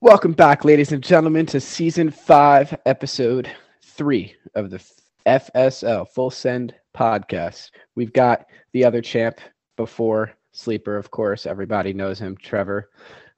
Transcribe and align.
Welcome 0.00 0.34
back, 0.34 0.64
ladies 0.64 0.92
and 0.92 1.02
gentlemen, 1.02 1.46
to 1.46 1.58
season 1.58 2.12
five, 2.12 2.78
episode 2.86 3.50
three 3.82 4.36
of 4.54 4.70
the 4.70 4.80
FSL 5.26 6.08
Full 6.10 6.30
Send 6.30 6.76
podcast. 6.96 7.70
We've 7.96 8.12
got 8.12 8.46
the 8.72 8.84
other 8.84 9.02
champ 9.02 9.40
before 9.76 10.32
Sleeper, 10.52 10.96
of 10.96 11.10
course. 11.10 11.44
Everybody 11.44 11.92
knows 11.92 12.20
him, 12.20 12.36
Trevor. 12.36 12.90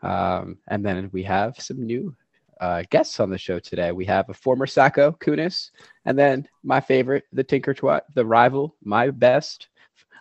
Um, 0.03 0.59
and 0.69 0.85
then 0.85 1.09
we 1.15 1.23
have 1.23 1.59
some 1.59 1.83
new 1.87 2.15
uh, 2.61 2.85
guests 2.91 3.19
on 3.21 3.31
the 3.31 3.39
show 3.39 3.59
today. 3.59 3.91
We 3.93 4.05
have 4.05 4.29
a 4.29 4.35
former 4.35 4.67
Sacco, 4.67 5.13
Kunis, 5.13 5.71
and 6.05 6.19
then 6.19 6.47
my 6.63 6.81
favorite, 6.81 7.25
the 7.33 7.43
Tinker 7.45 7.75
Twat, 7.75 8.03
the 8.15 8.25
rival, 8.25 8.77
my 8.85 9.11
best. 9.11 9.69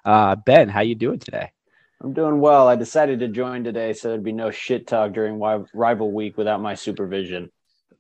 Uh, 0.06 0.36
ben, 0.36 0.70
how 0.70 0.80
you 0.82 0.96
doing 0.96 1.20
today? 1.20 1.52
I'm 2.02 2.14
doing 2.14 2.40
well. 2.40 2.68
I 2.70 2.76
decided 2.76 3.20
to 3.20 3.28
join 3.28 3.64
today 3.64 3.92
so 3.92 4.08
there'd 4.08 4.24
be 4.24 4.32
no 4.32 4.52
shit 4.52 4.88
talk 4.88 5.12
during 5.12 5.40
rival 5.74 6.12
week 6.14 6.38
without 6.38 6.62
my 6.62 6.74
supervision. 6.74 7.52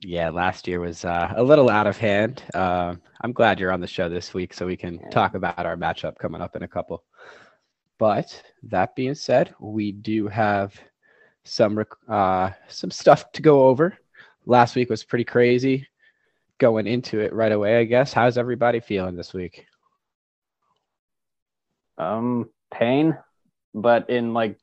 Yeah, 0.01 0.29
last 0.29 0.65
year 0.65 0.79
was 0.79 1.03
uh, 1.03 1.33
a 1.35 1.43
little 1.43 1.69
out 1.69 1.85
of 1.85 1.97
hand. 1.97 2.41
Uh, 2.53 2.95
I'm 3.19 3.33
glad 3.33 3.59
you're 3.59 3.73
on 3.73 3.81
the 3.81 3.87
show 3.87 4.07
this 4.07 4.33
week 4.33 4.53
so 4.53 4.65
we 4.65 4.77
can 4.77 4.95
Yeah. 5.03 5.09
talk 5.09 5.35
about 5.35 5.65
our 5.65 5.75
matchup 5.75 6.17
coming 6.17 6.41
up 6.41 6.55
in 6.55 6.63
a 6.63 6.67
couple. 6.69 7.03
But 7.97 8.41
that 8.63 8.95
being 8.95 9.15
said, 9.15 9.53
we 9.59 9.91
do 9.91 10.29
have 10.29 10.79
some 11.43 11.77
rec- 11.77 12.07
uh, 12.07 12.51
some 12.69 12.91
stuff 12.91 13.29
to 13.33 13.41
go 13.41 13.63
over. 13.65 13.97
Last 14.49 14.75
week 14.75 14.89
was 14.89 15.03
pretty 15.03 15.25
crazy. 15.25 15.87
Going 16.57 16.87
into 16.87 17.19
it 17.19 17.33
right 17.33 17.51
away, 17.51 17.77
I 17.77 17.83
guess. 17.83 18.11
How's 18.11 18.35
everybody 18.35 18.79
feeling 18.79 19.15
this 19.15 19.31
week? 19.31 19.67
Um, 21.99 22.49
pain, 22.73 23.15
but 23.75 24.09
in 24.09 24.33
like 24.33 24.57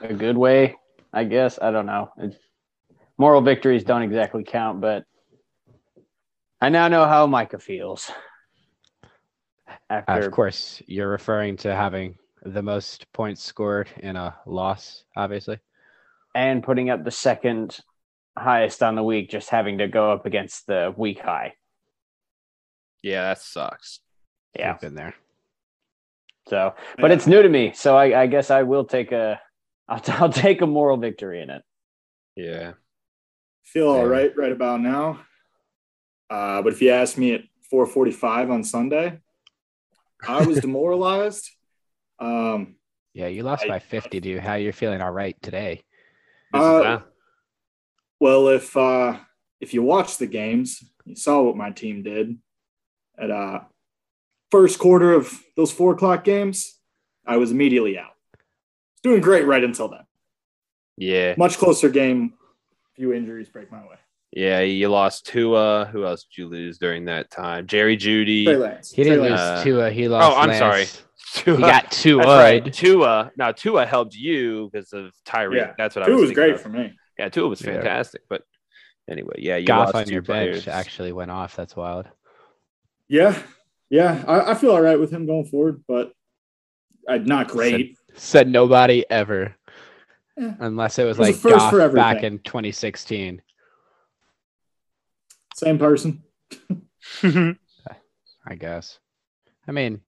a 0.00 0.12
good 0.12 0.36
way, 0.36 0.74
I 1.12 1.22
guess. 1.22 1.56
I 1.62 1.70
don't 1.70 1.86
know. 1.86 2.10
It, 2.18 2.36
moral 3.16 3.42
victories 3.42 3.84
don't 3.84 4.02
exactly 4.02 4.42
count, 4.42 4.80
but 4.80 5.04
I 6.60 6.68
now 6.70 6.88
know 6.88 7.06
how 7.06 7.28
Micah 7.28 7.60
feels. 7.60 8.10
After 9.88 10.26
of 10.26 10.32
course, 10.32 10.82
you're 10.88 11.08
referring 11.08 11.58
to 11.58 11.72
having 11.72 12.18
the 12.42 12.62
most 12.62 13.06
points 13.12 13.40
scored 13.40 13.88
in 13.98 14.16
a 14.16 14.34
loss, 14.46 15.04
obviously. 15.16 15.60
and 16.34 16.60
putting 16.60 16.90
up 16.90 17.04
the 17.04 17.12
second 17.12 17.78
highest 18.36 18.82
on 18.82 18.94
the 18.94 19.02
week, 19.02 19.30
just 19.30 19.50
having 19.50 19.78
to 19.78 19.88
go 19.88 20.12
up 20.12 20.26
against 20.26 20.66
the 20.66 20.92
week 20.96 21.20
high. 21.20 21.54
Yeah, 23.02 23.22
that 23.22 23.40
sucks. 23.40 24.00
Yeah. 24.58 24.72
We've 24.72 24.80
been 24.80 24.94
there. 24.94 25.14
So, 26.48 26.74
but 26.98 27.10
it's 27.10 27.26
new 27.26 27.42
to 27.42 27.48
me, 27.48 27.72
so 27.74 27.96
I, 27.96 28.22
I 28.22 28.26
guess 28.28 28.50
I 28.50 28.62
will 28.62 28.84
take 28.84 29.10
a, 29.12 29.40
I'll, 29.88 30.00
I'll 30.08 30.32
take 30.32 30.60
a 30.62 30.66
moral 30.66 30.96
victory 30.96 31.42
in 31.42 31.50
it. 31.50 31.62
Yeah. 32.36 32.72
feel 33.64 33.88
all 33.88 33.96
Fair. 34.00 34.08
right 34.08 34.36
right 34.36 34.52
about 34.52 34.80
now. 34.80 35.20
Uh, 36.30 36.62
but 36.62 36.72
if 36.72 36.82
you 36.82 36.90
ask 36.90 37.16
me 37.16 37.34
at 37.34 37.42
4:45 37.72 38.50
on 38.52 38.64
Sunday, 38.64 39.20
I 40.26 40.44
was 40.44 40.60
demoralized. 40.60 41.50
Um, 42.18 42.76
Yeah, 43.12 43.26
you 43.26 43.42
lost 43.42 43.64
I- 43.64 43.68
by 43.68 43.78
50, 43.78 44.20
dude. 44.20 44.40
How 44.42 44.54
you're 44.54 44.72
feeling 44.72 45.02
all 45.02 45.10
right 45.10 45.36
today? 45.42 45.84
Uh, 46.54 46.80
that. 46.80 47.02
Well, 48.20 48.48
if 48.48 48.76
uh, 48.76 49.18
if 49.60 49.74
you 49.74 49.82
watch 49.82 50.18
the 50.18 50.26
games, 50.26 50.82
you 51.04 51.16
saw 51.16 51.42
what 51.42 51.56
my 51.56 51.70
team 51.70 52.02
did 52.02 52.38
at 53.18 53.30
uh, 53.30 53.60
first 54.50 54.78
quarter 54.78 55.12
of 55.12 55.32
those 55.56 55.72
four 55.72 55.92
o'clock 55.92 56.24
games. 56.24 56.78
I 57.26 57.36
was 57.38 57.50
immediately 57.50 57.98
out. 57.98 58.12
Doing 59.02 59.20
great 59.20 59.46
right 59.46 59.62
until 59.62 59.88
then. 59.88 60.04
Yeah. 60.96 61.34
Much 61.36 61.58
closer 61.58 61.88
game. 61.88 62.34
Few 62.94 63.12
injuries 63.12 63.48
break 63.48 63.70
my 63.70 63.80
way. 63.80 63.96
Yeah. 64.32 64.60
You 64.60 64.88
lost 64.88 65.26
Tua. 65.26 65.88
Who 65.92 66.04
else 66.06 66.24
did 66.24 66.38
you 66.38 66.48
lose 66.48 66.78
during 66.78 67.04
that 67.06 67.30
time? 67.30 67.66
Jerry 67.66 67.96
Jeudy. 67.96 68.44
Trey 68.44 68.56
Lance. 68.56 68.90
He 68.90 69.04
didn't 69.04 69.18
Trey 69.18 69.30
lose 69.30 69.40
Lance. 69.40 69.60
Uh, 69.60 69.64
Tua. 69.64 69.90
He 69.90 70.08
lost. 70.08 70.32
oh, 70.32 70.40
I'm 70.40 70.48
Lance. 70.48 70.58
sorry. 70.58 70.86
Tua. 71.34 71.56
He 71.56 71.62
got 71.62 71.90
two. 71.90 72.16
That's 72.18 72.28
right. 72.28 72.72
Tua. 72.72 73.32
Now 73.36 73.52
Tua 73.52 73.84
helped 73.84 74.14
you 74.14 74.70
because 74.72 74.92
of 74.92 75.12
Tyreek. 75.26 75.56
Yeah. 75.56 75.74
That's 75.76 75.94
what 75.94 76.04
I 76.04 76.08
was. 76.08 76.20
was. 76.20 76.28
was 76.30 76.34
great 76.34 76.54
of. 76.54 76.60
for 76.60 76.68
me. 76.68 76.96
Yeah, 77.18 77.28
Tua 77.28 77.48
was 77.48 77.60
Yeah. 77.62 77.74
fantastic. 77.74 78.22
But 78.28 78.42
anyway, 79.08 79.36
yeah, 79.38 79.56
you 79.56 79.66
Goff 79.66 79.86
lost 79.86 79.94
on 79.94 80.04
two 80.06 80.12
your 80.12 80.22
bench 80.22 80.68
actually 80.68 81.12
went 81.12 81.30
off. 81.30 81.56
That's 81.56 81.76
wild. 81.76 82.06
Yeah, 83.08 83.40
yeah, 83.88 84.24
I, 84.26 84.52
I 84.52 84.54
feel 84.54 84.72
all 84.72 84.80
right 84.80 84.98
with 84.98 85.10
him 85.10 85.26
going 85.26 85.46
forward, 85.46 85.84
but 85.86 86.12
I, 87.08 87.18
not 87.18 87.48
great. 87.48 87.96
Said 88.14 88.48
nobody 88.48 89.04
ever. 89.10 89.54
Yeah. 90.36 90.54
Unless 90.58 90.98
it 90.98 91.04
was 91.04 91.16
It 91.18 91.20
was 91.20 91.28
like 91.28 91.36
first 91.36 91.56
Goff 91.56 91.70
for 91.70 91.88
back 91.90 92.22
in 92.22 92.38
2016. 92.40 93.40
Same 95.54 95.78
person. 95.78 96.22
I 97.22 98.54
guess. 98.58 98.98
I 99.66 99.72
mean, 99.72 100.00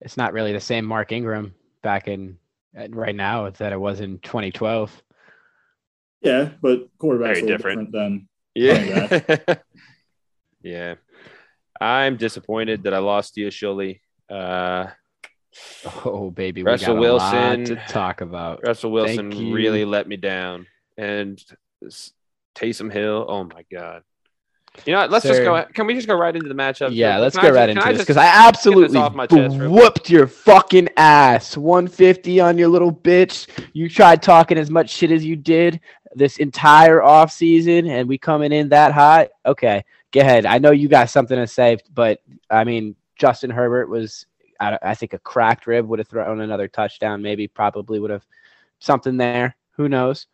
it's 0.00 0.16
not 0.16 0.32
really 0.32 0.52
the 0.52 0.60
same 0.60 0.84
Mark 0.84 1.12
Ingram 1.12 1.54
back 1.82 2.08
in 2.08 2.38
uh, 2.78 2.88
right 2.90 3.14
now 3.14 3.50
that 3.50 3.72
it 3.72 3.80
was 3.80 4.00
in 4.00 4.18
2012. 4.20 5.02
Yeah, 6.20 6.50
but 6.60 6.88
quarterback's 6.98 7.40
Very 7.40 7.52
a 7.52 7.56
different. 7.56 7.92
different, 7.92 7.92
than 7.92 8.28
Yeah. 8.54 9.56
yeah. 10.62 10.94
I'm 11.80 12.16
disappointed 12.16 12.84
that 12.84 12.94
I 12.94 12.98
lost 12.98 13.34
to 13.34 13.48
Shully. 13.48 14.00
Uh, 14.28 14.88
Oh 16.04 16.30
baby, 16.30 16.62
Russell 16.62 16.96
we 16.96 17.06
got 17.06 17.10
a 17.10 17.14
lot 17.16 17.32
Wilson. 17.58 17.76
to 17.76 17.92
talk 17.92 18.20
about. 18.20 18.60
Russell 18.66 18.90
Wilson 18.90 19.52
really 19.52 19.84
let 19.84 20.06
me 20.06 20.16
down. 20.16 20.66
And 20.96 21.42
this 21.80 22.12
Taysom 22.54 22.92
Hill, 22.92 23.24
oh 23.28 23.44
my 23.44 23.64
God. 23.72 24.02
You 24.86 24.92
know 24.92 25.00
what? 25.00 25.10
Let's 25.10 25.24
just 25.26 25.38
Sir. 25.38 25.44
go. 25.44 25.64
Can 25.74 25.86
we 25.86 25.94
just 25.94 26.06
go 26.06 26.14
right 26.16 26.34
into 26.34 26.48
the 26.48 26.54
matchup? 26.54 26.90
Yeah, 26.92 27.12
Can 27.14 27.20
let's 27.22 27.36
I 27.36 27.42
go 27.42 27.48
just- 27.48 27.56
right 27.56 27.68
can 27.68 27.76
into 27.78 27.86
I 27.88 27.92
this 27.92 28.02
because 28.02 28.16
I 28.16 28.26
absolutely 28.26 28.98
off 28.98 29.14
my 29.14 29.26
chest 29.26 29.56
real 29.58 29.70
quick? 29.70 29.82
whooped 29.82 30.10
your 30.10 30.26
fucking 30.26 30.88
ass. 30.96 31.56
150 31.56 32.40
on 32.40 32.58
your 32.58 32.68
little 32.68 32.92
bitch. 32.92 33.46
You 33.72 33.88
tried 33.88 34.22
talking 34.22 34.58
as 34.58 34.70
much 34.70 34.90
shit 34.90 35.10
as 35.10 35.24
you 35.24 35.36
did 35.36 35.80
this 36.14 36.38
entire 36.38 37.02
off 37.02 37.30
season, 37.30 37.86
and 37.86 38.08
we 38.08 38.16
coming 38.18 38.52
in 38.52 38.68
that 38.70 38.92
hot. 38.92 39.28
Okay, 39.44 39.84
go 40.12 40.20
ahead. 40.20 40.46
I 40.46 40.58
know 40.58 40.70
you 40.70 40.88
got 40.88 41.10
something 41.10 41.36
to 41.36 41.46
say, 41.46 41.76
but 41.94 42.20
I 42.50 42.64
mean, 42.64 42.96
Justin 43.16 43.50
Herbert 43.50 43.88
was, 43.88 44.26
I, 44.60 44.78
I 44.82 44.94
think, 44.94 45.12
a 45.12 45.18
cracked 45.18 45.66
rib 45.66 45.86
would 45.86 45.98
have 45.98 46.08
thrown 46.08 46.40
another 46.40 46.66
touchdown. 46.68 47.20
Maybe, 47.20 47.46
probably 47.46 47.98
would 48.00 48.10
have 48.10 48.26
something 48.78 49.16
there. 49.16 49.54
Who 49.72 49.88
knows? 49.88 50.26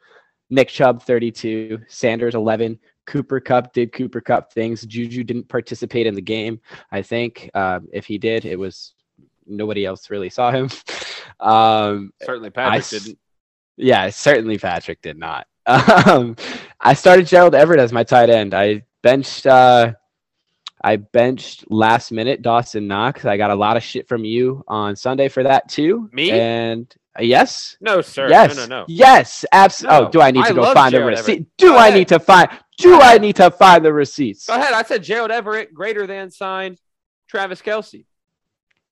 Nick 0.51 0.69
Chubb, 0.69 1.03
32. 1.03 1.81
Sanders, 1.89 2.35
11. 2.35 2.79
Cooper 3.07 3.41
Kupp 3.41 3.73
did 3.73 3.93
Cooper 3.93 4.21
Kupp 4.21 4.53
things. 4.53 4.83
Juju 4.87 5.25
didn't 5.25 5.49
participate 5.49 6.07
in 6.07 6.15
the 6.15 6.23
game. 6.23 6.61
I 6.91 7.03
think 7.03 7.51
um, 7.55 7.89
if 7.93 8.07
he 8.07 8.19
did, 8.19 8.45
it 8.45 8.59
was 8.59 8.95
nobody 9.47 9.85
else 9.85 10.09
really 10.11 10.31
saw 10.31 10.51
him. 10.51 10.69
um, 11.41 12.13
Certainly, 12.23 12.51
Patrick 12.51 12.79
s- 12.81 12.91
didn't. 12.91 13.19
yeah, 13.77 14.09
certainly 14.11 14.59
Patrick 14.59 15.01
did 15.03 15.19
not. 15.19 15.47
Um, 15.67 16.37
I 16.81 16.93
started 16.93 17.27
Gerald 17.27 17.55
Everett 17.55 17.81
as 17.81 17.91
my 17.93 18.05
tight 18.05 18.29
end. 18.29 18.53
I 18.53 18.83
benched. 19.03 19.47
Uh, 19.47 19.95
I 20.83 20.97
benched 20.97 21.65
last 21.71 22.13
minute 22.13 22.43
Dawson 22.43 22.87
Knox. 22.87 23.25
I 23.25 23.39
got 23.39 23.51
a 23.51 23.55
lot 23.55 23.79
of 23.79 23.83
shit 23.83 24.07
from 24.07 24.23
you 24.27 24.63
on 24.69 24.95
Sunday 24.97 25.29
for 25.29 25.43
that 25.45 25.67
too. 25.71 26.11
Me? 26.13 26.31
And 26.31 26.95
uh, 27.19 27.23
yes, 27.23 27.79
No, 27.81 28.03
sir. 28.03 28.29
yes, 28.29 28.55
No, 28.55 28.67
no, 28.67 28.81
no. 28.81 28.85
yes, 28.89 29.47
absolutely. 29.53 29.99
No, 30.01 30.07
oh, 30.09 30.11
do 30.11 30.21
I 30.21 30.31
need 30.31 30.45
to 30.45 30.51
I 30.51 30.53
go 30.53 30.75
find 30.75 30.93
the 30.93 30.99
Gerald 30.99 31.19
receipt? 31.19 31.47
Do 31.57 31.75
I 31.77 31.89
need 31.89 32.09
to 32.09 32.19
find? 32.21 32.51
Do 32.79 33.01
I 33.01 33.19
need 33.19 33.37
to 33.37 33.51
find 33.51 33.85
the 33.85 33.93
receipts? 33.93 34.47
Go 34.47 34.55
ahead. 34.55 34.73
I 34.75 34.83
said 34.83 35.03
Gerald 35.03 35.31
Everett 35.31 35.73
greater 35.73 36.07
than 36.07 36.31
sign 36.31 36.77
Travis 37.29 37.63
Kelce. 37.63 38.07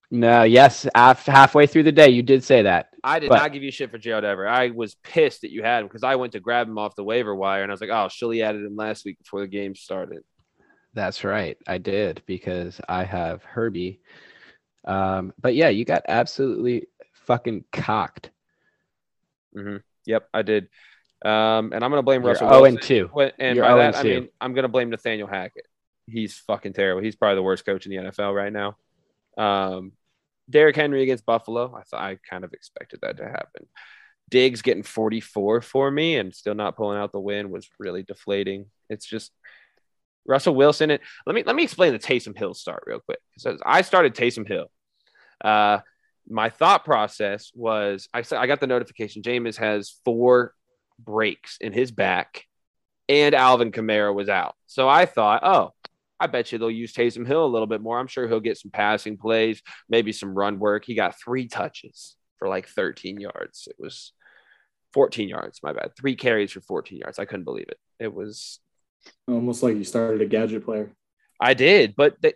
No, 0.09 0.43
yes, 0.43 0.87
half, 0.93 1.25
halfway 1.25 1.65
through 1.65 1.83
the 1.83 1.91
day, 1.91 2.09
you 2.09 2.21
did 2.21 2.43
say 2.43 2.61
that. 2.61 2.89
I 3.03 3.19
did 3.19 3.29
But- 3.29 3.39
not 3.39 3.51
give 3.51 3.63
you 3.63 3.71
shit 3.71 3.89
for 3.91 3.97
Gerald 3.97 4.23
Everett. 4.23 4.51
I 4.53 4.69
was 4.69 4.95
pissed 5.03 5.41
that 5.41 5.51
you 5.51 5.63
had 5.63 5.81
him 5.81 5.87
because 5.87 6.03
I 6.03 6.15
went 6.15 6.33
to 6.33 6.39
grab 6.39 6.67
him 6.67 6.77
off 6.77 6.95
the 6.95 7.03
waiver 7.03 7.33
wire 7.35 7.63
and 7.63 7.71
I 7.71 7.73
was 7.73 7.81
like, 7.81 7.89
oh, 7.89 8.07
Shilly 8.09 8.43
added 8.43 8.63
him 8.63 8.75
last 8.75 9.05
week 9.05 9.17
before 9.17 9.41
the 9.41 9.47
game 9.47 9.75
started. 9.75 10.23
That's 10.93 11.23
right. 11.23 11.57
I 11.67 11.79
did 11.79 12.21
because 12.27 12.79
I 12.87 13.03
have 13.03 13.43
Herbie. 13.43 13.99
Um, 14.85 15.33
but 15.41 15.55
yeah, 15.55 15.69
you 15.69 15.83
got 15.83 16.03
absolutely 16.07 16.87
fucking 17.25 17.65
cocked. 17.71 18.29
Yep, 20.05 20.27
I 20.33 20.41
did. 20.43 20.67
Um, 21.23 21.71
and 21.73 21.83
I'm 21.83 21.89
going 21.91 21.99
to 21.99 22.03
blame 22.03 22.21
Russell 22.23 22.47
Oh, 22.51 22.65
and 22.65 22.81
2. 22.81 23.09
What- 23.13 23.33
And 23.39 23.55
You're 23.55 23.65
by 23.65 23.71
that, 23.77 23.95
I 23.95 24.03
mean, 24.03 24.29
I'm 24.41 24.53
going 24.53 24.63
to 24.63 24.69
blame 24.69 24.89
Nathaniel 24.89 25.27
Hackett. 25.27 25.65
He's 26.05 26.37
fucking 26.37 26.73
terrible. 26.73 27.01
He's 27.01 27.15
probably 27.15 27.35
the 27.35 27.43
worst 27.43 27.65
coach 27.65 27.85
in 27.85 27.91
the 27.91 27.97
NFL 28.11 28.35
right 28.35 28.51
now. 28.51 28.75
Um, 29.37 29.93
Derrick 30.49 30.75
Henry 30.75 31.01
against 31.03 31.25
Buffalo. 31.25 31.73
I 31.73 31.83
thought 31.83 32.01
I 32.01 32.17
kind 32.29 32.43
of 32.43 32.51
expected 32.53 32.99
that 33.01 33.17
to 33.17 33.23
happen. 33.23 33.67
Diggs 34.29 34.61
getting 34.61 34.83
44 34.83 35.61
for 35.61 35.89
me 35.89 36.17
and 36.17 36.35
still 36.35 36.55
not 36.55 36.75
pulling 36.75 36.97
out 36.97 37.11
the 37.13 37.19
win 37.19 37.49
was 37.51 37.69
really 37.79 38.03
deflating. 38.03 38.65
It's 38.89 39.05
just 39.05 39.31
Russell 40.25 40.55
Wilson. 40.55 40.91
And 40.91 40.99
let 41.25 41.35
me 41.35 41.43
let 41.45 41.55
me 41.55 41.63
explain 41.63 41.93
the 41.93 41.99
Taysom 41.99 42.37
Hill 42.37 42.53
start 42.53 42.83
real 42.85 42.99
quick. 42.99 43.19
Because 43.35 43.61
I 43.65 43.81
started 43.81 44.13
Taysom 44.15 44.47
Hill. 44.47 44.67
Uh, 45.43 45.79
my 46.27 46.49
thought 46.49 46.83
process 46.85 47.51
was 47.53 48.07
I 48.13 48.21
said 48.23 48.39
I 48.39 48.47
got 48.47 48.59
the 48.59 48.67
notification. 48.67 49.21
Jameis 49.21 49.57
has 49.57 49.95
four 50.03 50.53
breaks 51.03 51.57
in 51.59 51.73
his 51.73 51.91
back, 51.91 52.45
and 53.09 53.35
Alvin 53.35 53.71
Kamara 53.71 54.13
was 54.13 54.29
out. 54.29 54.55
So 54.67 54.87
I 54.87 55.05
thought, 55.05 55.41
oh, 55.43 55.71
I 56.19 56.27
bet 56.27 56.51
you 56.51 56.57
they'll 56.57 56.71
use 56.71 56.93
Taysom 56.93 57.27
Hill 57.27 57.45
a 57.45 57.47
little 57.47 57.67
bit 57.67 57.81
more. 57.81 57.99
I'm 57.99 58.07
sure 58.07 58.27
he'll 58.27 58.39
get 58.39 58.57
some 58.57 58.71
passing 58.71 59.17
plays, 59.17 59.61
maybe 59.89 60.11
some 60.11 60.33
run 60.33 60.59
work. 60.59 60.85
He 60.85 60.95
got 60.95 61.19
three 61.19 61.47
touches 61.47 62.15
for 62.39 62.47
like 62.47 62.67
13 62.67 63.19
yards. 63.19 63.67
It 63.69 63.75
was 63.79 64.13
14 64.93 65.27
yards, 65.27 65.59
my 65.63 65.73
bad. 65.73 65.91
Three 65.99 66.15
carries 66.15 66.51
for 66.51 66.61
14 66.61 66.99
yards. 66.99 67.19
I 67.19 67.25
couldn't 67.25 67.45
believe 67.45 67.67
it. 67.67 67.77
It 67.99 68.13
was 68.13 68.59
Almost 69.27 69.63
like 69.63 69.75
you 69.75 69.83
started 69.83 70.21
a 70.21 70.25
gadget 70.25 70.65
player. 70.65 70.91
I 71.39 71.53
did, 71.53 71.95
but 71.95 72.15
they, 72.21 72.33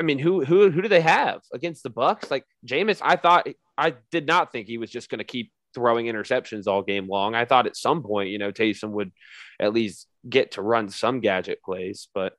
I 0.00 0.02
mean, 0.02 0.18
who 0.18 0.44
who 0.44 0.70
who 0.70 0.82
do 0.82 0.88
they 0.88 1.00
have 1.00 1.40
against 1.52 1.82
the 1.82 1.90
Bucks? 1.90 2.30
Like 2.30 2.44
Jameis, 2.66 3.00
I 3.02 3.16
thought 3.16 3.48
I 3.76 3.94
did 4.10 4.26
not 4.26 4.52
think 4.52 4.66
he 4.66 4.78
was 4.78 4.90
just 4.90 5.10
going 5.10 5.18
to 5.18 5.24
keep 5.24 5.52
throwing 5.76 6.06
interceptions 6.06 6.66
all 6.66 6.82
game 6.82 7.06
long. 7.06 7.34
I 7.36 7.44
thought 7.44 7.66
at 7.68 7.76
some 7.76 8.02
point, 8.02 8.30
you 8.30 8.38
know, 8.38 8.50
Taysom 8.50 8.90
would 8.92 9.12
at 9.60 9.72
least 9.72 10.08
get 10.28 10.52
to 10.52 10.62
run 10.62 10.88
some 10.88 11.20
gadget 11.20 11.62
plays, 11.62 12.08
but 12.14 12.32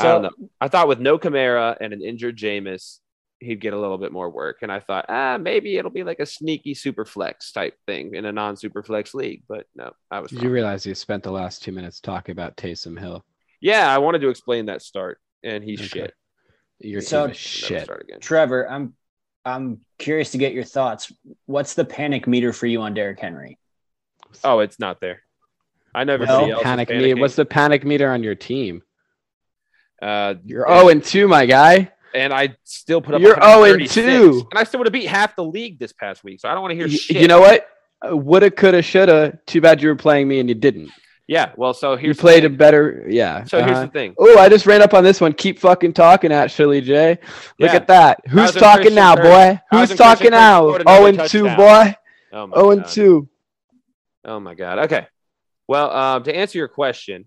I 0.00 0.04
don't 0.04 0.22
know. 0.22 0.30
I 0.60 0.66
thought 0.68 0.88
with 0.88 0.98
no 0.98 1.18
Kamara 1.18 1.76
and 1.80 1.92
an 1.92 2.02
injured 2.02 2.36
Jameis, 2.36 2.98
he'd 3.38 3.60
get 3.60 3.74
a 3.74 3.78
little 3.78 3.98
bit 3.98 4.10
more 4.12 4.30
work. 4.30 4.58
And 4.62 4.72
I 4.72 4.80
thought, 4.80 5.04
ah, 5.08 5.36
maybe 5.38 5.76
it'll 5.76 5.90
be 5.90 6.02
like 6.02 6.18
a 6.20 6.26
sneaky 6.26 6.72
super 6.74 7.04
flex 7.04 7.52
type 7.52 7.76
thing 7.86 8.14
in 8.14 8.24
a 8.24 8.32
non 8.32 8.56
super 8.56 8.82
flex 8.82 9.12
league. 9.14 9.42
But 9.48 9.66
no, 9.76 9.92
I 10.10 10.18
was 10.20 10.30
Did 10.30 10.38
wrong. 10.38 10.44
you 10.46 10.50
realize 10.50 10.86
you 10.86 10.94
spent 10.94 11.22
the 11.22 11.30
last 11.30 11.62
two 11.62 11.70
minutes 11.72 12.00
talking 12.00 12.32
about 12.32 12.56
Taysom 12.56 12.98
Hill? 12.98 13.24
Yeah, 13.60 13.94
I 13.94 13.98
wanted 13.98 14.20
to 14.22 14.30
explain 14.30 14.66
that 14.66 14.82
start, 14.82 15.18
and 15.44 15.62
he's 15.62 15.80
Okay. 15.80 15.88
shit. 16.00 16.14
Your 16.80 17.00
So- 17.02 17.26
team 17.26 17.30
is 17.32 17.36
shit. 17.36 17.84
start 17.84 18.02
again. 18.02 18.20
Trevor, 18.20 18.68
I'm 18.68 18.94
I'm 19.44 19.80
curious 19.98 20.30
to 20.32 20.38
get 20.38 20.52
your 20.54 20.64
thoughts. 20.64 21.12
What's 21.46 21.74
the 21.74 21.84
panic 21.84 22.26
meter 22.26 22.52
for 22.52 22.66
you 22.66 22.80
on 22.82 22.94
Derrick 22.94 23.20
Henry? 23.20 23.58
Oh, 24.42 24.60
it's 24.60 24.78
not 24.78 25.00
there. 25.00 25.22
I 25.94 26.04
never 26.04 26.24
Well, 26.24 26.32
everybody 26.42 26.52
else. 26.52 26.60
is 26.60 26.64
Panic 26.64 26.88
meter. 26.90 27.20
What's 27.20 27.36
the 27.36 27.44
panic 27.44 27.84
meter 27.84 28.10
on 28.10 28.22
your 28.22 28.34
team? 28.34 28.82
Uh, 30.02 30.34
You're 30.44 30.66
0 30.66 30.88
and 30.88 31.04
2, 31.04 31.28
my 31.28 31.46
guy. 31.46 31.92
and 32.14 32.32
I 32.32 32.56
still 32.64 33.00
put 33.00 33.14
up. 33.14 33.20
You're 33.20 33.34
0 33.36 33.42
and 33.44 33.60
136, 33.60 34.06
2. 34.06 34.48
and 34.50 34.58
I 34.58 34.64
still 34.64 34.78
would 34.78 34.86
have 34.86 34.92
beat 34.92 35.06
half 35.06 35.36
the 35.36 35.44
league 35.44 35.78
this 35.78 35.92
past 35.92 36.24
week. 36.24 36.40
So 36.40 36.48
I 36.48 36.52
don't 36.52 36.62
want 36.62 36.72
to 36.72 36.76
hear 36.76 36.86
You, 36.86 36.98
shit. 36.98 37.16
you 37.22 37.28
know 37.28 37.40
what? 37.40 37.68
Uh, 38.04 38.16
Woulda, 38.16 38.50
coulda, 38.50 38.82
shoulda. 38.82 39.38
Too 39.46 39.60
bad 39.60 39.80
you 39.82 39.88
were 39.88 39.94
playing 39.96 40.26
me 40.28 40.40
and 40.40 40.48
you 40.48 40.54
didn't. 40.54 40.90
Yeah. 41.26 41.52
Well, 41.56 41.72
so 41.72 41.92
You 41.92 41.98
here's 41.98 42.16
the 42.16 42.20
played 42.20 42.44
a 42.44 42.50
better. 42.50 43.06
Yeah. 43.08 43.44
So 43.44 43.58
here's 43.58 43.72
uh-huh. 43.72 43.86
the 43.86 43.92
thing. 43.92 44.14
Oh, 44.18 44.38
I 44.38 44.48
just 44.48 44.66
ran 44.66 44.82
up 44.82 44.92
on 44.94 45.04
this 45.04 45.20
one. 45.20 45.32
Keep 45.32 45.58
fucking 45.58 45.94
talking, 45.94 46.32
actually, 46.32 46.80
Jay. 46.80 47.18
Look 47.58 47.70
Yeah. 47.70 47.76
at 47.76 47.86
that. 47.88 48.20
Who's 48.28 48.52
talking 48.52 48.94
now, 48.94 49.16
Kirk? 49.16 49.24
boy? 49.24 49.60
Who's 49.70 49.94
talking 49.94 50.30
now? 50.30 50.68
scored 50.68 50.82
another 50.82 51.12
0 51.12 51.22
and 51.22 51.30
2, 51.30 51.56
boy. 51.56 51.96
Oh 52.32 52.46
my 52.46 52.56
0 52.56 52.70
and 52.70 52.86
2. 52.86 53.28
Oh 54.26 54.40
my 54.40 54.54
god. 54.54 54.78
Okay. 54.80 55.06
Well, 55.66 55.90
um, 55.90 56.22
to 56.24 56.34
answer 56.34 56.58
your 56.58 56.68
question, 56.68 57.26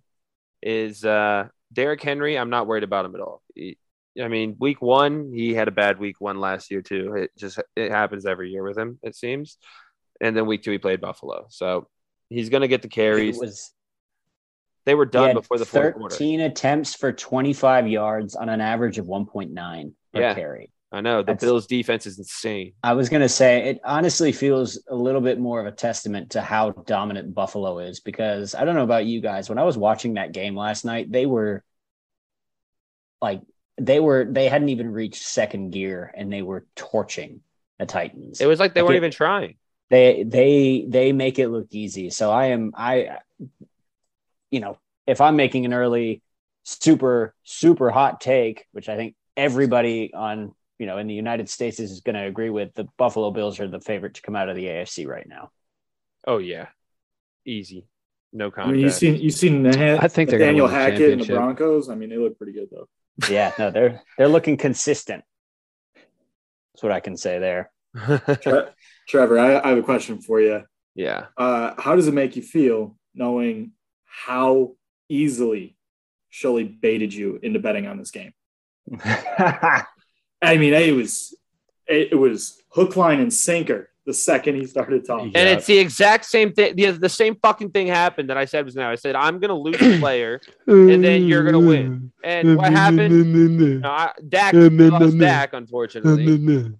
is 0.61 1.03
uh, 1.03 1.47
Derrick 1.73 2.01
Henry? 2.01 2.37
I'm 2.37 2.49
not 2.49 2.67
worried 2.67 2.83
about 2.83 3.05
him 3.05 3.15
at 3.15 3.21
all. 3.21 3.41
He- 3.55 3.77
I 4.19 4.29
mean, 4.29 4.55
week 4.59 4.81
one, 4.81 5.31
he 5.31 5.53
had 5.53 5.67
a 5.67 5.71
bad 5.71 5.99
week 5.99 6.19
one 6.19 6.39
last 6.39 6.71
year 6.71 6.81
too. 6.81 7.13
It 7.13 7.31
just 7.37 7.59
it 7.75 7.91
happens 7.91 8.25
every 8.25 8.49
year 8.49 8.63
with 8.63 8.75
him, 8.75 8.97
it 9.03 9.15
seems. 9.15 9.59
And 10.19 10.35
then 10.35 10.47
week 10.47 10.63
two, 10.63 10.71
he 10.71 10.79
played 10.79 11.01
Buffalo, 11.01 11.45
so 11.49 11.87
he's 12.27 12.49
going 12.49 12.61
to 12.61 12.67
get 12.67 12.81
the 12.81 12.87
It 12.87 12.93
carries. 12.93 13.37
was 13.37 13.71
They 14.87 14.95
were 14.95 15.05
done 15.05 15.33
before 15.33 15.57
the 15.57 15.65
fourth 15.65 15.95
quarter. 15.95 16.15
13 16.15 16.39
attempts 16.39 16.95
for 16.95 17.11
25 17.11 17.89
yards 17.89 18.35
on 18.35 18.47
an 18.47 18.61
average 18.61 18.97
of 18.97 19.05
1.9 19.05 19.93
per 20.13 20.19
Yeah. 20.21 20.33
carry. 20.33 20.71
I 20.93 21.01
know 21.01 21.17
the 21.17 21.25
That's- 21.25 21.41
Bills' 21.41 21.67
defense 21.67 22.05
is 22.05 22.17
insane. 22.17 22.71
I 22.81 22.93
was 22.93 23.09
going 23.09 23.21
to 23.21 23.27
say 23.27 23.69
it 23.71 23.81
honestly 23.83 24.31
feels 24.31 24.81
a 24.87 24.95
little 24.95 25.19
bit 25.19 25.39
more 25.39 25.59
of 25.59 25.65
a 25.67 25.73
testament 25.73 26.29
to 26.31 26.41
how 26.41 26.71
dominant 26.71 27.35
Buffalo 27.35 27.79
is 27.79 27.99
because 27.99 28.55
I 28.55 28.63
don't 28.63 28.75
know 28.75 28.85
about 28.85 29.05
you 29.05 29.19
guys. 29.19 29.49
When 29.49 29.57
I 29.57 29.63
was 29.65 29.77
watching 29.77 30.13
that 30.13 30.31
game 30.31 30.55
last 30.55 30.85
night, 30.85 31.11
they 31.11 31.25
were 31.25 31.65
like, 33.21 33.41
they 33.77 33.99
were, 33.99 34.25
they 34.29 34.47
hadn't 34.47 34.69
even 34.69 34.89
reached 34.93 35.21
second 35.21 35.71
gear 35.71 36.13
and 36.15 36.31
they 36.31 36.41
were 36.43 36.65
torching 36.77 37.41
the 37.77 37.85
Titans. 37.85 38.39
It 38.39 38.45
was 38.45 38.57
like 38.61 38.73
they 38.73 38.81
Like 38.81 38.87
weren't 38.87 38.95
it- 38.95 38.99
even 38.99 39.11
trying. 39.11 39.57
they, 39.89 40.23
they, 40.23 40.85
they 40.87 41.11
make 41.11 41.39
it 41.39 41.49
look 41.49 41.67
easy. 41.71 42.09
So 42.09 42.31
I 42.31 42.45
am, 42.47 42.71
I, 42.73 43.17
you 44.51 44.59
know, 44.59 44.77
if 45.05 45.21
I'm 45.21 45.35
making 45.35 45.65
an 45.65 45.73
early 45.73 46.21
super, 46.63 47.33
super 47.43 47.89
hot 47.89 48.19
take, 48.21 48.65
which 48.71 48.89
I 48.89 48.95
think 48.95 49.15
everybody 49.35 50.11
on, 50.13 50.53
you 50.79 50.85
know, 50.85 50.97
in 50.97 51.07
the 51.07 51.13
United 51.13 51.49
States 51.49 51.79
is 51.79 52.01
going 52.01 52.15
to 52.15 52.25
agree 52.25 52.49
with, 52.49 52.73
the 52.75 52.87
Buffalo 52.97 53.31
Bills 53.31 53.59
are 53.59 53.67
the 53.67 53.79
favorite 53.79 54.15
to 54.15 54.21
come 54.21 54.35
out 54.35 54.49
of 54.49 54.55
the 54.55 54.65
AFC 54.65 55.07
right 55.07 55.27
now. 55.27 55.49
Oh 56.25 56.39
yeah, 56.39 56.67
easy, 57.45 57.87
no 58.33 58.47
I 58.47 58.49
contest. 58.49 58.71
mean, 58.73 58.81
you 58.83 58.89
seen 58.89 59.15
you 59.15 59.29
seen 59.31 59.63
Nah- 59.63 59.97
I 60.01 60.07
think 60.09 60.29
they're 60.29 60.39
gonna 60.39 60.51
Nathaniel 60.51 60.65
win 60.67 60.73
the 60.75 60.79
Hackett 60.79 61.11
and 61.13 61.21
the. 61.21 61.33
Broncos. 61.33 61.89
I 61.89 61.95
mean, 61.95 62.09
they 62.09 62.17
look 62.17 62.37
pretty 62.37 62.53
good 62.53 62.67
though. 62.71 62.87
Yeah, 63.29 63.51
no, 63.57 63.71
they're 63.71 64.01
they're 64.17 64.27
looking 64.27 64.57
consistent. 64.57 65.23
That's 66.73 66.83
what 66.83 66.91
I 66.91 66.99
can 66.99 67.17
say 67.17 67.39
there. 67.39 67.71
Tre- 68.41 68.67
Trevor, 69.07 69.39
I, 69.39 69.59
I 69.59 69.69
have 69.69 69.77
a 69.77 69.83
question 69.83 70.21
for 70.21 70.39
you. 70.41 70.63
yeah. 70.93 71.27
Uh, 71.37 71.73
how 71.79 71.95
does 71.95 72.07
it 72.07 72.13
make 72.13 72.35
you 72.35 72.41
feel 72.43 72.95
knowing 73.15 73.71
how 74.25 74.75
easily 75.09 75.75
Shully 76.31 76.63
baited 76.63 77.13
you 77.13 77.39
into 77.41 77.59
betting 77.59 77.87
on 77.87 77.97
this 77.97 78.11
game? 78.11 78.33
I 79.03 79.85
mean, 80.43 80.73
it 80.73 80.95
was 80.95 81.35
it, 81.87 82.09
it 82.11 82.15
was 82.15 82.61
hook, 82.69 82.95
line, 82.95 83.19
and 83.19 83.33
sinker 83.33 83.89
the 84.05 84.13
second 84.13 84.55
he 84.55 84.65
started 84.65 85.05
talking. 85.05 85.35
And 85.35 85.49
it's 85.49 85.65
the 85.65 85.77
exact 85.77 86.25
same 86.25 86.53
thing. 86.53 86.75
The, 86.75 86.91
the 86.91 87.09
same 87.09 87.35
fucking 87.35 87.71
thing 87.71 87.87
happened 87.87 88.29
that 88.29 88.37
I 88.37 88.45
said 88.45 88.65
was 88.65 88.75
now. 88.75 88.89
I 88.89 88.95
said 88.95 89.15
I'm 89.15 89.39
gonna 89.39 89.57
lose 89.57 89.81
a 89.81 89.99
player, 89.99 90.41
And 90.65 91.03
then 91.03 91.25
you're 91.25 91.43
gonna 91.43 91.59
win. 91.59 92.11
and 92.23 92.47
mm. 92.47 92.57
what 92.57 92.71
happened? 92.71 93.13
Mm-hmm. 93.13 93.79
No, 93.81 93.89
I, 93.89 94.11
Dak 94.27 94.53
No, 94.53 94.69
no, 94.69 94.69
no, 94.69 94.87
lost. 94.87 95.03
Mm-hmm. 95.03 95.19
Dak, 95.19 95.53
unfortunately. 95.53 96.25
Mm-hmm. 96.25 96.73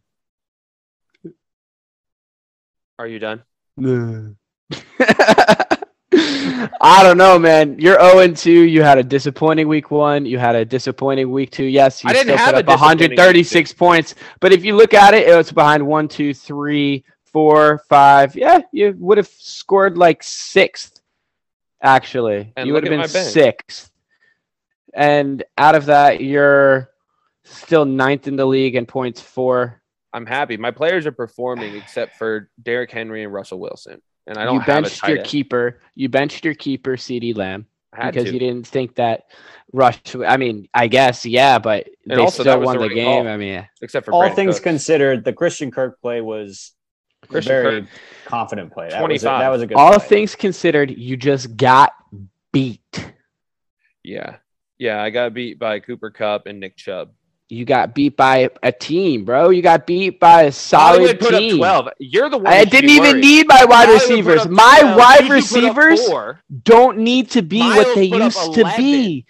Are 2.99 3.07
you 3.07 3.19
done? 3.19 3.43
I 6.81 7.03
don't 7.03 7.17
know, 7.17 7.37
man. 7.37 7.77
You're 7.79 7.99
0 7.99 8.19
and 8.19 8.35
2. 8.35 8.51
You 8.51 8.81
had 8.81 8.97
a 8.97 9.03
disappointing 9.03 9.67
week 9.67 9.91
one. 9.91 10.25
You 10.25 10.39
had 10.39 10.55
a 10.55 10.65
disappointing 10.65 11.29
week 11.29 11.51
two. 11.51 11.65
Yes, 11.65 12.03
you 12.03 12.09
I 12.09 12.13
didn't 12.13 12.27
still 12.27 12.37
have 12.37 12.55
put 12.55 12.55
a 12.55 12.59
up 12.59 12.65
disappointing 12.65 13.09
136 13.11 13.73
points. 13.73 14.15
But 14.39 14.51
if 14.51 14.65
you 14.65 14.75
look 14.75 14.93
at 14.93 15.13
it, 15.13 15.27
it 15.27 15.35
was 15.35 15.51
behind 15.51 15.85
one, 15.85 16.07
two, 16.07 16.33
three, 16.33 17.03
four, 17.25 17.83
five. 17.87 18.35
Yeah, 18.35 18.61
you 18.71 18.95
would 18.97 19.17
have 19.17 19.27
scored 19.27 19.97
like 19.97 20.23
sixth, 20.23 21.01
actually. 21.81 22.51
And 22.55 22.67
you 22.67 22.73
would 22.73 22.87
have 22.87 23.13
been 23.13 23.23
sixth. 23.25 23.91
And 24.93 25.43
out 25.57 25.75
of 25.75 25.85
that, 25.85 26.21
you're 26.21 26.89
still 27.43 27.85
ninth 27.85 28.27
in 28.27 28.37
the 28.37 28.45
league 28.45 28.75
in 28.75 28.87
points 28.87 29.21
four. 29.21 29.83
I'm 30.13 30.25
happy. 30.25 30.57
My 30.57 30.71
players 30.71 31.05
are 31.05 31.11
performing 31.11 31.75
except 31.75 32.15
for 32.15 32.49
Derrick 32.63 32.89
Henry 32.89 33.23
and 33.23 33.31
Russell 33.31 33.59
Wilson, 33.59 34.01
and 34.27 34.37
I 34.37 34.45
don't 34.45 34.55
you 34.55 34.59
have 34.61 34.83
a 34.83 34.83
benched 34.83 34.99
tight 34.99 35.09
your 35.09 35.17
end. 35.19 35.27
keeper. 35.27 35.79
You 35.95 36.09
benched 36.09 36.45
your 36.45 36.53
keeper, 36.53 36.97
CeeDee 36.97 37.35
Lamb. 37.35 37.65
Because 37.99 38.25
to. 38.25 38.33
you 38.33 38.37
didn't 38.39 38.67
think 38.67 38.95
that 38.95 39.23
Rush. 39.73 39.99
I 40.15 40.37
mean, 40.37 40.67
I 40.73 40.87
guess 40.87 41.25
yeah, 41.25 41.57
but 41.57 41.87
And 42.09 42.19
they 42.19 42.23
also, 42.23 42.43
still 42.43 42.61
won 42.61 42.77
the 42.77 42.87
the 42.87 42.93
game. 42.93 43.05
call. 43.23 43.27
I 43.27 43.37
mean, 43.37 43.67
except 43.81 44.05
for 44.05 44.13
All 44.13 44.21
Brandin 44.21 44.35
things 44.35 44.55
Cooks. 44.55 44.63
considered, 44.63 45.23
the 45.23 45.33
Christian 45.33 45.71
Kirk 45.71 45.99
play 46.01 46.21
was 46.21 46.73
a 47.23 47.27
Christian 47.27 47.49
very 47.51 47.81
Kirk, 47.81 47.89
confident 48.25 48.71
play. 48.71 48.89
That 48.89 49.01
was 49.01 49.23
a, 49.23 49.25
25. 49.25 49.39
that 49.39 49.49
was 49.49 49.61
a 49.63 49.67
good. 49.67 49.77
all 49.77 49.97
play. 49.97 50.07
things 50.07 50.35
considered, 50.35 50.91
you 50.91 51.17
just 51.17 51.57
got 51.57 51.93
beat. 52.53 53.13
yeah, 54.03 54.37
yeah. 54.77 55.01
I 55.01 55.09
got 55.09 55.33
beat 55.33 55.57
by 55.59 55.79
Cooper 55.79 56.11
Kupp 56.11 56.45
and 56.45 56.59
Nick 56.59 56.77
Chubb. 56.77 57.11
You 57.49 57.63
got 57.63 57.95
beat 57.95 58.17
by 58.17 58.49
a 58.61 58.73
team, 58.73 59.23
bro. 59.23 59.51
You 59.51 59.61
got 59.61 59.87
beat 59.87 60.19
by 60.19 60.43
a 60.43 60.51
solid 60.51 61.17
put 61.17 61.29
team. 61.29 61.63
up 61.63 61.83
12. 61.83 61.89
You're 61.99 62.29
the 62.29 62.37
one. 62.39 62.47
I 62.47 62.65
didn't 62.65 62.89
even 62.89 63.11
worried. 63.11 63.21
need 63.21 63.47
my 63.47 63.63
wide 63.63 63.85
Hollywood 63.87 64.01
receivers. 64.01 64.47
My 64.49 64.79
12. 64.81 64.97
wide 64.97 65.19
Juju 65.21 65.33
receivers 65.33 66.09
don't 66.63 66.97
need 66.97 67.29
to 67.31 67.41
be 67.41 67.59
Miles 67.59 67.77
what 67.77 67.95
they 67.95 68.03
used 68.03 68.53
to 68.53 68.73
be. 68.75 69.25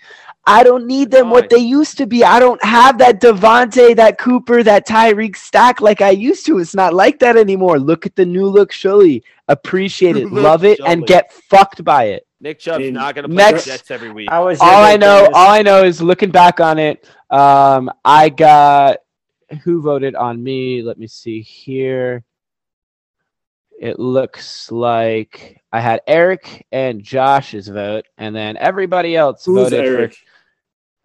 I 0.47 0.63
don't 0.63 0.87
need 0.87 1.11
them 1.11 1.29
what 1.29 1.49
they 1.49 1.57
used 1.57 1.97
to 1.97 2.07
be. 2.07 2.23
I 2.23 2.39
don't 2.39 2.63
have 2.63 2.97
that 2.99 3.19
Davante, 3.21 3.93
that 3.97 4.17
Cooper, 4.17 4.63
that 4.63 4.87
Tyreek 4.87 5.35
stack 5.35 5.81
like 5.81 6.01
I 6.01 6.11
used 6.11 6.45
to. 6.45 6.59
It's 6.59 6.73
not 6.73 6.93
like 6.93 7.19
that 7.19 7.35
anymore. 7.35 7.77
Look 7.77 8.05
at 8.05 8.15
the 8.15 8.25
new 8.25 8.45
look 8.47 8.71
Shully. 8.71 9.23
Appreciate 9.49 10.15
it, 10.15 10.31
love 10.31 10.63
it, 10.63 10.79
and 10.85 11.05
get 11.05 11.31
fucked 11.33 11.83
by 11.83 12.05
it. 12.05 12.27
Nick 12.39 12.59
Chubb's 12.59 12.79
mean, 12.79 12.93
not 12.93 13.15
going 13.15 13.23
to 13.23 13.29
play 13.29 13.51
next- 13.51 13.65
the 13.65 13.71
Jets 13.71 13.91
every 13.91 14.11
week. 14.11 14.29
I 14.31 14.39
was 14.39 14.59
All 14.61 14.83
I 14.83 14.95
know, 14.95 15.23
miss- 15.23 15.31
all 15.33 15.49
I 15.49 15.61
know 15.63 15.83
is 15.83 16.01
looking 16.01 16.29
back 16.31 16.59
on 16.59 16.77
it. 16.79 17.05
Um, 17.29 17.91
I 18.05 18.29
got 18.29 18.99
who 19.63 19.81
voted 19.81 20.15
on 20.15 20.41
me. 20.41 20.81
Let 20.81 20.97
me 20.97 21.07
see 21.07 21.41
here. 21.41 22.23
It 23.79 23.99
looks 23.99 24.71
like 24.71 25.61
I 25.71 25.79
had 25.79 26.01
Eric 26.07 26.65
and 26.71 27.03
Josh's 27.03 27.67
vote, 27.67 28.05
and 28.17 28.35
then 28.35 28.57
everybody 28.57 29.15
else 29.15 29.45
Who's 29.45 29.69
voted 29.69 29.85
Eric? 29.85 30.13
for 30.13 30.17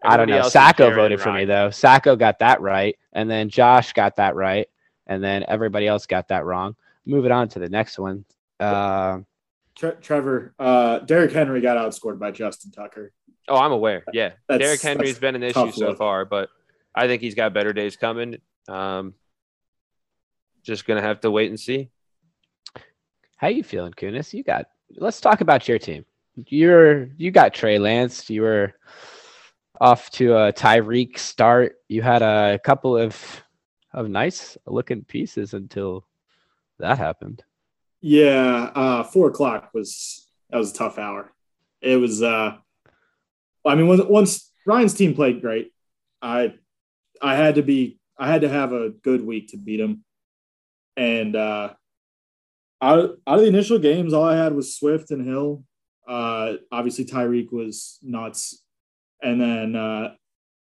I 0.05 0.17
don't 0.17 0.25
Everybody 0.25 0.33
know. 0.33 0.45
else 0.45 0.53
Sacco 0.53 0.91
voted 0.91 1.13
and 1.13 1.21
for 1.21 1.33
me 1.33 1.45
though. 1.45 1.71
Sacco 1.71 2.17
got 2.17 2.39
that 2.41 2.61
right, 2.61 2.97
and 3.13 3.31
then 3.31 3.49
Josh 3.49 3.93
got 3.93 4.17
that 4.17 4.35
right, 4.35 4.69
and 5.07 5.23
then 5.23 5.45
everybody 5.47 5.87
else 5.87 6.07
got 6.07 6.29
that 6.29 6.45
wrong. 6.45 6.75
Moving 7.05 7.31
on 7.31 7.49
to 7.51 7.59
the 7.59 7.69
next 7.69 7.99
one. 7.99 8.25
Uh, 8.59 9.21
Tre- 9.75 9.97
Trevor, 10.01 10.55
uh, 10.59 11.01
Derrick 11.01 11.33
Henry 11.33 11.61
got 11.61 11.77
outscored 11.77 12.19
by 12.19 12.31
Justin 12.31 12.71
Tucker. 12.71 13.13
Oh, 13.49 13.57
I'm 13.57 13.73
aware. 13.73 14.05
Yeah, 14.13 14.33
That's- 14.49 14.67
Derrick 14.67 14.81
Henry's 14.81 15.11
that's 15.11 15.19
been 15.21 15.35
an 15.35 15.43
issue 15.43 15.73
so 15.73 15.89
look. 15.89 15.99
far, 15.99 16.25
but 16.25 16.49
I 16.95 17.07
think 17.07 17.23
he's 17.23 17.35
got 17.35 17.53
better 17.55 17.73
days 17.73 17.97
coming. 17.97 18.39
Um, 18.69 19.15
just 20.63 20.87
gonna 20.87 21.03
have 21.03 21.21
to 21.23 21.31
wait 21.31 21.51
and 21.51 21.59
see. 21.59 21.91
how 23.37 23.49
you 23.49 23.65
feeling, 23.65 23.93
Kunis? 23.93 24.33
You 24.33 24.45
got. 24.45 24.67
Let's 24.95 25.21
talk 25.21 25.41
about 25.41 25.67
your 25.69 25.79
team. 25.79 26.05
You're 26.47 27.09
you 27.17 27.31
got 27.31 27.53
Trey 27.55 27.79
Lance. 27.79 28.31
You 28.31 28.43
were 28.43 28.75
off 29.81 30.11
to 30.13 30.35
a 30.37 30.53
Tyreek 30.53 31.19
start. 31.19 31.77
You 31.89 32.03
had 32.03 32.23
a 32.23 32.59
couple 32.63 32.97
of 32.97 33.43
of 33.93 34.09
nice 34.09 34.57
looking 34.67 35.03
pieces 35.05 35.53
until 35.55 36.07
that 36.79 36.99
happened. 36.99 37.43
Yeah, 38.01 38.71
uh, 38.75 39.03
four 39.05 39.29
o'clock 39.29 39.71
was 39.75 40.29
that 40.51 40.59
was 40.59 40.71
a 40.71 40.75
tough 40.75 40.99
hour. 40.99 41.33
It 41.81 41.97
was. 41.97 42.23
Uh, 42.23 42.59
I 43.65 43.75
mean, 43.75 43.87
once, 44.09 44.51
Ryan's 44.67 44.95
team 44.95 45.15
played 45.15 45.41
great, 45.41 45.73
I 46.21 46.55
I 47.21 47.37
had 47.37 47.57
to 47.57 47.63
be 47.63 47.99
I 48.19 48.29
had 48.29 48.43
to 48.43 48.49
have 48.49 48.73
a 48.73 48.91
good 48.91 49.25
week 49.25 49.49
to 49.49 49.57
beat 49.57 49.81
him, 49.81 50.05
and 50.97 51.35
uh, 51.35 51.75
out 52.81 53.19
out 53.27 53.35
of 53.35 53.41
the 53.41 53.47
initial 53.47 53.79
games, 53.79 54.13
all 54.13 54.25
I 54.25 54.37
had 54.37 54.55
was 54.55 54.77
Swift 54.77 55.11
and 55.11 55.27
Hill. 55.27 55.65
Uh, 56.07 56.55
obviously, 56.71 57.05
Tyreek 57.05 57.53
was 57.53 57.99
nuts, 58.03 58.63
and 59.23 59.41
then 59.41 59.77
uh, 59.77 60.15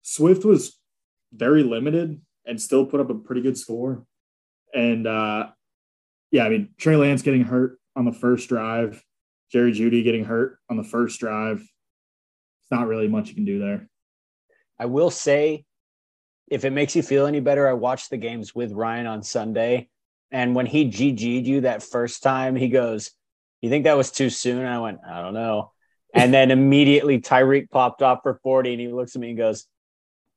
Swift 0.03 0.45
was 0.45 0.79
very 1.33 1.63
limited 1.63 2.21
and 2.47 2.61
still 2.61 2.87
put 2.87 3.01
up 3.01 3.11
a 3.11 3.15
pretty 3.15 3.43
good 3.43 3.59
score, 3.59 4.05
and. 4.75 5.07
Uh, 5.07 5.49
yeah, 6.35 6.45
I 6.45 6.49
mean, 6.49 6.71
Trey 6.79 6.97
Lance 6.97 7.23
getting 7.23 7.45
hurt 7.45 7.79
on 7.95 8.07
the 8.07 8.13
first 8.13 8.49
drive, 8.49 9.01
Jerry 9.53 9.73
Jeudy 9.73 10.03
getting 10.03 10.25
hurt 10.25 10.59
on 10.69 10.77
the 10.77 10.83
first 10.83 11.21
drive. 11.21 11.65
It's 12.65 12.71
not 12.71 12.87
really 12.87 13.09
much 13.09 13.29
you 13.29 13.35
can 13.35 13.45
do 13.45 13.59
there. 13.59 13.87
I 14.81 14.87
will 14.87 15.11
say, 15.11 15.67
if 16.49 16.65
it 16.65 16.71
makes 16.71 16.97
you 16.97 17.03
feel 17.03 17.27
any 17.27 17.41
better, 17.41 17.69
I 17.69 17.75
watched 17.75 18.09
the 18.09 18.17
games 18.17 18.55
with 18.55 18.73
Ryan 18.73 19.07
on 19.07 19.23
Sunday. 19.23 19.91
And 20.31 20.55
when 20.55 20.65
he 20.65 20.87
GG'd 20.87 21.47
you 21.47 21.61
that 21.63 21.83
first 21.83 22.23
time, 22.23 22.57
he 22.57 22.69
goes, 22.69 23.11
You 23.61 23.69
think 23.69 23.85
that 23.85 23.99
was 23.99 24.11
too 24.11 24.31
soon? 24.31 24.61
And 24.61 24.69
I 24.69 24.79
went, 24.79 25.01
I 25.07 25.21
don't 25.21 25.35
know. 25.35 25.73
And 26.15 26.33
then 26.33 26.51
immediately 26.51 27.21
Tyreek 27.21 27.71
popped 27.71 28.01
off 28.01 28.21
for 28.23 28.41
40 28.43 28.73
and 28.73 28.81
he 28.81 28.89
looks 28.89 29.15
at 29.15 29.21
me 29.21 29.29
and 29.29 29.39
goes, 29.39 29.67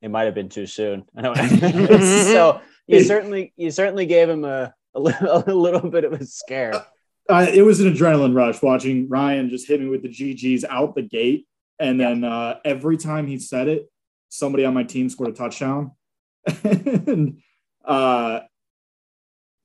It 0.01 0.11
might 0.11 0.25
have 0.25 0.35
been 0.35 0.49
too 0.49 0.65
soon. 0.67 1.05
And 1.15 1.27
I 1.27 1.29
went, 1.29 2.03
so 2.03 2.59
you 2.87 3.03
certainly 3.03 3.53
you 3.55 3.71
certainly 3.71 4.05
gave 4.05 4.29
him 4.29 4.43
a, 4.43 4.73
a, 4.93 4.99
little, 4.99 5.43
a 5.47 5.53
little 5.53 5.89
bit 5.89 6.03
of 6.03 6.11
a 6.11 6.25
scare. 6.25 6.85
Uh, 7.29 7.45
it 7.53 7.61
was 7.61 7.79
an 7.79 7.93
adrenaline 7.93 8.35
rush 8.35 8.61
watching 8.61 9.09
Ryan 9.09 9.49
just 9.49 9.67
hit 9.67 9.81
me 9.81 9.87
with 9.87 10.01
the 10.01 10.09
GGs 10.09 10.63
out 10.69 10.95
the 10.95 11.01
gate. 11.01 11.45
And 11.79 11.99
then 11.99 12.23
uh, 12.23 12.59
every 12.65 12.97
time 12.97 13.27
he 13.27 13.37
said 13.37 13.67
it, 13.67 13.89
somebody 14.29 14.65
on 14.65 14.73
my 14.73 14.83
team 14.83 15.09
scored 15.09 15.29
a 15.29 15.33
touchdown. 15.33 15.91
and, 16.63 17.39
uh, 17.85 18.41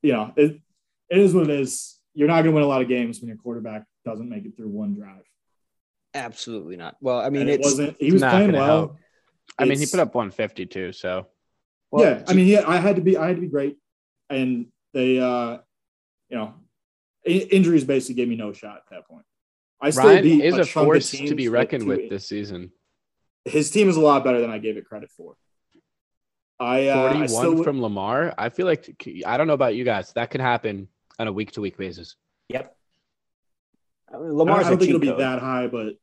you 0.02 0.12
know, 0.12 0.32
it, 0.36 0.60
it 1.08 1.18
is 1.18 1.34
what 1.34 1.44
it 1.44 1.60
is. 1.60 1.98
You're 2.14 2.28
not 2.28 2.42
going 2.42 2.46
to 2.46 2.52
win 2.52 2.64
a 2.64 2.66
lot 2.66 2.82
of 2.82 2.88
games 2.88 3.20
when 3.20 3.28
your 3.28 3.38
quarterback 3.38 3.84
doesn't 4.04 4.28
make 4.28 4.44
it 4.44 4.56
through 4.56 4.68
one 4.68 4.94
drive. 4.94 5.22
Absolutely 6.14 6.76
not. 6.76 6.96
Well, 7.00 7.20
I 7.20 7.30
mean, 7.30 7.42
And 7.42 7.50
it 7.50 7.60
it's 7.60 7.64
wasn't, 7.64 7.96
he 7.98 8.12
was 8.12 8.20
not 8.20 8.32
playing 8.32 8.52
well. 8.52 8.64
help. 8.64 8.96
I 9.58 9.64
mean, 9.64 9.78
he 9.78 9.86
put 9.86 10.00
up 10.00 10.14
152, 10.14 10.92
so 10.92 11.26
well, 11.90 12.04
yeah, 12.04 12.22
I 12.26 12.32
mean, 12.32 12.46
yeah, 12.46 12.64
I 12.66 12.78
had 12.78 12.96
to 12.96 13.02
be, 13.02 13.16
I 13.16 13.26
had 13.26 13.36
to 13.36 13.42
be 13.42 13.48
great, 13.48 13.76
and 14.30 14.66
they, 14.94 15.18
uh, 15.18 15.58
you 16.30 16.38
know, 16.38 16.54
injuries 17.24 17.84
basically 17.84 18.14
gave 18.14 18.28
me 18.28 18.36
no 18.36 18.52
shot 18.52 18.76
at 18.76 18.82
that 18.90 19.06
point. 19.06 19.24
I 19.82 19.90
still 19.90 20.04
Ryan 20.06 20.22
beat 20.22 20.44
is 20.44 20.54
a 20.54 20.64
chunk 20.64 20.86
force 20.86 21.10
to 21.10 21.34
be 21.34 21.48
reckoned 21.48 21.86
with 21.86 22.08
this 22.08 22.26
season. 22.28 22.70
His 23.44 23.70
team 23.70 23.88
is 23.88 23.96
a 23.96 24.00
lot 24.00 24.22
better 24.24 24.40
than 24.40 24.50
I 24.50 24.58
gave 24.58 24.76
it 24.76 24.84
credit 24.86 25.10
for. 25.10 25.34
I, 26.60 26.88
uh, 26.88 26.94
I 27.06 27.26
41 27.26 27.28
still 27.28 27.64
from 27.64 27.82
Lamar. 27.82 28.32
I 28.38 28.48
feel 28.48 28.66
like 28.66 29.04
I 29.26 29.36
don't 29.36 29.48
know 29.48 29.52
about 29.54 29.74
you 29.74 29.82
guys. 29.84 30.12
That 30.12 30.30
could 30.30 30.40
happen 30.40 30.86
on 31.18 31.26
a 31.26 31.32
week 31.32 31.50
to 31.52 31.60
week 31.60 31.76
basis. 31.76 32.14
yep. 32.48 32.76
I 34.08 34.18
mean, 34.18 34.24
I 34.24 34.28
don't, 34.28 34.36
Lamar's 34.36 34.66
I 34.66 34.70
don't 34.70 34.74
a 34.74 34.78
think 34.78 34.88
cheat 34.92 35.02
it'll 35.02 35.16
be 35.16 35.22
that 35.22 35.40
high, 35.40 35.66
but 35.66 35.94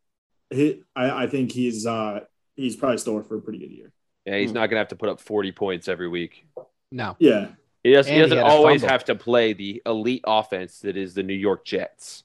he, 0.49 0.81
I, 0.95 1.23
I 1.23 1.27
think 1.27 1.51
he's, 1.51 1.85
uh, 1.85 2.21
he's 2.55 2.75
probably 2.75 2.97
still 2.97 3.21
for 3.23 3.37
a 3.37 3.41
pretty 3.41 3.59
good 3.59 3.71
year. 3.71 3.93
Yeah, 4.25 4.37
he's 4.39 4.49
Hmm. 4.49 4.55
not 4.55 4.69
gonna 4.69 4.79
have 4.79 4.87
to 4.89 4.95
put 4.97 5.07
up 5.09 5.21
40 5.21 5.51
points 5.53 5.87
every 5.87 6.07
week. 6.09 6.45
No. 6.91 7.15
Yeah, 7.19 7.49
He, 7.83 7.93
does, 7.93 8.07
he 8.07 8.17
doesn't 8.17 8.35
had 8.37 8.45
a 8.45 8.49
always 8.49 8.81
fumble. 8.81 8.91
have 8.91 9.05
to 9.05 9.15
play 9.15 9.53
the 9.53 9.81
elite 9.85 10.23
offense 10.25 10.79
that 10.79 10.97
is 10.97 11.13
the 11.13 11.23
New 11.23 11.35
York 11.35 11.63
Jets. 11.65 12.23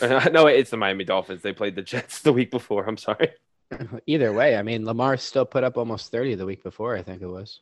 no, 0.32 0.46
it's 0.46 0.70
the 0.70 0.76
Miami 0.76 1.04
Dolphins. 1.04 1.42
They 1.42 1.52
played 1.52 1.76
the 1.76 1.82
Jets 1.82 2.20
the 2.20 2.32
week 2.32 2.50
before. 2.50 2.84
I'm 2.84 2.96
sorry. 2.96 3.30
Either 4.06 4.32
way, 4.32 4.56
I 4.56 4.62
mean, 4.62 4.84
Lamar 4.84 5.16
still 5.16 5.44
put 5.44 5.64
up 5.64 5.76
almost 5.76 6.10
30 6.10 6.34
the 6.34 6.46
week 6.46 6.62
before, 6.62 6.96
I 6.96 7.02
think 7.02 7.22
it 7.22 7.26
was. 7.26 7.60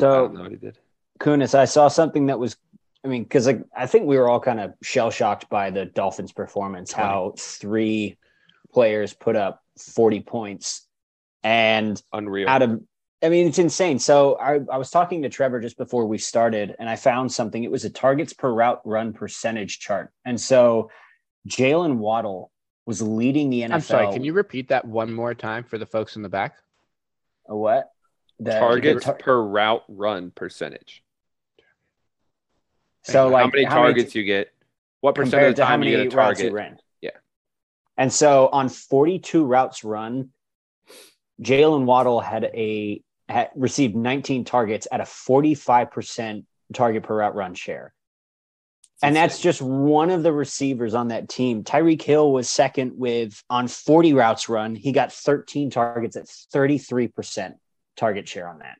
I 0.00 0.04
don't 0.04 0.30
So, 0.30 0.36
know 0.36 0.42
what 0.42 0.50
he 0.50 0.56
did. 0.56 0.78
Kunis, 1.20 1.54
I 1.54 1.64
saw 1.66 1.88
something 1.88 2.26
that 2.26 2.38
was, 2.38 2.56
I 3.04 3.08
mean, 3.08 3.22
because 3.22 3.46
like, 3.46 3.62
I 3.76 3.86
think 3.86 4.06
we 4.06 4.18
were 4.18 4.28
all 4.28 4.40
kind 4.40 4.60
of 4.60 4.74
shell 4.82 5.10
shocked 5.10 5.48
by 5.48 5.70
the 5.70 5.86
Dolphins' 5.86 6.32
performance, 6.32 6.92
how 6.92 7.34
three 7.38 8.18
players 8.72 9.12
put 9.14 9.36
up 9.36 9.62
40 9.78 10.20
points. 10.20 10.86
And 11.42 12.00
Unreal. 12.12 12.48
out 12.48 12.62
of, 12.62 12.82
I 13.22 13.28
mean, 13.28 13.46
it's 13.46 13.58
insane. 13.58 13.98
So 13.98 14.34
I, 14.36 14.60
I 14.70 14.78
was 14.78 14.90
talking 14.90 15.22
to 15.22 15.28
Trevor 15.28 15.60
just 15.60 15.76
before 15.78 16.06
we 16.06 16.18
started, 16.18 16.74
and 16.78 16.88
I 16.88 16.96
found 16.96 17.32
something. 17.32 17.62
It 17.64 17.70
was 17.70 17.84
a 17.84 17.90
targets 17.90 18.32
per 18.32 18.52
route 18.52 18.80
run 18.84 19.12
percentage 19.12 19.78
chart. 19.78 20.10
And 20.24 20.40
so 20.40 20.90
Jaylen 21.48 21.96
Waddle 21.96 22.50
was 22.86 23.00
leading 23.00 23.50
the 23.50 23.62
NFL. 23.62 23.72
I'm 23.72 23.80
sorry, 23.80 24.12
can 24.12 24.24
you 24.24 24.32
repeat 24.32 24.68
that 24.68 24.84
one 24.84 25.12
more 25.12 25.34
time 25.34 25.64
for 25.64 25.78
the 25.78 25.86
folks 25.86 26.16
in 26.16 26.22
the 26.22 26.28
back? 26.28 26.56
A 27.48 27.56
what? 27.56 27.90
The- 28.38 28.52
Targets 28.58 29.04
the 29.04 29.12
tar- 29.12 29.14
per 29.14 29.42
route 29.42 29.84
run 29.88 30.30
percentage. 30.30 31.02
so 33.02 33.28
like 33.28 33.44
how 33.44 33.50
many 33.50 33.64
how 33.64 33.82
many- 33.82 33.94
targets 33.94 34.14
you 34.14 34.24
get? 34.24 34.52
What 35.00 35.14
percent 35.14 35.44
of 35.46 35.56
the 35.56 35.62
time 35.62 35.82
you 35.82 35.90
get 35.96 36.12
a 36.12 36.16
routes 36.16 36.40
you 36.40 36.50
target? 36.50 36.52
ran. 36.52 36.78
Yeah. 37.00 37.10
And 37.96 38.12
so 38.12 38.48
on 38.52 38.68
42 38.68 39.44
routes 39.44 39.82
run, 39.84 40.30
Jaylen 41.42 41.84
Waddle 41.84 42.20
had 42.20 42.44
a 42.44 43.02
had 43.28 43.50
received 43.54 43.94
19 43.94 44.44
targets 44.44 44.88
at 44.90 45.00
a 45.00 45.04
45% 45.04 46.44
target 46.74 47.02
per 47.04 47.16
route 47.16 47.34
run 47.34 47.54
share. 47.54 47.94
And 49.02 49.16
that's 49.16 49.40
just 49.40 49.62
one 49.62 50.10
of 50.10 50.22
the 50.22 50.32
receivers 50.32 50.94
on 50.94 51.08
that 51.08 51.28
team. 51.28 51.64
Tyreek 51.64 52.02
Hill 52.02 52.32
was 52.32 52.50
second 52.50 52.92
with 52.98 53.42
on 53.48 53.66
40 53.66 54.12
routes 54.12 54.48
run. 54.48 54.74
He 54.74 54.92
got 54.92 55.12
13 55.12 55.70
targets 55.70 56.16
at 56.16 56.26
33% 56.26 57.54
target 57.96 58.28
share 58.28 58.48
on 58.48 58.58
that. 58.58 58.78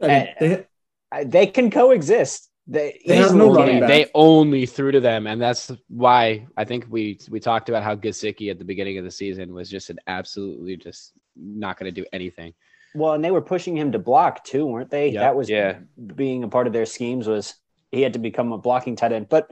I 0.00 0.06
mean, 0.06 0.34
they, 0.40 0.66
Uh, 1.12 1.24
They 1.24 1.46
can 1.46 1.70
coexist. 1.70 2.50
They, 2.66 3.00
They 3.06 3.16
have 3.16 3.34
no 3.34 3.52
running 3.54 3.80
back. 3.80 3.88
They 3.88 4.10
only 4.12 4.66
threw 4.66 4.90
to 4.90 4.98
them, 5.00 5.28
and 5.28 5.40
that's 5.40 5.70
why 5.88 6.46
I 6.56 6.64
think 6.64 6.86
we 6.90 7.16
we 7.30 7.38
talked 7.38 7.68
about 7.68 7.84
how 7.84 7.94
Gesicki 7.94 8.50
at 8.50 8.58
the 8.58 8.64
beginning 8.64 8.98
of 8.98 9.04
the 9.04 9.10
season 9.10 9.54
was 9.54 9.70
just 9.70 9.88
an 9.88 9.98
absolutely 10.08 10.76
just 10.76 11.12
not 11.36 11.78
going 11.78 11.94
to 11.94 12.00
do 12.00 12.04
anything. 12.12 12.54
Well, 12.92 13.12
and 13.12 13.24
they 13.24 13.30
were 13.30 13.40
pushing 13.42 13.76
him 13.76 13.92
to 13.92 14.00
block 14.00 14.42
too, 14.42 14.66
weren't 14.66 14.90
they? 14.90 15.10
Yeah. 15.10 15.20
That 15.20 15.36
was 15.36 15.48
Yeah. 15.48 15.78
being 16.16 16.42
a 16.42 16.48
part 16.48 16.66
of 16.66 16.72
their 16.72 16.86
schemes 16.86 17.28
was 17.28 17.54
he 17.92 18.02
had 18.02 18.14
to 18.14 18.18
become 18.18 18.52
a 18.52 18.58
blocking 18.58 18.96
tight 18.96 19.12
end. 19.12 19.28
But 19.28 19.50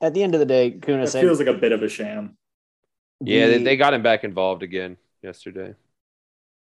at 0.00 0.14
the 0.14 0.22
end 0.22 0.34
of 0.34 0.40
the 0.40 0.46
day, 0.46 0.68
it 0.68 0.80
Kunis, 0.80 1.18
feels 1.18 1.38
like 1.38 1.48
a 1.48 1.54
bit 1.54 1.72
of 1.72 1.82
a 1.82 1.88
sham. 1.88 2.36
Yeah, 3.20 3.46
they, 3.46 3.58
the- 3.58 3.64
they 3.64 3.76
got 3.76 3.94
him 3.94 4.02
back 4.02 4.24
involved 4.24 4.62
again 4.62 4.96
yesterday. 5.22 5.74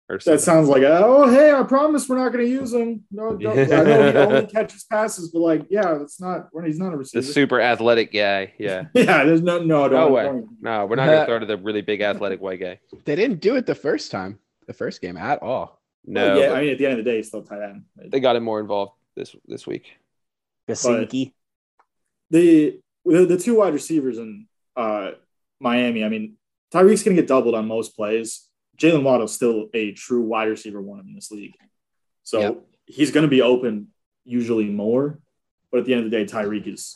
Or 0.10 0.20
That 0.26 0.42
sounds 0.42 0.68
like, 0.68 0.84
oh, 0.84 1.30
hey, 1.30 1.54
I 1.54 1.64
promise 1.64 2.10
we're 2.10 2.18
not 2.18 2.34
going 2.34 2.44
to 2.44 2.52
use 2.52 2.74
him. 2.74 3.06
No, 3.12 3.30
no 3.30 3.52
I 3.54 3.56
know 3.56 4.12
he 4.12 4.18
only 4.18 4.46
catches 4.46 4.84
passes, 4.84 5.30
but 5.30 5.40
like, 5.40 5.68
yeah, 5.70 5.94
that's 5.94 6.20
not. 6.20 6.50
He's 6.66 6.78
not 6.78 6.94
a 6.94 6.98
receiver. 6.98 7.26
the 7.26 7.32
super 7.32 7.62
athletic 7.62 8.12
guy. 8.12 8.54
Yeah. 8.60 8.88
yeah, 8.94 9.24
there's 9.24 9.42
no, 9.42 9.60
no, 9.64 9.88
No 9.88 10.10
way. 10.10 10.42
No, 10.60 10.86
we're 10.86 10.98
not 10.98 11.06
going 11.06 11.18
to 11.18 11.22
uh, 11.22 11.26
throw 11.26 11.40
to 11.40 11.46
the 11.46 11.56
really 11.56 11.82
big 11.82 12.02
athletic 12.02 12.42
white 12.42 12.60
guy. 12.60 12.80
They 13.06 13.16
didn't 13.16 13.40
do 13.40 13.56
it 13.56 13.66
the 13.66 13.74
first 13.76 14.12
time, 14.12 14.38
the 14.68 14.74
first 14.74 15.02
game 15.02 15.16
at 15.16 15.42
all. 15.42 15.82
No, 16.06 16.38
yeah, 16.38 16.52
I 16.52 16.62
mean, 16.62 16.72
at 16.72 16.78
the 16.78 16.88
end 16.88 17.00
of 17.00 17.06
the 17.06 17.10
day, 17.10 17.18
he's 17.18 17.28
still 17.28 17.44
tight 17.44 17.62
end. 17.62 17.84
they 17.96 18.20
got 18.20 18.36
him 18.36 18.44
more 18.44 18.60
involved 18.60 18.94
this 19.16 19.34
this 19.48 19.66
week. 19.66 19.94
Gesicki. 20.68 21.34
the 22.30 22.80
the, 23.06 23.26
the 23.26 23.38
two 23.38 23.58
wide 23.58 23.74
receivers 23.74 24.18
in 24.18 24.48
uh, 24.76 25.12
Miami. 25.60 26.04
I 26.04 26.10
mean, 26.10 26.38
Tyreek's 26.74 27.04
going 27.04 27.16
to 27.16 27.22
get 27.22 27.28
doubled 27.28 27.56
on 27.56 27.68
most 27.68 27.96
plays. 27.96 28.48
Jaylen 28.78 29.04
Waddle's 29.04 29.34
still 29.34 29.70
a 29.74 29.92
true 29.92 30.22
wide 30.22 30.48
receiver 30.50 30.82
one 30.82 31.00
in 31.00 31.14
this 31.14 31.32
league, 31.32 31.56
so 32.24 32.40
Yep. 32.40 32.62
he's 32.86 33.12
going 33.12 33.24
to 33.26 33.30
be 33.30 33.42
open 33.42 33.88
usually 34.24 34.66
more. 34.66 35.20
But 35.72 35.80
at 35.82 35.86
the 35.86 35.94
end 35.94 36.06
of 36.06 36.12
the 36.12 36.18
day, 36.18 36.26
Tyreek 36.26 36.68
is 36.68 36.96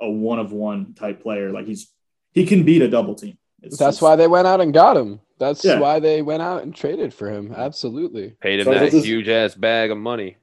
a 0.00 0.08
one 0.10 0.38
of 0.38 0.52
one 0.52 0.94
type 0.94 1.22
player. 1.22 1.50
Like 1.52 1.66
he's 1.66 1.90
he 2.32 2.44
can 2.46 2.64
beat 2.64 2.82
a 2.82 2.88
double 2.88 3.14
team. 3.14 3.38
It's 3.62 3.78
That's 3.78 3.96
just- 3.96 4.02
why 4.02 4.16
they 4.16 4.26
went 4.28 4.46
out 4.46 4.60
and 4.60 4.72
got 4.74 4.96
him. 4.96 5.20
That's 5.38 5.64
Yeah. 5.64 5.78
why 5.80 6.00
they 6.00 6.22
went 6.22 6.42
out 6.42 6.62
and 6.62 6.74
traded 6.74 7.12
for 7.12 7.30
him. 7.30 7.52
Absolutely. 7.54 8.30
Paid 8.40 8.60
him 8.60 8.64
So 8.64 8.72
that 8.72 8.92
huge 8.92 9.28
ass 9.28 9.54
bag 9.54 9.90
of 9.90 9.98
money. 9.98 10.36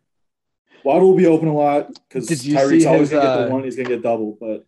Waddle 0.83 1.09
will 1.09 1.17
be 1.17 1.27
open 1.27 1.47
a 1.47 1.53
lot 1.53 1.87
because 2.07 2.27
Did 2.27 2.39
Tyreek's 2.39 2.85
always 2.85 3.09
his, 3.09 3.11
gonna 3.11 3.25
get 3.25 3.33
the 3.33 3.47
uh, 3.47 3.49
one. 3.49 3.63
He's 3.63 3.75
gonna 3.75 3.89
get 3.89 4.01
double, 4.01 4.37
but 4.39 4.65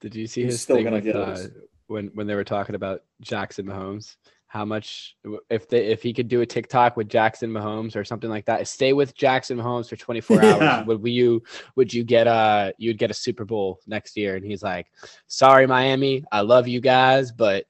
Did 0.00 0.14
you 0.14 0.26
see 0.26 0.42
He's 0.42 0.52
his 0.52 0.60
still 0.62 0.76
thing 0.76 0.84
gonna 0.84 0.96
with, 0.96 1.04
get 1.04 1.16
uh, 1.16 1.38
when 1.86 2.08
when 2.14 2.26
they 2.26 2.34
were 2.34 2.44
talking 2.44 2.74
about 2.74 3.02
Jackson 3.20 3.66
Mahomes? 3.66 4.16
How 4.46 4.64
much 4.64 5.14
if 5.50 5.68
they 5.68 5.86
if 5.86 6.02
he 6.02 6.14
could 6.14 6.28
do 6.28 6.40
a 6.40 6.46
TikTok 6.46 6.96
with 6.96 7.08
Jackson 7.08 7.50
Mahomes 7.50 7.96
or 7.96 8.04
something 8.04 8.30
like 8.30 8.46
that, 8.46 8.66
stay 8.66 8.94
with 8.94 9.14
Jackson 9.14 9.58
Mahomes 9.58 9.88
for 9.88 9.96
24 9.96 10.36
Yeah. 10.42 10.54
hours. 10.54 10.86
Would 10.86 11.06
you 11.06 11.42
would 11.76 11.92
you 11.92 12.02
get 12.02 12.26
a 12.26 12.72
you'd 12.78 12.96
get 12.98 13.10
a 13.10 13.14
Super 13.14 13.44
Bowl 13.44 13.78
next 13.86 14.16
year? 14.16 14.36
And 14.36 14.44
he's 14.44 14.62
like, 14.62 14.86
Sorry, 15.26 15.66
Miami, 15.66 16.24
I 16.32 16.40
love 16.40 16.66
you 16.66 16.80
guys, 16.80 17.30
but 17.30 17.66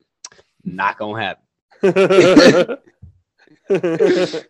not 0.65 0.99
gonna 0.99 1.21
happen. 1.21 1.43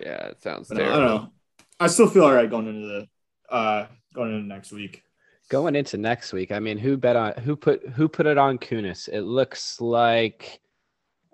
yeah, 0.00 0.26
it 0.28 0.42
sounds 0.42 0.68
but 0.68 0.78
no, 0.78 0.84
I 0.84 0.96
don't 0.96 1.04
know. 1.06 1.30
I 1.80 1.86
still 1.86 2.08
feel 2.08 2.24
all 2.24 2.32
right 2.32 2.48
going 2.48 2.68
into 2.68 2.86
the 2.86 3.54
uh 3.54 3.86
going 4.14 4.34
into 4.34 4.46
next 4.46 4.70
week. 4.70 5.02
Going 5.48 5.74
into 5.74 5.96
next 5.96 6.32
week, 6.32 6.52
I 6.52 6.60
mean, 6.60 6.78
who 6.78 6.96
bet 6.96 7.16
on 7.16 7.32
who 7.42 7.56
put 7.56 7.88
who 7.88 8.06
put 8.06 8.26
it 8.26 8.38
on 8.38 8.58
Kunis? 8.58 9.08
It 9.08 9.22
looks 9.22 9.80
like 9.80 10.60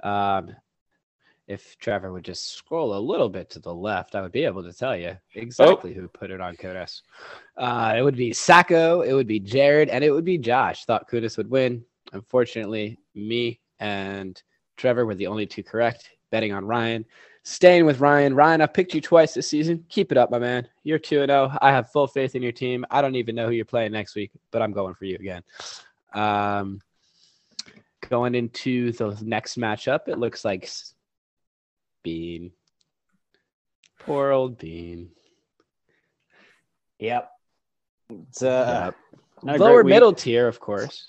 um 0.02 0.54
if 1.48 1.76
Trevor 1.78 2.12
would 2.12 2.24
just 2.24 2.52
scroll 2.54 2.96
a 2.96 2.98
little 2.98 3.28
bit 3.28 3.50
to 3.50 3.60
the 3.60 3.72
left, 3.72 4.14
I 4.14 4.22
would 4.22 4.32
be 4.32 4.44
able 4.44 4.62
to 4.64 4.72
tell 4.72 4.96
you 4.96 5.16
exactly 5.34 5.94
who 5.94 6.08
put 6.08 6.30
it 6.30 6.40
on 6.40 6.56
Kunis. 6.56 7.02
Uh, 7.56 7.94
it 7.96 8.02
would 8.02 8.16
be 8.16 8.32
Sacco, 8.32 9.02
it 9.02 9.12
would 9.12 9.28
be 9.28 9.38
Jared, 9.38 9.88
and 9.88 10.02
it 10.02 10.10
would 10.10 10.24
be 10.24 10.38
Josh. 10.38 10.84
Thought 10.84 11.08
Kunis 11.08 11.36
would 11.36 11.48
win. 11.48 11.84
Unfortunately, 12.12 12.98
me 13.14 13.60
and 13.78 14.42
Trevor 14.76 15.06
were 15.06 15.14
the 15.14 15.28
only 15.28 15.46
two 15.46 15.62
correct. 15.62 16.10
Betting 16.32 16.52
on 16.52 16.64
Ryan. 16.64 17.04
Staying 17.48 17.86
with 17.86 18.00
Ryan. 18.00 18.34
Ryan, 18.34 18.60
I've 18.60 18.74
picked 18.74 18.92
you 18.92 19.00
twice 19.00 19.32
this 19.32 19.48
season. 19.48 19.84
Keep 19.88 20.10
it 20.10 20.18
up, 20.18 20.32
my 20.32 20.38
man. 20.40 20.66
You're 20.82 20.98
2 20.98 21.26
0. 21.26 21.56
I 21.62 21.70
have 21.70 21.92
full 21.92 22.08
faith 22.08 22.34
in 22.34 22.42
your 22.42 22.50
team. 22.50 22.84
I 22.90 23.00
don't 23.00 23.14
even 23.14 23.36
know 23.36 23.46
who 23.46 23.52
you're 23.52 23.64
playing 23.64 23.92
next 23.92 24.16
week, 24.16 24.32
but 24.50 24.62
I'm 24.62 24.72
going 24.72 24.94
for 24.94 25.04
you 25.04 25.14
again. 25.14 25.44
Um, 26.12 26.80
going 28.10 28.34
into 28.34 28.90
the 28.90 29.16
next 29.22 29.58
matchup, 29.58 30.08
it 30.08 30.18
looks 30.18 30.44
like 30.44 30.68
Bean. 32.02 32.50
Poor 34.00 34.32
old 34.32 34.58
Bean. 34.58 35.10
Yep. 36.98 37.30
It's 38.10 38.42
uh, 38.42 38.90
a 39.46 39.56
Lower 39.56 39.84
middle 39.84 40.14
tier, 40.14 40.48
of 40.48 40.58
course. 40.58 41.06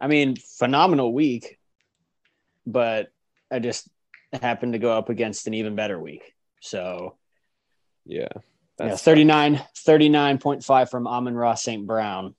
I 0.00 0.06
mean, 0.06 0.36
phenomenal 0.36 1.12
week, 1.12 1.58
but 2.66 3.12
I 3.50 3.58
just 3.58 3.86
happened 4.42 4.72
to 4.72 4.78
go 4.78 4.96
up 4.96 5.08
against 5.08 5.46
an 5.46 5.54
even 5.54 5.74
better 5.74 5.98
week. 5.98 6.34
So, 6.60 7.16
Yeah, 8.04 8.28
yeah, 8.80 8.96
39, 8.96 9.62
39.5 9.86 10.90
from 10.90 11.06
Amon-Ra 11.06 11.54
St. 11.54 11.86
Brown 11.86 12.34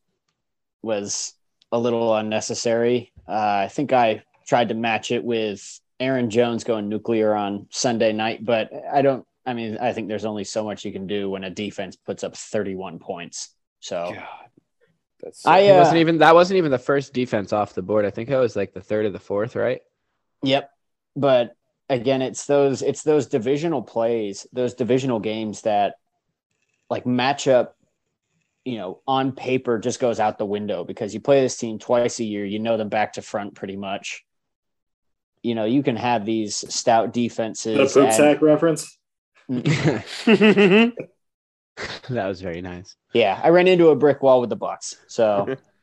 was 0.82 1.34
a 1.72 1.80
little 1.80 2.16
unnecessary. 2.16 3.12
Uh, 3.28 3.64
I 3.66 3.68
think 3.68 3.94
I 3.94 4.24
tried 4.48 4.70
to 4.70 4.76
match 4.76 5.12
it 5.12 5.24
with 5.24 5.80
Aaron 6.00 6.30
Jones 6.30 6.64
going 6.64 6.90
nuclear 6.90 7.34
on 7.34 7.68
Sunday 7.72 8.14
night, 8.14 8.44
but 8.44 8.72
I 8.92 9.02
don't. 9.02 9.26
I 9.48 9.54
mean, 9.54 9.78
I 9.78 9.94
think 9.94 10.08
there's 10.08 10.26
only 10.26 10.44
so 10.44 10.64
much 10.64 10.86
you 10.86 10.92
can 10.92 11.06
do 11.06 11.30
when 11.30 11.44
a 11.44 11.52
defense 11.52 11.96
puts 11.96 12.24
up 12.24 12.36
31 12.36 12.98
points. 12.98 13.54
So, 13.80 14.12
God, 14.16 14.26
that's 15.22 15.46
I, 15.46 15.68
uh, 15.68 15.78
wasn't 15.78 15.98
even 15.98 16.18
that 16.20 16.34
wasn't 16.34 16.58
even 16.58 16.72
the 16.72 16.80
first 16.80 17.14
defense 17.14 17.54
off 17.54 17.74
the 17.74 17.82
board. 17.82 18.06
I 18.06 18.10
think 18.10 18.30
it 18.30 18.38
was 18.38 18.56
like 18.56 18.74
the 18.74 18.82
third 18.82 19.06
or 19.06 19.12
the 19.12 19.20
fourth, 19.20 19.56
right? 19.56 19.82
Yep. 20.44 20.70
But 21.16 21.56
again, 21.90 22.22
it's 22.22 22.46
those 22.46 22.82
it's 22.82 23.04
those 23.04 23.28
divisional 23.28 23.82
plays, 23.82 24.48
those 24.54 24.74
divisional 24.74 25.20
games 25.20 25.62
that 25.62 25.96
like 26.90 27.06
matchup, 27.06 27.70
you 28.64 28.78
know, 28.78 29.02
on 29.08 29.32
paper 29.32 29.80
just 29.80 30.00
goes 30.00 30.20
out 30.20 30.38
the 30.38 30.46
window 30.46 30.84
because 30.84 31.14
you 31.14 31.20
play 31.20 31.42
this 31.42 31.58
team 31.58 31.80
twice 31.80 32.20
a 32.20 32.24
year, 32.24 32.46
you 32.46 32.60
know 32.60 32.78
them 32.78 32.90
back 32.90 33.14
to 33.14 33.22
front 33.22 33.56
pretty 33.56 33.76
much. 33.76 34.24
You 35.44 35.54
know, 35.54 35.66
you 35.66 35.84
can 35.84 35.96
have 35.96 36.26
these 36.26 36.56
stout 36.74 37.14
defenses. 37.14 37.78
Is 37.78 37.94
that 37.94 38.00
poop 38.00 38.08
and- 38.08 38.16
sack 38.16 38.42
reference? 38.42 38.98
that 42.10 42.10
was 42.10 42.42
very 42.42 42.62
nice. 42.62 42.96
yeah, 43.14 43.40
I 43.44 43.50
ran 43.50 43.68
into 43.68 43.90
a 43.90 43.96
brick 43.96 44.24
wall 44.24 44.42
with 44.42 44.50
the 44.50 44.56
Bucks. 44.56 44.96
So 45.08 45.56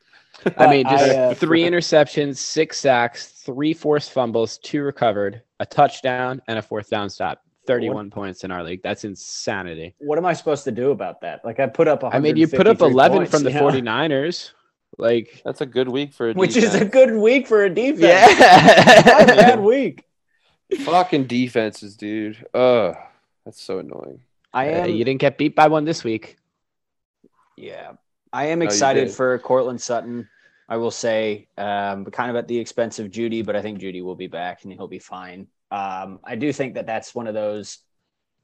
I 0.57 0.67
mean, 0.69 0.83
just 0.85 1.03
I, 1.05 1.15
uh, 1.15 1.33
three 1.35 1.63
interceptions, 1.63 2.37
six 2.37 2.77
sacks, 2.79 3.27
three 3.27 3.73
forced 3.73 4.11
fumbles, 4.11 4.57
two 4.57 4.81
recovered, 4.83 5.41
a 5.59 5.65
touchdown, 5.65 6.41
and 6.47 6.57
a 6.59 6.61
fourth 6.61 6.89
down 6.89 7.09
stop. 7.09 7.41
31 7.65 8.09
points 8.11 8.43
in 8.43 8.51
our 8.51 8.61
league. 8.61 8.81
That's 8.83 9.05
insanity. 9.05 9.95
what 9.99 10.17
am 10.17 10.25
I 10.25 10.33
supposed 10.33 10.65
to 10.65 10.71
do 10.71 10.91
about 10.91 11.21
that? 11.21 11.45
Like 11.45 11.61
I 11.61 11.67
put 11.67 11.87
up 11.87 12.03
I 12.03 12.19
mean, 12.19 12.35
you 12.35 12.45
put 12.45 12.67
up 12.67 12.81
11 12.81 13.19
points, 13.19 13.31
from 13.31 13.43
the 13.43 13.51
you 13.51 13.55
know? 13.55 13.69
49ers. 13.69 14.51
Like, 14.97 15.41
that's 15.45 15.61
a 15.61 15.65
good 15.65 15.87
week 15.87 16.11
for 16.11 16.29
a 16.29 16.33
which 16.33 16.57
is 16.57 16.75
a 16.75 16.83
good 16.83 17.13
week 17.15 17.47
for 17.47 17.63
a 17.63 17.69
defense. 17.73 18.01
yeah. 18.01 19.21
A 19.21 19.25
bad 19.25 19.59
week. 19.63 20.03
fucking 20.83 21.23
defenses, 21.27 21.95
dude. 21.95 22.45
Ugh, 22.53 22.95
that's 23.45 23.61
so 23.61 23.79
annoying. 23.79 24.19
I 24.53 24.67
Uh, 24.67 24.83
am 24.83 24.89
you 24.91 25.05
didn't 25.05 25.21
get 25.21 25.37
beat 25.37 25.55
by 25.55 25.67
one 25.67 25.85
this 25.85 26.03
week. 26.03 26.35
Yeah, 27.55 27.93
I 28.33 28.47
am 28.47 28.63
excited 28.63 29.05
did. 29.05 29.13
for 29.13 29.37
Courtland 29.39 29.79
Sutton. 29.79 30.27
I 30.67 30.77
will 30.77 30.91
say, 30.91 31.47
um, 31.57 32.05
kind 32.05 32.31
of 32.31 32.35
at 32.35 32.47
the 32.47 32.57
expense 32.57 32.97
of 32.97 33.11
Jeudy, 33.11 33.45
but 33.45 33.55
I 33.55 33.61
think 33.61 33.79
Jeudy 33.79 34.01
will 34.01 34.15
be 34.15 34.27
back 34.27 34.63
and 34.63 34.73
he'll 34.73 34.87
be 34.87 34.99
fine. 34.99 35.47
Um, 35.69 36.19
I 36.23 36.35
do 36.35 36.51
think 36.51 36.75
that 36.75 36.87
that's 36.87 37.13
one 37.13 37.27
of 37.27 37.33
those 37.33 37.77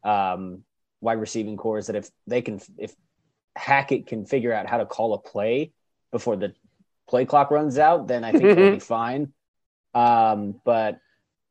um, 0.04 0.64
wide 1.02 1.20
receiving 1.20 1.58
cores 1.58 1.88
that 1.88 1.96
if 1.96 2.10
they 2.28 2.42
can, 2.42 2.60
if 2.78 2.94
Hackett 3.56 4.06
can 4.06 4.26
figure 4.26 4.54
out 4.54 4.68
how 4.68 4.78
to 4.78 4.86
call 4.86 5.14
a 5.14 5.20
play 5.20 5.72
before 6.12 6.36
the 6.36 6.54
play 7.08 7.26
clock 7.26 7.50
runs 7.50 7.80
out, 7.80 8.08
then 8.08 8.24
I 8.24 8.32
think 8.32 8.44
he'll 8.44 8.72
be 8.74 8.80
fine. 8.80 9.34
Um, 9.96 10.62
but 10.64 11.00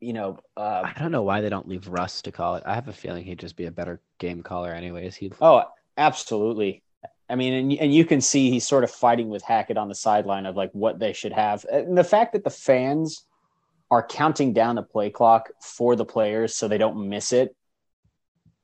you 0.01 0.13
know, 0.13 0.39
uh, 0.57 0.83
I 0.85 0.93
don't 0.97 1.11
know 1.11 1.23
why 1.23 1.41
they 1.41 1.49
don't 1.49 1.67
leave 1.67 1.89
Russ 1.89 2.23
to 2.23 2.33
call 2.33 2.55
it. 2.55 2.63
I 2.65 2.75
have 2.75 2.87
a 2.87 2.93
feeling 2.93 3.25
he'd 3.25 3.41
just 3.41 3.57
be 3.57 3.67
a 3.67 3.73
better 3.73 4.01
game 4.19 4.43
caller, 4.43 4.73
anyways. 4.73 5.17
He 5.17 5.33
Oh, 5.41 5.65
absolutely. 5.97 6.83
I 7.31 7.37
mean, 7.37 7.53
and, 7.53 7.73
and 7.81 7.95
you 7.95 8.05
can 8.05 8.21
see 8.21 8.51
he's 8.51 8.67
sort 8.67 8.85
of 8.85 8.91
fighting 8.91 9.29
with 9.29 9.43
Hackett 9.43 9.77
on 9.77 9.89
the 9.89 9.95
sideline 9.95 10.47
of 10.47 10.57
like 10.57 10.71
what 10.73 10.99
they 10.99 11.13
should 11.13 11.33
have. 11.33 11.65
And 11.71 11.97
the 11.97 12.05
fact 12.05 12.33
that 12.33 12.45
the 12.45 12.51
fans 12.51 13.25
are 13.91 14.07
counting 14.07 14.53
down 14.53 14.77
the 14.77 14.83
play 14.83 15.11
clock 15.11 15.51
for 15.63 15.97
the 15.97 16.05
players 16.05 16.55
so 16.55 16.69
they 16.69 16.79
don't 16.79 17.09
miss 17.09 17.33
it 17.33 17.55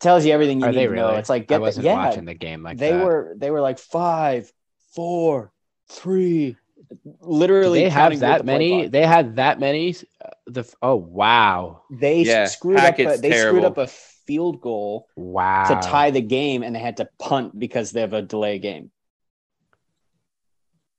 tells 0.01 0.25
you 0.27 0.33
everything 0.33 0.61
you 0.61 0.67
are 0.67 0.71
need 0.71 0.77
they 0.77 0.85
to 0.87 0.91
really? 0.91 1.15
know. 1.15 1.17
It's 1.17 1.29
like 1.29 1.47
get 1.49 1.59
the, 1.59 1.63
wasn't 1.63 1.85
yeah, 1.85 1.95
watching 1.95 2.25
the 2.25 2.35
game 2.35 2.63
like 2.63 2.79
they 2.79 2.91
that. 2.91 3.05
were 3.05 3.35
they 3.39 3.51
were 3.51 3.61
like 3.61 3.79
five, 3.79 4.53
four, 4.95 5.53
three, 5.89 6.57
Do 7.05 7.11
literally. 7.21 7.81
they 7.81 7.89
have 7.91 8.21
that 8.21 8.41
the 8.41 8.45
many? 8.45 8.89
They 8.89 9.07
had 9.07 9.37
that 9.37 9.61
many. 9.61 9.95
uh, 10.25 10.31
The 10.47 10.75
oh 10.83 10.97
wow, 10.97 11.83
They 11.91 12.25
Yeah, 12.25 12.47
screwed 12.49 12.77
up. 12.79 12.99
A, 12.99 13.03
Hackett's 13.03 13.21
they 13.21 13.33
screwed 13.33 13.65
up 13.65 13.79
a 13.79 13.89
field 14.27 14.61
goal 14.61 15.09
wow. 15.17 15.65
to 15.65 15.89
tie 15.89 16.11
the 16.11 16.21
game 16.21 16.63
and 16.63 16.75
they 16.75 16.81
had 16.81 16.99
to 16.99 17.09
punt 17.19 17.59
because 17.59 17.93
they 17.93 18.01
have 18.01 18.13
a 18.13 18.23
delay 18.23 18.59
game. 18.59 18.91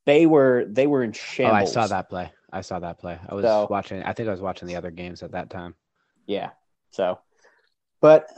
They 0.05 0.25
were 0.25 0.65
they 0.67 0.87
were 0.87 1.03
in 1.03 1.09
Oh, 1.09 1.13
shambles. 1.13 1.69
I 1.69 1.73
saw 1.73 1.87
that 1.87 2.09
play. 2.09 2.31
I 2.51 2.61
saw 2.61 2.79
that 2.79 2.99
play. 2.99 3.19
I 3.27 3.33
was 3.33 3.43
So- 3.43 3.67
watching. 3.69 4.03
I 4.03 4.13
think 4.13 4.29
I 4.29 4.31
was 4.31 4.41
watching 4.41 4.67
the 4.67 4.75
other 4.75 4.91
games 4.91 5.23
at 5.23 5.31
that 5.31 5.49
time. 5.49 5.75
Yeah. 6.27 6.51
So, 6.91 7.19
but 8.01 8.29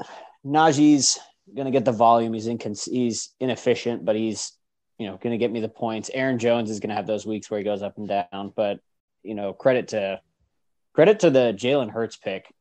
Najee's 0.46 1.20
gonna 1.56 1.72
get 1.72 1.86
the 1.86 1.92
volume. 1.92 2.34
He's 2.34 2.48
in, 2.48 2.60
he's 2.86 3.34
inefficient, 3.40 4.06
but 4.06 4.16
he's 4.16 4.54
you 4.98 5.08
know 5.08 5.18
gonna 5.22 5.38
get 5.38 5.52
me 5.52 5.60
the 5.60 5.70
points. 5.70 6.10
Aaron 6.14 6.40
Jones 6.40 6.70
is 6.70 6.80
gonna 6.80 6.96
have 6.96 7.08
those 7.08 7.26
weeks 7.26 7.52
where 7.52 7.60
he 7.60 7.64
goes 7.64 7.84
up 7.84 7.98
and 7.98 8.08
down, 8.08 8.54
but 8.56 8.80
you 9.24 9.36
know 9.36 9.54
credit 9.54 9.90
to 9.90 10.22
credit 10.94 11.20
to 11.20 11.30
the 11.30 11.54
Jalen 11.54 11.92
Hurts 11.92 12.16
pick. 12.16 12.54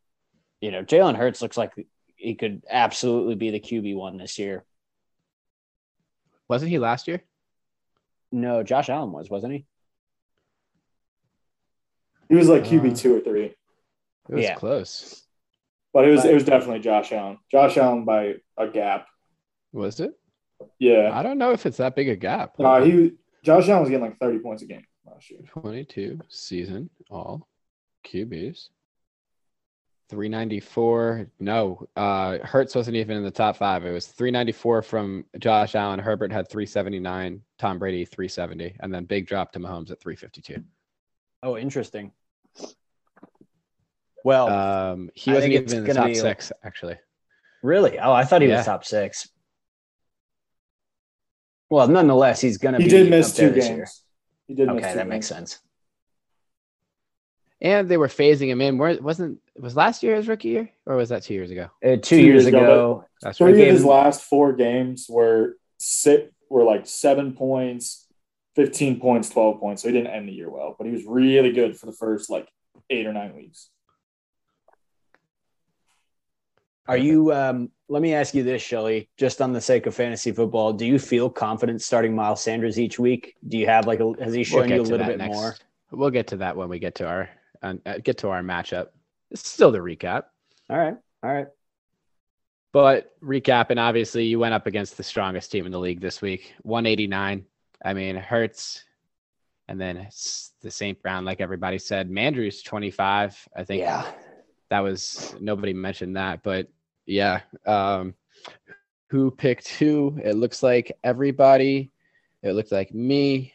You 0.60 0.72
know 0.72 0.82
Jalen 0.82 1.16
Hurts 1.16 1.40
looks 1.40 1.56
like 1.56 1.72
he 2.26 2.34
could 2.34 2.64
absolutely 2.68 3.36
be 3.36 3.50
the 3.52 3.60
QB 3.60 3.94
one 3.94 4.16
this 4.16 4.36
year. 4.36 4.64
Wasn't 6.48 6.68
he 6.68 6.80
last 6.80 7.06
year? 7.06 7.22
No, 8.32 8.64
Josh 8.64 8.88
Allen 8.88 9.12
was, 9.12 9.30
wasn't 9.30 9.52
he? 9.52 9.66
He 12.28 12.34
was 12.34 12.48
like 12.48 12.62
Uh, 12.64 12.66
QB 12.66 12.98
two 12.98 13.14
or 13.16 13.20
three, 13.20 13.44
It 14.28 14.34
was 14.34 14.42
Yeah. 14.42 14.54
close. 14.56 15.24
but 15.92 16.04
it 16.04 16.10
was 16.10 16.24
it 16.24 16.34
was 16.34 16.44
definitely 16.44 16.80
Josh 16.80 17.12
Allen. 17.12 17.38
Josh 17.48 17.76
Allen 17.76 18.04
by 18.04 18.34
a 18.56 18.66
gap. 18.66 19.06
Was 19.72 20.00
it? 20.00 20.18
Yeah, 20.80 21.10
I 21.16 21.22
don't 21.22 21.38
know 21.38 21.52
if 21.52 21.64
it's 21.64 21.76
that 21.76 21.94
big 21.94 22.08
a 22.08 22.16
gap. 22.16 22.58
no, 22.58 22.82
he 22.84 23.12
Josh 23.44 23.68
Allen 23.68 23.82
was 23.82 23.90
getting 23.90 24.04
like 24.04 24.18
thirty 24.18 24.40
points 24.40 24.64
a 24.64 24.66
game 24.66 24.84
last 25.04 25.30
year. 25.30 25.40
22 25.46 26.18
season 26.28 26.90
all 27.08 27.46
QBs. 28.04 28.70
394. 30.08 31.30
No, 31.40 31.86
uh, 31.96 32.38
Hurts 32.38 32.74
wasn't 32.74 32.96
even 32.96 33.16
in 33.16 33.22
the 33.24 33.30
top 33.30 33.56
five. 33.56 33.84
It 33.84 33.90
was 33.92 34.06
394 34.06 34.82
from 34.82 35.24
Josh 35.38 35.74
Allen. 35.74 35.98
Herbert 35.98 36.30
had 36.32 36.48
379. 36.48 37.42
Tom 37.58 37.78
Brady 37.78 38.04
370, 38.04 38.76
and 38.80 38.92
then 38.94 39.04
big 39.04 39.26
drop 39.26 39.52
to 39.52 39.58
Mahomes 39.58 39.90
at 39.90 40.00
352. 40.00 40.62
Oh, 41.42 41.56
interesting. 41.56 42.12
Well, 44.24 44.48
Um, 44.48 45.10
he 45.14 45.30
I 45.30 45.34
wasn't 45.34 45.52
even 45.54 45.72
in 45.78 45.84
the 45.84 45.94
top 45.94 46.06
be- 46.06 46.14
six, 46.14 46.52
actually. 46.62 46.98
really? 47.62 47.98
Oh, 47.98 48.12
I 48.12 48.24
thought 48.24 48.42
he 48.42 48.48
Yeah. 48.48 48.56
was 48.58 48.66
top 48.66 48.84
six. 48.84 49.28
Well, 51.70 51.88
nonetheless, 51.88 52.40
he's 52.40 52.58
going 52.58 52.74
to 52.74 52.78
He 52.78 52.84
be. 52.84 52.90
did 52.90 53.10
miss 53.10 53.34
two 53.34 53.52
games. 53.52 54.02
He 54.46 54.54
did 54.54 54.68
miss 54.68 54.76
Okay, 54.84 54.92
two 54.92 54.98
that 54.98 55.08
makes 55.08 55.26
sense. 55.26 55.60
And 57.60 57.88
they 57.88 57.96
were 57.96 58.08
phasing 58.08 58.48
him 58.48 58.60
in. 58.60 58.76
Where 58.76 59.00
wasn't 59.00 59.38
was 59.58 59.76
last 59.76 60.02
year 60.02 60.16
his 60.16 60.28
rookie 60.28 60.48
year, 60.48 60.70
or 60.84 60.96
was 60.96 61.08
that 61.08 61.22
two 61.22 61.32
years 61.34 61.50
ago? 61.50 61.70
Uh, 61.82 61.96
two, 61.96 62.00
Two 62.02 62.16
years, 62.16 62.44
years 62.44 62.46
ago, 62.46 63.04
ago, 63.22 63.32
Three 63.32 63.52
right. 63.52 63.68
of 63.68 63.74
his 63.74 63.84
last 63.84 64.24
four 64.24 64.52
games 64.52 65.06
were 65.08 65.56
six, 65.78 66.30
were 66.50 66.64
like 66.64 66.86
seven 66.86 67.32
points, 67.32 68.06
fifteen 68.54 69.00
points, 69.00 69.30
twelve 69.30 69.58
points. 69.58 69.82
So 69.82 69.88
he 69.88 69.94
didn't 69.94 70.12
end 70.12 70.28
the 70.28 70.32
year 70.32 70.50
well, 70.50 70.74
but 70.76 70.86
he 70.86 70.92
was 70.92 71.04
really 71.06 71.52
good 71.52 71.78
for 71.78 71.86
the 71.86 71.92
first 71.92 72.28
like 72.28 72.46
eight 72.90 73.06
or 73.06 73.14
nine 73.14 73.34
weeks. 73.34 73.70
Are 76.88 76.98
you? 76.98 77.32
Um, 77.32 77.70
let 77.88 78.02
me 78.02 78.12
ask 78.14 78.34
you 78.34 78.42
this, 78.42 78.60
Shelly. 78.62 79.08
Just 79.16 79.40
on 79.40 79.52
the 79.52 79.60
sake 79.60 79.86
of 79.86 79.94
fantasy 79.94 80.30
football, 80.30 80.72
do 80.74 80.84
you 80.84 80.98
feel 80.98 81.30
confident 81.30 81.80
starting 81.80 82.14
Miles 82.14 82.42
Sanders 82.42 82.78
each 82.78 82.98
week? 82.98 83.34
Do 83.48 83.56
you 83.56 83.66
have 83.66 83.86
like 83.86 84.00
a? 84.00 84.12
Has 84.22 84.34
he 84.34 84.40
We'll 84.40 84.44
shown 84.44 84.68
you 84.68 84.82
a 84.82 84.82
little 84.82 85.06
bit 85.06 85.18
next. 85.18 85.34
more? 85.34 85.56
We'll 85.90 86.10
get 86.10 86.26
to 86.28 86.36
that 86.38 86.56
when 86.56 86.68
we 86.68 86.78
get 86.78 86.96
to 86.96 87.06
our 87.08 87.30
uh, 87.62 87.98
get 88.02 88.18
to 88.18 88.28
our 88.28 88.42
matchup. 88.42 88.88
It's 89.30 89.48
still 89.48 89.72
the 89.72 89.78
recap. 89.78 90.24
All 90.70 90.78
right, 90.78 90.96
all 91.22 91.32
right. 91.32 91.46
But 92.72 93.12
recap, 93.22 93.70
and 93.70 93.80
obviously, 93.80 94.24
you 94.24 94.38
went 94.38 94.54
up 94.54 94.66
against 94.66 94.96
the 94.96 95.02
strongest 95.02 95.50
team 95.50 95.66
in 95.66 95.72
the 95.72 95.78
league 95.78 96.00
this 96.00 96.20
week, 96.20 96.54
189. 96.62 97.44
I 97.84 97.94
mean, 97.94 98.16
Hurts, 98.16 98.84
and 99.68 99.80
then 99.80 99.96
it's 99.96 100.52
the 100.60 100.70
St. 100.70 101.00
Brown, 101.02 101.24
like 101.24 101.40
everybody 101.40 101.78
said. 101.78 102.10
Mandrews, 102.10 102.64
25. 102.64 103.48
I 103.56 103.64
think 103.64 103.80
Yeah, 103.80 104.10
that 104.70 104.80
was 104.80 105.34
nobody 105.40 105.72
mentioned 105.72 106.16
that, 106.16 106.42
but 106.42 106.68
yeah. 107.06 107.40
Um, 107.64 108.14
who 109.08 109.30
picked 109.30 109.68
who? 109.68 110.18
It 110.22 110.34
looks 110.34 110.62
like 110.62 110.92
everybody. 111.04 111.92
It 112.42 112.52
looked 112.52 112.72
like 112.72 112.92
me, 112.92 113.54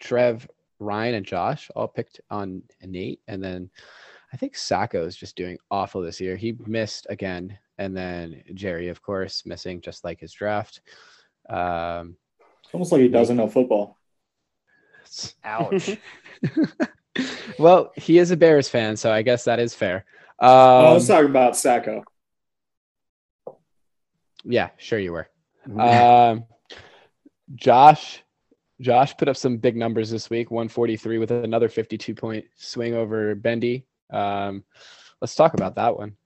Trev, 0.00 0.48
Ryan, 0.80 1.14
and 1.16 1.26
Josh 1.26 1.70
all 1.76 1.88
picked 1.88 2.20
on 2.30 2.62
Nate, 2.82 3.20
and 3.28 3.42
then 3.42 3.70
I 4.32 4.36
think 4.36 4.56
Sacco 4.56 5.04
is 5.06 5.16
just 5.16 5.36
doing 5.36 5.58
awful 5.70 6.00
this 6.02 6.20
year. 6.20 6.36
He 6.36 6.56
missed 6.66 7.06
again, 7.10 7.56
and 7.78 7.96
then 7.96 8.42
Jerry, 8.54 8.88
of 8.88 9.02
course, 9.02 9.44
missing 9.46 9.80
just 9.80 10.04
like 10.04 10.20
his 10.20 10.32
draft. 10.32 10.80
Um, 11.48 12.16
It's 12.64 12.72
almost 12.72 12.92
like 12.92 13.00
he 13.02 13.08
doesn't 13.08 13.36
know 13.36 13.48
football. 13.48 13.98
ouch. 15.44 15.98
well, 17.58 17.92
he 17.96 18.18
is 18.18 18.30
a 18.30 18.36
Bears 18.36 18.68
fan, 18.68 18.96
so 18.96 19.12
I 19.12 19.22
guess 19.22 19.44
that 19.44 19.58
is 19.58 19.74
fair. 19.74 20.04
Um, 20.38 20.92
let's 20.94 21.06
talk 21.06 21.24
about 21.24 21.56
Sacco. 21.56 22.04
yeah, 24.44 24.70
sure 24.78 24.98
you 24.98 25.12
were. 25.12 25.28
Um, 25.78 26.44
Josh, 27.54 28.22
Josh 28.80 29.16
put 29.16 29.28
up 29.28 29.36
some 29.36 29.58
big 29.58 29.76
numbers 29.76 30.10
this 30.10 30.30
week. 30.30 30.50
143 30.50 31.18
with 31.18 31.30
another 31.30 31.68
52 31.68 32.14
point 32.14 32.44
swing 32.56 32.94
over 32.94 33.34
Bendy. 33.34 33.84
Um, 34.10 34.64
let's 35.20 35.34
talk 35.34 35.54
about 35.54 35.76
that 35.76 35.96
one. 35.96 36.16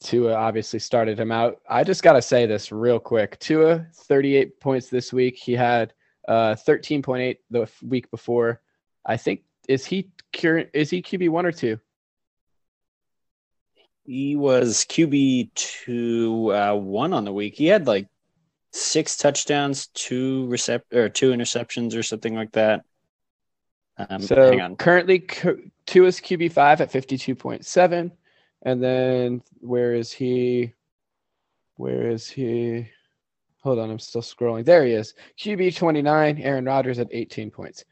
Tua 0.00 0.34
obviously 0.34 0.80
started 0.80 1.18
him 1.18 1.32
out. 1.32 1.60
I 1.68 1.84
just 1.84 2.02
gotta 2.02 2.20
say 2.20 2.46
this 2.46 2.70
real 2.72 2.98
quick. 2.98 3.38
Tua, 3.38 3.86
38 3.94 4.60
points 4.60 4.88
this 4.88 5.12
week. 5.12 5.36
He 5.36 5.52
had 5.52 5.94
uh 6.28 6.54
13.8 6.54 7.36
the 7.50 7.68
week 7.82 8.10
before. 8.10 8.60
I 9.06 9.16
think 9.16 9.42
is 9.68 9.86
he 9.86 10.10
current? 10.32 10.70
Is 10.74 10.90
he 10.90 11.02
QB 11.02 11.30
one 11.30 11.46
or 11.46 11.52
two? 11.52 11.78
He 14.04 14.36
was 14.36 14.84
QB 14.84 15.54
two 15.54 16.52
uh, 16.52 16.74
one 16.74 17.14
on 17.14 17.24
the 17.24 17.32
week. 17.32 17.54
He 17.54 17.66
had 17.66 17.86
like 17.86 18.08
six 18.74 19.16
touchdowns, 19.16 19.86
two 19.94 20.46
recept 20.48 20.92
or 20.92 21.08
two 21.08 21.30
interceptions 21.30 21.96
or 21.96 22.02
something 22.02 22.34
like 22.34 22.50
that. 22.52 22.82
Um, 23.96 24.20
So 24.20 24.50
hang 24.50 24.60
on. 24.60 24.76
currently, 24.76 25.20
two 25.86 26.04
is 26.06 26.18
QB 26.20 26.50
five 26.52 26.80
at 26.80 26.90
fifty 26.90 27.16
two 27.16 27.36
point 27.36 27.64
seven, 27.64 28.10
and 28.62 28.82
then 28.82 29.42
where 29.60 29.94
is 29.94 30.10
he? 30.10 30.72
Where 31.76 32.10
is 32.10 32.28
he? 32.28 32.88
Hold 33.62 33.78
on, 33.78 33.90
I'm 33.90 33.98
still 34.00 34.22
scrolling. 34.22 34.64
There 34.64 34.84
he 34.84 34.92
is. 34.92 35.14
QB 35.38 35.76
twenty 35.76 36.02
nine. 36.02 36.38
Aaron 36.38 36.64
Rodgers 36.64 36.98
at 36.98 37.08
eighteen 37.12 37.50
points. 37.52 37.84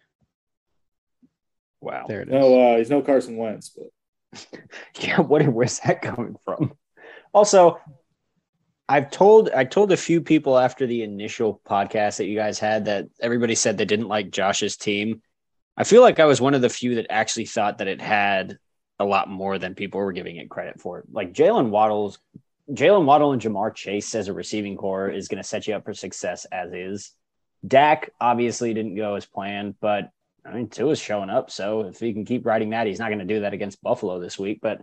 Wow. 1.81 2.07
There 2.09 2.23
it 2.23 2.29
is. 2.29 2.35
No, 2.35 2.61
uh, 2.75 2.79
he's 2.79 2.91
no 2.91 3.03
Carson 3.03 3.37
Wentz, 3.37 3.71
but 3.71 4.49
Yeah, 5.01 5.21
what 5.21 5.47
where's 5.49 5.79
that 5.81 6.03
coming 6.03 6.37
from? 6.45 6.75
Also, 7.33 7.79
I've 8.93 9.11
told 9.11 9.49
I 9.49 9.65
told 9.65 9.91
a 9.91 9.97
few 9.97 10.21
people 10.21 10.59
after 10.59 10.87
the 10.87 11.03
initial 11.03 11.63
podcast 11.67 12.19
that 12.19 12.27
you 12.27 12.37
guys 12.37 12.59
had 12.59 12.85
that 12.85 13.07
everybody 13.23 13.55
said 13.55 13.79
they 13.79 13.87
didn't 13.87 14.09
like 14.09 14.31
Josh's 14.31 14.77
team. 14.77 15.23
I 15.79 15.85
feel 15.85 16.03
like 16.03 16.21
I 16.21 16.27
was 16.27 16.43
one 16.43 16.53
of 16.53 16.61
the 16.61 16.69
few 16.69 16.97
that 16.97 17.07
actually 17.09 17.47
thought 17.47 17.79
that 17.79 17.89
it 17.89 18.03
had 18.03 18.59
a 18.99 19.07
lot 19.07 19.31
more 19.31 19.59
than 19.59 19.75
people 19.75 19.99
were 19.99 20.13
giving 20.13 20.37
it 20.37 20.51
credit 20.51 20.79
for. 20.79 21.05
Like 21.11 21.33
Jaylen 21.33 21.71
Waddle's 21.71 22.19
Jaylen 22.71 23.07
Waddle 23.07 23.33
and 23.33 23.41
Ja'Marr 23.41 23.75
Chase 23.75 24.15
as 24.15 24.29
a 24.29 24.35
receiving 24.35 24.77
core 24.77 25.09
is 25.09 25.29
going 25.29 25.43
to 25.43 25.49
set 25.49 25.67
you 25.67 25.75
up 25.75 25.87
for 25.87 25.95
success 25.95 26.45
as 26.53 26.75
is. 26.75 27.13
Dak 27.67 28.11
obviously 28.21 28.75
didn't 28.75 28.97
go 28.97 29.15
as 29.15 29.25
planned, 29.25 29.77
but 29.81 30.11
I 30.45 30.53
mean, 30.53 30.69
Tua 30.69 30.91
is 30.91 31.01
showing 31.01 31.31
up. 31.31 31.51
So 31.51 31.87
if 31.87 31.99
he 31.99 32.13
can 32.13 32.27
keep 32.27 32.45
riding 32.45 32.69
that, 32.71 32.87
he's 32.87 32.99
not 32.99 33.09
going 33.09 33.21
to 33.21 33.35
do 33.35 33.41
that 33.41 33.55
against 33.55 33.81
Buffalo 33.81 34.21
this 34.21 34.39
week. 34.39 34.59
But 34.61 34.83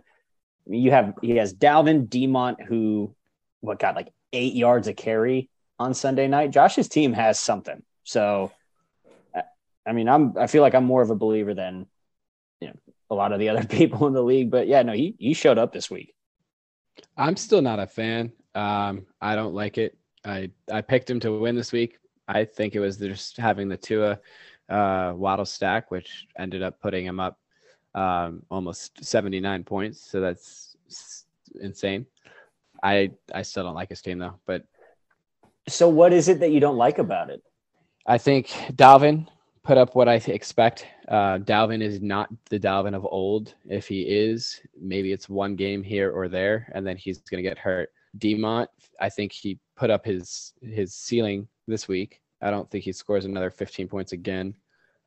you 0.66 0.90
have 0.90 1.14
he 1.22 1.36
has 1.36 1.54
Dalvin 1.54 2.08
Demont, 2.08 2.60
who 2.60 3.14
what 3.60 3.78
got 3.78 3.94
like 3.96 4.12
eight 4.32 4.54
yards 4.54 4.88
a 4.88 4.94
carry 4.94 5.48
on 5.78 5.94
Sunday 5.94 6.28
night. 6.28 6.50
Josh's 6.50 6.88
team 6.88 7.12
has 7.12 7.38
something. 7.40 7.82
So 8.04 8.52
I- 9.86 9.92
mean, 9.92 10.08
I'm 10.08 10.36
I 10.38 10.46
feel 10.46 10.62
like 10.62 10.74
I'm 10.74 10.84
more 10.84 11.02
of 11.02 11.10
a 11.10 11.16
believer 11.16 11.54
than 11.54 11.86
you 12.60 12.68
know 12.68 12.74
a 13.10 13.14
lot 13.14 13.32
of 13.32 13.38
the 13.38 13.48
other 13.48 13.64
people 13.78 14.06
in 14.06 14.12
the 14.12 14.22
league. 14.22 14.50
But 14.50 14.66
yeah, 14.66 14.82
no, 14.82 14.92
he 14.92 15.14
he 15.18 15.34
showed 15.34 15.58
up 15.58 15.72
this 15.72 15.90
week. 15.90 16.14
I'm 17.16 17.36
still 17.36 17.62
not 17.62 17.78
a 17.78 17.86
fan. 17.86 18.32
Um, 18.54 19.06
I 19.20 19.36
don't 19.36 19.54
like 19.54 19.78
it. 19.78 19.96
I 20.24 20.50
I 20.70 20.80
picked 20.80 21.08
him 21.10 21.20
to 21.20 21.38
win 21.38 21.54
this 21.54 21.72
week. 21.72 21.98
I 22.28 22.44
think 22.44 22.74
it 22.74 22.80
was 22.80 22.98
just 22.98 23.36
having 23.36 23.68
the 23.68 23.76
Tua 23.76 24.20
uh, 24.68 25.12
Waddle 25.16 25.44
stack, 25.44 25.90
which 25.90 26.26
ended 26.38 26.62
up 26.62 26.80
putting 26.80 27.04
him 27.04 27.18
up 27.18 27.38
um, 27.94 28.44
almost 28.50 29.04
79 29.04 29.64
points. 29.64 30.00
So 30.00 30.20
that's 30.20 30.76
insane. 31.60 32.06
I 32.82 33.10
I 33.32 33.42
still 33.42 33.64
don't 33.64 33.74
like 33.74 33.88
his 33.88 34.02
team 34.02 34.18
though, 34.18 34.38
but 34.46 34.64
So 35.68 35.88
what 35.88 36.12
is 36.12 36.28
it 36.28 36.40
that 36.40 36.50
you 36.50 36.60
don't 36.60 36.76
like 36.76 36.98
about 36.98 37.30
it? 37.30 37.42
I 38.06 38.18
think 38.18 38.48
Dalvin 38.72 39.28
put 39.62 39.78
up 39.78 39.94
what 39.94 40.08
I 40.08 40.14
expect. 40.14 40.86
Uh, 41.06 41.38
Dalvin 41.38 41.82
is 41.82 42.00
not 42.00 42.30
the 42.48 42.58
Dalvin 42.58 42.94
of 42.94 43.04
old. 43.04 43.54
If 43.68 43.86
he 43.86 44.02
is, 44.02 44.60
maybe 44.80 45.12
it's 45.12 45.28
one 45.28 45.54
game 45.54 45.82
here 45.82 46.10
or 46.10 46.28
there, 46.28 46.70
and 46.74 46.86
then 46.86 46.96
he's 46.96 47.18
going 47.18 47.42
to 47.42 47.48
get 47.48 47.58
hurt. 47.58 47.90
Demont, 48.18 48.68
I 49.00 49.08
think 49.08 49.32
he 49.32 49.58
put 49.76 49.90
up 49.90 50.04
his 50.04 50.52
his 50.62 50.94
ceiling 50.94 51.46
this 51.66 51.86
week. 51.86 52.20
I 52.42 52.50
don't 52.50 52.70
think 52.70 52.84
he 52.84 52.92
scores 52.92 53.26
another 53.26 53.50
15 53.50 53.86
points 53.86 54.12
again. 54.12 54.54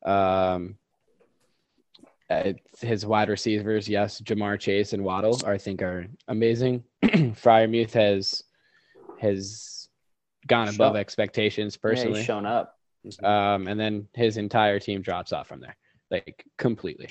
Um, 0.06 0.78
uh, 2.30 2.54
his 2.82 3.06
wide 3.06 3.30
receivers, 3.30 3.88
yes, 3.88 4.22
Ja'Marr 4.22 4.60
Chase 4.60 4.94
and 4.94 5.04
Waddle, 5.04 5.40
I 5.46 5.58
think 5.58 5.82
are 5.82 6.08
amazing. 6.28 6.84
Freiermuth 7.04 7.92
has 7.94 8.44
has 9.20 9.88
gone 10.48 10.68
above 10.70 10.94
Show- 10.94 11.00
expectations 11.00 11.76
Yeah, 11.78 11.90
personally 11.90 12.20
he's 12.20 12.26
shown 12.26 12.46
up. 12.46 12.78
um, 13.24 13.68
and 13.68 13.80
then 13.80 14.08
his 14.14 14.38
entire 14.38 14.80
team 14.80 15.02
drops 15.02 15.32
off 15.34 15.48
from 15.48 15.60
there, 15.62 15.76
like 16.12 16.46
completely. 16.58 17.10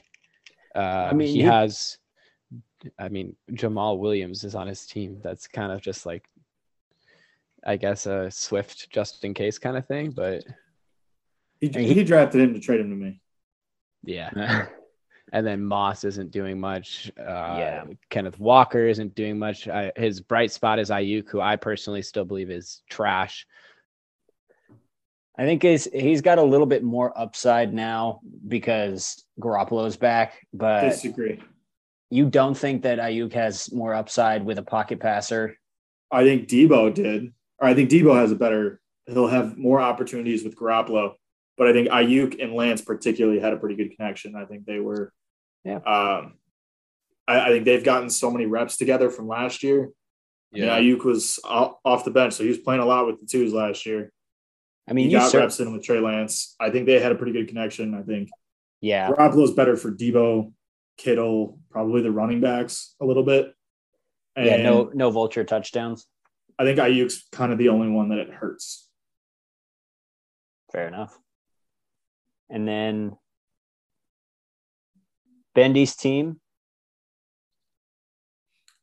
Um, 0.74 1.18
mean, 1.18 1.28
he 1.28 1.34
he- 1.34 1.40
has, 1.42 1.98
I 2.98 3.08
mean, 3.08 3.36
Jamaal 3.52 3.98
Williams 3.98 4.44
is 4.44 4.54
on 4.54 4.66
his 4.66 4.86
team. 4.86 5.20
That's 5.22 5.46
kind 5.46 5.70
of 5.72 5.80
just 5.82 6.04
like, 6.06 6.24
I 7.64 7.76
guess, 7.76 8.06
a 8.06 8.30
Swift 8.30 8.90
just 8.90 9.24
in 9.24 9.34
case 9.34 9.58
kind 9.58 9.76
of 9.76 9.86
thing. 9.86 10.10
But 10.10 10.44
he- 11.60 11.68
he 11.68 12.02
drafted 12.04 12.40
him 12.40 12.54
to 12.54 12.60
trade 12.60 12.80
him 12.80 12.90
to 12.90 12.96
me. 12.96 13.20
yeah. 14.04 14.66
and 15.32 15.46
then 15.46 15.64
Moss 15.64 16.04
isn't 16.04 16.30
doing 16.30 16.60
much. 16.60 17.10
Uh, 17.18 17.22
Yeah. 17.58 17.84
Kenneth 18.10 18.38
Walker 18.38 18.86
isn't 18.86 19.14
doing 19.14 19.38
much. 19.38 19.66
I, 19.66 19.90
his 19.96 20.20
bright 20.20 20.52
spot 20.52 20.78
is 20.78 20.90
Aiyuk, 20.90 21.28
who 21.30 21.40
I 21.40 21.56
personally 21.56 22.02
still 22.02 22.24
believe 22.26 22.50
is 22.50 22.82
trash. 22.90 23.46
I 25.38 25.44
think 25.46 25.62
he's 25.62 25.84
he's 25.92 26.20
got 26.20 26.36
a 26.38 26.42
little 26.42 26.66
bit 26.66 26.84
more 26.84 27.18
upside 27.18 27.72
now 27.72 28.20
because 28.46 29.24
Garoppolo's 29.40 29.96
back, 29.96 30.46
but 30.52 30.82
Disagree. 30.82 31.40
you 32.10 32.28
don't 32.28 32.54
think 32.56 32.82
that 32.82 32.98
Aiyuk 32.98 33.32
has 33.32 33.72
more 33.72 33.94
upside 33.94 34.44
with 34.44 34.58
a 34.58 34.62
pocket 34.62 35.00
passer? 35.00 35.56
I 36.10 36.24
think 36.24 36.48
Deebo 36.48 36.92
did, 36.92 37.32
or 37.58 37.66
I 37.68 37.72
think 37.72 37.88
Deebo 37.88 38.14
has 38.14 38.30
a 38.30 38.36
better. 38.36 38.82
He'll 39.06 39.26
have 39.26 39.56
more 39.56 39.80
opportunities 39.80 40.44
with 40.44 40.54
Garoppolo, 40.54 41.14
but 41.56 41.66
I 41.66 41.72
think 41.72 41.88
Aiyuk 41.88 42.40
and 42.40 42.52
Lance 42.52 42.82
particularly 42.82 43.40
had 43.40 43.54
a 43.54 43.56
pretty 43.56 43.74
good 43.74 43.96
connection. 43.96 44.36
I 44.36 44.44
think 44.44 44.66
they 44.66 44.80
were, 44.80 45.14
Yeah. 45.64 45.76
um, 45.76 46.34
I, 47.28 47.40
I 47.40 47.48
think 47.48 47.64
they've 47.64 47.84
gotten 47.84 48.10
so 48.10 48.30
many 48.30 48.46
reps 48.46 48.76
together 48.76 49.10
from 49.10 49.28
last 49.28 49.62
year. 49.62 49.90
Yeah, 50.52 50.78
Yeah. 50.78 50.94
Aiyuk 50.94 51.04
was 51.04 51.38
off 51.44 52.04
the 52.04 52.10
bench, 52.10 52.34
so 52.34 52.42
he 52.42 52.48
was 52.48 52.58
playing 52.58 52.82
a 52.82 52.86
lot 52.86 53.06
with 53.06 53.20
the 53.20 53.26
twos 53.26 53.52
last 53.52 53.86
year. 53.86 54.12
I 54.88 54.92
mean, 54.92 55.06
he 55.06 55.12
you 55.12 55.18
got 55.18 55.30
cer- 55.30 55.38
reps 55.38 55.60
in 55.60 55.72
with 55.72 55.84
Trey 55.84 56.00
Lance. 56.00 56.56
I 56.60 56.70
think 56.70 56.86
they 56.86 56.98
had 56.98 57.12
a 57.12 57.14
pretty 57.14 57.32
good 57.32 57.48
connection. 57.48 57.94
I 57.94 58.02
think 58.02 58.28
yeah, 58.80 59.08
Garoppolo's 59.10 59.52
better 59.52 59.76
for 59.76 59.92
Deebo, 59.92 60.52
Kittle, 60.98 61.58
probably 61.70 62.02
the 62.02 62.10
running 62.10 62.40
backs 62.40 62.94
a 63.00 63.06
little 63.06 63.22
bit. 63.22 63.54
And 64.34 64.46
yeah, 64.46 64.62
no, 64.62 64.90
no 64.92 65.10
vulture 65.10 65.44
touchdowns. 65.44 66.06
I 66.58 66.64
think 66.64 66.78
Aiyuk's 66.78 67.26
kind 67.32 67.52
of 67.52 67.58
the 67.58 67.68
only 67.68 67.88
one 67.88 68.08
that 68.08 68.18
it 68.18 68.30
hurts. 68.30 68.88
Fair 70.72 70.88
enough. 70.88 71.16
And 72.50 72.66
then 72.66 73.16
Bendy's 75.54 75.94
team. 75.96 76.40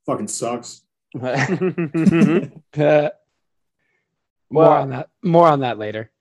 Fucking 0.05 0.27
sucks. 0.27 0.81
Uh, 1.19 1.45
more 2.77 3.11
Well- 4.49 4.71
on 4.71 4.89
that. 4.91 5.09
More 5.23 5.47
on 5.47 5.59
that 5.61 5.77
later. 5.77 6.11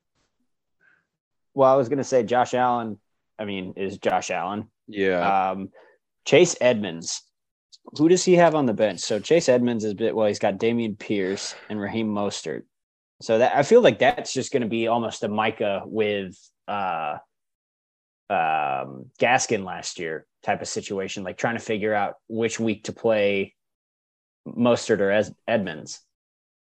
well, 1.55 1.73
I 1.73 1.77
was 1.77 1.89
going 1.89 1.99
to 1.99 2.05
say 2.05 2.23
Josh 2.23 2.55
Allen. 2.55 2.99
I 3.39 3.45
mean, 3.45 3.75
is 3.77 3.99
Josh 3.99 4.31
Allen. 4.31 4.69
Yeah. 4.89 5.51
Um, 5.51 5.71
Chase 6.25 6.57
Edmonds. 6.61 7.23
Who 7.97 8.09
does 8.09 8.25
he 8.25 8.35
have 8.35 8.55
on 8.55 8.67
the 8.67 8.75
bench? 8.75 9.01
So 9.01 9.19
Chase 9.21 9.49
Edmonds 9.49 9.85
is 9.85 9.93
a 9.93 9.97
bit 9.97 10.15
well. 10.15 10.27
He's 10.27 10.39
got 10.39 10.59
Dameon 10.59 10.99
Pierce 10.99 11.55
and 11.71 11.81
Raheem 11.81 12.09
Mostert. 12.09 12.65
So 13.23 13.39
that 13.39 13.57
I 13.57 13.63
feel 13.63 13.81
like 13.81 13.99
that's 13.99 14.33
just 14.33 14.53
going 14.53 14.63
to 14.63 14.69
be 14.69 14.89
almost 14.89 15.23
a 15.25 15.29
Micah 15.29 15.83
with 15.87 16.37
uh, 16.69 17.17
um, 18.31 19.11
Gaskin 19.19 19.65
last 19.65 19.99
year 19.99 20.27
type 20.43 20.63
of 20.63 20.69
situation, 20.69 21.25
like 21.25 21.39
trying 21.39 21.57
to 21.57 21.65
figure 21.65 21.95
out 21.95 22.17
which 22.29 22.61
week 22.61 22.85
to 22.85 22.93
play 22.93 23.55
Mostert 24.47 25.01
or 25.01 25.11
as 25.11 25.33
Edmonds. 25.47 26.01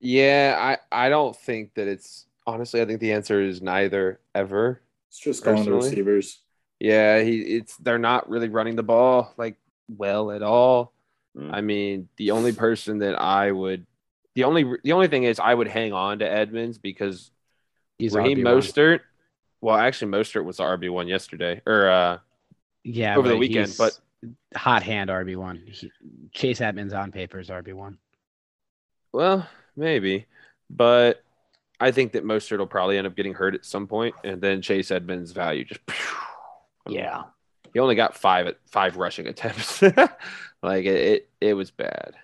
yeah. 0.00 0.76
I, 0.92 1.06
I 1.06 1.08
don't 1.08 1.36
think 1.36 1.74
that 1.74 1.88
it's 1.88 2.26
honestly, 2.46 2.80
I 2.80 2.84
think 2.84 3.00
the 3.00 3.12
answer 3.12 3.40
is 3.42 3.62
neither 3.62 4.20
ever. 4.34 4.80
It's 5.08 5.18
just 5.20 5.44
going 5.44 5.64
to 5.64 5.70
Personally? 5.70 5.90
receivers. 5.90 6.42
Yeah, 6.80 7.20
he 7.22 7.40
it's 7.40 7.76
they're 7.78 7.98
not 7.98 8.28
really 8.28 8.48
running 8.50 8.76
the 8.76 8.82
ball 8.82 9.32
like 9.36 9.56
well 9.88 10.30
at 10.30 10.42
all. 10.42 10.92
Mm. 11.36 11.50
I 11.54 11.60
mean, 11.62 12.08
the 12.16 12.32
only 12.32 12.52
person 12.52 12.98
that 12.98 13.20
I 13.20 13.50
would 13.52 13.86
the 14.34 14.44
only 14.44 14.64
the 14.84 14.92
only 14.92 15.08
thing 15.08 15.24
is 15.24 15.40
I 15.40 15.54
would 15.54 15.68
hang 15.68 15.92
on 15.92 16.18
to 16.20 16.30
Edmonds 16.30 16.78
because 16.78 17.30
He's 17.98 18.14
Raheem 18.14 18.38
RB1. 18.38 18.42
Mostert. 18.42 19.00
Well, 19.66 19.74
actually, 19.76 20.12
Mostert 20.12 20.44
was 20.44 20.58
the 20.58 20.62
RB 20.62 20.90
one 20.90 21.08
yesterday 21.08 21.60
or 21.66 21.90
uh 21.90 22.18
Yeah, 22.84 23.16
over 23.16 23.26
the 23.28 23.36
weekend, 23.36 23.74
but- 23.76 23.98
hot 24.54 24.84
hand 24.84 25.10
RB 25.10 25.34
one. 25.34 25.66
Chase 26.32 26.60
Edmonds 26.60 26.94
on 26.94 27.10
paper 27.10 27.40
is 27.40 27.48
RB 27.48 27.72
one. 27.74 27.98
well 29.12 29.48
maybe, 29.74 30.26
but 30.70 31.20
I 31.80 31.90
think 31.90 32.12
that 32.12 32.24
Mostert 32.24 32.58
will 32.58 32.68
probably 32.68 32.96
end 32.96 33.08
up 33.08 33.16
getting 33.16 33.34
hurt 33.34 33.56
at 33.56 33.64
some 33.64 33.88
point, 33.88 34.14
and 34.22 34.40
then 34.40 34.62
Chase 34.62 34.92
Edmonds' 34.92 35.32
value 35.32 35.64
just 35.64 35.80
Yeah. 36.88 37.24
he 37.74 37.80
only 37.80 37.96
got 37.96 38.16
five 38.16 38.46
at 38.46 38.58
five 38.66 38.96
rushing 38.96 39.26
attempts. 39.26 39.82
like 40.62 40.84
it, 40.84 40.86
it, 40.86 41.28
it 41.40 41.54
was 41.54 41.72
bad. 41.72 42.14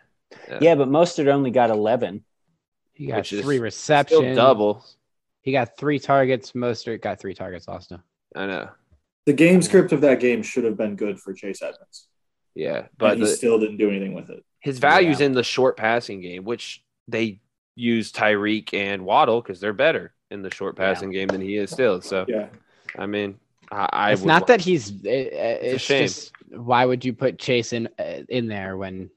Yeah, 0.60 0.76
but 0.76 0.88
Mostert 0.88 1.26
only 1.26 1.50
got 1.50 1.70
11. 1.70 2.22
He 2.92 3.06
got 3.06 3.16
Which 3.16 3.32
is 3.32 3.42
three 3.44 3.56
Still 3.56 3.64
receptions. 3.64 4.36
double. 4.36 4.84
He 5.42 5.52
got 5.52 5.76
three 5.76 5.98
targets. 5.98 6.52
Mostert 6.52 7.02
got 7.02 7.20
three 7.20 7.34
targets 7.34 7.68
also. 7.68 8.00
I 8.34 8.46
know. 8.46 8.68
The 9.26 9.32
game 9.32 9.60
script 9.62 9.92
of 9.92 10.00
that 10.00 10.20
game 10.20 10.42
should 10.42 10.64
have 10.64 10.76
been 10.76 10.96
good 10.96 11.20
for 11.20 11.32
Chase 11.32 11.62
Edmonds, 11.62 12.08
Yeah, 12.54 12.82
but 12.98 13.10
but 13.10 13.18
he 13.18 13.24
the, 13.24 13.26
still 13.28 13.58
didn't 13.60 13.76
do 13.76 13.88
anything 13.90 14.14
with 14.14 14.30
it. 14.30 14.42
his 14.60 14.78
value's 14.78 15.20
Yeah. 15.20 15.26
in 15.26 15.32
the 15.32 15.44
short 15.44 15.76
passing 15.76 16.20
game, 16.20 16.44
which 16.44 16.82
they 17.06 17.40
use 17.76 18.10
Tyreek 18.12 18.74
and 18.74 19.04
Waddle 19.04 19.40
because 19.40 19.60
they're 19.60 19.72
better 19.72 20.12
in 20.30 20.42
the 20.42 20.52
short 20.52 20.76
Yeah. 20.78 20.86
passing 20.92 21.10
game 21.12 21.28
than 21.28 21.40
he 21.40 21.56
is 21.56 21.70
still. 21.70 22.00
So 22.00 22.24
Yeah, 22.28 22.48
I 22.96 23.06
mean, 23.06 23.38
I, 23.70 23.88
I 23.92 24.12
it's 24.12 24.22
would 24.22 24.26
not 24.28 24.42
wa- 24.42 24.46
that 24.46 24.60
he's. 24.60 24.90
It, 25.04 25.32
it's 25.32 25.84
shame. 25.84 26.06
just 26.06 26.32
why 26.50 26.84
would 26.84 27.04
you 27.04 27.12
put 27.12 27.38
Chase 27.38 27.72
in 27.72 27.88
uh, 27.98 28.22
in 28.28 28.48
there 28.48 28.76
when 28.76 29.08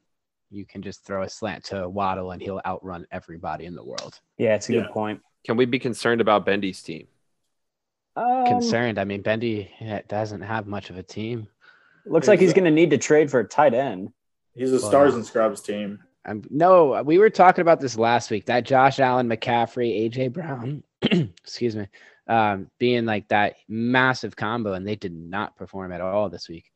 you 0.52 0.66
can 0.66 0.82
just 0.84 1.04
throw 1.04 1.24
a 1.24 1.30
slant 1.30 1.64
to 1.66 1.90
Waddle 1.90 2.30
and 2.32 2.42
he'll 2.42 2.62
outrun 2.66 3.08
everybody 3.12 3.66
in 3.66 3.74
the 3.76 3.84
world? 3.84 4.20
Yeah, 4.38 4.54
it's 4.56 4.70
a 4.70 4.74
Yeah. 4.74 4.82
good 4.82 4.92
point. 4.92 5.22
Can 5.46 5.58
we 5.58 5.66
be 5.66 5.80
concerned 5.80 6.22
about 6.22 6.46
Bendy's 6.46 6.82
team? 6.82 7.08
Um, 8.16 8.46
Concerned. 8.46 8.98
I 8.98 9.04
mean, 9.04 9.22
Bendy 9.22 9.70
eh, 9.80 10.02
doesn't 10.08 10.42
have 10.42 10.66
much 10.68 10.90
of 10.90 10.98
a 10.98 11.04
team. 11.04 11.48
Looks 12.08 12.28
like 12.28 12.40
he's 12.40 12.54
going 12.54 12.66
to 12.66 12.72
need 12.72 12.92
to 12.92 12.98
trade 12.98 13.30
for 13.30 13.40
a 13.40 13.48
tight 13.48 13.74
end. 13.74 14.12
he's 14.54 14.72
a 14.72 14.80
stars 14.80 15.16
and 15.16 15.26
scrubs 15.26 15.62
team. 15.62 16.00
Um, 16.26 16.44
no, 16.50 17.02
we 17.04 17.18
were 17.18 17.30
talking 17.30 17.62
about 17.62 17.80
this 17.80 17.98
last 17.98 18.32
week. 18.32 18.46
That 18.46 18.64
Josh 18.64 19.00
Allen, 19.00 19.28
McCaffrey, 19.28 20.10
AJ 20.10 20.34
Brown, 20.34 20.84
excuse 21.02 21.76
me, 21.76 21.88
um, 22.28 22.70
being 22.80 23.06
like 23.06 23.28
that 23.30 23.56
massive 23.68 24.36
combo, 24.36 24.74
and 24.74 24.88
they 24.88 24.96
did 24.96 25.14
not 25.14 25.56
perform 25.56 25.92
at 25.92 26.02
all 26.02 26.30
this 26.30 26.48
week. 26.48 26.72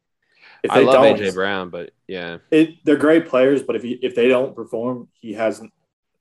If 0.64 0.72
I 0.72 0.82
love 0.82 1.04
AJ 1.04 1.34
Brown, 1.34 1.70
but 1.70 1.92
yeah, 2.08 2.38
it, 2.52 2.84
they're 2.84 2.98
great 2.98 3.28
players, 3.28 3.64
but 3.64 3.76
if 3.76 3.84
he, 3.84 3.94
if 4.02 4.16
they 4.16 4.28
don't 4.28 4.56
perform, 4.56 5.08
he 5.14 5.34
hasn't. 5.34 5.72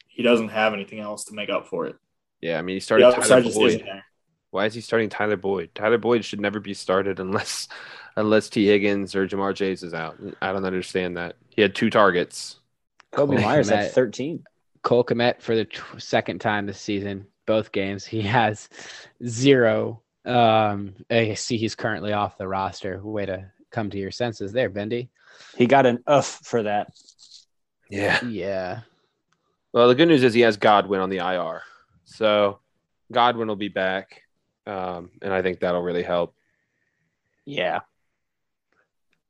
He 0.07 0.23
doesn't 0.23 0.49
have 0.49 0.73
anything 0.73 0.99
else 0.99 1.25
to 1.27 1.35
make 1.35 1.49
up 1.49 1.69
for 1.69 1.87
it. 1.87 1.97
Yeah. 2.41 2.59
I 2.59 2.63
mean, 2.63 2.77
he 2.77 2.81
started 2.81 3.05
Tyler 3.05 3.17
upside 3.19 3.45
just 3.45 3.57
Boyd. 3.57 3.69
isn't 3.69 3.85
there. 3.85 4.05
Why 4.51 4.65
is 4.67 4.75
he 4.75 4.81
starting 4.81 5.09
Tyler 5.09 5.37
Boyd? 5.37 5.71
Tyler 5.75 5.99
Boyd 5.99 6.25
should 6.25 6.41
never 6.41 6.61
be 6.61 6.75
started 6.75 7.21
unless 7.21 7.69
unless 8.17 8.49
Tee 8.49 8.67
Higgins 8.67 9.15
or 9.15 9.27
Ja'Marr 9.27 9.55
Chase 9.55 9.83
is 9.83 9.95
out. 9.95 10.19
I 10.41 10.53
don't 10.53 10.65
understand 10.65 11.17
that. 11.17 11.37
He 11.51 11.63
had 11.63 11.75
two 11.75 11.91
targets. 11.91 12.59
Kobe 13.13 13.37
Cole 13.37 13.45
Myers 13.45 13.69
had 13.69 13.93
13. 13.93 14.45
Cole 14.83 15.05
Kmet 15.05 15.41
for 15.41 15.55
the 15.55 15.65
t- 15.65 15.81
second 15.99 16.41
time 16.41 16.67
this 16.67 16.81
season, 16.81 17.27
both 17.47 17.73
games, 17.73 18.05
he 18.05 18.23
has 18.23 18.69
zero. 19.27 20.03
Um, 20.25 20.95
I 21.11 21.35
see 21.35 21.57
he's 21.57 21.75
currently 21.75 22.13
off 22.13 22.39
the 22.39 22.47
roster. 22.49 23.01
Way 23.03 23.27
to 23.27 23.51
come 23.71 23.91
to 23.91 23.99
your 23.99 24.11
senses 24.11 24.53
there, 24.53 24.69
Bendy. 24.69 25.11
He 25.57 25.67
got 25.67 25.87
an 25.87 25.99
uff 26.07 26.45
for 26.45 26.63
that. 26.65 26.91
Yeah. 27.91 28.23
Yeah. 28.25 28.81
Well, 29.73 29.89
the 29.89 29.95
good 29.95 30.09
news 30.09 30.23
is 30.23 30.35
he 30.35 30.41
has 30.43 30.57
Godwin 30.57 31.01
on 31.01 31.11
the 31.11 31.19
IR, 31.19 31.63
so 32.09 32.59
Godwin 33.13 33.49
will 33.49 33.57
be 33.57 33.69
back, 33.69 34.23
um, 34.67 35.11
and 35.23 35.33
I 35.33 35.43
think 35.43 35.61
that'll 35.61 35.83
really 35.83 36.03
help. 36.03 36.35
Yeah. 37.45 37.81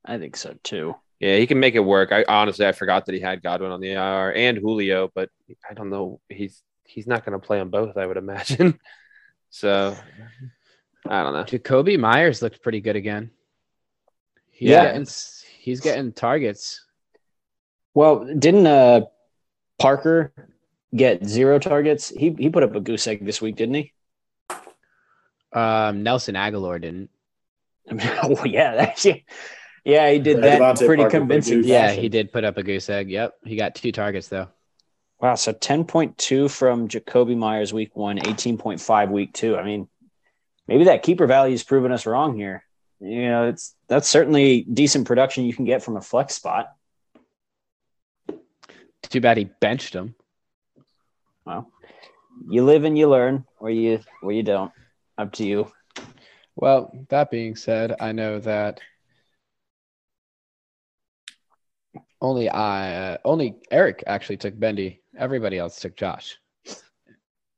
I 0.05 0.17
think 0.17 0.35
so 0.37 0.55
too. 0.63 0.95
Yeah, 1.19 1.35
he 1.37 1.45
can 1.45 1.59
make 1.59 1.75
it 1.75 1.79
work. 1.81 2.11
I 2.13 2.23
honestly 2.27 2.65
I 2.65 2.71
forgot 2.71 3.05
that 3.05 3.13
he 3.15 3.19
had 3.21 3.43
Godwin 3.43 3.71
on 3.71 3.81
the 3.81 3.91
IR 3.91 4.33
and 4.33 4.57
Julio, 4.57 5.11
but 5.13 5.29
I 5.69 5.73
don't 5.73 5.89
know. 5.89 6.21
He's 6.29 6.63
he's 6.85 7.05
not 7.05 7.25
going 7.25 7.39
to 7.39 7.45
play 7.45 7.59
on 7.59 7.69
both, 7.69 7.97
I 7.97 8.05
would 8.05 8.17
imagine. 8.17 8.79
so 9.49 9.95
I 11.07 11.21
don't 11.23 11.33
know. 11.33 11.43
Jakobi 11.43 11.99
Meyers 11.99 12.41
looked 12.41 12.63
pretty 12.63 12.79
good 12.81 12.95
again. 12.95 13.31
He's 14.51 14.69
Yeah. 14.69 14.85
getting, 14.85 15.07
he's 15.59 15.81
getting 15.81 16.13
targets. 16.13 16.85
Well, 17.93 18.25
didn't 18.37 18.67
uh 18.67 19.01
Parker 19.77 20.33
get 20.95 21.25
zero 21.25 21.59
targets? 21.59 22.09
He 22.09 22.35
he 22.37 22.49
put 22.49 22.63
up 22.63 22.75
a 22.75 22.79
goose 22.79 23.07
egg 23.07 23.25
this 23.25 23.41
week, 23.41 23.55
didn't 23.55 23.75
he? 23.75 23.93
Um, 25.53 26.03
Nelson 26.03 26.35
Agholor 26.35 26.81
didn't. 26.81 27.09
I 27.89 27.93
mean, 27.93 28.09
oh 28.23 28.45
yeah, 28.45 28.75
that's 28.75 29.05
yeah, 29.85 30.11
he 30.11 30.19
did 30.19 30.37
Yeah, 30.37 30.59
that 30.59 30.61
DeVante 30.61 30.85
pretty 30.85 31.03
Parker 31.03 31.19
convincing. 31.19 31.63
Yeah, 31.63 31.87
fashion. 31.87 32.03
he 32.03 32.09
did 32.09 32.31
put 32.31 32.43
up 32.43 32.57
a 32.57 32.63
goose 32.63 32.89
egg. 32.89 33.09
Yep, 33.09 33.33
he 33.45 33.55
got 33.55 33.75
two 33.75 33.91
targets 33.91 34.27
though. 34.27 34.47
Wow, 35.19 35.35
so 35.35 35.51
10.2 35.51 36.49
from 36.49 36.87
Jakobi 36.87 37.35
Meyers 37.35 37.73
week 37.73 37.93
one, 37.93 38.19
18.5 38.19 39.09
week 39.09 39.33
two. 39.33 39.57
I 39.57 39.63
mean, 39.63 39.89
maybe 40.65 40.85
that 40.85 41.03
keeper 41.03 41.27
value 41.27 41.53
is 41.53 41.63
proving 41.63 41.91
us 41.91 42.05
wrong 42.05 42.37
here. 42.37 42.63
You 43.01 43.29
know, 43.29 43.47
it's 43.47 43.75
that's 43.87 44.07
certainly 44.07 44.61
decent 44.61 45.07
production 45.07 45.45
you 45.45 45.53
can 45.53 45.65
get 45.65 45.83
from 45.83 45.97
a 45.97 46.01
flex 46.01 46.35
spot. 46.35 46.69
Too 49.03 49.21
bad 49.21 49.37
he 49.37 49.49
benched 49.59 49.93
him. 49.93 50.15
Well, 51.45 51.71
you 52.47 52.63
live 52.63 52.83
and 52.83 52.97
you 52.97 53.09
learn, 53.09 53.45
or 53.59 53.69
you 53.69 53.99
or 54.21 54.31
you 54.31 54.43
don't. 54.43 54.71
Up 55.17 55.31
to 55.33 55.45
you. 55.45 55.71
Well, 56.55 56.91
that 57.09 57.31
being 57.31 57.55
said, 57.55 57.95
I 57.99 58.11
know 58.11 58.39
that 58.39 58.81
only 62.21 62.49
I, 62.49 63.13
uh, 63.13 63.17
only 63.25 63.55
Eric 63.71 64.03
actually 64.07 64.37
took 64.37 64.59
Bendy. 64.59 65.01
Everybody 65.17 65.57
else 65.57 65.79
took 65.79 65.95
Josh. 65.95 66.37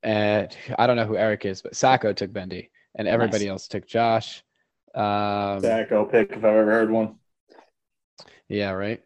And 0.02 0.56
I 0.78 0.86
don't 0.86 0.96
know 0.96 1.06
who 1.06 1.16
Eric 1.16 1.44
is, 1.44 1.62
but 1.62 1.76
Sacco 1.76 2.12
took 2.12 2.32
Bendy, 2.32 2.70
and 2.96 3.06
everybody 3.06 3.48
else 3.48 3.68
took 3.68 3.86
Josh. 3.86 4.42
Um, 4.94 5.60
Sacco 5.60 6.04
pick 6.04 6.30
if 6.30 6.38
I've 6.38 6.44
ever 6.44 6.64
heard 6.64 6.90
one. 6.90 7.16
yeah, 8.48 8.70
right. 8.70 9.00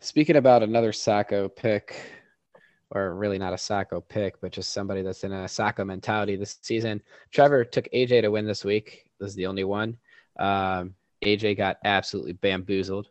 Speaking 0.00 0.36
about 0.36 0.62
another 0.62 0.92
Sacco 0.92 1.48
pick, 1.48 1.96
or 2.94 3.14
really 3.14 3.38
not 3.38 3.52
a 3.54 3.58
Sacco 3.58 4.00
pick, 4.00 4.40
but 4.40 4.52
just 4.52 4.72
somebody 4.72 5.02
that's 5.02 5.24
in 5.24 5.32
a 5.32 5.48
Sacco 5.48 5.84
mentality 5.84 6.36
this 6.36 6.58
season. 6.62 7.02
Trevor 7.30 7.64
took 7.64 7.88
AJ 7.92 8.22
to 8.22 8.28
win 8.30 8.46
this 8.46 8.64
week. 8.64 9.06
This 9.18 9.30
is 9.30 9.34
the 9.34 9.46
only 9.46 9.64
one. 9.64 9.96
Um, 10.38 10.94
AJ 11.24 11.56
got 11.56 11.78
absolutely 11.84 12.32
bamboozled. 12.34 13.08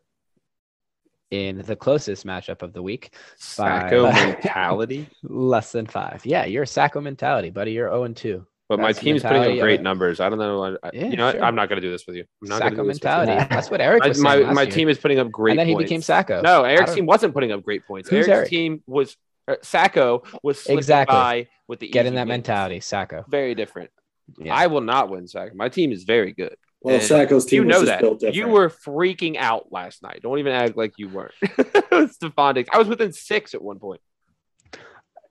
in 1.31 1.59
the 1.65 1.75
closest 1.75 2.25
matchup 2.25 2.61
of 2.61 2.73
the 2.73 2.81
week. 2.83 3.15
Sacco 3.37 4.11
mentality. 4.11 5.07
Less 5.23 5.71
than 5.71 5.85
five. 5.87 6.25
Yeah, 6.25 6.45
you're 6.45 6.63
a 6.63 6.67
Sacco 6.67 6.99
mentality, 7.01 7.49
buddy. 7.49 7.71
You're 7.71 7.89
0 7.89 8.03
and 8.03 8.17
2. 8.17 8.45
But 8.67 8.79
my 8.79 8.87
That's 8.87 8.99
the 8.99 9.05
team's 9.05 9.21
putting 9.23 9.43
up 9.43 9.51
of 9.51 9.59
great 9.59 9.81
numbers. 9.81 10.19
I 10.21 10.29
don't 10.29 10.39
know. 10.39 10.63
I, 10.63 10.69
I- 10.83 10.91
Yeah, 10.93 11.05
you 11.07 11.17
know 11.17 11.25
what? 11.25 11.35
sure. 11.35 11.43
I'm 11.43 11.55
not 11.55 11.67
going 11.69 11.81
to 11.81 11.85
do 11.87 11.91
this 11.91 12.05
with 12.07 12.15
you. 12.17 12.25
I'm 12.41 12.49
not 12.49 12.59
going 12.61 12.71
to 12.71 12.75
Sacco 12.77 12.83
do 12.83 12.87
this 12.89 12.95
with 12.95 13.03
you. 13.03 13.09
mentality. 13.25 13.47
That's 13.55 13.71
what 13.71 13.81
Eric 13.81 13.99
My, 14.01 14.07
was 14.09 14.19
my, 14.19 14.53
my 14.53 14.65
team 14.65 14.87
is 14.89 14.97
putting 14.97 15.19
up 15.19 15.29
great 15.31 15.51
and 15.51 15.59
then 15.59 15.67
he 15.67 15.73
points. 15.73 15.89
became 15.89 16.01
Sacco. 16.01 16.41
No, 16.41 16.63
Eric's 16.63 16.93
team 16.93 17.05
wasn't 17.05 17.33
putting 17.33 17.51
up 17.51 17.63
great 17.63 17.85
points. 17.85 18.09
Who's 18.09 18.27
Eric's 18.27 18.37
Eric? 18.37 18.49
team 18.49 18.83
was 18.87 19.15
Sacco 19.61 20.23
was 20.43 20.65
Exactly. 20.67 21.13
by 21.13 21.47
with 21.67 21.79
the 21.79 21.89
Get 21.89 22.05
in 22.05 22.15
that 22.15 22.21
wins. 22.21 22.29
mentality, 22.29 22.79
Sacco. 22.79 23.25
Very 23.27 23.55
different. 23.55 23.89
Yeah. 24.37 24.55
I 24.55 24.67
will 24.67 24.81
not 24.81 25.09
win 25.09 25.27
Sacco. 25.27 25.53
My 25.55 25.69
team 25.69 25.91
is 25.91 26.03
very 26.03 26.31
good. 26.31 26.55
Well, 26.81 26.95
And 26.95 27.03
Sacco's 27.03 27.45
team 27.45 27.63
you 27.63 27.67
was 27.67 27.73
know 27.75 27.79
just 27.85 27.87
that. 27.87 28.01
built. 28.01 28.35
You 28.35 28.47
were 28.47 28.69
freaking 28.69 29.35
out 29.37 29.71
last 29.71 30.01
night. 30.01 30.21
Don't 30.23 30.39
even 30.39 30.53
act 30.53 30.77
like 30.77 30.93
you 30.97 31.09
weren't. 31.09 31.33
Stefon 31.43 32.55
Diggs. 32.55 32.69
I 32.71 32.77
was 32.77 32.87
within 32.87 33.11
six 33.13 33.53
at 33.53 33.61
one 33.61 33.77
point. 33.79 34.01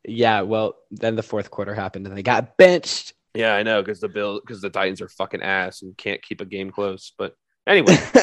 yeah, 0.05 0.43
well, 0.43 0.77
then 0.91 1.17
the 1.17 1.23
fourth 1.23 1.51
quarter 1.51 1.75
happened 1.75 2.07
and 2.07 2.17
they 2.17 2.23
got 2.23 2.57
benched. 2.57 3.15
Yeah, 3.35 3.55
I 3.55 3.63
know 3.63 3.81
because 3.83 4.01
the 4.01 4.09
Bill 4.09 4.41
because 4.41 4.61
the 4.61 4.71
Titans 4.71 5.01
are 5.01 5.09
fucking 5.09 5.43
ass 5.43 5.83
and 5.83 5.97
can't 5.97 6.23
keep 6.23 6.41
a 6.41 6.45
game 6.45 6.71
close. 6.71 7.13
But 7.17 7.35
anyway, 7.67 7.95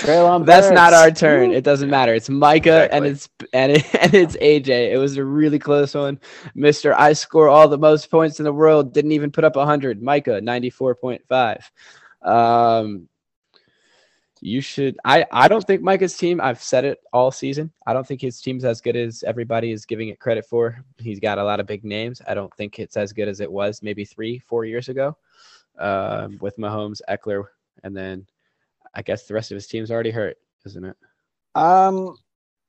Traylon 0.00 0.46
That's 0.46 0.70
not 0.70 0.92
our 0.92 1.10
turn. 1.10 1.52
It 1.52 1.64
doesn't 1.64 1.90
matter. 1.90 2.14
It's 2.14 2.28
Micah 2.28 2.92
and 2.92 3.04
it's 3.04 3.28
and 3.52 3.72
it, 3.72 3.94
and 4.00 4.14
it's 4.14 4.36
AJ. 4.36 4.92
It 4.92 4.98
was 4.98 5.16
a 5.16 5.24
really 5.24 5.58
close 5.58 5.94
one. 5.94 6.18
Mister, 6.54 6.98
I 6.98 7.12
score 7.12 7.48
all 7.48 7.68
the 7.68 7.78
most 7.78 8.10
points 8.10 8.40
in 8.40 8.44
the 8.44 8.52
world. 8.52 8.92
Didn't 8.92 9.12
even 9.12 9.30
put 9.30 9.44
up 9.44 9.56
hundred. 9.56 10.02
Micah 10.02 10.40
ninety 10.40 10.70
four 10.70 10.94
point 10.94 11.22
five. 11.28 11.70
Um, 12.22 13.08
you 14.40 14.60
should. 14.60 14.96
I 15.04 15.26
I 15.30 15.48
don't 15.48 15.66
think 15.66 15.82
Micah's 15.82 16.16
team. 16.16 16.40
I've 16.40 16.62
said 16.62 16.84
it 16.84 17.00
all 17.12 17.30
season. 17.30 17.70
I 17.86 17.92
don't 17.92 18.06
think 18.06 18.22
his 18.22 18.40
team's 18.40 18.64
as 18.64 18.80
good 18.80 18.96
as 18.96 19.22
everybody 19.22 19.70
is 19.70 19.84
giving 19.84 20.08
it 20.08 20.18
credit 20.18 20.46
for. 20.46 20.82
He's 20.98 21.20
got 21.20 21.38
a 21.38 21.44
lot 21.44 21.60
of 21.60 21.66
big 21.66 21.84
names. 21.84 22.22
I 22.26 22.34
don't 22.34 22.54
think 22.54 22.78
it's 22.78 22.96
as 22.96 23.12
good 23.12 23.28
as 23.28 23.40
it 23.40 23.52
was 23.52 23.82
maybe 23.82 24.04
three, 24.04 24.38
four 24.38 24.64
years 24.64 24.88
ago, 24.88 25.16
um, 25.78 26.38
with 26.40 26.56
Mahomes, 26.56 27.02
Ekeler, 27.08 27.44
and 27.84 27.94
then 27.94 28.26
I 28.94 29.02
guess 29.02 29.26
the 29.26 29.34
rest 29.34 29.50
of 29.50 29.54
his 29.56 29.66
team's 29.66 29.90
already 29.90 30.10
hurt, 30.10 30.36
isn't 30.66 30.84
it? 30.84 30.96
Um, 31.54 32.16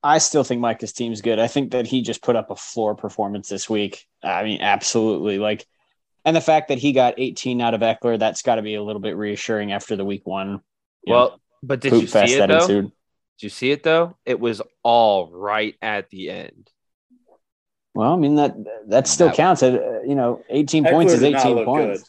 I 0.02 0.18
still 0.18 0.44
think 0.44 0.60
Micah's 0.60 0.92
team's 0.92 1.20
good. 1.20 1.38
I 1.38 1.46
think 1.46 1.72
that 1.72 1.86
he 1.86 2.02
just 2.02 2.22
put 2.22 2.36
up 2.36 2.50
a 2.50 2.56
floor 2.56 2.94
performance 2.94 3.48
this 3.48 3.68
week. 3.70 4.06
I 4.22 4.42
mean, 4.44 4.60
absolutely. 4.60 5.38
Like, 5.38 5.66
and 6.24 6.34
the 6.36 6.40
fact 6.40 6.68
that 6.68 6.78
he 6.78 6.92
got 6.92 7.14
18 7.18 7.60
out 7.60 7.74
of 7.74 7.80
Ekeler, 7.80 8.18
that's 8.18 8.42
got 8.42 8.56
to 8.56 8.62
be 8.62 8.74
a 8.74 8.82
little 8.82 9.00
bit 9.02 9.16
reassuring 9.16 9.72
after 9.72 9.96
the 9.96 10.04
week 10.04 10.26
one. 10.26 10.60
you 11.04 11.12
know, 11.12 11.18
well, 11.18 11.40
but 11.62 11.80
did 11.80 11.92
you 11.92 12.06
see 12.06 12.18
it 12.18 12.46
though? 12.48 12.58
ensued. 12.60 12.84
Did 13.38 13.42
you 13.46 13.48
see 13.48 13.70
it 13.72 13.82
though? 13.82 14.16
It 14.24 14.38
was 14.38 14.62
all 14.82 15.30
right 15.32 15.74
at 15.82 16.10
the 16.10 16.30
end. 16.30 16.70
Well, 17.94 18.12
I 18.12 18.16
mean 18.16 18.36
that 18.36 18.54
that 18.88 19.06
still 19.06 19.28
That- 19.28 19.36
counts. 19.36 19.62
Uh, 19.62 20.00
you 20.06 20.14
know, 20.14 20.42
18 20.48 20.84
Ekeler 20.84 20.90
points 20.90 21.12
is 21.12 21.22
18 21.22 21.64
points. 21.64 22.02
good. 22.02 22.08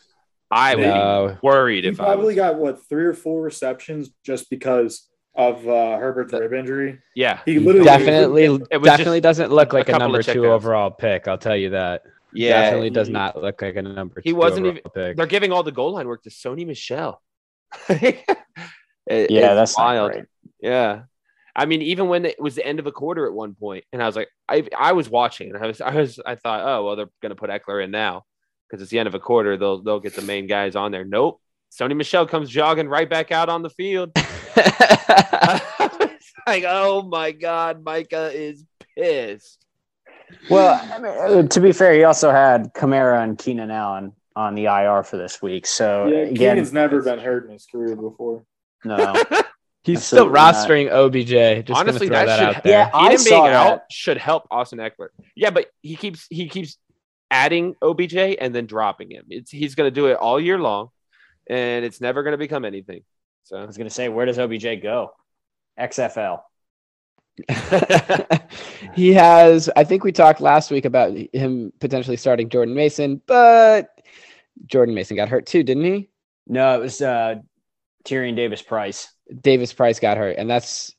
I 0.54 0.76
would 0.76 0.84
No. 0.84 1.28
be 1.42 1.48
worried 1.48 1.84
He 1.84 1.90
if 1.90 2.00
I 2.00 2.06
probably 2.06 2.36
got 2.36 2.56
what 2.56 2.88
three 2.88 3.06
or 3.06 3.14
four 3.14 3.42
receptions 3.42 4.10
just 4.24 4.50
because 4.50 5.10
of 5.36 5.68
uh, 5.68 5.98
Herbert's 5.98 6.32
The- 6.32 6.42
rib 6.42 6.54
injury. 6.54 7.00
Yeah, 7.16 7.40
He 7.46 7.58
literally 7.60 7.86
Definitely, 7.86 8.44
It 8.46 8.78
was 8.78 8.84
definitely 8.84 9.20
doesn't 9.22 9.52
look 9.52 9.74
like 9.74 9.90
a, 9.90 9.94
couple 9.94 10.06
of 10.08 10.12
number 10.12 10.24
two 10.24 10.46
overall 10.46 10.92
pick. 10.92 11.28
I'll 11.28 11.38
tell 11.40 11.56
you 11.58 11.72
that. 11.72 12.04
yeah. 12.34 12.62
definitely 12.62 12.90
does 12.92 13.10
not 13.10 13.42
look 13.42 13.62
like 13.62 13.76
a 13.76 13.82
number. 13.82 14.22
He 14.24 14.30
two 14.32 14.36
wasn't 14.36 14.66
even- 14.68 14.82
pick. 14.94 15.18
They're 15.18 15.26
giving 15.26 15.52
all 15.52 15.64
the 15.64 15.72
goal 15.72 15.94
line 15.94 16.08
work 16.08 16.24
to 16.24 16.30
Sony 16.30 16.66
Michel. 16.68 17.22
It- 19.06 19.32
Yeah, 19.32 19.52
it's 19.52 19.74
that's 19.74 19.78
not 19.78 19.84
wild. 19.84 20.12
great. 20.14 20.26
Yeah. 20.62 21.02
I 21.56 21.66
mean, 21.66 21.82
even 21.82 22.08
when 22.08 22.26
it 22.26 22.40
was 22.40 22.56
the 22.56 22.66
end 22.66 22.80
of 22.80 22.88
a 22.88 22.92
quarter 22.92 23.26
at 23.28 23.34
one 23.34 23.54
point, 23.54 23.84
and 23.94 24.02
I 24.02 24.06
was 24.08 24.16
like, 24.16 24.30
I 24.50 24.66
I 24.78 24.94
was 24.94 25.10
watching, 25.10 25.54
and 25.54 25.64
I 25.64 25.68
was 25.68 25.82
I 25.82 25.94
was 25.94 26.20
I 26.26 26.36
thought, 26.36 26.62
oh 26.66 26.84
well, 26.86 26.96
they're 26.96 27.10
gonna 27.22 27.36
put 27.36 27.50
Ekeler 27.52 27.84
in 27.84 27.92
now 27.92 28.24
because 28.74 28.82
it's 28.82 28.90
the 28.90 28.98
end 28.98 29.06
of 29.06 29.14
a 29.14 29.20
quarter. 29.20 29.56
They'll 29.56 29.84
they'll 29.84 30.00
get 30.00 30.16
the 30.16 30.24
main 30.24 30.48
guys 30.48 30.76
on 30.76 30.92
there. 30.92 31.06
Nope. 31.06 31.40
Sony 31.72 31.96
Michel 31.96 32.26
comes 32.26 32.50
jogging 32.50 32.90
right 32.90 33.08
back 33.08 33.32
out 33.32 33.48
on 33.48 33.62
the 33.62 33.70
field. 33.70 34.12
Like, 36.46 36.66
oh 36.68 37.04
my 37.04 37.32
god, 37.32 37.86
Micah 37.86 38.30
is 38.34 38.66
pissed. 38.98 39.66
Well, 40.50 40.78
I 40.92 41.00
mean, 41.00 41.14
uh, 41.46 41.48
to 41.48 41.62
be 41.62 41.72
fair, 41.72 41.94
he 41.94 42.04
also 42.04 42.32
had 42.32 42.74
Kamara 42.74 43.24
and 43.24 43.38
Keenan 43.38 43.72
Allen 43.72 44.12
on 44.36 44.54
the 44.54 44.66
IR 44.66 45.04
for 45.04 45.16
this 45.16 45.42
week. 45.42 45.66
So 45.66 46.08
Yeah, 46.08 46.18
again, 46.18 46.36
Keenan's 46.56 46.74
never 46.74 47.02
been 47.02 47.20
hurt 47.20 47.46
in 47.46 47.52
his 47.52 47.66
career 47.66 47.96
before. 47.96 48.44
no. 48.84 49.14
He's 49.86 50.04
still 50.04 50.34
Absolutely 50.36 50.86
not. 50.86 51.00
rostering 51.06 51.58
OBJ. 51.62 51.68
Just 51.68 51.80
Honestly, 51.80 52.08
throw 52.08 52.16
that 52.18 52.26
that, 52.26 52.40
should- 52.40 52.56
out 52.58 52.64
there. 52.64 52.72
Yeah, 52.74 52.90
I 52.94 53.00
Eden 53.06 53.10
being 53.18 53.20
saw 53.20 53.48
out 53.48 53.82
should 53.92 54.18
help 54.18 54.48
Austin 54.52 54.80
Ekeler. 54.80 55.10
Yeah, 55.36 55.50
but 55.50 55.68
he 55.82 55.96
keeps 55.98 56.26
he 56.30 56.48
keeps 56.48 56.78
adding 57.34 57.76
OBJ 57.82 58.16
and 58.16 58.54
then 58.54 58.68
dropping 58.68 59.10
him. 59.10 59.26
It's 59.30 59.50
he's 59.50 59.74
going 59.76 59.88
to 59.88 59.92
do 59.94 60.06
it 60.08 60.18
all 60.18 60.40
year 60.40 60.60
long, 60.60 60.90
and 61.50 61.84
it's 61.84 62.00
never 62.00 62.22
going 62.22 62.34
to 62.34 62.38
become 62.38 62.64
anything. 62.64 63.02
So 63.44 63.58
I 63.58 63.66
was 63.66 63.76
going 63.76 63.90
to 63.90 63.94
say, 63.94 64.08
where 64.08 64.26
does 64.26 64.38
OBJ 64.38 64.82
go? 64.82 65.12
XFL. 65.80 66.42
he 68.94 69.14
has. 69.14 69.70
I 69.76 69.84
think 69.84 70.04
we 70.04 70.12
talked 70.12 70.40
last 70.40 70.70
week 70.70 70.86
about 70.86 71.18
him 71.34 71.74
potentially 71.80 72.18
starting 72.18 72.50
Jordan 72.50 72.76
Mason, 72.76 73.20
but 73.26 73.90
Jordan 74.68 74.94
Mason 74.94 75.18
got 75.18 75.28
hurt 75.28 75.48
too, 75.48 75.64
didn't 75.64 75.84
he? 75.84 76.10
No, 76.46 76.76
it 76.76 76.82
was 76.82 77.02
uh, 77.02 77.36
Tyrion 78.06 78.36
Davis 78.36 78.62
Price. 78.62 79.12
Davis 79.42 79.74
Price 79.74 80.00
got 80.00 80.18
hurt, 80.18 80.38
and 80.38 80.48
that's 80.48 80.94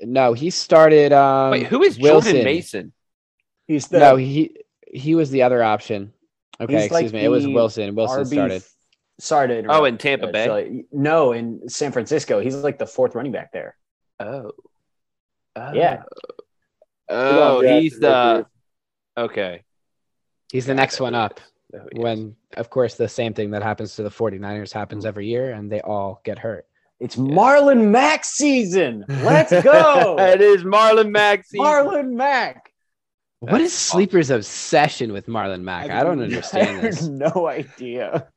no. 0.00 0.34
He 0.34 0.50
started. 0.50 1.12
Um, 1.12 1.50
wait, 1.50 1.66
who 1.66 1.82
is 1.82 1.98
Wilson. 1.98 2.32
Jordan 2.32 2.44
Mason? 2.44 2.92
He's 3.66 3.88
the 3.88 3.98
no, 3.98 4.16
he 4.16 4.56
he 4.94 5.14
was 5.14 5.30
the 5.30 5.42
other 5.42 5.62
option. 5.62 6.12
Okay, 6.60 6.72
He's 6.72 6.90
like 6.90 7.02
excuse 7.02 7.12
me. 7.12 7.24
It 7.24 7.28
was 7.28 7.46
Wilson. 7.46 7.94
Wilson 7.94 8.24
RB 8.24 8.32
started. 8.32 8.62
Sorry 9.18 9.48
to 9.48 9.58
interrupt. 9.58 9.80
Oh, 9.80 9.84
in 9.84 9.98
Tampa 9.98 10.28
uh, 10.28 10.32
Bay. 10.32 10.44
Shelly. 10.44 10.86
No, 10.92 11.32
in 11.32 11.68
San 11.68 11.92
Francisco. 11.92 12.40
He's 12.40 12.56
like 12.56 12.78
the 12.78 12.86
fourth 12.86 13.14
running 13.14 13.32
back 13.32 13.52
there. 13.52 13.76
Oh, 14.20 14.52
Oh. 15.56 15.72
Yeah. 15.72 16.02
Oh, 17.08 17.62
Yeah, 17.62 17.80
he's 17.80 17.98
the 17.98 18.46
okay. 19.16 19.62
He's 20.50 20.66
the 20.66 20.74
next 20.74 21.00
one 21.00 21.14
up. 21.14 21.40
Oh, 21.74 21.78
yes. 21.92 22.02
When, 22.02 22.36
of 22.56 22.70
course, 22.70 22.94
the 22.94 23.08
same 23.08 23.34
thing 23.34 23.50
that 23.52 23.62
happens 23.62 23.96
to 23.96 24.02
the 24.02 24.10
49ers 24.10 24.72
happens 24.72 25.04
every 25.04 25.26
year, 25.26 25.52
and 25.52 25.70
they 25.70 25.80
all 25.80 26.20
get 26.24 26.38
hurt. 26.38 26.66
It's 27.00 27.16
Marlon 27.16 27.90
Mack 27.90 28.24
season. 28.24 29.04
Let's 29.08 29.50
go. 29.62 30.16
it 30.18 30.40
is 30.40 30.64
Marlon 30.64 31.10
Mack. 31.10 31.44
season. 31.44 31.64
Marlon 31.64 32.12
Mack. 32.12 32.72
What 33.44 33.60
is 33.60 33.72
That's 33.72 33.74
Sleeper's 33.74 34.30
obsession 34.30 35.12
with 35.12 35.26
Marlon 35.26 35.62
Mack? 35.62 35.90
I 35.90 36.02
don't 36.02 36.20
understand 36.20 36.78
I 36.78 36.80
this. 36.82 37.02
no 37.06 37.48
idea. 37.48 38.28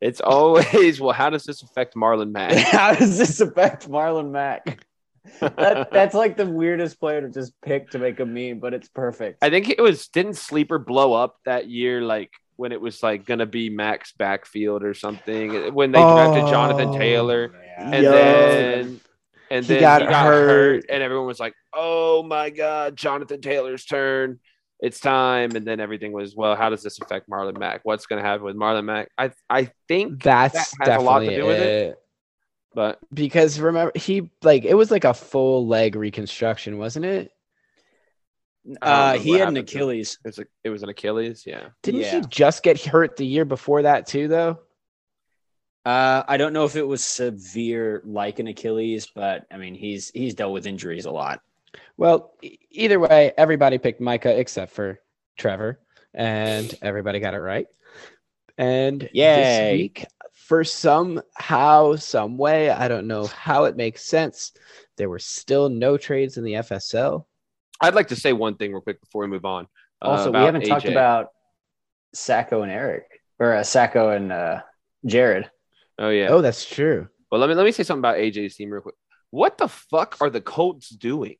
It's 0.00 0.20
always 0.20 1.00
well. 1.00 1.12
How 1.12 1.30
does 1.30 1.44
this 1.44 1.62
affect 1.62 1.94
Marlon 1.94 2.30
Mack? 2.30 2.52
How 2.56 2.94
does 2.94 3.18
this 3.18 3.40
affect 3.40 3.88
Marlon 3.88 4.30
Mack? 4.30 4.84
That, 5.40 5.90
that's 5.92 6.14
like 6.14 6.36
the 6.36 6.46
weirdest 6.46 7.00
player 7.00 7.20
to 7.20 7.28
just 7.28 7.52
pick 7.62 7.90
to 7.90 7.98
make 7.98 8.20
a 8.20 8.24
meme, 8.26 8.60
but 8.60 8.74
it's 8.74 8.88
perfect. 8.88 9.38
I 9.42 9.50
think 9.50 9.68
it 9.68 9.80
was 9.80 10.06
didn't 10.08 10.34
Sleeper 10.36 10.78
blow 10.78 11.14
up 11.14 11.36
that 11.44 11.68
year, 11.68 12.00
like 12.00 12.30
when 12.56 12.72
it 12.72 12.80
was 12.80 13.02
like 13.02 13.24
gonna 13.26 13.46
be 13.46 13.70
Max 13.70 14.12
backfield 14.12 14.84
or 14.84 14.94
something 14.94 15.74
when 15.74 15.92
they 15.92 16.02
drafted 16.04 16.46
Jonathan 16.46 16.88
Oh, 16.90 16.98
Taylor, 16.98 17.52
and 17.78 18.04
Yeah. 18.04 18.10
then 18.10 19.00
and 19.50 19.64
He 19.64 19.74
then 19.74 19.80
got 19.80 20.02
he 20.02 20.08
got 20.08 20.24
hurt. 20.26 20.48
hurt. 20.48 20.84
and 20.90 21.02
everyone 21.02 21.26
was 21.26 21.40
like, 21.40 21.54
"Oh 21.74 22.22
my 22.22 22.50
God, 22.50 22.96
Jonathan 22.96 23.40
Taylor's 23.40 23.84
turn! 23.84 24.40
It's 24.80 25.00
time!" 25.00 25.56
And 25.56 25.66
then 25.66 25.80
everything 25.80 26.12
was, 26.12 26.34
"Well, 26.36 26.54
how 26.56 26.70
does 26.70 26.82
this 26.82 27.00
affect 27.00 27.28
Marlon 27.28 27.58
Mack? 27.58 27.80
What's 27.84 28.06
gonna 28.06 28.22
happen 28.22 28.44
with 28.44 28.56
Marlon 28.56 28.84
Mack?" 28.84 29.10
I 29.18 29.30
I 29.50 29.70
think, 29.88 30.22
That's 30.22 30.76
That 30.78 30.88
has 30.88 31.00
a 31.02 31.04
lot 31.04 31.20
to 31.20 31.26
definitely 31.26 31.42
do 31.42 31.46
with 31.46 31.60
it. 31.60 31.88
it. 31.90 31.98
but 32.74 32.98
Because 33.12 33.58
remember, 33.60 33.92
he 33.94 34.30
like 34.42 34.64
it 34.64 34.74
was 34.74 34.90
like 34.90 35.04
a 35.04 35.14
full 35.14 35.66
leg 35.66 35.96
reconstruction, 35.96 36.78
wasn't 36.78 37.04
it? 37.06 37.30
Uh, 38.82 39.14
he 39.16 39.30
had 39.32 39.48
an 39.48 39.54
happened 39.56 39.68
to 39.68 39.74
him. 39.78 39.82
Achilles. 39.82 40.18
it 40.24 40.28
was 40.28 40.38
a, 40.40 40.44
it 40.64 40.68
was 40.70 40.82
an 40.82 40.88
Achilles. 40.90 41.44
Yeah, 41.46 41.68
Didn't 41.82 42.02
Yeah. 42.02 42.20
he 42.20 42.26
just 42.28 42.62
get 42.62 42.84
hurt 42.84 43.16
the 43.16 43.24
year 43.24 43.46
before 43.46 43.82
that 43.82 44.06
too, 44.06 44.28
though? 44.28 44.58
Uh, 45.88 46.22
I 46.28 46.36
don't 46.36 46.52
know 46.52 46.66
if 46.66 46.76
it 46.76 46.86
was 46.86 47.02
severe 47.02 48.02
like 48.04 48.40
an 48.40 48.46
Achilles, 48.48 49.06
but 49.14 49.46
I 49.50 49.56
mean 49.56 49.74
he's 49.74 50.10
he's 50.10 50.34
dealt 50.34 50.52
with 50.52 50.66
injuries 50.66 51.06
a 51.06 51.10
lot. 51.10 51.40
Well, 51.96 52.34
either 52.70 53.00
way, 53.00 53.32
everybody 53.38 53.78
picked 53.78 53.98
Micah 53.98 54.38
except 54.38 54.72
for 54.72 55.00
Trevor, 55.38 55.80
and 56.12 56.74
everybody 56.82 57.20
got 57.20 57.32
it 57.32 57.38
right. 57.38 57.68
And 58.58 59.08
Yay. 59.14 59.36
this 59.36 59.72
week, 59.78 60.06
for 60.34 60.62
somehow, 60.62 61.96
some 61.96 62.36
way, 62.36 62.68
I 62.68 62.86
don't 62.88 63.06
know 63.06 63.26
how 63.26 63.64
it 63.64 63.74
makes 63.74 64.04
sense, 64.04 64.52
there 64.98 65.08
were 65.08 65.18
still 65.18 65.70
no 65.70 65.96
trades 65.96 66.36
in 66.36 66.44
the 66.44 66.52
FSL. 66.52 67.24
I'd 67.80 67.94
like 67.94 68.08
to 68.08 68.16
say 68.16 68.34
one 68.34 68.56
thing 68.56 68.72
real 68.72 68.82
quick 68.82 69.00
before 69.00 69.22
we 69.22 69.28
move 69.28 69.46
on. 69.46 69.66
uh, 70.02 70.08
Also, 70.08 70.32
we 70.32 70.38
haven't 70.38 70.66
talked 70.66 70.84
about 70.84 71.28
Sacco 72.12 72.60
and 72.60 72.70
Eric 72.70 73.22
or 73.38 73.54
uh, 73.54 73.62
Sacco 73.62 74.10
and 74.10 74.30
uh, 74.32 74.60
Jared. 75.06 75.50
Oh 75.98 76.08
yeah. 76.10 76.28
Oh, 76.28 76.40
that's 76.40 76.64
true. 76.64 77.08
Well, 77.30 77.40
let 77.40 77.48
me 77.48 77.54
let 77.54 77.64
me 77.64 77.72
say 77.72 77.82
something 77.82 78.00
about 78.00 78.16
AJ's 78.16 78.56
team 78.56 78.70
real 78.70 78.82
quick. 78.82 78.94
what 79.30 79.58
the 79.58 79.68
fuck 79.68 80.16
are 80.20 80.30
the 80.30 80.40
Colts 80.40 80.88
doing? 80.88 81.36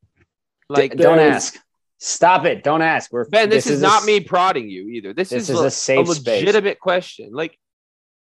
Like, 0.69 0.91
Like, 0.91 0.97
don't 0.97 1.19
ask. 1.19 1.57
Stop 1.97 2.45
it. 2.45 2.63
Don't 2.63 2.81
ask. 2.81 3.11
We're 3.11 3.27
Ben, 3.27 3.49
this, 3.49 3.67
is, 3.67 3.81
a 3.81 3.83
not 3.85 4.01
s- 4.01 4.05
me 4.05 4.19
prodding 4.21 4.69
you 4.69 4.87
either. 4.89 5.13
This, 5.13 5.29
this 5.29 5.43
is, 5.43 5.49
is 5.49 5.59
a, 5.59 5.65
a 5.65 5.71
safe 5.71 6.07
a 6.07 6.15
space. 6.15 6.39
legitimate 6.41 6.79
question. 6.79 7.31
Like, 7.33 7.57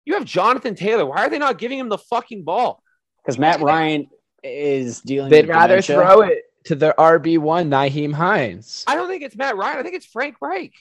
you 0.07 0.15
have 0.15 0.25
Jonathan 0.25 0.75
Taylor. 0.75 1.05
Why 1.05 1.27
are 1.27 1.29
they 1.29 1.39
not 1.39 1.59
giving 1.59 1.79
him 1.79 1.89
the 1.89 1.99
fucking 1.99 2.45
ball? 2.45 2.83
because 3.23 3.39
Matt 3.39 3.61
Ryan 3.61 4.07
is 4.45 5.01
dealing. 5.01 5.31
They'd 5.31 5.47
with 5.49 5.51
rather 5.57 5.81
dementia. 5.81 5.97
throw 5.97 6.21
it 6.23 6.43
to 6.67 6.75
the 6.77 6.95
RB 6.97 7.39
one, 7.39 7.69
Nyheim 7.69 8.15
Hines. 8.15 8.85
I 8.87 8.95
don't 8.95 9.09
think 9.09 9.25
it's 9.25 9.37
Matt 9.37 9.57
Ryan. 9.57 9.79
I 9.79 9.83
think 9.83 9.97
it's 9.97 10.07
Frank 10.07 10.37
Reich. 10.41 10.73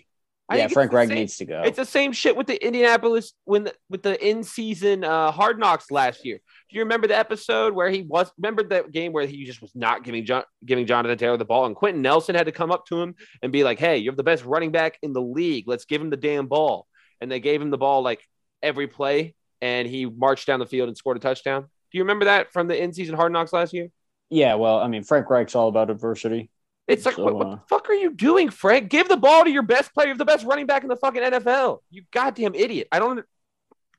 I 0.48 0.58
Yeah, 0.58 0.68
Frank 0.68 0.94
Reich 0.94 1.10
needs 1.10 1.38
to 1.38 1.46
go. 1.46 1.64
It's 1.66 1.78
the 1.78 1.86
same 1.86 2.12
shit 2.12 2.36
with 2.38 2.46
the 2.46 2.64
Indianapolis 2.64 3.34
when 3.46 3.64
the, 3.66 3.74
with 3.90 4.04
the 4.04 4.28
in 4.28 4.44
season 4.44 5.04
uh, 5.04 5.32
Hard 5.32 5.58
Knocks 5.60 5.90
last 5.90 6.24
year. 6.24 6.38
Do 6.70 6.76
you 6.76 6.84
remember 6.84 7.08
the 7.08 7.18
episode 7.18 7.74
where 7.74 7.90
he 7.90 8.04
was? 8.04 8.32
Remember 8.38 8.64
that 8.64 8.92
game 8.92 9.12
where 9.12 9.26
he 9.26 9.46
just 9.46 9.62
was 9.62 9.72
not 9.74 10.04
giving 10.04 10.24
John, 10.24 10.44
giving 10.64 10.86
Jonathan 10.86 11.18
Taylor 11.18 11.38
the 11.38 11.46
ball, 11.46 11.66
and 11.66 11.76
Quenton 11.76 12.02
Nelson 12.02 12.36
had 12.36 12.46
to 12.46 12.52
come 12.52 12.72
up 12.72 12.86
to 12.88 13.02
him 13.02 13.16
and 13.42 13.52
be 13.52 13.64
like, 13.64 13.80
"Hey, 13.80 13.98
you 13.98 14.10
have 14.12 14.18
the 14.18 14.24
best 14.24 14.46
running 14.46 14.72
back 14.72 15.00
in 15.02 15.14
the 15.14 15.22
league. 15.22 15.66
Let's 15.68 15.86
give 15.86 16.02
him 16.02 16.12
the 16.12 16.18
damn 16.18 16.46
ball." 16.48 16.88
And 17.22 17.32
they 17.32 17.40
gave 17.40 17.62
him 17.62 17.72
the 17.72 17.78
ball 17.78 18.04
like 18.04 18.22
every 18.62 18.88
play, 18.88 19.34
and 19.62 19.88
he 19.88 20.06
marched 20.06 20.46
down 20.46 20.60
the 20.60 20.68
field 20.68 20.90
and 20.90 20.98
scored 20.98 21.18
a 21.18 21.20
touchdown. 21.20 21.62
Do 21.62 21.98
you 21.98 22.04
remember 22.04 22.26
that 22.26 22.54
from 22.54 22.68
the 22.68 22.80
in 22.82 22.94
season 22.94 23.16
Hard 23.16 23.32
Knocks 23.32 23.54
last 23.54 23.74
year? 23.74 23.90
yeah, 24.30 24.56
well, 24.56 24.80
I 24.80 24.88
mean, 24.88 25.04
Frank 25.04 25.30
Reich's 25.30 25.56
all 25.56 25.68
about 25.68 25.90
adversity. 25.90 26.50
It's 26.88 27.06
like, 27.06 27.16
So, 27.16 27.24
what, 27.24 27.36
what 27.36 27.50
the 27.50 27.62
fuck 27.68 27.90
are 27.90 27.94
you 27.96 28.12
doing, 28.14 28.50
Frank? 28.50 28.90
Give 28.90 29.08
the 29.10 29.18
ball 29.18 29.44
to 29.44 29.50
your 29.50 29.64
best 29.64 29.94
player, 29.94 30.08
You're 30.08 30.18
the 30.18 30.26
best 30.26 30.46
running 30.46 30.66
back 30.68 30.84
in 30.84 30.90
the 30.90 30.96
fucking 30.96 31.22
NFL. 31.22 31.80
You 31.90 32.04
goddamn 32.12 32.54
idiot. 32.56 32.88
I 32.92 33.00
don't 33.00 33.24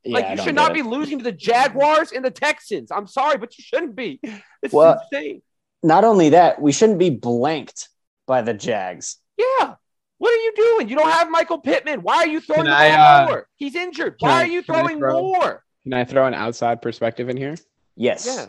Yeah, 0.05 0.15
like 0.15 0.25
I 0.27 0.31
you 0.31 0.37
don't 0.37 0.47
should 0.47 0.55
not 0.55 0.71
it. 0.71 0.75
be 0.75 0.83
losing 0.83 1.19
to 1.19 1.25
the 1.25 1.33
Jaguars 1.33 2.13
and 2.13 2.25
the 2.25 2.31
Texans. 2.31 2.91
I'm 2.93 3.07
sorry, 3.09 3.39
but 3.39 3.57
you 3.59 3.65
shouldn't 3.65 3.97
be. 3.97 4.21
It's 4.63 4.73
Well- 4.73 5.01
insane. 5.13 5.43
Not 5.83 6.05
only 6.05 6.31
that, 6.31 6.61
we 6.61 6.73
shouldn't 6.73 6.99
be 6.99 7.11
blanked 7.11 7.89
by 8.27 8.43
the 8.43 8.55
Jags. 8.55 9.19
Yeah. 9.37 9.75
What 10.19 10.33
are 10.33 10.43
you 10.43 10.53
doing? 10.57 10.89
You 10.89 10.97
don't 10.97 11.11
have 11.11 11.31
Michael 11.31 11.59
Pittman. 11.59 12.01
Why 12.03 12.17
are 12.17 12.27
you 12.27 12.41
throwing 12.41 12.63
Can 12.63 12.71
the 12.71 12.77
I, 12.77 13.23
uh, 13.25 13.27
more? 13.29 13.49
He's 13.57 13.75
injured. 13.77 14.17
Why 14.21 14.31
I- 14.31 14.43
are 14.45 14.47
you 14.47 14.63
throwing 14.63 14.99
throw- 14.99 15.21
more? 15.23 15.63
Can 15.85 15.93
I 15.93 16.05
throw 16.05 16.27
an 16.27 16.35
outside 16.35 16.83
perspective 16.83 17.29
in 17.29 17.37
here? 17.37 17.55
Yes. 17.95 18.27
Yeah. 18.27 18.47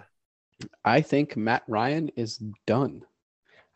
I 0.83 1.01
think 1.01 1.35
Matt 1.38 1.63
Ryan 1.67 2.09
is 2.15 2.41
done. 2.65 3.03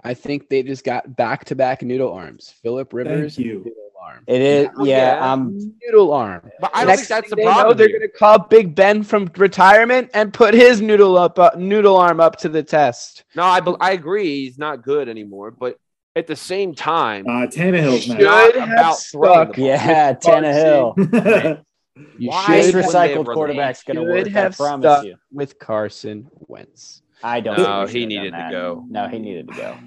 I 0.04 0.14
think 0.14 0.50
they 0.50 0.64
just 0.64 0.84
got 0.84 1.16
back 1.16 1.46
to 1.46 1.56
back 1.56 1.82
noodle 1.84 2.12
arms. 2.14 2.54
Philip 2.64 2.92
Rivers, 2.94 3.38
you. 3.38 3.60
noodle 3.60 3.74
arm. 4.02 4.24
It 4.28 4.42
is. 4.42 4.70
Yeah. 4.80 5.16
yeah. 5.18 5.32
Um. 5.32 5.76
Noodle 5.84 6.12
arm. 6.14 6.50
But 6.60 6.72
I 6.74 6.80
don't 6.80 6.88
Next 6.88 7.02
think 7.02 7.10
that's 7.10 7.30
the 7.30 7.36
thing 7.36 7.46
they 7.46 7.52
know, 7.52 7.56
problem. 7.56 7.78
they're 7.78 7.88
going 7.90 8.02
to 8.02 8.08
call 8.10 8.40
Big 8.40 8.74
Ben 8.74 9.04
from 9.04 9.30
retirement 9.38 10.10
and 10.14 10.34
put 10.34 10.54
his 10.54 10.82
noodle 10.82 11.18
up, 11.18 11.38
uh, 11.38 11.52
noodle 11.56 11.98
arm 11.98 12.20
up 12.20 12.36
to 12.38 12.50
the 12.50 12.64
test. 12.64 13.24
No, 13.36 13.44
I, 13.44 13.60
be- 13.60 13.76
I 13.80 13.92
agree. 13.92 14.44
He's 14.46 14.58
not 14.58 14.82
good 14.84 15.08
anymore. 15.08 15.52
But 15.52 15.78
at 16.16 16.26
the 16.28 16.36
same 16.36 16.74
time, 16.74 17.26
Uh, 17.28 17.46
Tannehill's 17.48 18.04
Should 18.06 18.20
not 18.20 18.56
have 18.56 18.70
about 18.72 18.96
throwing 19.00 19.48
the 19.50 19.54
stuck 19.54 19.56
ball. 19.56 19.66
Yeah. 19.66 20.14
Tannehill. 20.14 21.64
You 22.18 22.30
Why 22.30 22.46
This 22.56 22.66
should 22.68 22.76
would 22.76 22.84
have 22.86 22.94
recycled 22.94 23.16
have 23.18 23.26
quarterback's 23.36 23.84
going 23.84 23.98
to 23.98 24.04
work. 24.04 24.26
Should 24.26 24.36
I 24.38 24.50
promise 24.50 24.84
stuck. 24.86 25.06
you. 25.06 25.16
with 25.32 25.60
Carson 25.60 26.32
Wentz. 26.48 27.02
I 27.22 27.42
don't. 27.42 27.58
No, 27.58 27.86
think 27.86 27.94
we 27.94 28.00
he 28.00 28.06
needed 28.08 28.32
to 28.32 28.48
go. 28.50 28.86
No, 28.90 29.08
he 29.08 29.20
needed 29.20 29.50
to 29.50 29.54
go. 29.54 29.78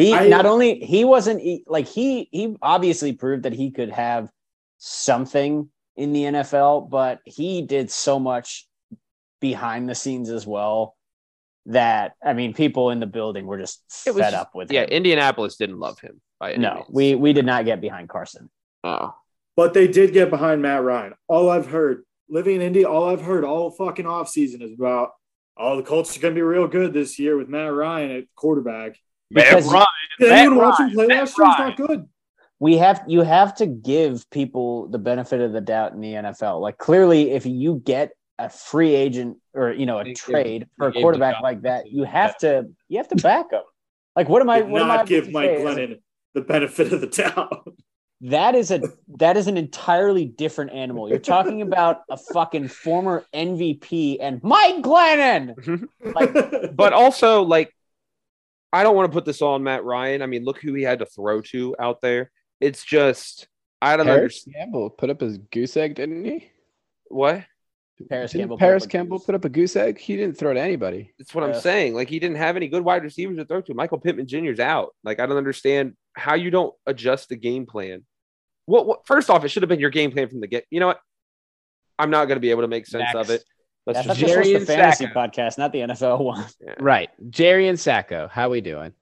He 0.00 0.14
I- 0.14 0.28
not 0.28 0.46
only 0.46 0.80
he 0.80 1.04
wasn't 1.04 1.42
like 1.68 1.86
he 1.86 2.28
he 2.32 2.56
obviously 2.62 3.12
proved 3.12 3.42
that 3.44 3.52
he 3.52 3.70
could 3.70 3.90
have 3.90 4.28
something 4.78 5.68
in 5.96 6.12
the 6.12 6.24
NFL, 6.24 6.88
but 6.90 7.20
he 7.24 7.62
did 7.62 7.90
so 7.90 8.18
much 8.18 8.66
behind 9.40 9.88
the 9.88 9.94
scenes 9.94 10.30
as 10.30 10.46
well 10.46 10.96
that 11.66 12.14
I 12.24 12.32
mean, 12.32 12.54
people 12.54 12.90
in 12.90 13.00
the 13.00 13.06
building 13.06 13.46
were 13.46 13.58
just 13.58 13.82
It 14.06 14.12
was 14.14 14.22
fed 14.22 14.30
just- 14.32 14.40
up 14.40 14.54
with 14.54 14.72
yeah, 14.72 14.82
him. 14.82 14.88
Indianapolis 14.90 15.56
didn't 15.56 15.78
love 15.78 15.98
him. 16.00 16.20
By 16.38 16.52
any 16.52 16.62
no, 16.62 16.74
means. 16.76 16.86
we 16.90 17.14
we 17.14 17.32
did 17.34 17.44
not 17.44 17.66
get 17.66 17.80
behind 17.82 18.08
Carson. 18.08 18.50
Oh. 18.82 19.14
But 19.56 19.74
they 19.74 19.86
did 19.88 20.14
get 20.14 20.30
behind 20.30 20.62
Matt 20.62 20.82
Ryan. 20.82 21.12
All 21.28 21.50
I've 21.50 21.66
heard, 21.66 22.04
living 22.30 22.56
in 22.56 22.62
Indy, 22.62 22.86
all 22.86 23.10
I've 23.10 23.20
heard 23.20 23.44
all 23.44 23.70
fucking 23.70 24.06
offseason 24.06 24.62
is 24.62 24.72
about, 24.72 25.10
oh, 25.58 25.76
the 25.76 25.82
Colts 25.82 26.16
are 26.16 26.20
going 26.20 26.32
to 26.34 26.38
be 26.38 26.42
real 26.42 26.66
good 26.66 26.94
this 26.94 27.18
year 27.18 27.36
with 27.36 27.48
Matt 27.48 27.74
Ryan 27.74 28.10
at 28.12 28.24
quarterback. 28.36 28.96
Because 29.32 29.64
Did 29.64 30.28
Matt 30.28 30.38
anyone 30.38 30.58
watch 30.58 30.80
him 30.80 30.86
Ryan, 30.86 30.94
play 30.94 31.06
Matt 31.06 31.18
last 31.18 31.38
year? 31.38 31.46
He's 31.46 31.58
not 31.58 31.76
good. 31.76 32.08
we 32.58 32.76
have 32.78 33.02
you 33.06 33.22
have 33.22 33.54
to 33.56 33.66
give 33.66 34.28
people 34.30 34.88
the 34.88 34.98
benefit 34.98 35.40
of 35.40 35.52
the 35.52 35.60
doubt 35.60 35.92
in 35.92 36.00
the 36.00 36.12
NFL. 36.14 36.60
Like 36.60 36.78
clearly, 36.78 37.30
if 37.30 37.46
you 37.46 37.82
get 37.84 38.12
a 38.38 38.48
free 38.48 38.94
agent 38.94 39.36
or 39.54 39.72
you 39.72 39.86
know 39.86 39.98
a 39.98 40.04
They 40.04 40.14
trade 40.14 40.66
for 40.76 40.88
a 40.88 40.92
quarterback 40.92 41.42
like 41.42 41.62
that, 41.62 41.90
you 41.90 42.04
have 42.04 42.36
to 42.38 42.68
you 42.88 42.98
have 42.98 43.08
to 43.08 43.16
back 43.16 43.50
them. 43.50 43.62
Like 44.16 44.28
what 44.28 44.42
am 44.42 44.50
I? 44.50 44.60
Did 44.60 44.70
What 44.70 44.82
am 44.82 44.90
I 44.90 44.96
not 44.96 45.06
give 45.06 45.30
Mike 45.30 45.50
say? 45.50 45.62
Glennon 45.62 45.98
the 46.34 46.40
benefit 46.40 46.92
of 46.92 47.00
the 47.00 47.06
doubt. 47.06 47.68
That 48.22 48.54
is 48.54 48.70
a 48.70 48.80
that 49.18 49.36
is 49.36 49.46
an 49.46 49.56
entirely 49.56 50.26
different 50.26 50.72
animal. 50.72 51.08
You're 51.08 51.18
talking 51.18 51.62
about 51.62 52.02
a 52.10 52.16
fucking 52.16 52.68
former 52.68 53.24
MVP 53.34 54.18
and 54.20 54.42
Mike 54.42 54.82
Glennon. 54.82 55.88
But 56.74 56.92
also, 56.92 57.42
like, 57.42 57.74
I 58.72 58.82
don't 58.82 58.96
want 58.96 59.10
to 59.10 59.16
put 59.16 59.24
this 59.24 59.42
all 59.42 59.54
on 59.54 59.62
Matt 59.62 59.84
Ryan. 59.84 60.22
I 60.22 60.26
mean, 60.26 60.44
look 60.44 60.60
who 60.60 60.74
he 60.74 60.82
had 60.82 61.00
to 61.00 61.06
throw 61.06 61.40
to 61.42 61.74
out 61.78 62.00
there. 62.00 62.30
It's 62.60 62.84
just 62.84 63.48
I 63.82 63.96
don't 63.96 64.06
Paris 64.06 64.20
understand 64.20 64.54
Campbell 64.56 64.90
put 64.90 65.10
up 65.10 65.20
his 65.20 65.38
goose 65.38 65.76
egg, 65.76 65.96
didn't 65.96 66.24
he? 66.24 66.50
what. 67.10 67.44
Paris 68.08 68.32
Didn't 68.32 68.42
Campbell 68.42 68.56
put 68.56 68.60
Paris 68.60 68.84
up 68.84 68.88
a 68.88 68.92
Campbell 68.92 69.18
goose. 69.18 69.26
put 69.26 69.34
up 69.34 69.44
a 69.44 69.48
goose 69.50 69.76
egg. 69.76 69.98
He 69.98 70.16
didn't 70.16 70.38
throw 70.38 70.54
to 70.54 70.60
anybody. 70.60 71.12
That's 71.18 71.34
what 71.34 71.44
I'm 71.44 71.60
saying. 71.60 71.94
Like 71.94 72.08
he 72.08 72.18
didn't 72.18 72.38
have 72.38 72.56
any 72.56 72.66
good 72.68 72.82
wide 72.82 73.02
receivers 73.02 73.36
to 73.36 73.44
throw 73.44 73.60
to. 73.60 73.74
Michael 73.74 73.98
Pittman 73.98 74.26
Jr.'s 74.26 74.58
out. 74.58 74.94
Like 75.04 75.20
I 75.20 75.26
don't 75.26 75.36
understand 75.36 75.94
how 76.14 76.34
you 76.34 76.50
don't 76.50 76.74
adjust 76.86 77.28
the 77.28 77.36
game 77.36 77.66
plan. 77.66 78.06
What, 78.64 78.86
what 78.86 79.06
first 79.06 79.28
off, 79.28 79.44
it 79.44 79.48
should 79.48 79.62
have 79.62 79.68
been 79.68 79.80
your 79.80 79.90
game 79.90 80.12
plan 80.12 80.28
from 80.28 80.40
the 80.40 80.46
get. 80.46 80.64
You 80.70 80.80
know 80.80 80.86
what? 80.86 81.00
I'm 81.98 82.08
not 82.08 82.24
going 82.24 82.36
to 82.36 82.40
be 82.40 82.50
able 82.50 82.62
to 82.62 82.68
make 82.68 82.86
sense 82.86 83.14
of 83.14 83.28
it. 83.28 83.44
Let's 83.94 84.08
I 84.08 84.14
just 84.14 84.20
Jerry 84.20 84.48
the 84.50 84.56
and 84.56 84.66
fantasy 84.66 85.04
Sacco. 85.06 85.20
podcast, 85.20 85.58
not 85.58 85.72
the 85.72 85.80
NFL 85.80 86.20
one. 86.24 86.44
Right. 86.80 87.10
Jerry 87.30 87.68
and 87.68 87.78
Sacco. 87.78 88.28
How 88.28 88.48
we 88.50 88.60
doing? 88.60 88.92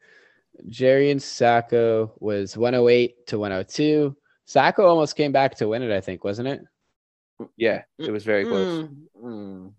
Jerry 0.68 1.10
and 1.10 1.22
Sacco 1.22 2.12
was 2.18 2.56
108 2.56 3.26
to 3.28 3.38
102. 3.38 4.16
Sacco 4.46 4.86
almost 4.86 5.16
came 5.16 5.30
back 5.32 5.56
to 5.56 5.68
win 5.68 5.82
it, 5.82 5.94
I 5.94 6.00
think, 6.00 6.24
wasn't 6.24 6.48
it? 6.48 6.60
yeah, 7.56 7.82
it 7.98 8.10
was 8.10 8.24
very 8.24 8.44
close. 8.44 8.84
Mm, 8.84 8.96
mm, 9.22 9.72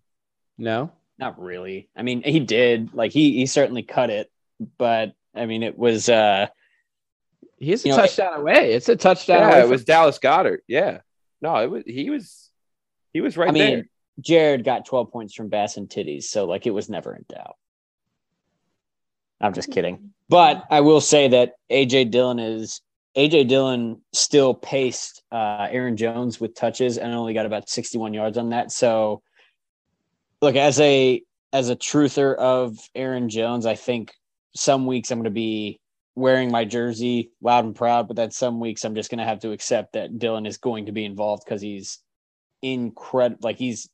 No. 0.58 0.92
not 1.18 1.42
really. 1.42 1.90
I 1.96 2.04
mean, 2.04 2.22
he 2.24 2.40
did. 2.40 2.94
Like 2.94 3.12
he 3.12 3.34
he 3.34 3.46
certainly 3.48 3.84
cut 3.84 4.10
it, 4.10 4.32
but 4.78 5.14
I 5.36 5.46
mean, 5.46 5.64
it 5.64 5.78
was. 5.78 6.08
uh 6.08 6.48
He's 7.58 7.84
a 7.84 7.90
You 7.90 7.96
know, 7.96 8.02
touchdown 8.02 8.40
away. 8.40 8.72
It's 8.74 8.88
a 8.88 8.96
touchdown 8.96 9.40
Yeah, 9.42 9.50
away. 9.50 9.60
it 9.64 9.68
was 9.70 9.84
Dallas 9.84 10.18
Goedert. 10.20 10.60
Yeah, 10.68 11.00
no, 11.42 11.58
it 11.58 11.70
was 11.70 11.84
he 11.86 12.10
was 12.10 12.50
he 13.12 13.20
was 13.20 13.36
right 13.36 13.50
I 13.50 13.52
mean, 13.52 13.62
there. 13.76 13.90
Jared 14.20 14.64
got 14.64 14.86
12 14.86 15.12
points 15.12 15.34
from 15.34 15.50
Bass 15.50 15.78
and 15.78 15.90
Titties, 15.90 16.24
so 16.24 16.46
like 16.46 16.66
it 16.66 16.72
was 16.72 16.90
never 16.90 17.16
in 17.16 17.26
doubt. 17.30 17.56
I'm 19.42 19.54
just 19.54 19.72
kidding. 19.72 20.12
But 20.28 20.66
I 20.70 20.82
will 20.82 21.02
say 21.02 21.30
that 21.30 21.54
AJ 21.72 22.12
Dillon 22.12 22.40
is 22.40 22.82
AJ 23.16 23.48
Dillon 23.48 24.02
still 24.14 24.54
paced 24.54 25.24
uh, 25.32 25.68
Aaron 25.70 25.98
Jones 25.98 26.40
with 26.40 26.56
touches 26.56 26.98
and 26.98 27.14
only 27.14 27.34
got 27.34 27.46
about 27.46 27.70
61 27.70 28.14
yards 28.14 28.38
on 28.38 28.50
that. 28.50 28.72
So 28.72 29.22
look, 30.42 30.56
as 30.56 30.80
a 30.80 31.22
as 31.52 31.70
a 31.70 31.76
truther 31.76 32.36
of 32.36 32.78
Aaron 32.94 33.30
Jones, 33.30 33.66
I 33.66 33.76
think 33.76 34.14
some 34.56 34.86
weeks 34.86 35.12
I'm 35.12 35.20
going 35.20 35.24
to 35.26 35.32
be 35.32 35.80
wearing 36.16 36.52
my 36.52 36.66
jersey 36.66 37.32
loud 37.42 37.66
and 37.66 37.76
proud, 37.76 38.08
but 38.08 38.18
then 38.18 38.32
some 38.32 38.60
weeks 38.60 38.84
I'm 38.84 38.96
just 38.96 39.10
going 39.10 39.20
to 39.20 39.26
have 39.26 39.40
to 39.40 39.52
accept 39.52 39.94
that 39.94 40.20
Dillon 40.20 40.46
is 40.46 40.58
going 40.58 40.86
to 40.88 40.92
be 40.92 41.06
involved 41.06 41.44
because 41.46 41.62
he's 41.62 42.00
incredible. 42.62 43.40
Like 43.42 43.58
he's, 43.58 43.90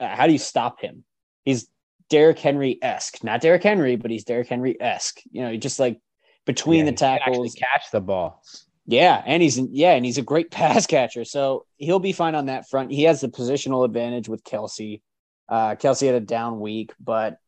uh, 0.00 0.14
how 0.14 0.26
do 0.26 0.32
you 0.32 0.38
stop 0.38 0.80
him? 0.80 1.04
He's 1.44 1.68
Derrick 2.10 2.38
Henry 2.38 2.78
esque, 2.82 3.22
not 3.24 3.40
Derrick 3.40 3.62
Henry, 3.62 3.96
but 3.96 4.10
he's 4.10 4.24
Derrick 4.24 4.48
Henry 4.48 4.80
esque. 4.80 5.20
You 5.30 5.42
know, 5.42 5.50
he 5.50 5.58
just 5.58 5.78
like 5.80 6.00
between 6.44 6.84
Yeah, 6.84 6.84
the 6.86 6.92
he 6.92 6.96
can 6.96 7.18
actually 7.18 7.50
tackles. 7.50 7.54
catch 7.54 7.90
the 7.92 8.00
ball. 8.00 8.42
Yeah, 8.86 9.20
and 9.26 9.42
he's 9.42 9.58
yeah, 9.58 9.92
and 9.94 10.04
he's 10.04 10.18
a 10.18 10.22
great 10.22 10.50
pass 10.52 10.86
catcher, 10.86 11.24
so 11.24 11.66
he'll 11.76 11.98
be 11.98 12.12
fine 12.12 12.34
on 12.34 12.46
that 12.46 12.68
front. 12.68 12.92
He 12.92 13.04
has 13.04 13.20
the 13.20 13.28
positional 13.28 13.84
advantage 13.84 14.28
with 14.28 14.44
Kelce. 14.44 15.00
Uh, 15.48 15.74
Kelce 15.76 16.06
had 16.06 16.14
a 16.14 16.20
down 16.20 16.60
week, 16.60 16.92
but 17.00 17.38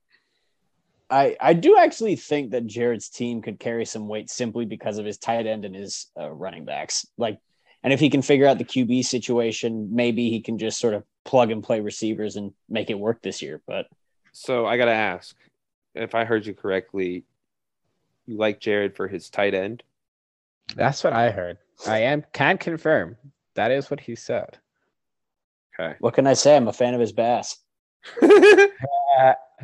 I 1.11 1.36
I 1.40 1.53
do 1.55 1.76
actually 1.78 2.16
think 2.16 2.51
that 2.51 2.66
Jared's 2.66 3.09
team 3.09 3.40
could 3.42 3.59
carry 3.61 3.84
some 3.84 4.09
weight 4.09 4.30
simply 4.30 4.66
because 4.66 4.99
of 4.99 5.07
his 5.07 5.18
tight 5.18 5.46
end 5.46 5.64
and 5.64 5.74
his 5.74 6.09
uh, 6.20 6.30
running 6.30 6.64
backs. 6.64 7.07
Like, 7.16 7.38
and 7.83 7.93
if 7.93 8.01
he 8.01 8.11
can 8.11 8.22
figure 8.22 8.47
out 8.47 8.59
the 8.59 8.64
QB 8.64 9.05
situation, 9.05 9.89
maybe 9.95 10.31
he 10.31 10.41
can 10.41 10.59
just 10.59 10.79
sort 10.79 10.95
of 10.95 11.05
plug 11.24 11.51
and 11.51 11.62
play 11.62 11.81
receivers 11.81 12.37
and 12.37 12.53
make 12.68 12.91
it 12.91 12.99
work 12.99 13.22
this 13.22 13.43
year. 13.43 13.61
But 13.66 13.87
So 14.33 14.66
I 14.66 14.76
got 14.76 14.87
to 14.87 14.93
ask 14.93 15.37
if 15.95 16.14
I 16.14 16.24
heard 16.24 16.47
you 16.47 16.55
correctly. 16.55 17.24
You 18.26 18.37
like 18.37 18.61
Jared 18.61 18.95
for 18.95 19.09
his 19.09 19.31
tight 19.31 19.55
end? 19.55 19.83
That's 20.76 21.03
what 21.03 21.14
I 21.14 21.31
heard. 21.31 21.57
I 21.87 22.01
am 22.01 22.24
can 22.33 22.59
confirm. 22.59 23.16
That 23.55 23.70
is 23.70 23.91
what 23.91 24.01
he 24.01 24.14
said. 24.16 24.59
Okay. 25.81 25.95
what 26.01 26.14
can 26.14 26.26
I 26.26 26.35
say? 26.35 26.57
I'm 26.57 26.68
a 26.68 26.72
fan 26.72 26.95
of 26.95 27.01
his 27.01 27.12
bass. 27.12 27.57
Uh, 28.22 28.66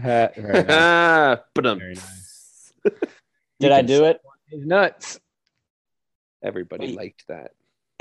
Ha- 0.02 0.28
very 0.36 0.64
nice. 0.64 1.38
Very 1.78 1.94
nice. 1.94 2.72
Did 3.60 3.72
I 3.72 3.82
do 3.82 4.04
it? 4.06 4.20
He's 4.50 4.66
nuts. 4.66 5.20
Everybody 6.42 6.88
Wait. 6.88 6.96
liked 6.96 7.24
that. 7.28 7.52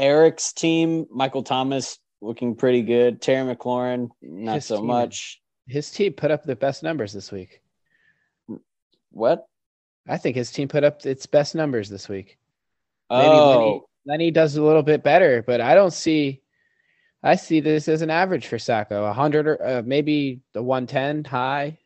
Eric's 0.04 0.52
team, 0.54 1.06
Michael 1.10 1.44
Thomas 1.44 1.98
looking 2.22 2.56
pretty 2.56 2.82
good. 2.82 3.22
Terry 3.22 3.56
McLaurin, 3.56 4.10
not 4.22 4.56
His 4.56 4.66
so 4.66 4.78
team. 4.78 4.88
much. 4.88 5.42
His 5.68 5.90
team 5.92 6.14
put 6.14 6.30
up 6.32 6.44
the 6.44 6.56
best 6.58 6.84
numbers 6.84 7.14
this 7.14 7.32
week. 7.32 7.62
What? 9.12 9.46
I 10.08 10.18
think 10.18 10.36
his 10.36 10.52
team 10.52 10.68
put 10.68 10.84
up 10.84 11.06
its 11.06 11.26
best 11.26 11.56
numbers 11.56 11.90
this 11.90 12.10
week. 12.10 12.38
Maybe 13.10 13.28
Lenny, 13.30 13.40
Oh, 13.40 13.88
Lenny 14.06 14.32
does 14.32 14.58
a 14.58 14.64
little 14.64 14.84
bit 14.84 15.04
better, 15.04 15.42
but 15.42 15.62
I 15.62 15.76
don't 15.76 15.94
see. 15.94 16.42
I 17.22 17.36
see 17.36 17.62
this 17.62 17.88
as 17.88 18.02
an 18.02 18.10
average 18.10 18.48
for 18.48 18.60
Sacco, 18.60 19.06
a 19.06 19.14
hundred 19.14 19.48
or 19.48 19.66
uh, 19.66 19.82
maybe 19.86 20.42
the 20.52 20.62
one 20.62 20.88
ten 20.88 21.24
high. 21.24 21.78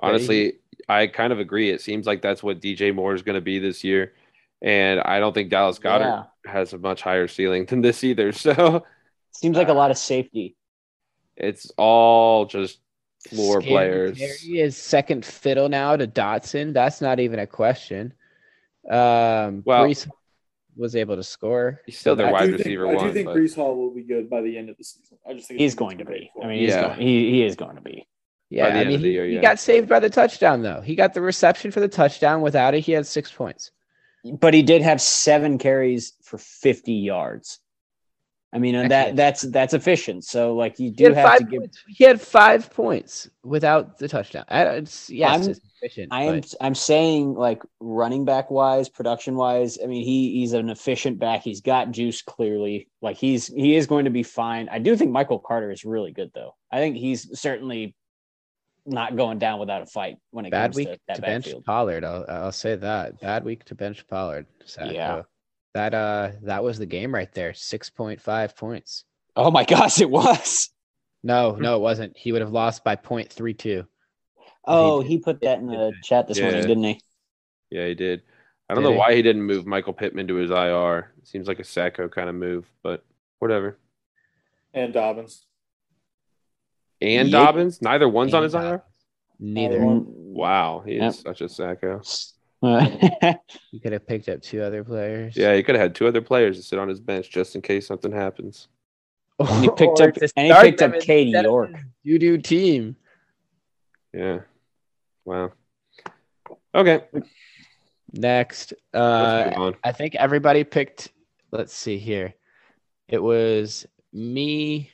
Honestly, 0.00 0.54
I 0.88 1.06
kind 1.06 1.32
of 1.32 1.38
agree. 1.38 1.70
It 1.70 1.80
seems 1.80 2.06
like 2.06 2.20
that's 2.20 2.42
what 2.42 2.60
DJ 2.60 2.94
Moore 2.94 3.14
is 3.14 3.22
going 3.22 3.36
to 3.36 3.40
be 3.40 3.58
this 3.58 3.82
year. 3.84 4.12
And 4.60 5.00
I 5.00 5.18
don't 5.20 5.32
think 5.32 5.48
Dallas 5.48 5.78
Goedert 5.78 6.00
Yeah. 6.00 6.24
Has 6.46 6.72
a 6.72 6.78
much 6.78 7.02
higher 7.02 7.28
ceiling 7.28 7.66
than 7.66 7.80
this 7.82 8.02
either. 8.04 8.32
So 8.42 8.84
seems 9.30 9.56
like 9.56 9.68
a 9.68 9.72
lot 9.74 9.90
of 9.90 9.98
safety. 9.98 10.56
it's 11.36 11.70
all 11.78 12.44
just 12.46 12.78
floor 13.30 13.60
Scary 13.62 13.72
players. 13.72 14.18
He 14.42 14.60
is 14.60 14.76
second 14.76 15.24
fiddle 15.24 15.68
now 15.68 15.96
to 15.96 16.06
Dotson. 16.06 16.72
That's 16.74 17.00
not 17.00 17.18
even 17.20 17.38
a 17.38 17.46
question. 17.46 18.12
Um, 18.90 19.62
Well- 19.64 19.84
Breece 19.86 20.08
was 20.76 20.96
able 20.96 21.16
to 21.16 21.22
score. 21.22 21.80
He's 21.86 21.98
still 21.98 22.16
their 22.16 22.28
I 22.28 22.32
wide 22.32 22.40
do 22.46 22.46
think- 22.52 22.58
receiver 22.58 22.88
I 22.88 22.96
do 23.06 23.12
think 23.12 23.26
but- 23.26 23.36
Breece 23.36 23.54
Hall 23.54 23.76
will 23.76 23.90
be 23.94 24.02
good 24.02 24.28
by 24.28 24.40
the 24.40 24.56
end 24.58 24.68
of 24.70 24.76
the 24.78 24.84
season. 24.84 25.18
I 25.28 25.34
just 25.34 25.48
think 25.48 25.60
He's 25.60 25.72
it's 25.72 25.78
going 25.78 25.98
to 25.98 26.04
be. 26.04 26.30
I 26.42 26.46
mean, 26.46 26.58
he's 26.60 26.70
Yeah. 26.70 26.88
going, 26.88 27.00
he 27.00 27.30
he 27.30 27.42
is 27.44 27.56
going 27.56 27.76
to 27.76 27.82
be. 27.82 28.06
Yeah, 28.50 28.66
I 28.66 28.84
mean, 28.84 28.94
of 28.96 29.00
the 29.02 29.08
he, 29.08 29.12
year, 29.14 29.24
he 29.26 29.38
got 29.38 29.58
saved 29.58 29.88
by 29.88 29.98
the 30.00 30.10
touchdown 30.10 30.62
though. 30.62 30.80
He 30.82 30.94
got 30.94 31.14
the 31.14 31.22
reception 31.22 31.70
for 31.70 31.80
the 31.80 31.88
touchdown. 31.88 32.42
Without 32.42 32.74
it, 32.74 32.80
he 32.80 32.92
had 32.92 33.06
six 33.06 33.30
points. 33.32 33.70
But 34.24 34.52
he 34.54 34.62
did 34.62 34.82
have 34.82 35.00
seven 35.00 35.56
carries 35.58 36.12
for 36.32 36.38
50 36.38 36.92
yards. 36.94 37.60
I 38.54 38.58
mean, 38.58 38.74
and 38.74 38.90
that 38.90 39.16
that's 39.16 39.42
that's 39.42 39.72
efficient. 39.72 40.24
So 40.24 40.54
like 40.54 40.78
you 40.78 40.90
do 40.90 41.12
have 41.14 41.38
to 41.38 41.44
give 41.44 41.60
points. 41.60 41.84
He 41.88 42.04
had 42.04 42.20
five 42.20 42.70
points 42.70 43.30
without 43.42 43.96
the 43.96 44.08
touchdown. 44.08 44.44
I, 44.48 44.64
it's, 44.64 45.08
yes, 45.08 45.30
I'm- 45.30 45.50
it's 45.50 45.60
efficient. 45.76 46.12
I 46.12 46.24
am 46.24 46.40
but 46.40 46.54
I'm 46.60 46.74
saying 46.74 47.32
like 47.34 47.62
running 47.80 48.26
back 48.26 48.50
wise, 48.50 48.90
production 48.90 49.36
wise. 49.36 49.78
I 49.82 49.86
mean, 49.86 50.04
he 50.04 50.32
he's 50.40 50.52
an 50.52 50.68
efficient 50.68 51.18
back. 51.18 51.42
He's 51.42 51.62
got 51.62 51.92
juice 51.92 52.20
clearly. 52.20 52.88
Like 53.00 53.16
he's 53.16 53.46
he 53.46 53.74
is 53.74 53.86
going 53.86 54.04
to 54.04 54.10
be 54.10 54.22
fine. 54.22 54.68
I 54.70 54.80
do 54.80 54.96
think 54.96 55.12
Michael 55.12 55.38
Carter 55.38 55.70
is 55.70 55.86
really 55.86 56.12
good 56.12 56.30
though. 56.34 56.54
I 56.70 56.78
think 56.78 56.96
he's 56.96 57.40
certainly 57.40 57.94
not 58.84 59.16
going 59.16 59.38
down 59.38 59.60
without 59.60 59.80
a 59.80 59.86
fight 59.86 60.16
when 60.30 60.44
it 60.44 60.50
bad 60.50 60.64
comes 60.72 60.76
week 60.76 60.88
to 61.08 61.14
to, 61.14 61.22
bench. 61.22 61.48
Pollard. 61.64 62.04
I'll, 62.04 62.26
I'll 62.28 62.52
say 62.52 62.76
that. 62.76 63.18
Bad 63.20 63.44
week 63.44 63.64
to 63.66 63.74
bench 63.74 64.06
Pollard. 64.08 64.46
Sacco. 64.66 64.92
Yeah. 64.92 65.22
That 65.74 65.94
uh 65.94 66.32
that 66.42 66.62
was 66.62 66.78
the 66.78 66.86
game 66.86 67.14
right 67.14 67.32
there. 67.32 67.54
Six 67.54 67.88
point 67.90 68.20
five 68.20 68.56
points. 68.56 69.04
Oh 69.36 69.50
my 69.50 69.64
gosh, 69.64 70.00
it 70.00 70.10
was. 70.10 70.68
No, 71.22 71.52
no, 71.52 71.76
it 71.76 71.80
wasn't. 71.80 72.16
He 72.16 72.32
would 72.32 72.40
have 72.40 72.50
lost 72.50 72.82
by 72.82 72.96
0.32. 72.96 73.86
Oh, 74.66 75.00
did- 75.02 75.08
he 75.08 75.18
put 75.18 75.40
that 75.42 75.60
in 75.60 75.68
the 75.68 75.94
chat 76.02 76.26
this 76.26 76.40
morning, 76.40 76.66
didn't 76.66 76.82
he? 76.82 77.00
Yeah, 77.70 77.86
he 77.86 77.94
did. 77.94 78.22
I 78.68 78.74
don't 78.74 78.82
Did 78.82 78.88
know 78.88 78.92
he? 78.94 78.98
why 78.98 79.14
he 79.14 79.22
didn't 79.22 79.44
move 79.44 79.64
Michael 79.64 79.92
Pittman 79.92 80.26
to 80.28 80.34
his 80.34 80.50
IR. 80.50 81.12
It 81.18 81.28
seems 81.28 81.46
like 81.46 81.60
a 81.60 81.64
Sacco 81.64 82.08
kind 82.08 82.28
of 82.28 82.34
move, 82.34 82.68
but 82.82 83.04
whatever. 83.38 83.78
And 84.74 84.92
Dobbins. 84.92 85.46
And 87.00 87.28
Yep. 87.28 87.32
Dobbins, 87.40 87.80
neither 87.80 88.08
one's 88.08 88.34
on 88.34 88.42
And 88.42 88.52
his 88.52 88.54
IR. 88.54 88.82
Neither. 89.38 89.78
Mm. 89.78 90.04
Wow, 90.06 90.82
he 90.84 90.96
is 90.96 91.02
Yep. 91.02 91.14
such 91.14 91.40
a 91.40 91.48
Sacco. 91.48 92.02
You 93.72 93.80
could 93.80 93.92
have 93.92 94.06
picked 94.06 94.28
up 94.28 94.40
two 94.40 94.62
other 94.62 94.84
players. 94.84 95.36
Yeah, 95.36 95.54
he 95.54 95.62
could 95.62 95.74
have 95.74 95.82
had 95.82 95.94
two 95.94 96.06
other 96.06 96.20
players 96.20 96.56
to 96.58 96.62
sit 96.62 96.78
on 96.78 96.88
his 96.88 97.00
bench 97.00 97.28
just 97.30 97.56
in 97.56 97.62
case 97.62 97.86
something 97.86 98.12
happens. 98.12 98.68
And 99.40 99.64
he 99.64 99.70
picked 99.70 100.00
up- 100.00 100.14
to 100.14 100.28
and 100.36 100.46
he 100.46 100.60
picked 100.62 100.82
up 100.82 100.92
them 100.92 101.00
Katie 101.00 101.30
York. 101.30 101.70
You 102.04 102.18
Doo-doo 102.18 102.42
team. 102.42 102.96
Yeah. 104.12 104.40
Wow. 105.24 105.52
Okay. 106.74 107.02
Next, 108.12 108.74
uh. 108.94 109.72
I 109.82 109.92
think 109.92 110.14
everybody 110.14 110.64
picked. 110.64 111.10
Let's 111.50 111.74
see 111.74 111.98
here. 111.98 112.34
It 113.08 113.22
was 113.22 113.86
me, 114.12 114.90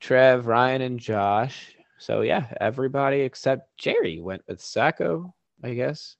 Trev, 0.00 0.46
Ryan, 0.46 0.82
and 0.82 1.00
Josh. 1.00 1.74
So 1.98 2.20
yeah, 2.22 2.46
everybody 2.60 3.20
except 3.20 3.76
Jerry 3.76 4.20
went 4.20 4.42
with 4.48 4.60
Sacco, 4.62 5.34
I 5.62 5.74
guess. 5.74 6.16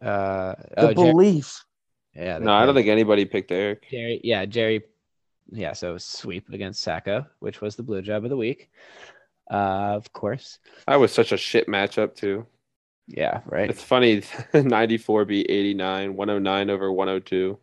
Uh, 0.00 0.54
oh, 0.76 0.88
Jer- 0.88 0.94
belief. 0.94 1.64
yeah. 2.14 2.38
No, 2.38 2.52
I 2.52 2.64
don't 2.66 2.74
think 2.74 2.88
anybody 2.88 3.24
picked 3.24 3.50
Eric. 3.50 3.86
Jerry. 3.90 4.20
Yeah, 4.22 4.44
Jerry. 4.46 4.82
Yeah, 5.50 5.72
so 5.72 5.96
sweep 5.98 6.48
against 6.50 6.82
Sacco, 6.82 7.26
which 7.40 7.60
was 7.60 7.74
the 7.76 7.82
blue 7.82 8.02
job 8.02 8.24
of 8.24 8.30
the 8.30 8.36
week. 8.36 8.70
Uh, 9.50 9.94
of 9.96 10.12
course. 10.12 10.58
That 10.86 10.96
was 11.00 11.12
such 11.12 11.32
a 11.32 11.36
shit 11.38 11.66
matchup 11.68 12.14
too. 12.14 12.46
Yeah, 13.06 13.40
right. 13.46 13.70
It's 13.70 13.82
funny. 13.82 14.22
94 14.54 15.24
beat 15.24 15.46
89, 15.48 16.14
109 16.16 16.70
over 16.70 16.92
102. 16.92 17.58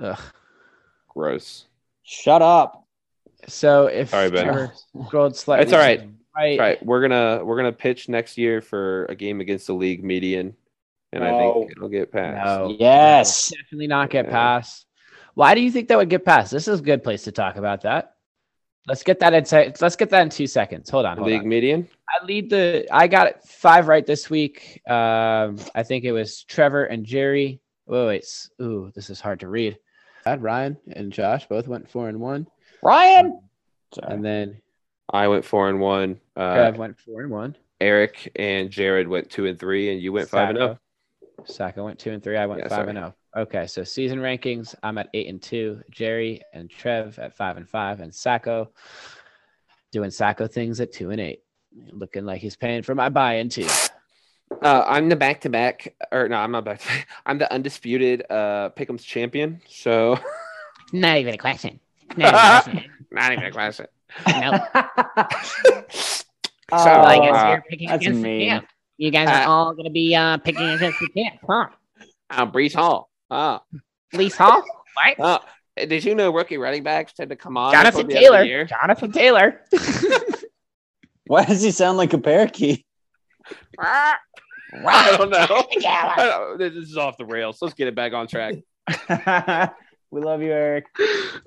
Ugh. 0.00 0.18
Gross. 1.08 1.66
Shut 2.02 2.42
up. 2.42 2.86
So 3.48 3.86
if 3.86 4.10
Sorry, 4.10 4.30
Ben. 4.30 4.44
Trevor 4.44 4.72
scrolled 5.06 5.36
slightly, 5.36 5.64
It's 5.64 5.72
all 5.72 5.78
right. 5.78 6.00
to 6.00 6.06
the 6.06 6.12
Right. 6.34 6.58
All 6.58 6.64
right, 6.66 6.82
we're 6.86 7.02
gonna 7.02 7.44
we're 7.44 7.56
gonna 7.58 7.72
pitch 7.72 8.08
next 8.08 8.38
year 8.38 8.62
for 8.62 9.04
a 9.06 9.14
game 9.14 9.42
against 9.42 9.66
the 9.66 9.74
league 9.74 10.02
median, 10.02 10.56
and 11.12 11.24
I 11.24 11.30
No. 11.30 11.52
think 11.54 11.72
it'll 11.72 11.88
get 11.88 12.10
passed. 12.12 12.46
No. 12.46 12.76
Yes. 12.78 13.50
Definitely 13.50 13.86
not 13.88 14.10
get 14.10 14.26
Yeah. 14.26 14.30
past. 14.32 14.86
Why 15.34 15.54
do 15.54 15.60
you 15.60 15.70
think 15.70 15.88
that 15.88 15.98
would 15.98 16.10
get 16.10 16.24
past? 16.24 16.50
This 16.52 16.68
is 16.68 16.80
a 16.80 16.82
good 16.82 17.02
place 17.02 17.24
to 17.24 17.32
talk 17.32 17.56
about 17.56 17.82
that. 17.82 18.14
Let's 18.88 19.02
get 19.04 19.20
that 19.20 19.32
in. 19.32 19.44
se- 19.44 19.74
Let's 19.80 19.96
get 19.96 20.10
that 20.10 20.22
in 20.22 20.28
two 20.28 20.46
seconds. 20.46 20.90
Hold 20.90 21.06
on. 21.06 21.16
Hold 21.16 21.28
league 21.28 21.42
on. 21.42 21.48
median. 21.48 21.88
I 22.08 22.24
lead 22.24 22.50
the. 22.50 22.86
I 22.90 23.06
got 23.06 23.28
it 23.28 23.42
five 23.44 23.86
right 23.88 24.04
this 24.04 24.28
week. 24.28 24.82
Um, 24.90 25.56
I 25.74 25.82
think 25.84 26.04
it 26.04 26.12
was 26.12 26.42
Trevor 26.44 26.84
and 26.86 27.06
Jerry. 27.06 27.60
Wait, 27.86 28.06
wait. 28.06 28.22
s- 28.22 28.50
Ooh, 28.60 28.90
this 28.94 29.08
is 29.08 29.20
hard 29.20 29.40
to 29.40 29.48
read. 29.48 29.78
I 30.26 30.30
had 30.30 30.42
Ryan 30.42 30.76
and 30.94 31.12
Josh 31.12 31.46
both 31.48 31.68
went 31.68 31.88
four 31.90 32.08
and 32.08 32.20
one, 32.20 32.46
Ryan. 32.82 33.40
Sorry. 33.94 34.12
and 34.14 34.24
then 34.24 34.60
I 35.12 35.28
went 35.28 35.44
four 35.44 35.68
and 35.68 35.80
one. 35.80 36.20
Uh, 36.36 36.54
Trev 36.54 36.76
went 36.78 36.98
four 36.98 37.22
and 37.22 37.30
one. 37.30 37.56
Eric 37.80 38.30
and 38.36 38.70
Jared 38.70 39.08
went 39.08 39.30
two 39.30 39.46
and 39.46 39.58
three, 39.58 39.92
and 39.92 40.00
you 40.00 40.12
went 40.12 40.28
five 40.28 40.50
and 40.50 40.58
oh. 40.58 40.78
Sacco. 41.46 41.76
zero. 41.76 41.86
Went 41.86 41.98
two 41.98 42.10
and 42.12 42.22
three. 42.22 42.36
I 42.36 42.46
went 42.46 42.60
Yeah, 42.60 42.68
five 42.68 42.76
sorry. 42.76 42.88
and 42.90 42.98
zero. 42.98 43.14
Okay, 43.36 43.66
so 43.66 43.82
season 43.84 44.18
rankings, 44.18 44.74
I'm 44.82 44.98
at 44.98 45.08
eight 45.14 45.28
and 45.28 45.40
two. 45.42 45.80
Jerry 45.90 46.42
and 46.52 46.68
Trev 46.70 47.18
at 47.18 47.34
five 47.34 47.56
and 47.56 47.68
five, 47.68 48.00
and 48.00 48.14
Sacco 48.14 48.70
doing 49.90 50.10
Sacco 50.10 50.46
things 50.46 50.80
at 50.80 50.92
two 50.92 51.10
and 51.10 51.20
eight. 51.20 51.40
Looking 51.90 52.24
like 52.26 52.40
he's 52.42 52.56
paying 52.56 52.82
for 52.82 52.94
my 52.94 53.08
buy-in 53.08 53.48
too. 53.48 53.66
Uh, 54.62 54.84
I'm 54.86 55.08
the 55.08 55.16
back 55.16 55.40
to 55.42 55.48
back, 55.48 55.94
or 56.12 56.28
no, 56.28 56.36
I'm 56.36 56.50
not 56.52 56.64
back. 56.66 56.82
I'm 57.26 57.38
the 57.38 57.50
undisputed 57.52 58.22
uh, 58.30 58.68
Pick'em's 58.76 59.02
champion. 59.04 59.62
So 59.68 60.18
Not 60.92 61.16
even 61.16 61.32
a 61.34 61.38
question. 61.38 61.80
Not 62.16 62.28
even 62.28 62.34
a 62.34 62.40
question. 62.40 62.90
not 63.10 63.32
even 63.32 63.44
a 63.44 63.50
question. 63.50 63.86
No. 64.28 66.12
So, 66.78 66.86
Well, 66.86 67.04
I 67.06 67.18
guess 67.18 67.34
uh, 67.36 67.48
you're 67.50 67.64
picking 67.68 67.88
that's 67.88 68.02
against 68.04 68.20
mean. 68.22 68.38
the 68.40 68.46
champ. 68.46 68.66
You 69.02 69.10
guys 69.10 69.26
are 69.28 69.48
Uh, 69.48 69.50
all 69.50 69.72
going 69.74 69.86
to 69.86 69.90
be 69.90 70.14
uh, 70.14 70.36
picking 70.36 70.62
against 70.68 71.00
the 71.00 71.08
champ, 71.16 71.40
huh? 71.44 71.66
uh, 72.30 72.46
Breece 72.46 72.72
Hall. 72.74 73.10
Oh, 73.32 73.58
Lease 74.12 74.36
Hall? 74.36 74.62
What? 74.94 75.16
oh. 75.18 75.38
Did 75.76 76.04
you 76.04 76.14
know 76.14 76.30
rookie 76.32 76.56
running 76.56 76.84
backs 76.84 77.12
tend 77.14 77.30
to 77.30 77.36
come 77.36 77.56
on? 77.56 77.72
Jonathan 77.72 78.06
the 78.06 78.14
end 78.16 78.26
of 78.26 78.30
the 78.32 78.36
Taylor. 78.36 78.44
year? 78.44 78.64
Jonathan 78.64 79.10
Taylor. 79.10 79.60
Why 81.26 81.44
does 81.46 81.62
he 81.62 81.72
sound 81.72 81.98
like 81.98 82.12
a 82.12 82.18
parakeet? 82.18 82.84
I 83.80 84.16
don't 85.16 85.30
know. 85.30 85.38
I 85.84 86.14
don't- 86.16 86.58
This 86.58 86.74
is 86.74 86.96
off 86.96 87.16
the 87.16 87.24
rails. 87.26 87.58
Let's 87.60 87.74
get 87.74 87.88
it 87.88 87.96
back 87.96 88.12
on 88.12 88.28
track. 88.28 88.54
we 90.12 90.20
love 90.20 90.42
you, 90.42 90.52
Eric. 90.52 90.86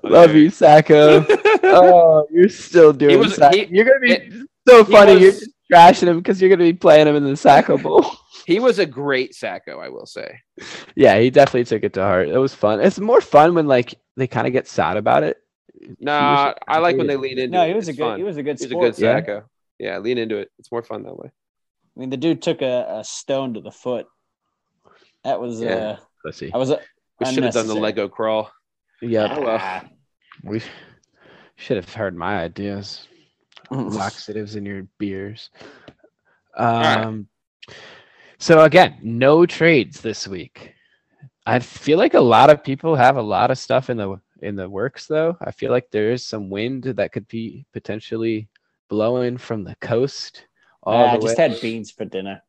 Love 0.02 0.34
you, 0.34 0.50
Sacco. 0.50 1.24
oh, 1.62 2.26
you're 2.30 2.48
still 2.50 2.92
doing. 2.92 3.18
was- 3.18 3.36
Sac- 3.36 3.54
he- 3.54 3.66
you're 3.70 3.84
gonna 3.86 4.00
be 4.00 4.12
it- 4.12 4.32
so 4.68 4.84
he 4.84 4.92
funny. 4.92 5.12
you're 5.12 5.30
was- 5.30 5.40
just 5.40 5.52
trashing 5.72 6.08
him 6.08 6.18
because 6.18 6.40
you're 6.40 6.50
gonna 6.50 6.64
be 6.64 6.72
playing 6.72 7.06
him 7.06 7.16
in 7.16 7.24
the 7.24 7.36
Sacco 7.36 7.76
Bowl. 7.82 8.04
He 8.46 8.60
was 8.60 8.78
a 8.78 8.86
great 8.86 9.34
Sacco, 9.34 9.80
I 9.80 9.88
will 9.88 10.06
say. 10.06 10.40
yeah, 10.94 11.18
he 11.18 11.30
definitely 11.30 11.64
took 11.64 11.82
it 11.82 11.92
to 11.94 12.02
heart. 12.02 12.28
It 12.28 12.38
was 12.38 12.54
fun. 12.54 12.80
It's 12.80 12.98
more 13.00 13.20
fun 13.20 13.54
when 13.54 13.66
like 13.66 13.94
they 14.16 14.26
kind 14.26 14.46
of 14.46 14.52
get 14.52 14.68
sad 14.68 14.96
about 14.96 15.22
it. 15.24 15.38
Nah, 16.00 16.54
I 16.66 16.78
like 16.78 16.96
when 16.96 17.06
they 17.06 17.16
lean 17.16 17.32
into 17.38 17.44
it. 17.44 17.50
No, 17.50 17.62
it. 17.64 17.68
he 17.68 17.74
was 17.74 17.88
a 17.88 17.92
good. 17.92 17.98
fun. 18.00 18.18
He 18.18 18.24
was 18.24 18.36
a 18.36 18.42
good 18.42 18.58
He's 18.58 18.70
a 18.70 18.74
good 18.74 18.98
Yeah. 18.98 19.16
Sacco. 19.18 19.44
Yeah, 19.78 19.98
lean 19.98 20.16
into 20.18 20.38
it. 20.38 20.50
It's 20.58 20.72
more 20.72 20.82
fun 20.82 21.02
that 21.02 21.16
way. 21.16 21.28
I 21.28 22.00
mean, 22.00 22.10
the 22.10 22.16
dude 22.16 22.40
took 22.42 22.62
a, 22.62 22.98
a 23.00 23.04
stone 23.04 23.54
to 23.54 23.60
the 23.60 23.70
foot. 23.70 24.06
That 25.24 25.40
was. 25.40 25.60
Yeah. 25.60 25.70
uh 25.74 25.96
Pussy. 26.24 26.50
I 26.52 26.56
was. 26.56 26.70
Uh, 26.70 26.80
We 27.20 27.26
should 27.26 27.44
have 27.44 27.54
done 27.54 27.66
the 27.66 27.74
Lego 27.74 28.08
crawl. 28.08 28.50
Yeah. 29.02 29.34
Oh, 29.36 29.40
well. 29.42 29.58
ah, 29.60 29.84
We 30.42 30.62
should 31.56 31.76
have 31.76 31.92
heard 31.92 32.16
my 32.16 32.38
ideas. 32.40 33.06
laxatives 33.70 34.56
in 34.56 34.64
your 34.64 34.86
beers. 34.98 35.50
right. 36.58 37.04
Um, 37.04 37.28
so 38.38 38.62
again, 38.64 38.98
no 39.02 39.46
trades 39.46 40.00
this 40.00 40.28
week. 40.28 40.74
I 41.46 41.58
feel 41.60 41.98
like 41.98 42.14
a 42.14 42.20
lot 42.20 42.50
of 42.50 42.64
people 42.64 42.96
have 42.96 43.16
a 43.16 43.22
lot 43.22 43.50
of 43.50 43.58
stuff 43.58 43.88
in 43.88 43.96
the 43.96 44.20
in 44.42 44.56
the 44.56 44.68
works, 44.68 45.06
though. 45.06 45.36
I 45.40 45.50
feel 45.50 45.70
like 45.70 45.90
there 45.90 46.12
is 46.12 46.26
some 46.26 46.50
wind 46.50 46.84
that 46.84 47.12
could 47.12 47.26
be 47.28 47.64
potentially 47.72 48.48
blowing 48.88 49.38
from 49.38 49.64
the 49.64 49.76
coast 49.80 50.46
all 50.82 51.06
I 51.06 51.16
the 51.16 51.22
just 51.22 51.38
way 51.38 51.48
had 51.48 51.60
beans 51.60 51.90
for 51.90 52.04
dinner. 52.04 52.42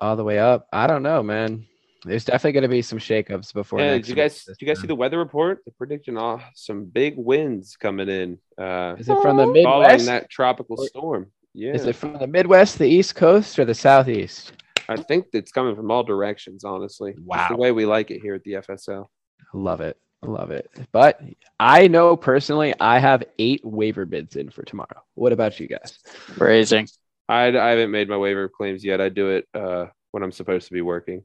all 0.00 0.16
the 0.16 0.24
way 0.24 0.38
up. 0.38 0.66
I 0.72 0.86
don't 0.86 1.02
know, 1.02 1.22
man. 1.22 1.66
There's 2.06 2.24
definitely 2.24 2.52
going 2.52 2.62
to 2.62 2.68
be 2.68 2.82
some 2.82 2.98
shakeups 2.98 3.52
before. 3.52 3.80
Yeah, 3.80 3.92
next 3.94 4.06
did 4.06 4.16
you 4.16 4.22
guys 4.22 4.44
do 4.44 4.54
you 4.60 4.66
guys 4.66 4.80
see 4.80 4.86
the 4.86 4.94
weather 4.94 5.18
report? 5.18 5.60
They're 5.66 5.74
predicting 5.76 6.16
uh, 6.16 6.38
some 6.54 6.84
big 6.84 7.14
winds 7.16 7.76
coming 7.76 8.08
in. 8.08 8.38
Uh, 8.56 8.94
Is 8.98 9.08
it 9.08 9.20
from 9.22 9.36
the 9.36 9.42
following 9.44 9.52
Midwest? 9.64 10.06
that 10.06 10.30
tropical 10.30 10.76
storm. 10.76 11.32
Yeah, 11.52 11.72
Is 11.72 11.84
it 11.86 11.96
from 11.96 12.18
the 12.18 12.26
Midwest, 12.26 12.78
the 12.78 12.86
East 12.86 13.14
Coast, 13.16 13.58
or 13.58 13.64
the 13.64 13.74
Southeast? 13.74 14.52
I 14.88 14.96
think 14.96 15.26
it's 15.32 15.50
coming 15.50 15.74
from 15.74 15.90
all 15.90 16.04
directions. 16.04 16.62
Honestly, 16.64 17.12
Just 17.14 17.24
Wow. 17.26 17.48
the 17.50 17.56
way 17.56 17.72
we 17.72 17.86
like 17.86 18.10
it 18.12 18.20
here 18.20 18.34
at 18.34 18.44
the 18.44 18.52
FSL. 18.54 19.06
I 19.40 19.56
love 19.58 19.80
it. 19.80 19.96
Love 20.22 20.50
it. 20.50 20.70
But 20.92 21.20
I 21.58 21.88
know 21.88 22.16
personally, 22.16 22.72
I 22.78 22.98
have 23.00 23.24
eight 23.38 23.64
waiver 23.64 24.04
bids 24.06 24.36
in 24.36 24.50
for 24.50 24.62
tomorrow. 24.64 25.02
What 25.14 25.32
about 25.32 25.58
you 25.58 25.66
guys? 25.66 25.98
Raising. 26.38 26.88
I, 27.28 27.46
I 27.58 27.70
haven't 27.70 27.90
made 27.90 28.08
my 28.08 28.16
waiver 28.16 28.48
claims 28.48 28.84
yet. 28.84 29.00
I 29.00 29.08
do 29.08 29.30
it 29.30 29.48
uh, 29.54 29.86
when 30.12 30.22
I'm 30.22 30.32
supposed 30.32 30.68
to 30.68 30.72
be 30.72 30.82
working. 30.82 31.22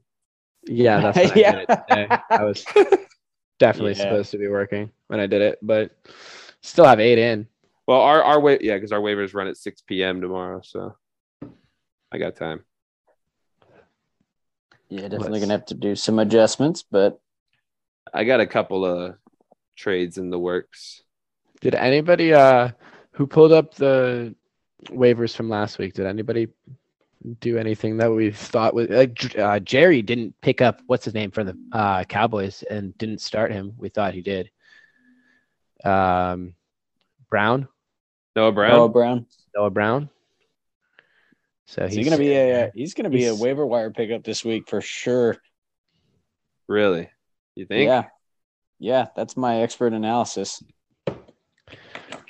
Yeah, 0.64 1.00
that's 1.00 1.16
when 1.18 1.30
I 1.32 1.34
Yeah. 1.34 1.52
did 1.52 1.66
today. 1.68 2.06
I 2.30 2.44
was 2.44 2.64
definitely 3.58 3.92
Yeah. 3.92 4.02
supposed 4.02 4.30
to 4.32 4.38
be 4.38 4.48
working 4.48 4.90
when 5.08 5.20
I 5.20 5.26
did 5.26 5.42
it, 5.42 5.58
but 5.62 5.96
still 6.62 6.84
have 6.84 7.00
eight 7.00 7.18
in. 7.18 7.46
Well, 7.86 8.00
our 8.00 8.22
our 8.22 8.40
wa- 8.40 8.58
yeah, 8.60 8.74
because 8.76 8.92
our 8.92 9.00
waivers 9.00 9.34
run 9.34 9.48
at 9.48 9.56
6 9.56 9.82
p.m. 9.82 10.20
tomorrow, 10.20 10.60
so 10.62 10.96
I 12.12 12.18
got 12.18 12.36
time. 12.36 12.64
Yeah, 14.88 15.02
definitely 15.08 15.30
Let's- 15.30 15.40
gonna 15.44 15.52
have 15.54 15.66
to 15.66 15.74
do 15.74 15.96
some 15.96 16.18
adjustments, 16.18 16.82
but 16.88 17.20
I 18.12 18.24
got 18.24 18.40
a 18.40 18.46
couple 18.46 18.84
of 18.84 19.16
trades 19.76 20.18
in 20.18 20.30
the 20.30 20.38
works. 20.38 21.02
Did 21.60 21.74
anybody 21.74 22.34
uh 22.34 22.70
who 23.12 23.26
pulled 23.26 23.52
up 23.52 23.74
the 23.74 24.34
waivers 24.88 25.34
from 25.34 25.48
last 25.48 25.78
week? 25.78 25.94
Did 25.94 26.06
anybody 26.06 26.48
do 27.40 27.58
anything 27.58 27.98
that 27.98 28.10
we 28.10 28.30
thought 28.30 28.74
was 28.74 28.88
like 28.88 29.38
uh, 29.38 29.60
Jerry 29.60 30.02
didn't 30.02 30.34
pick 30.40 30.60
up 30.60 30.80
what's 30.86 31.04
his 31.04 31.14
name 31.14 31.30
for 31.30 31.44
the 31.44 31.56
uh, 31.72 32.04
Cowboys 32.04 32.62
and 32.68 32.96
didn't 32.98 33.20
start 33.20 33.52
him. 33.52 33.74
We 33.76 33.88
thought 33.88 34.14
he 34.14 34.22
did. 34.22 34.50
Um, 35.84 36.54
Brown, 37.30 37.68
Noah 38.36 38.52
Brown. 38.52 38.76
Noah 38.76 38.88
Brown. 38.88 39.26
Noah 39.54 39.70
Brown. 39.70 40.10
So 41.66 41.86
he's, 41.86 41.96
he 41.96 42.04
gonna 42.04 42.18
be 42.18 42.32
a 42.34 42.70
he's 42.74 42.94
gonna 42.94 43.10
be 43.10 43.24
a 43.24 43.30
he's- 43.30 43.40
waiver 43.40 43.66
wire 43.66 43.90
pickup 43.90 44.24
this 44.24 44.44
week 44.44 44.68
for 44.68 44.80
sure. 44.80 45.36
Really? 46.68 47.08
You 47.54 47.66
think? 47.66 47.86
Yeah. 47.86 48.04
Yeah, 48.78 49.06
that's 49.14 49.36
my 49.36 49.60
expert 49.62 49.92
analysis. 49.92 50.60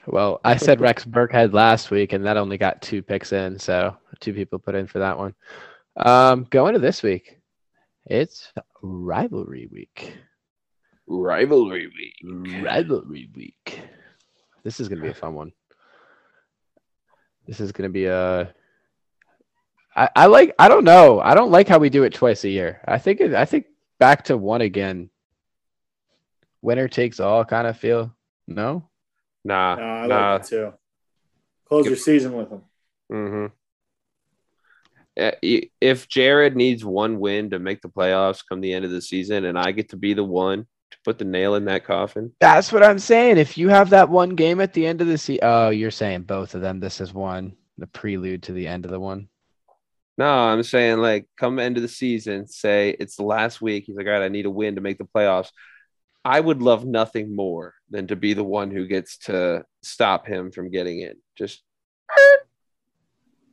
Well, 0.07 0.40
I 0.44 0.57
said 0.57 0.80
Rex 0.80 1.05
Burkhead 1.05 1.53
last 1.53 1.90
week, 1.90 2.12
and 2.12 2.26
that 2.26 2.36
only 2.36 2.59
got 2.59 2.82
two 2.82 3.03
picks 3.03 3.32
in, 3.32 3.59
so 3.59 3.96
two 4.18 4.34
people 4.34 4.59
put 4.59 4.74
in 4.74 4.86
for 4.86 4.98
that 4.98 5.16
one. 5.16 5.34
Um, 5.96 6.46
going 6.50 6.74
to 6.74 6.80
this 6.80 7.03
week, 7.03 7.38
it's 8.07 8.53
rivalry 8.82 9.68
week. 9.70 10.16
Rivalry 11.07 11.86
week. 11.86 12.64
Rivalry 12.64 13.30
week. 13.34 13.80
This 14.64 14.80
is 14.80 14.88
gonna 14.88 15.03
be 15.03 15.09
a 15.09 15.14
fun 15.14 15.34
one. 15.34 15.53
This 17.46 17.61
is 17.61 17.72
gonna 17.72 17.88
be 17.88 18.07
a. 18.07 18.53
I, 19.94 20.09
I 20.16 20.26
like. 20.26 20.55
I 20.59 20.68
don't 20.68 20.84
know. 20.84 21.20
I 21.20 21.34
don't 21.34 21.50
like 21.50 21.68
how 21.68 21.78
we 21.78 21.90
do 21.90 22.05
it 22.05 22.14
twice 22.14 22.44
a 22.44 22.48
year. 22.48 22.80
I 22.86 22.98
think. 22.98 23.20
It, 23.20 23.34
I 23.34 23.44
think 23.44 23.66
back 23.98 24.24
to 24.24 24.36
one 24.36 24.62
again. 24.62 25.11
Winner 26.61 26.88
takes 26.88 27.20
all 27.20 27.44
kind 27.44 27.66
of 27.66 27.76
feel. 27.76 28.14
No. 28.46 28.88
Nah. 29.45 29.74
Uh, 29.74 29.82
I 29.82 30.07
nah. 30.07 30.32
like 30.32 30.43
it 30.43 30.49
too. 30.49 30.72
Close 31.66 31.86
your 31.86 31.97
season 31.97 32.34
with 32.34 32.51
them. 32.51 32.62
Mm-hmm. 33.11 33.47
If 35.80 36.09
Jared 36.09 36.57
needs 36.57 36.84
one 36.84 37.18
win 37.18 37.51
to 37.51 37.59
make 37.59 37.82
the 37.82 37.88
playoffs 37.88 38.43
come 38.47 38.61
the 38.61 38.72
end 38.72 38.84
of 38.84 38.90
the 38.90 39.03
season, 39.03 39.45
and 39.45 39.59
I 39.59 39.72
get 39.72 39.90
to 39.90 39.97
be 39.97 40.14
the 40.14 40.24
one 40.24 40.66
to 40.90 40.99
put 41.05 41.18
the 41.18 41.24
nail 41.24 41.55
in 41.55 41.66
that 41.66 41.84
coffin, 41.84 42.32
That's 42.40 42.72
what 42.72 42.82
I'm 42.82 42.99
saying. 42.99 43.38
If 43.38 43.59
you 43.59 43.68
have 43.68 43.90
that 43.90 44.09
one 44.09 44.30
game 44.30 44.61
at 44.61 44.72
the 44.72 44.86
end 44.86 45.01
of 45.01 45.07
the 45.07 45.18
season, 45.18 45.40
oh, 45.43 45.70
you're 45.70 45.90
saying 45.90 46.22
both 46.22 46.55
of 46.55 46.62
them. 46.62 46.80
This 46.80 47.01
is 47.01 47.12
one, 47.12 47.57
the 47.78 47.86
prelude 47.86 48.45
to 48.45 48.53
the 48.53 48.68
end 48.68 48.84
of 48.84 48.90
the 48.90 49.01
one. 49.01 49.28
no, 50.16 50.30
I'm 50.30 50.62
saying 50.62 50.99
like 50.99 51.26
come 51.36 51.59
end 51.59 51.76
of 51.76 51.82
the 51.82 51.88
season, 51.88 52.47
say 52.47 52.97
it's 52.99 53.16
the 53.16 53.24
last 53.24 53.61
week. 53.61 53.84
He's 53.86 53.97
like, 53.97 54.07
all 54.07 54.12
right, 54.12 54.22
I 54.22 54.28
need 54.28 54.47
a 54.47 54.51
win 54.51 54.76
to 54.76 54.80
make 54.80 54.99
the 54.99 55.05
playoffs. 55.05 55.51
I 56.25 56.39
would 56.39 56.62
love 56.62 56.85
nothing 56.85 57.35
more 57.35 57.75
than 57.91 58.07
to 58.09 58.16
be 58.16 58.33
the 58.35 58.45
one 58.45 58.70
who 58.70 58.87
gets 58.87 59.18
to 59.27 59.64
stop 59.83 60.27
him 60.27 60.51
from 60.53 60.70
getting 60.70 61.01
in. 61.01 61.14
Just 61.37 61.62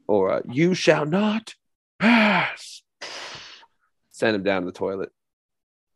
or 0.07 0.31
uh, 0.33 0.41
you 0.51 0.73
shall 0.73 1.05
not 1.05 1.55
pass. 1.99 2.81
Send 4.11 4.35
him 4.35 4.43
down 4.43 4.61
to 4.61 4.65
the 4.67 4.71
toilet. 4.71 5.09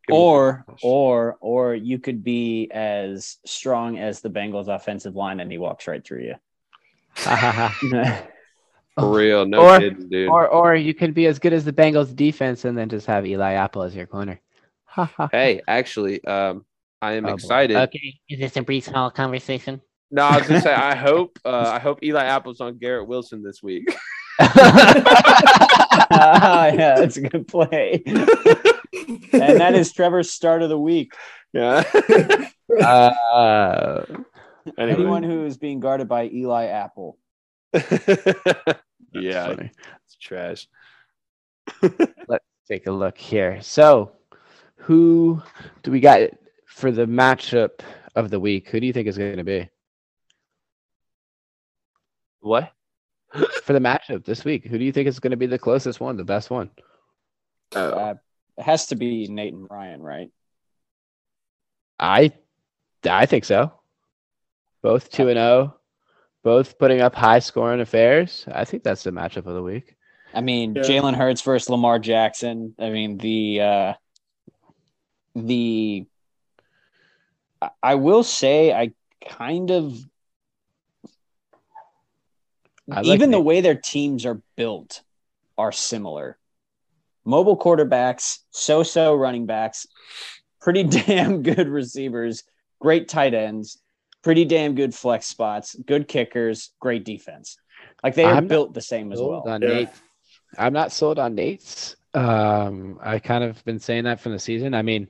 Give 0.07 0.15
Or 0.15 0.65
or 0.81 1.37
or 1.39 1.75
you 1.75 1.99
could 1.99 2.23
be 2.23 2.69
as 2.71 3.37
strong 3.45 3.97
as 3.99 4.21
the 4.21 4.29
Bengals 4.29 4.67
offensive 4.67 5.15
line 5.15 5.39
and 5.39 5.51
he 5.51 5.57
walks 5.57 5.87
right 5.87 6.03
through 6.03 6.23
you. 6.23 6.35
for 7.15 8.17
real, 8.97 9.45
no 9.45 9.59
Or- 9.61 9.79
kidding, 9.79 10.09
dude. 10.09 10.29
or 10.29 10.47
or 10.47 10.75
you 10.75 10.93
could 10.93 11.13
be 11.13 11.27
as 11.27 11.39
good 11.39 11.53
as 11.53 11.63
the 11.65 11.73
Bengals 11.73 12.15
defense 12.15 12.65
and 12.65 12.77
then 12.77 12.89
just 12.89 13.05
have 13.07 13.25
Eli 13.25 13.53
Apple 13.53 13.83
as 13.83 13.95
your 13.95 14.07
corner. 14.07 14.39
Hey, 15.31 15.61
actually, 15.67 16.23
um, 16.25 16.65
I 17.01 17.13
am 17.13 17.25
Oh, 17.25 17.29
boy. 17.29 17.33
excited. 17.35 17.77
Okay, 17.77 18.19
is 18.29 18.39
this 18.39 18.57
a 18.57 18.61
Breece 18.61 18.91
Hall 18.91 19.09
conversation? 19.11 19.81
No, 20.11 20.23
I 20.23 20.37
was 20.37 20.47
gonna 20.47 20.61
say 20.61 20.73
I 20.73 20.95
hope 21.09 21.39
uh, 21.43 21.71
I 21.73 21.79
hope 21.79 22.03
Eli 22.03 22.23
Apple's 22.23 22.61
on 22.61 22.77
Garrett 22.77 23.07
Wilson 23.07 23.41
this 23.43 23.61
week. 23.63 23.87
yeah, 24.39 24.47
that's 26.11 27.17
a 27.17 27.21
good 27.21 27.47
play. 27.47 28.01
and 28.05 29.59
that 29.59 29.73
is 29.75 29.91
Trevor's 29.91 30.31
start 30.31 30.61
of 30.61 30.69
the 30.69 30.79
week. 30.79 31.13
yeah. 31.53 31.83
uh, 32.81 34.05
anyway. 34.77 34.93
Anyone 34.93 35.23
who 35.23 35.45
is 35.45 35.57
being 35.57 35.79
guarded 35.79 36.07
by 36.07 36.27
Eli 36.29 36.65
Apple. 36.65 37.17
yeah, 37.73 39.47
funny. 39.47 39.71
it's 40.05 40.15
trash. 40.21 40.67
Let's 41.81 42.45
take 42.67 42.87
a 42.87 42.91
look 42.91 43.17
here. 43.17 43.59
So, 43.61 44.11
who 44.83 45.41
do 45.83 45.91
we 45.91 45.99
got 45.99 46.21
for 46.65 46.91
the 46.91 47.05
matchup 47.05 47.79
of 48.15 48.29
the 48.29 48.39
week? 48.39 48.69
Who 48.69 48.79
do 48.79 48.85
you 48.87 48.93
think 48.93 49.07
is 49.07 49.17
going 49.17 49.37
to 49.37 49.43
be 49.43 49.69
What? 52.41 52.71
for 53.63 53.73
the 53.73 53.79
matchup 53.79 54.25
this 54.25 54.43
week? 54.45 54.65
Who 54.65 54.77
do 54.77 54.83
you 54.85 54.91
think 54.91 55.07
is 55.07 55.19
going 55.19 55.31
to 55.31 55.37
be 55.37 55.45
the 55.47 55.57
closest 55.57 55.99
one, 55.99 56.17
the 56.17 56.23
best 56.23 56.49
one? 56.49 56.69
Oh, 57.75 57.89
Uh, 57.89 58.13
it 58.57 58.63
has 58.63 58.87
to 58.87 58.95
be 58.95 59.27
Nate 59.27 59.53
and 59.53 59.67
Ryan, 59.69 60.01
right? 60.01 60.29
I, 61.99 62.31
I 63.09 63.25
think 63.25 63.45
so. 63.45 63.71
Both 64.81 65.09
two 65.09 65.29
and 65.29 65.37
zero, 65.37 65.77
both 66.43 66.77
putting 66.77 67.01
up 67.01 67.15
high 67.15 67.39
scoring 67.39 67.79
affairs. 67.81 68.45
I 68.51 68.65
think 68.65 68.83
that's 68.83 69.03
the 69.03 69.11
matchup 69.11 69.45
of 69.47 69.53
the 69.55 69.63
week. 69.63 69.95
I 70.33 70.41
mean, 70.41 70.75
Yeah. 70.75 70.83
Jalen 70.83 71.15
Hurts 71.15 71.41
versus 71.41 71.69
Lamar 71.69 71.99
Jackson. 71.99 72.75
I 72.77 72.89
mean, 72.89 73.17
the 73.17 73.61
uh 73.61 73.93
the 75.35 76.05
I- 77.61 77.69
I 77.81 77.95
will 77.95 78.23
say 78.23 78.71
I 78.73 78.91
kind 79.27 79.71
of 79.71 79.95
I 82.91 82.97
like 83.01 83.05
even 83.15 83.31
the 83.31 83.37
Nate. 83.37 83.45
way 83.45 83.61
their 83.61 83.75
teams 83.75 84.25
are 84.25 84.41
built 84.57 85.01
are 85.57 85.71
similar. 85.71 86.37
Mobile 87.25 87.57
quarterbacks, 87.57 88.39
so-so 88.51 89.15
running 89.15 89.45
backs, 89.45 89.87
pretty 90.59 90.83
damn 91.05 91.41
good 91.43 91.69
receivers, 91.69 92.43
great 92.81 93.07
tight 93.07 93.33
ends, 93.33 93.77
pretty 94.21 94.43
damn 94.43 94.75
good 94.75 94.93
flex 94.93 95.27
spots, 95.27 95.75
good 95.85 96.07
kickers, 96.09 96.71
great 96.81 97.05
defense. 97.05 97.57
Like 98.03 98.15
they 98.15 98.25
are 98.25 98.33
I'm 98.33 98.47
built 98.47 98.73
the 98.73 98.81
same 98.81 99.13
as 99.13 99.19
well. 99.21 99.43
on 99.47 99.61
Yeah. 99.61 99.67
Nate. 99.69 99.89
I'm 100.57 100.73
not 100.73 100.91
sold 100.91 101.17
on 101.19 101.33
Nate's. 101.35 101.95
Um, 102.13 102.99
I 103.01 103.19
kind 103.19 103.43
of 103.43 103.63
been 103.65 103.79
saying 103.79 104.03
that 104.03 104.19
from 104.19 104.33
the 104.33 104.39
season. 104.39 104.73
I 104.73 104.81
mean, 104.81 105.07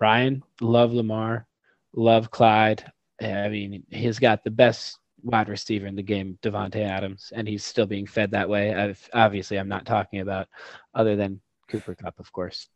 Ryan, 0.00 0.42
love 0.60 0.92
Lamar, 0.92 1.46
love 1.94 2.30
Clyde. 2.30 2.84
I 3.20 3.48
mean, 3.48 3.84
he's 3.90 4.18
got 4.18 4.44
the 4.44 4.50
best 4.50 4.98
wide 5.22 5.48
receiver 5.48 5.86
in 5.86 5.96
the 5.96 6.02
game, 6.02 6.38
Davante 6.42 6.84
Adams, 6.84 7.32
and 7.34 7.46
he's 7.46 7.64
still 7.64 7.86
being 7.86 8.06
fed 8.06 8.32
that 8.32 8.48
way. 8.48 8.74
I've, 8.74 9.08
obviously, 9.14 9.58
I'm 9.58 9.68
not 9.68 9.86
talking 9.86 10.20
about 10.20 10.48
other 10.94 11.16
than 11.16 11.40
Cooper 11.68 11.94
Kupp, 11.94 12.18
of 12.18 12.32
course. 12.32 12.68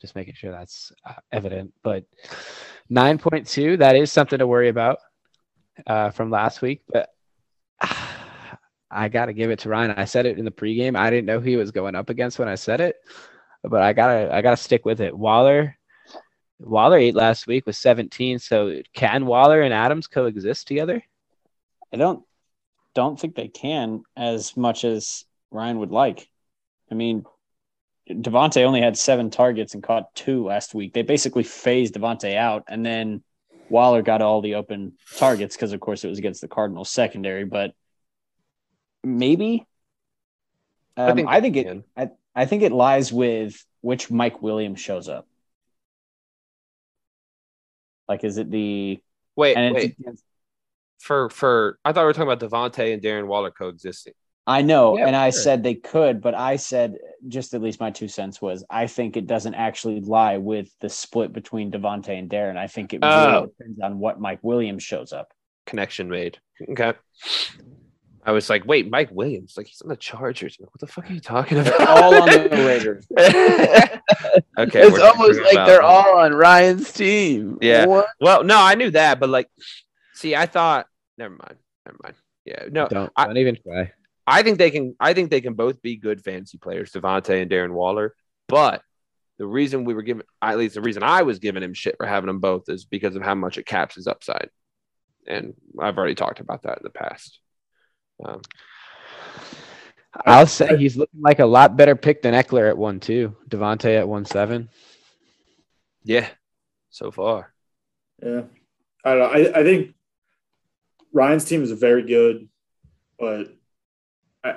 Just 0.00 0.14
making 0.14 0.34
sure 0.34 0.50
that's 0.50 0.92
uh, 1.06 1.14
evident. 1.32 1.72
But 1.82 2.04
9.2, 2.90 3.78
that 3.78 3.96
is 3.96 4.12
something 4.12 4.38
to 4.38 4.46
worry 4.46 4.68
about 4.68 4.98
uh, 5.86 6.10
from 6.10 6.30
last 6.30 6.62
week. 6.62 6.82
But 6.92 7.13
I 8.94 9.08
got 9.08 9.26
to 9.26 9.32
give 9.32 9.50
it 9.50 9.58
to 9.60 9.68
Ryan. 9.68 9.90
I 9.92 10.04
said 10.04 10.24
it 10.24 10.38
in 10.38 10.44
the 10.44 10.50
pregame. 10.50 10.96
I 10.96 11.10
didn't 11.10 11.26
know 11.26 11.40
who 11.40 11.50
he 11.50 11.56
was 11.56 11.72
going 11.72 11.94
up 11.94 12.10
against 12.10 12.38
when 12.38 12.48
I 12.48 12.54
said 12.54 12.80
it, 12.80 12.96
but 13.62 13.82
I 13.82 13.92
gotta 13.92 14.32
I 14.32 14.40
gotta 14.40 14.56
stick 14.56 14.84
with 14.84 15.00
it. 15.00 15.16
Waller, 15.16 15.76
Waller 16.60 16.96
ate 16.96 17.14
last 17.14 17.46
week 17.46 17.66
with 17.66 17.76
17. 17.76 18.38
So 18.38 18.80
can 18.94 19.26
Waller 19.26 19.62
and 19.62 19.74
Adams 19.74 20.06
coexist 20.06 20.68
together? 20.68 21.02
I 21.92 21.96
don't 21.96 22.24
don't 22.94 23.18
think 23.18 23.34
they 23.34 23.48
can 23.48 24.04
as 24.16 24.56
much 24.56 24.84
as 24.84 25.24
Ryan 25.50 25.80
would 25.80 25.90
like. 25.90 26.28
I 26.90 26.94
mean, 26.94 27.24
Davante 28.08 28.62
only 28.62 28.80
had 28.80 28.96
seven 28.96 29.30
targets 29.30 29.74
and 29.74 29.82
caught 29.82 30.14
two 30.14 30.44
last 30.44 30.74
week. 30.74 30.92
They 30.92 31.02
basically 31.02 31.42
phased 31.42 31.94
Davante 31.94 32.36
out, 32.36 32.64
and 32.68 32.84
then 32.84 33.22
Waller 33.68 34.02
got 34.02 34.22
all 34.22 34.40
the 34.40 34.56
open 34.56 34.92
targets 35.16 35.56
because, 35.56 35.72
of 35.72 35.80
course, 35.80 36.04
it 36.04 36.08
was 36.08 36.18
against 36.18 36.40
the 36.40 36.48
Cardinals 36.48 36.90
secondary. 36.90 37.44
But 37.44 37.74
maybe 39.04 39.66
um, 40.96 41.10
I 41.10 41.14
think 41.14 41.28
I 41.28 41.40
think 41.40 41.56
it. 41.56 41.84
I, 41.96 42.08
I 42.34 42.44
think 42.46 42.62
it 42.62 42.72
lies 42.72 43.12
with 43.12 43.64
which 43.80 44.10
Mike 44.10 44.42
Williams 44.42 44.80
shows 44.80 45.08
up. 45.08 45.26
Like, 48.08 48.24
is 48.24 48.38
it 48.38 48.50
the 48.50 49.00
Wait, 49.36 49.56
and 49.56 49.74
wait. 49.74 49.96
For 51.00 51.28
for 51.28 51.78
I 51.84 51.92
thought 51.92 52.02
we 52.02 52.06
were 52.06 52.12
talking 52.12 52.30
about 52.32 52.40
Davante 52.50 52.92
and 52.92 53.02
Darren 53.02 53.26
Waller 53.26 53.50
coexisting. 53.50 54.14
I 54.46 54.62
know, 54.62 54.96
Yeah, 54.98 55.06
and 55.06 55.16
I 55.16 55.30
sure. 55.30 55.40
said 55.40 55.62
they 55.62 55.74
could, 55.74 56.20
but 56.20 56.34
I 56.34 56.56
said 56.56 56.96
just 57.28 57.54
at 57.54 57.62
least 57.62 57.80
my 57.80 57.90
two 57.90 58.08
cents 58.08 58.40
was 58.40 58.62
I 58.70 58.86
think 58.86 59.16
it 59.16 59.26
doesn't 59.26 59.54
actually 59.54 60.00
lie 60.00 60.36
with 60.36 60.68
the 60.80 60.88
split 60.90 61.32
between 61.32 61.70
Davante 61.72 62.10
and 62.10 62.28
Darren. 62.30 62.56
I 62.58 62.66
think 62.66 62.92
it 62.92 63.00
really 63.02 63.12
Oh. 63.14 63.46
depends 63.46 63.80
on 63.80 63.98
what 63.98 64.20
Mike 64.20 64.40
Williams 64.42 64.82
shows 64.82 65.12
up. 65.12 65.32
Connection 65.66 66.08
made. 66.08 66.38
Okay. 66.70 66.92
I 68.26 68.32
was 68.32 68.48
like, 68.48 68.64
wait, 68.66 68.90
Mike 68.90 69.10
Williams, 69.12 69.54
like 69.56 69.66
he's 69.66 69.82
on 69.82 69.88
the 69.88 69.96
Chargers. 69.96 70.56
What 70.58 70.70
the 70.80 70.86
fuck 70.86 71.10
are 71.10 71.12
you 71.12 71.20
talking 71.20 71.58
about? 71.58 71.80
all 71.86 72.14
on 72.22 72.28
the 72.28 72.48
Raiders. 72.50 73.06
okay. 74.58 74.80
it's 74.82 74.98
almost 74.98 75.40
like 75.42 75.52
about- 75.52 75.66
they're 75.66 75.82
all 75.82 76.18
on 76.18 76.32
Ryan's 76.34 76.92
team. 76.92 77.58
Yeah. 77.60 77.86
What? 77.86 78.06
Well, 78.20 78.44
no, 78.44 78.58
I 78.60 78.74
knew 78.76 78.90
that, 78.90 79.20
but 79.20 79.28
like, 79.28 79.48
see, 80.14 80.34
I 80.34 80.46
thought, 80.46 80.86
never 81.18 81.34
mind, 81.34 81.56
never 81.86 81.98
mind. 82.02 82.14
Yeah, 82.44 82.64
no, 82.70 82.88
Don't 82.88 83.12
I- 83.16 83.26
don't 83.26 83.36
even 83.38 83.56
try. 83.62 83.92
I 84.26 84.42
think 84.42 84.56
they 84.58 84.70
can. 84.70 84.96
I 84.98 85.12
think 85.12 85.30
they 85.30 85.42
can 85.42 85.52
both 85.52 85.82
be 85.82 85.96
good 85.96 86.22
fantasy 86.22 86.56
players, 86.56 86.92
Davante 86.92 87.42
and 87.42 87.50
Darren 87.50 87.72
Waller. 87.72 88.14
But 88.48 88.80
the 89.38 89.46
reason 89.46 89.84
we 89.84 89.92
were 89.92 90.00
giving, 90.02 90.22
at 90.40 90.56
least 90.56 90.76
the 90.76 90.80
reason 90.80 91.02
I 91.02 91.22
was 91.22 91.40
giving 91.40 91.62
him 91.62 91.74
shit 91.74 91.96
for 91.98 92.06
having 92.06 92.28
them 92.28 92.38
both, 92.40 92.70
is 92.70 92.86
because 92.86 93.16
of 93.16 93.22
how 93.22 93.34
much 93.34 93.58
it 93.58 93.66
caps 93.66 93.96
his 93.96 94.06
upside. 94.06 94.48
And 95.26 95.52
I've 95.78 95.98
already 95.98 96.14
talked 96.14 96.40
about 96.40 96.62
that 96.62 96.78
in 96.78 96.84
the 96.84 96.90
past. 96.90 97.38
Um, 98.24 98.40
I'll 100.26 100.46
say 100.46 100.76
he's 100.76 100.96
looking 100.96 101.20
like 101.20 101.40
a 101.40 101.46
lot 101.46 101.76
better 101.76 101.96
pick 101.96 102.22
than 102.22 102.34
Ekeler 102.34 102.68
at 102.68 102.78
one 102.78 103.00
two. 103.00 103.36
Davante 103.48 103.98
at 103.98 104.08
one 104.08 104.24
seven. 104.24 104.68
yeah, 106.04 106.28
so 106.90 107.10
far. 107.10 107.52
Yeah, 108.22 108.42
I 109.04 109.14
don't 109.14 109.18
know. 109.18 109.24
I, 109.26 109.60
I 109.60 109.64
think 109.64 109.94
Ryan's 111.12 111.44
team 111.44 111.62
is 111.62 111.72
very 111.72 112.04
good, 112.06 112.48
but 113.18 113.48
I, 114.44 114.50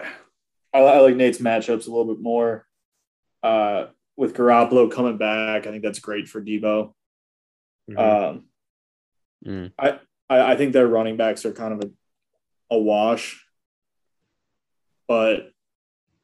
I, 0.73 0.79
I 0.79 0.99
like 0.99 1.15
Nate's 1.15 1.39
matchups 1.39 1.87
a 1.87 1.91
little 1.91 2.13
bit 2.13 2.21
more. 2.21 2.65
Uh, 3.41 3.87
with 4.15 4.35
Garoppolo 4.35 4.91
coming 4.91 5.17
back, 5.17 5.65
I 5.67 5.71
think 5.71 5.83
that's 5.83 5.99
great 5.99 6.27
for 6.27 6.41
Deebo. 6.41 6.93
Mhm. 7.89 7.97
Um, 7.99 8.43
Mm. 9.45 9.71
I, 9.77 9.99
I 10.27 10.53
I 10.53 10.55
think 10.57 10.73
their 10.73 10.87
running 10.87 11.15
backs 11.15 11.45
are 11.45 11.51
kind 11.53 11.71
of 11.73 11.87
a, 12.71 12.75
a 12.75 12.79
wash, 12.79 13.45
but 15.07 15.51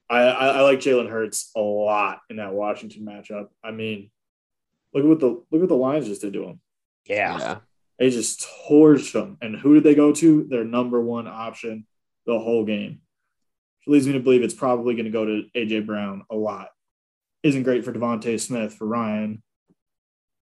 I, 0.09 0.19
I, 0.19 0.47
I 0.47 0.61
like 0.61 0.79
Jalen 0.79 1.09
Hurts 1.09 1.51
a 1.55 1.59
lot 1.59 2.19
in 2.29 2.37
that 2.37 2.53
Washington 2.53 3.05
matchup. 3.05 3.47
I 3.63 3.71
mean, 3.71 4.11
look 4.93 5.03
at 5.03 5.09
what 5.09 5.19
the 5.19 5.27
look 5.27 5.45
what 5.51 5.69
the 5.69 5.75
Lions 5.75 6.07
just 6.07 6.21
did 6.21 6.33
to 6.33 6.43
him. 6.43 6.59
Yeah. 7.39 7.57
They 7.99 8.09
just 8.09 8.47
torched 8.69 9.13
them. 9.13 9.37
And 9.41 9.55
who 9.55 9.75
did 9.75 9.83
they 9.83 9.95
go 9.95 10.11
to? 10.13 10.43
Their 10.45 10.63
number 10.63 11.01
one 11.01 11.27
option 11.27 11.85
the 12.25 12.39
whole 12.39 12.65
game. 12.65 13.01
Which 13.79 13.93
leads 13.93 14.07
me 14.07 14.13
to 14.13 14.19
believe 14.19 14.43
it's 14.43 14.53
probably 14.53 14.95
going 14.95 15.05
to 15.05 15.11
go 15.11 15.25
to 15.25 15.43
AJ 15.55 15.85
Brown 15.85 16.23
a 16.29 16.35
lot. 16.35 16.69
Isn't 17.43 17.63
great 17.63 17.83
for 17.83 17.91
DeVonta 17.91 18.39
Smith 18.39 18.73
for 18.73 18.85
Ryan. 18.85 19.43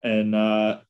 And 0.03 0.35
uh, 0.35 0.81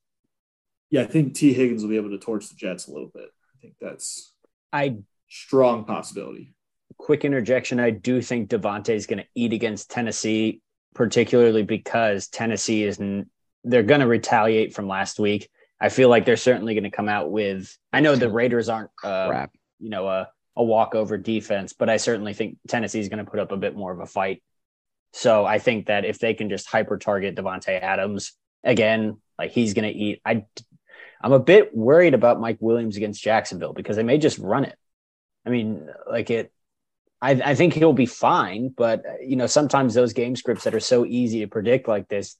yeah, 0.90 1.02
I 1.02 1.06
think 1.06 1.34
Tee 1.34 1.52
Higgins 1.52 1.82
will 1.82 1.90
be 1.90 1.96
able 1.96 2.10
to 2.10 2.18
torch 2.18 2.48
the 2.48 2.56
Jets 2.56 2.88
a 2.88 2.92
little 2.92 3.10
bit. 3.12 3.28
I 3.28 3.60
think 3.60 3.74
that's 3.80 4.32
I 4.72 4.98
strong 5.28 5.84
possibility. 5.84 6.54
Quick 7.00 7.24
interjection. 7.24 7.80
I 7.80 7.90
do 7.90 8.20
think 8.20 8.50
Davante 8.50 8.90
is 8.90 9.06
going 9.06 9.18
to 9.18 9.28
eat 9.34 9.52
against 9.52 9.90
Tennessee, 9.90 10.60
particularly 10.94 11.62
because 11.62 12.28
Tennessee 12.28 12.84
is 12.84 12.98
they're 13.64 13.82
going 13.82 14.00
to 14.00 14.06
retaliate 14.06 14.74
from 14.74 14.86
last 14.86 15.18
week. 15.18 15.48
I 15.80 15.88
feel 15.88 16.10
like 16.10 16.26
they're 16.26 16.36
certainly 16.36 16.74
going 16.74 16.84
to 16.84 16.90
come 16.90 17.08
out 17.08 17.30
with. 17.30 17.74
I 17.92 18.00
know 18.00 18.14
the 18.14 18.30
Raiders 18.30 18.68
aren't, 18.68 18.90
uh, 19.02 19.46
you 19.78 19.88
know, 19.88 20.08
a, 20.08 20.28
a 20.56 20.62
walkover 20.62 21.16
defense, 21.16 21.72
but 21.72 21.88
I 21.88 21.96
certainly 21.96 22.34
think 22.34 22.58
Tennessee 22.68 23.00
is 23.00 23.08
going 23.08 23.24
to 23.24 23.30
put 23.30 23.40
up 23.40 23.50
a 23.50 23.56
bit 23.56 23.74
more 23.74 23.90
of 23.92 24.00
a 24.00 24.06
fight. 24.06 24.42
So 25.12 25.44
I 25.44 25.58
think 25.58 25.86
that 25.86 26.04
if 26.04 26.18
they 26.18 26.34
can 26.34 26.50
just 26.50 26.68
hyper 26.68 26.98
target 26.98 27.34
Davante 27.34 27.80
Adams 27.80 28.34
again, 28.62 29.16
like 29.38 29.52
he's 29.52 29.72
going 29.74 29.90
to 29.90 29.98
eat. 29.98 30.20
I, 30.24 30.44
I'm 31.22 31.32
a 31.32 31.40
bit 31.40 31.74
worried 31.74 32.14
about 32.14 32.40
Mike 32.40 32.58
Williams 32.60 32.96
against 32.96 33.22
Jacksonville 33.22 33.72
because 33.72 33.96
they 33.96 34.02
may 34.02 34.18
just 34.18 34.38
run 34.38 34.64
it. 34.64 34.76
I 35.46 35.50
mean, 35.50 35.88
like 36.08 36.30
it. 36.30 36.52
I, 37.22 37.32
I 37.32 37.54
think 37.54 37.74
he'll 37.74 37.92
be 37.92 38.06
fine, 38.06 38.68
but 38.74 39.04
uh, 39.06 39.12
you 39.22 39.36
know, 39.36 39.46
sometimes 39.46 39.92
those 39.94 40.12
game 40.14 40.34
scripts 40.36 40.64
that 40.64 40.74
are 40.74 40.80
so 40.80 41.04
easy 41.04 41.40
to 41.40 41.46
predict 41.48 41.86
like 41.88 42.08
this 42.08 42.36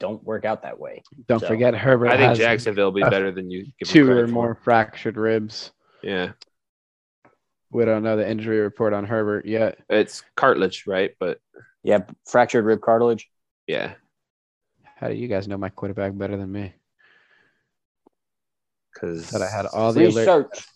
don't 0.00 0.22
work 0.24 0.44
out 0.44 0.62
that 0.62 0.78
way. 0.80 1.02
Don't 1.28 1.40
So, 1.40 1.46
forget 1.46 1.74
Herbert 1.74 2.08
I 2.08 2.16
think 2.16 2.28
has 2.30 2.38
Jacksonville 2.38 2.86
will 2.86 2.92
be 2.92 3.02
better 3.02 3.30
than 3.30 3.50
you 3.50 3.64
give 3.78 3.88
him 3.88 3.92
two 3.92 4.04
credit 4.06 4.20
or 4.22 4.26
for. 4.26 4.32
more 4.32 4.54
fractured 4.62 5.16
ribs. 5.16 5.70
Yeah, 6.02 6.32
We 7.70 7.84
don't 7.84 8.02
know 8.02 8.16
the 8.16 8.28
injury 8.28 8.58
report 8.60 8.92
on 8.92 9.06
Herbert 9.06 9.46
yet. 9.46 9.78
it's 9.88 10.22
cartilage, 10.36 10.86
right? 10.86 11.12
But 11.20 11.38
Yeah, 11.84 12.00
fractured 12.26 12.64
rib 12.64 12.80
cartilage. 12.82 13.28
yeah, 13.66 13.94
How 14.96 15.08
do 15.08 15.14
you 15.14 15.28
guys 15.28 15.46
know 15.48 15.56
my 15.56 15.68
quarterback 15.70 16.16
better 16.18 16.36
than 16.36 16.50
me? 16.52 16.74
because 18.92 19.26
Thought 19.26 19.42
I 19.42 19.50
had 19.50 19.66
all 19.66 19.92
the 19.92 20.00
alerts. 20.02 20.16
Research. 20.16 20.66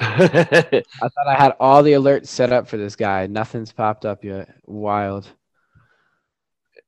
I 0.00 0.82
thought 1.02 1.26
I 1.26 1.34
had 1.34 1.52
all 1.60 1.82
the 1.82 1.92
alerts 1.92 2.26
set 2.26 2.52
up 2.52 2.68
for 2.68 2.76
this 2.76 2.96
guy. 2.96 3.26
Nothing's 3.26 3.72
popped 3.72 4.04
up 4.04 4.24
yet. 4.24 4.48
Wild. 4.64 5.26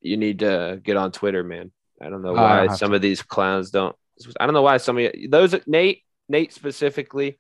you 0.00 0.16
need 0.16 0.38
to 0.40 0.80
get 0.82 0.96
on 0.96 1.12
Twitter, 1.12 1.42
man. 1.44 1.72
I 2.00 2.08
don't 2.08 2.22
know 2.22 2.30
Oh, 2.30 2.34
why 2.34 2.66
some 2.68 2.90
to. 2.90 2.96
of 2.96 3.02
these 3.02 3.22
clowns 3.22 3.70
don't. 3.70 3.94
I 4.38 4.46
don't 4.46 4.54
know 4.54 4.62
why 4.62 4.76
some 4.78 4.96
of 4.98 5.02
you, 5.14 5.28
those 5.28 5.54
Nate, 5.66 6.02
Nate 6.28 6.52
specifically. 6.52 7.38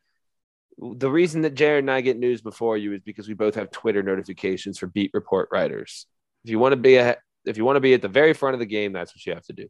The 0.78 1.10
reason 1.10 1.42
that 1.42 1.54
Jared 1.54 1.84
and 1.84 1.90
I 1.90 2.00
get 2.00 2.18
news 2.18 2.40
before 2.40 2.76
you 2.78 2.94
is 2.94 3.02
because 3.02 3.28
we 3.28 3.34
both 3.34 3.54
have 3.54 3.70
Twitter 3.70 4.02
notifications 4.02 4.78
for 4.78 4.86
beat 4.86 5.10
report 5.12 5.50
writers. 5.52 6.06
If 6.44 6.50
you 6.50 6.58
want 6.58 6.72
to 6.72 6.76
be 6.76 6.96
a, 6.96 7.16
if 7.44 7.58
you 7.58 7.64
want 7.66 7.76
to 7.76 7.80
be 7.80 7.92
at 7.94 8.00
the 8.02 8.08
very 8.08 8.32
front 8.32 8.54
of 8.54 8.60
the 8.60 8.66
game, 8.66 8.92
that's 8.92 9.14
what 9.14 9.24
you 9.26 9.34
have 9.34 9.44
to 9.46 9.52
do. 9.52 9.68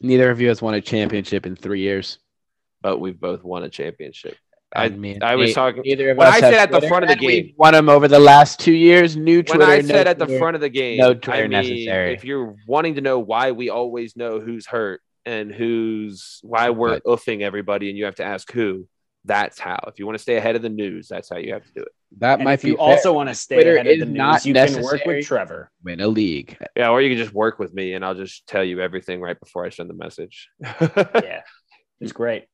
Neither 0.00 0.30
of 0.30 0.40
you 0.40 0.48
has 0.48 0.62
won 0.62 0.74
a 0.74 0.80
championship 0.80 1.46
in 1.46 1.56
three 1.56 1.80
years. 1.80 2.18
But 2.82 2.98
we've 2.98 3.18
both 3.18 3.42
won 3.44 3.64
a 3.64 3.68
championship. 3.68 4.36
I, 4.74 4.84
I- 4.84 4.88
mean, 4.90 5.22
I 5.22 5.34
was 5.36 5.48
nei- 5.48 5.54
talking- 5.54 5.82
Neither 5.84 6.10
of 6.10 6.18
when 6.18 6.26
us 6.28 6.34
I 6.34 6.36
have 6.44 6.54
said 6.54 6.72
at 6.74 6.80
the 6.80 6.86
front 6.88 7.04
of 7.04 7.08
the 7.08 7.12
and 7.14 7.20
we've 7.22 7.44
game- 7.46 7.54
won 7.56 7.72
them 7.72 7.88
over 7.88 8.06
the 8.06 8.18
last 8.18 8.60
two 8.60 8.72
years. 8.74 9.16
New 9.16 9.42
Twitter. 9.42 9.60
when 9.60 9.70
I 9.70 9.80
no 9.80 9.86
said 9.88 10.06
at 10.06 10.18
the 10.18 10.26
Twitter. 10.26 10.38
front 10.38 10.54
of 10.56 10.60
the 10.60 10.68
game, 10.68 10.98
no 10.98 11.14
Twitter 11.14 11.38
I 11.38 11.42
mean, 11.42 11.50
necessary. 11.52 12.12
if 12.14 12.24
you're 12.24 12.54
wanting 12.66 12.96
to 12.96 13.00
know 13.00 13.18
why 13.18 13.52
we 13.52 13.70
always 13.70 14.14
know 14.16 14.40
who's 14.40 14.66
hurt 14.66 15.00
and 15.24 15.50
who's 15.50 16.38
why 16.42 16.70
we're 16.70 16.92
Right. 16.92 17.02
oofing 17.04 17.40
everybody, 17.40 17.88
and 17.88 17.98
you 17.98 18.04
have 18.04 18.16
to 18.16 18.24
ask 18.24 18.50
who. 18.52 18.86
That's 19.24 19.58
how. 19.58 19.78
If 19.88 19.98
you 19.98 20.06
want 20.06 20.16
to 20.16 20.22
stay 20.22 20.36
ahead 20.36 20.54
of 20.56 20.62
the 20.62 20.68
news, 20.70 21.08
that's 21.08 21.28
how 21.28 21.36
you 21.38 21.52
have 21.52 21.64
to 21.64 21.72
do 21.74 21.82
it. 21.82 21.88
that 22.18 22.34
And 22.38 22.44
might 22.44 22.54
if 22.54 22.62
be 22.62 22.68
you 22.68 22.76
fair. 22.76 22.84
also 22.86 23.12
want 23.12 23.28
to 23.28 23.34
stay 23.34 23.56
Twitter 23.56 23.74
ahead 23.76 23.86
of 23.86 23.98
the 24.00 24.06
news, 24.06 24.14
not 24.16 24.46
you 24.46 24.54
can 24.54 24.82
work 24.82 25.04
with 25.04 25.24
Trevor. 25.26 25.70
win 25.84 26.00
a 26.00 26.08
league. 26.08 26.56
Yeah, 26.76 26.90
or 26.90 27.02
you 27.02 27.10
can 27.10 27.18
just 27.18 27.34
work 27.34 27.58
with 27.58 27.74
me, 27.74 27.92
and 27.94 28.04
I'll 28.04 28.14
just 28.14 28.46
tell 28.46 28.64
you 28.64 28.80
everything 28.80 29.20
right 29.20 29.38
before 29.38 29.64
I 29.66 29.70
send 29.70 29.90
the 29.90 29.94
message. 29.94 30.48
yeah, 30.80 31.42
it's 32.00 32.12
great 32.12 32.44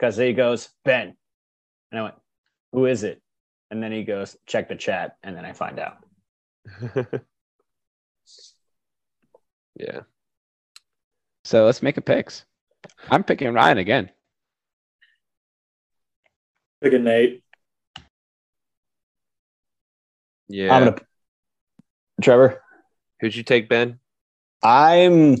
because 0.00 0.16
he 0.16 0.32
goes 0.32 0.70
Ben, 0.84 1.14
and 1.90 2.00
I 2.00 2.02
went, 2.02 2.14
"Who 2.72 2.86
is 2.86 3.04
it?" 3.04 3.20
And 3.70 3.82
then 3.82 3.92
he 3.92 4.02
goes, 4.02 4.36
"Check 4.46 4.68
the 4.68 4.74
chat," 4.74 5.16
and 5.22 5.36
then 5.36 5.44
I 5.44 5.52
find 5.52 5.78
out. 5.78 5.98
yeah. 9.76 10.00
So 11.44 11.66
let's 11.66 11.82
make 11.82 11.98
a 11.98 12.00
picks. 12.00 12.46
I'm 13.10 13.24
picking 13.24 13.52
Ryan 13.52 13.78
again. 13.78 14.10
Picking 16.82 17.04
Nate. 17.04 17.44
Yeah. 20.48 20.74
I'm 20.74 20.84
gonna, 20.84 20.96
Trevor. 22.22 22.62
Who'd 23.20 23.36
you 23.36 23.42
take, 23.42 23.68
Ben? 23.68 23.98
I'm. 24.62 25.34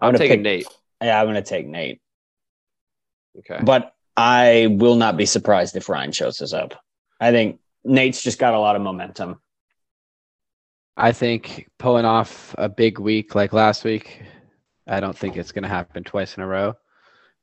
I'm, 0.00 0.12
gonna 0.12 0.18
taking 0.18 0.38
pick- 0.38 0.42
Nate. 0.42 0.66
Yeah, 1.02 1.20
I'm 1.20 1.26
gonna 1.26 1.42
take 1.42 1.66
Nate. 1.66 2.00
Okay. 3.38 3.62
But 3.62 3.92
I 4.16 4.68
will 4.70 4.96
not 4.96 5.16
be 5.16 5.26
surprised 5.26 5.76
if 5.76 5.88
Ryan 5.88 6.12
shows 6.12 6.40
us 6.40 6.52
up. 6.52 6.74
I 7.20 7.30
think 7.30 7.60
Nate's 7.84 8.22
just 8.22 8.38
got 8.38 8.54
a 8.54 8.58
lot 8.58 8.76
of 8.76 8.82
momentum. 8.82 9.40
I 10.96 11.12
think 11.12 11.68
pulling 11.78 12.06
off 12.06 12.54
a 12.56 12.68
big 12.68 12.98
week 12.98 13.34
like 13.34 13.52
last 13.52 13.84
week, 13.84 14.22
I 14.86 15.00
don't 15.00 15.16
think 15.16 15.36
it's 15.36 15.52
going 15.52 15.64
to 15.64 15.68
happen 15.68 16.04
twice 16.04 16.36
in 16.36 16.42
a 16.42 16.46
row. 16.46 16.74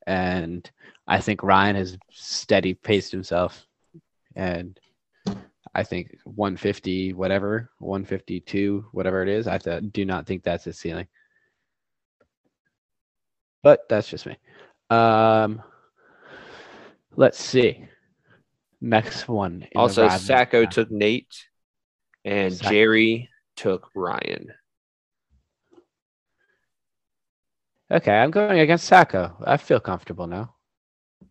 And 0.06 0.68
I 1.06 1.20
think 1.20 1.42
Ryan 1.42 1.76
has 1.76 1.96
steady 2.10 2.74
paced 2.74 3.12
himself. 3.12 3.64
And 4.34 4.78
I 5.74 5.84
think 5.84 6.16
150, 6.24 7.12
whatever, 7.12 7.70
152, 7.78 8.86
whatever 8.90 9.22
it 9.22 9.28
is, 9.28 9.46
I 9.46 9.58
th- 9.58 9.84
do 9.92 10.04
not 10.04 10.26
think 10.26 10.42
that's 10.42 10.64
his 10.64 10.78
ceiling. 10.78 11.06
But 13.64 13.88
that's 13.88 14.08
just 14.08 14.26
me. 14.26 14.36
Um, 14.90 15.62
let's 17.16 17.42
see. 17.42 17.86
Next 18.82 19.26
one. 19.26 19.66
Also, 19.74 20.02
rivalry 20.02 20.18
Sacco 20.20 20.58
round. 20.60 20.72
took 20.72 20.90
Nate, 20.90 21.34
and 22.26 22.52
Sacco. 22.54 22.70
Jerry 22.70 23.30
took 23.56 23.88
Ryan. 23.94 24.52
Okay, 27.90 28.12
I'm 28.12 28.30
going 28.30 28.58
against 28.60 28.84
Sacco. 28.84 29.34
I 29.46 29.56
feel 29.56 29.80
comfortable 29.80 30.26
now. 30.26 30.54
Can 31.20 31.28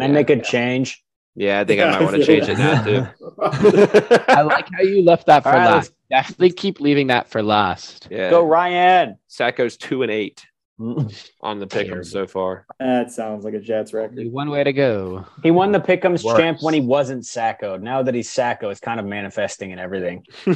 I 0.00 0.06
Yeah. 0.06 0.12
make 0.12 0.30
a 0.30 0.40
change? 0.42 1.04
Yeah, 1.36 1.60
I 1.60 1.64
think 1.64 1.80
I 1.80 1.90
might 1.90 2.00
want 2.02 2.16
to 2.16 2.24
feel 2.24 2.44
change 2.44 2.48
it 2.48 2.58
now 2.58 2.82
too. 2.84 3.06
I 4.28 4.42
like 4.42 4.68
how 4.72 4.82
you 4.82 5.02
left 5.02 5.26
that 5.26 5.42
for 5.44 5.50
All 5.50 5.54
right, 5.56 5.66
last. 5.66 5.92
Definitely 6.10 6.50
keep 6.52 6.80
leaving 6.80 7.08
that 7.08 7.28
for 7.28 7.42
last. 7.42 8.08
Yeah, 8.10 8.30
Go 8.30 8.44
Ryan. 8.44 9.18
Sacco's 9.28 9.76
two 9.76 10.02
and 10.02 10.10
eight 10.12 10.44
on 11.40 11.60
the 11.60 11.66
pick'em 11.66 12.04
so 12.04 12.26
far. 12.26 12.66
that 12.80 13.12
sounds 13.12 13.44
like 13.44 13.54
a 13.54 13.60
Jets 13.60 13.92
record. 13.92 14.18
Only 14.18 14.30
one 14.30 14.50
way 14.50 14.64
to 14.64 14.72
go. 14.72 15.24
He 15.42 15.50
won 15.50 15.72
the 15.72 15.80
Pick'ems 15.80 16.24
Works. 16.24 16.38
champ 16.40 16.58
when 16.62 16.74
he 16.74 16.80
wasn't 16.80 17.26
Sacco. 17.26 17.76
Now 17.76 18.02
that 18.02 18.14
he's 18.14 18.30
Sacco, 18.30 18.70
it's 18.70 18.80
kind 18.80 18.98
of 18.98 19.06
manifesting 19.06 19.70
in 19.70 19.78
everything. 19.78 20.24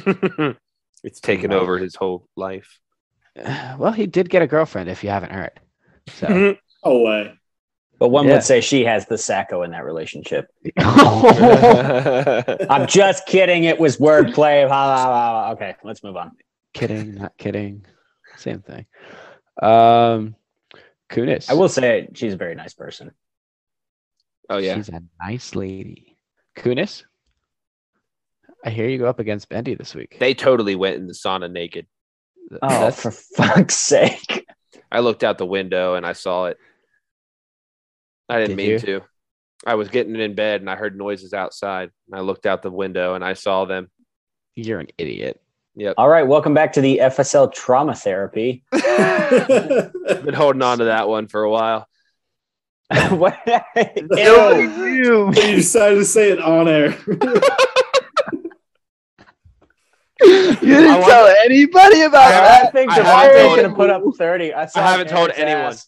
it's 1.04 1.20
taken 1.20 1.52
over 1.52 1.78
his 1.78 1.94
whole 1.94 2.26
life. 2.36 2.78
Well, 3.78 3.92
he 3.92 4.06
did 4.08 4.28
get 4.28 4.42
a 4.42 4.48
girlfriend. 4.48 4.88
If 4.88 5.04
you 5.04 5.10
haven't 5.10 5.30
heard, 5.30 5.52
so 6.08 6.56
Oh 6.82 7.02
way. 7.04 7.34
But 8.00 8.08
one 8.08 8.26
Yeah. 8.26 8.34
would 8.34 8.42
say 8.42 8.60
she 8.60 8.84
has 8.84 9.06
the 9.06 9.16
Sacco 9.18 9.62
in 9.62 9.70
that 9.70 9.84
relationship. 9.84 10.46
I'm 10.78 12.88
just 12.88 13.24
kidding. 13.26 13.64
It 13.64 13.78
was 13.78 13.98
wordplay. 13.98 14.64
Okay, 15.52 15.76
let's 15.84 16.02
move 16.02 16.16
on. 16.16 16.32
kidding, 16.74 17.14
not 17.14 17.36
kidding, 17.38 17.84
same 18.36 18.62
thing. 18.62 18.86
Um, 19.60 20.36
Kunis. 21.10 21.50
I 21.50 21.54
will 21.54 21.68
say 21.68 22.08
she's 22.14 22.34
a 22.34 22.36
very 22.36 22.54
nice 22.54 22.74
person. 22.74 23.10
oh 24.50 24.58
yeah. 24.58 24.76
She's 24.76 24.88
a 24.88 25.02
nice 25.20 25.54
lady. 25.54 26.16
Kunis. 26.56 27.04
I 28.64 28.70
hear 28.70 28.88
you 28.88 28.98
go 28.98 29.06
up 29.06 29.20
against 29.20 29.48
Bendy 29.48 29.74
this 29.74 29.94
week. 29.94 30.16
They 30.18 30.34
totally 30.34 30.74
went 30.74 30.96
in 30.96 31.06
the 31.06 31.12
sauna 31.14 31.50
naked. 31.50 31.86
Oh, 32.62 32.68
that's- 32.68 33.00
for 33.02 33.10
fuck's 33.10 33.76
sake. 33.76 34.46
I 34.90 35.00
looked 35.00 35.22
out 35.22 35.38
the 35.38 35.46
window 35.46 35.94
and 35.94 36.06
I 36.06 36.12
saw 36.14 36.46
it. 36.46 36.56
I 38.28 38.38
didn't 38.40 38.56
Did 38.56 38.56
mean 38.56 38.70
you? 38.70 38.78
to. 38.80 39.00
I 39.66 39.74
was 39.74 39.88
getting 39.88 40.16
in 40.16 40.34
bed 40.34 40.60
and 40.60 40.70
I 40.70 40.76
heard 40.76 40.96
noises 40.96 41.34
outside. 41.34 41.90
And 42.10 42.18
I 42.18 42.22
looked 42.22 42.46
out 42.46 42.62
the 42.62 42.70
window 42.70 43.14
and 43.14 43.24
I 43.24 43.34
saw 43.34 43.64
them. 43.64 43.90
you're 44.54 44.80
an 44.80 44.88
idiot. 44.98 45.40
Yep. 45.78 45.94
All 45.96 46.08
right, 46.08 46.24
welcome 46.26 46.54
back 46.54 46.72
to 46.72 46.80
the 46.80 46.98
FSL 46.98 47.52
trauma 47.54 47.94
therapy. 47.94 48.64
Been 48.72 50.34
holding 50.34 50.60
on 50.62 50.78
to 50.78 50.84
that 50.86 51.06
one 51.08 51.28
for 51.28 51.44
a 51.44 51.50
while. 51.50 51.86
What- 53.10 53.38
you 53.76 55.30
decided 55.32 55.96
to 55.96 56.04
say 56.04 56.30
it 56.32 56.40
on 56.40 56.66
air. 56.68 56.96
You 60.20 60.58
didn't 60.74 60.90
I 60.90 60.98
want- 60.98 61.10
tell 61.12 61.26
anybody 61.44 62.00
about 62.02 62.32
I 62.32 62.62
I 62.62 62.70
think 62.70 62.90
I 62.90 62.98
the 62.98 63.04
haven't 63.04 63.36
Davante's 63.36 63.62
gonna 63.62 63.74
put 63.76 63.90
up 63.90 64.02
30. 64.18 64.52
I, 64.54 64.62
I 64.62 64.80
haven't 64.80 65.08
told 65.08 65.30
anyone. 65.30 65.62
ass. 65.66 65.86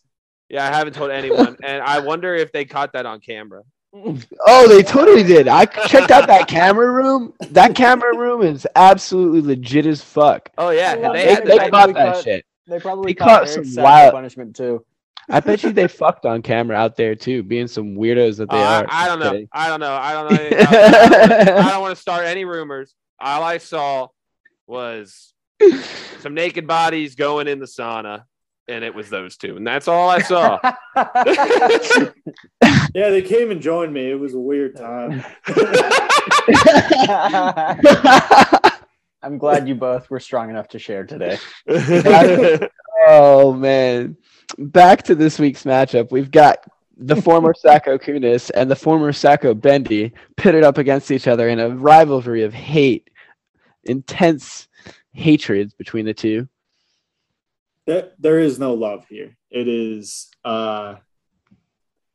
Yeah, 0.48 0.64
I 0.64 0.76
haven't 0.76 0.92
told 0.92 1.10
anyone. 1.10 1.56
and 1.64 1.82
I 1.82 1.98
wonder 2.00 2.32
if 2.36 2.52
they 2.52 2.64
caught 2.64 2.92
that 2.92 3.06
on 3.06 3.18
camera. 3.20 3.62
Oh, 3.92 4.68
they 4.68 4.82
totally 4.82 5.24
did. 5.24 5.48
I 5.48 5.64
checked 5.66 6.10
out 6.12 6.28
that 6.28 6.46
camera 6.48 6.90
room. 6.92 7.32
That 7.50 7.74
camera 7.74 8.16
room 8.16 8.42
is 8.42 8.66
absolutely 8.76 9.40
legit 9.40 9.84
as 9.86 10.00
fuck. 10.00 10.48
Oh 10.56 10.70
yeah, 10.70 10.94
Well, 10.96 11.12
they 11.12 11.24
They, 11.26 11.34
had 11.34 11.44
they 11.46 11.58
the 11.58 11.70
caught 11.70 11.94
that 11.94 12.14
caught- 12.14 12.24
shit. 12.24 12.44
They 12.66 12.78
probably 12.78 13.10
They 13.10 13.14
caught 13.14 13.46
caught 13.46 13.48
some 13.48 13.64
wild- 13.82 14.12
punishment 14.14 14.54
too. 14.54 14.84
I 15.28 15.40
bet 15.40 15.62
you 15.64 15.72
they 15.72 15.88
fucked 16.02 16.24
on 16.24 16.40
camera 16.42 16.76
out 16.76 16.96
there 16.96 17.14
too, 17.16 17.42
being 17.42 17.66
some 17.68 17.96
weirdos 17.96 18.36
that 18.38 18.48
they 18.50 18.56
Uh, 18.62 18.82
are. 18.82 18.86
I 18.88 19.06
don't 19.08 19.18
know. 19.18 19.44
I 19.52 19.68
don't 19.68 19.80
know. 19.80 19.92
I 19.92 20.12
don't 20.12 20.30
know. 20.32 20.36
anything 20.38 20.58
about 20.60 20.70
that. 20.70 21.48
I 21.58 21.70
don't 21.70 21.80
want 21.80 21.94
to 21.96 22.00
start 22.00 22.26
any 22.26 22.44
rumors. 22.44 22.94
All 23.20 23.42
I 23.42 23.58
saw 23.58 24.08
was 24.68 25.34
some 26.20 26.34
naked 26.34 26.66
bodies 26.66 27.16
going 27.16 27.48
in 27.48 27.58
the 27.58 27.66
sauna, 27.66 28.22
and 28.70 28.84
it 28.84 28.94
was 28.94 29.10
those 29.10 29.36
two, 29.36 29.56
and 29.56 29.66
that's 29.66 29.88
all 29.88 30.08
I 30.08 30.20
saw. 30.22 30.58
yeah, 32.94 33.10
they 33.10 33.22
came 33.22 33.50
and 33.50 33.60
joined 33.60 33.92
me. 33.92 34.10
It 34.10 34.18
was 34.18 34.34
a 34.34 34.38
weird 34.38 34.76
time. 34.76 35.24
I'm 39.22 39.36
glad 39.36 39.68
you 39.68 39.74
both 39.74 40.08
were 40.08 40.20
strong 40.20 40.48
enough 40.48 40.68
to 40.68 40.78
share 40.78 41.04
today. 41.04 41.36
oh 43.06 43.52
man. 43.52 44.16
Back 44.58 45.02
to 45.04 45.14
this 45.14 45.38
week's 45.38 45.64
matchup. 45.64 46.10
We've 46.10 46.30
got 46.30 46.64
the 46.96 47.16
former 47.16 47.54
Sacco 47.54 47.98
Kunis 47.98 48.50
and 48.54 48.70
the 48.70 48.76
former 48.76 49.12
Sacco 49.12 49.54
Bendy 49.54 50.12
pitted 50.36 50.64
up 50.64 50.78
against 50.78 51.10
each 51.10 51.28
other 51.28 51.48
in 51.48 51.60
a 51.60 51.70
rivalry 51.70 52.42
of 52.42 52.52
hate, 52.52 53.10
intense 53.84 54.68
hatred 55.12 55.72
between 55.78 56.04
the 56.04 56.14
two. 56.14 56.48
There, 57.90 58.12
there 58.20 58.38
is 58.38 58.56
no 58.60 58.74
love 58.74 59.04
here. 59.08 59.36
It 59.50 59.66
is. 59.66 60.28
Uh, 60.44 60.94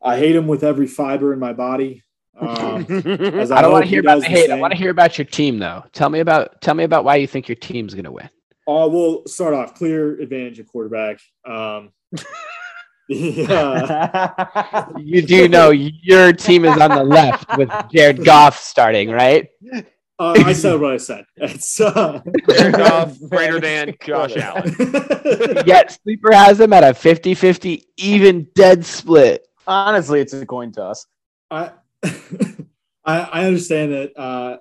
I 0.01 0.17
hate 0.17 0.33
him 0.33 0.47
with 0.47 0.63
every 0.63 0.87
fiber 0.87 1.33
in 1.33 1.39
my 1.39 1.51
body. 1.51 2.01
Um, 2.39 2.85
as 2.89 3.51
I 3.51 3.61
don't 3.61 3.73
want 3.73 3.83
hope 3.83 3.83
to 3.83 3.83
he 3.83 3.89
hear 3.89 3.99
about 3.99 4.21
the 4.21 4.25
hate. 4.27 4.49
I 4.51 4.57
want 4.57 4.71
to 4.71 4.77
hear 4.77 4.89
about 4.89 5.17
your 5.17 5.25
team 5.25 5.59
though. 5.59 5.83
Tell 5.91 6.09
me 6.09 6.21
about 6.21 6.61
tell 6.61 6.75
me 6.75 6.85
about 6.85 7.03
why 7.03 7.17
you 7.17 7.27
think 7.27 7.49
your 7.49 7.57
team's 7.57 7.93
gonna 7.93 8.09
win. 8.09 8.29
Uh, 8.65 8.87
we'll 8.89 9.25
start 9.25 9.53
off 9.53 9.75
clear 9.75 10.17
advantage 10.21 10.59
of 10.59 10.67
quarterback. 10.67 11.19
Um, 11.45 11.91
yeah, 13.09 14.87
You 14.97 15.21
do 15.23 15.49
know 15.49 15.71
your 15.71 16.31
team 16.31 16.63
is 16.63 16.77
on 16.77 16.91
the 16.91 17.03
left 17.03 17.57
with 17.57 17.69
Jared 17.91 18.23
Goff 18.23 18.57
starting, 18.57 19.11
right? 19.11 19.49
uh, 20.17 20.33
I 20.45 20.53
said 20.53 20.79
what 20.79 20.93
I 20.93 20.97
said. 20.97 21.25
It's 21.37 21.79
uh, 21.79 22.21
Jared 22.49 22.75
Goff 22.77 23.17
greater 23.29 23.59
than 23.59 23.95
Josh 24.05 24.37
Allen. 24.37 24.75
Yet 25.65 25.97
Sleeper 26.03 26.33
has 26.33 26.57
them 26.57 26.73
at 26.73 26.83
a 26.83 26.87
50-50 26.87 27.83
even 27.97 28.47
dead 28.55 28.85
split. 28.85 29.47
Honestly, 29.67 30.21
it's 30.21 30.33
a 30.33 30.45
coin 30.45 30.71
toss. 30.71 31.05
I, 31.51 31.71
I 32.03 33.19
I 33.19 33.45
understand 33.45 33.91
that. 33.93 34.17
Uh, 34.17 34.57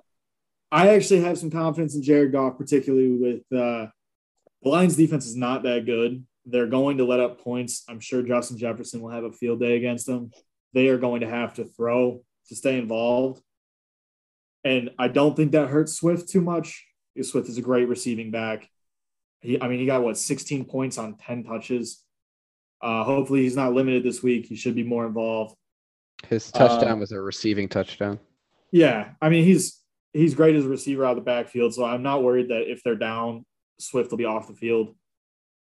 I 0.71 0.89
actually 0.89 1.21
have 1.21 1.37
some 1.37 1.51
confidence 1.51 1.95
in 1.95 2.03
Jared 2.03 2.31
Goff, 2.31 2.57
particularly 2.57 3.09
with 3.09 3.41
uh, 3.57 3.87
the 4.61 4.69
Lions' 4.69 4.95
defense 4.97 5.25
is 5.25 5.35
not 5.35 5.63
that 5.63 5.85
good. 5.85 6.25
They're 6.45 6.67
going 6.67 6.97
to 6.97 7.05
let 7.05 7.19
up 7.19 7.41
points. 7.41 7.83
I'm 7.87 7.99
sure 7.99 8.21
Justin 8.23 8.57
Jefferson 8.57 9.01
will 9.01 9.11
have 9.11 9.23
a 9.23 9.31
field 9.31 9.59
day 9.59 9.77
against 9.77 10.05
them. 10.05 10.31
They 10.73 10.89
are 10.89 10.97
going 10.97 11.21
to 11.21 11.29
have 11.29 11.53
to 11.55 11.65
throw 11.65 12.23
to 12.49 12.55
stay 12.55 12.77
involved. 12.77 13.41
And 14.65 14.89
I 14.99 15.07
don't 15.07 15.35
think 15.37 15.53
that 15.53 15.69
hurts 15.69 15.93
Swift 15.93 16.27
too 16.27 16.41
much. 16.41 16.85
Swift 17.21 17.47
is 17.47 17.57
a 17.57 17.61
great 17.61 17.87
receiving 17.87 18.31
back. 18.31 18.67
He, 19.39 19.61
I 19.61 19.69
mean, 19.69 19.79
he 19.79 19.85
got 19.85 20.03
what 20.03 20.17
16 20.17 20.65
points 20.65 20.97
on 20.97 21.15
10 21.15 21.45
touches. 21.45 22.03
Uh, 22.81 23.03
hopefully, 23.03 23.43
he's 23.43 23.55
not 23.55 23.73
limited 23.73 24.03
this 24.03 24.21
week. 24.21 24.47
He 24.47 24.55
should 24.55 24.75
be 24.75 24.83
more 24.83 25.05
involved. 25.05 25.55
His 26.27 26.51
touchdown 26.51 26.93
Um, 26.93 26.99
was 26.99 27.11
a 27.11 27.21
receiving 27.21 27.69
touchdown. 27.69 28.19
Yeah, 28.71 29.11
I 29.21 29.29
mean 29.29 29.45
he's 29.45 29.79
he's 30.11 30.33
great 30.33 30.55
as 30.55 30.65
a 30.65 30.69
receiver 30.69 31.05
out 31.05 31.11
of 31.11 31.17
the 31.17 31.21
backfield, 31.21 31.73
so 31.73 31.85
I'm 31.85 32.03
not 32.03 32.23
worried 32.23 32.49
that 32.49 32.69
if 32.69 32.81
they're 32.83 32.95
down, 32.95 33.45
Swift 33.79 34.11
will 34.11 34.17
be 34.17 34.25
off 34.25 34.47
the 34.47 34.53
field. 34.53 34.95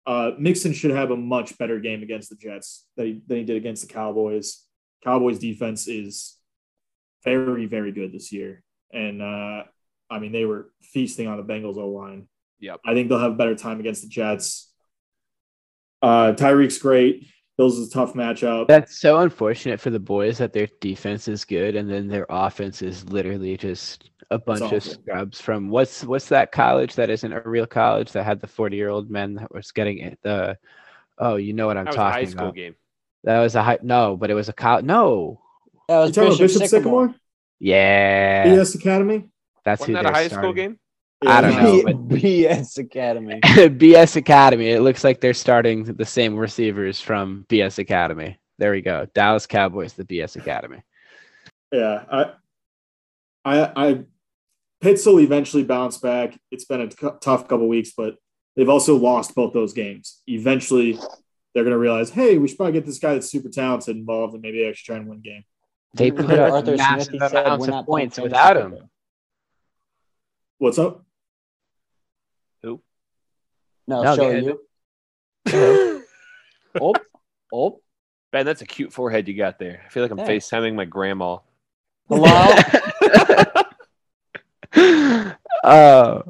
Uh, 0.06 0.32
Mixon 0.38 0.72
should 0.72 0.90
have 0.90 1.10
a 1.10 1.16
much 1.16 1.56
better 1.58 1.80
game 1.80 2.02
against 2.02 2.28
the 2.28 2.36
Jets 2.36 2.86
than 2.96 3.06
he, 3.06 3.22
than 3.26 3.38
he 3.38 3.44
did 3.44 3.56
against 3.56 3.86
the 3.86 3.92
Cowboys. 3.92 4.64
Cowboys 5.02 5.38
defense 5.38 5.88
is 5.88 6.36
very 7.24 7.66
very 7.66 7.92
good 7.92 8.12
this 8.12 8.30
year, 8.32 8.62
and 8.92 9.22
uh, 9.22 9.64
I 10.10 10.18
mean 10.18 10.32
they 10.32 10.44
were 10.44 10.70
feasting 10.82 11.26
on 11.28 11.36
the 11.38 11.44
Bengals 11.44 11.76
O 11.76 11.88
line. 11.88 12.28
Yep. 12.60 12.80
I 12.86 12.94
think 12.94 13.08
they'll 13.08 13.18
have 13.18 13.32
a 13.32 13.36
better 13.36 13.54
time 13.54 13.80
against 13.80 14.02
the 14.02 14.08
Jets. 14.08 14.70
Uh, 16.00 16.32
Tyreek's 16.32 16.78
great. 16.78 17.26
Bills 17.58 17.78
is 17.78 17.88
a 17.88 17.92
tough 17.92 18.14
matchup. 18.14 18.66
That's 18.68 18.98
so 18.98 19.18
unfortunate 19.18 19.78
for 19.78 19.90
the 19.90 20.00
boys 20.00 20.38
that 20.38 20.52
their 20.52 20.68
defense 20.80 21.28
is 21.28 21.44
good 21.44 21.76
and 21.76 21.90
then 21.90 22.08
their 22.08 22.26
offense 22.28 22.82
is 22.82 23.04
literally 23.10 23.56
just 23.56 24.10
a 24.30 24.38
bunch 24.38 24.72
of 24.72 24.82
scrubs 24.82 25.40
from 25.40 25.68
what's 25.68 26.04
what's 26.04 26.28
that 26.28 26.50
college 26.52 26.94
that 26.94 27.10
isn't 27.10 27.32
a 27.32 27.40
real 27.42 27.66
college 27.66 28.12
that 28.12 28.24
had 28.24 28.40
the 28.40 28.46
40 28.46 28.74
year 28.76 28.88
old 28.88 29.10
men 29.10 29.34
that 29.34 29.52
was 29.52 29.70
getting 29.72 29.98
it 29.98 30.18
the 30.22 30.56
oh 31.18 31.36
you 31.36 31.52
know 31.52 31.66
what 31.66 31.76
I'm 31.76 31.84
That 31.84 31.90
was 31.90 31.96
a 31.96 31.98
talking 31.98 32.12
high 32.24 32.30
school 32.30 32.42
about 32.44 32.54
game. 32.54 32.74
that 33.24 33.40
was 33.40 33.54
a 33.56 33.62
high 33.62 33.78
no 33.82 34.16
but 34.16 34.30
it 34.30 34.34
was 34.34 34.48
a 34.48 34.54
college 34.54 34.86
no 34.86 35.38
That 35.88 35.98
was 35.98 36.16
You 36.16 36.22
Bishop, 36.22 36.38
Bishop 36.38 36.62
Sycamore. 36.62 37.08
Sycamore? 37.08 37.14
Yeah, 37.64 38.44
BS 38.46 38.74
Academy? 38.74 39.28
that's 39.64 39.80
Wasn't 39.80 39.96
who 39.96 40.02
that 40.02 40.08
a 40.08 40.12
they're 40.12 40.22
high 40.22 40.26
school 40.28 40.38
starting. 40.52 40.54
game? 40.56 40.78
I 41.24 41.40
don't 41.40 41.62
know, 41.62 41.82
but- 41.84 42.08
BS 42.20 42.78
Academy. 42.78 43.40
BS 43.44 44.16
Academy. 44.16 44.70
It 44.70 44.80
looks 44.80 45.04
like 45.04 45.20
they're 45.20 45.32
starting 45.32 45.84
the 45.84 46.04
same 46.04 46.34
receivers 46.36 47.00
from 47.00 47.46
BS 47.48 47.78
Academy. 47.78 48.40
There 48.58 48.72
we 48.72 48.80
go. 48.80 49.06
Dallas 49.14 49.46
Cowboys, 49.46 49.92
the 49.92 50.04
BS 50.04 50.34
Academy. 50.34 50.82
Yeah, 51.72 52.02
I, 52.10 52.32
I, 53.44 53.72
I, 53.76 54.00
Pitts 54.80 55.06
will 55.06 55.20
eventually 55.20 55.62
bounce 55.62 55.98
back. 55.98 56.36
It's 56.50 56.64
been 56.64 56.80
a 56.80 56.88
t- 56.88 57.06
tough 57.20 57.46
couple 57.46 57.68
weeks, 57.68 57.92
but 57.96 58.16
they've 58.56 58.68
also 58.68 58.96
lost 58.96 59.36
both 59.36 59.52
those 59.52 59.72
games. 59.72 60.20
Eventually, 60.26 60.98
they're 61.54 61.62
going 61.62 61.72
to 61.72 61.78
realize, 61.78 62.10
hey, 62.10 62.38
we 62.38 62.48
should 62.48 62.56
probably 62.56 62.72
get 62.72 62.86
this 62.86 62.98
guy 62.98 63.14
that's 63.14 63.30
super 63.30 63.48
talented 63.48 63.96
involved, 63.96 64.34
and 64.34 64.42
maybe 64.42 64.66
actually 64.66 64.92
try 64.92 64.96
and 64.96 65.08
win 65.08 65.18
a 65.18 65.20
game. 65.22 65.44
They 65.94 66.10
put 66.10 66.30
up 66.30 66.52
Arthur 66.52 66.76
Smith, 66.76 66.78
massive 66.78 67.12
he 67.12 67.18
said, 67.18 67.32
amounts 67.32 67.66
"We're 67.66 67.78
of 67.78 67.86
points 67.86 68.18
without 68.18 68.56
him. 68.56 68.88
What's 70.58 70.78
up? 70.78 71.04
Who? 72.62 72.80
No, 73.86 74.02
No, 74.02 74.16
show 74.16 74.30
go 74.30 74.58
you. 75.50 76.04
Oh, 76.80 76.94
oh, 77.52 77.80
Ben, 78.30 78.46
that's 78.46 78.62
a 78.62 78.66
cute 78.66 78.92
forehead 78.92 79.28
you 79.28 79.34
got 79.36 79.58
there. 79.58 79.82
I 79.84 79.88
feel 79.90 80.02
like 80.02 80.10
I'm 80.12 80.16
Thanks. 80.18 80.48
FaceTiming 80.48 80.74
my 80.74 80.86
grandma. 80.86 81.38
hello. 82.08 82.54
oh, 85.64 86.22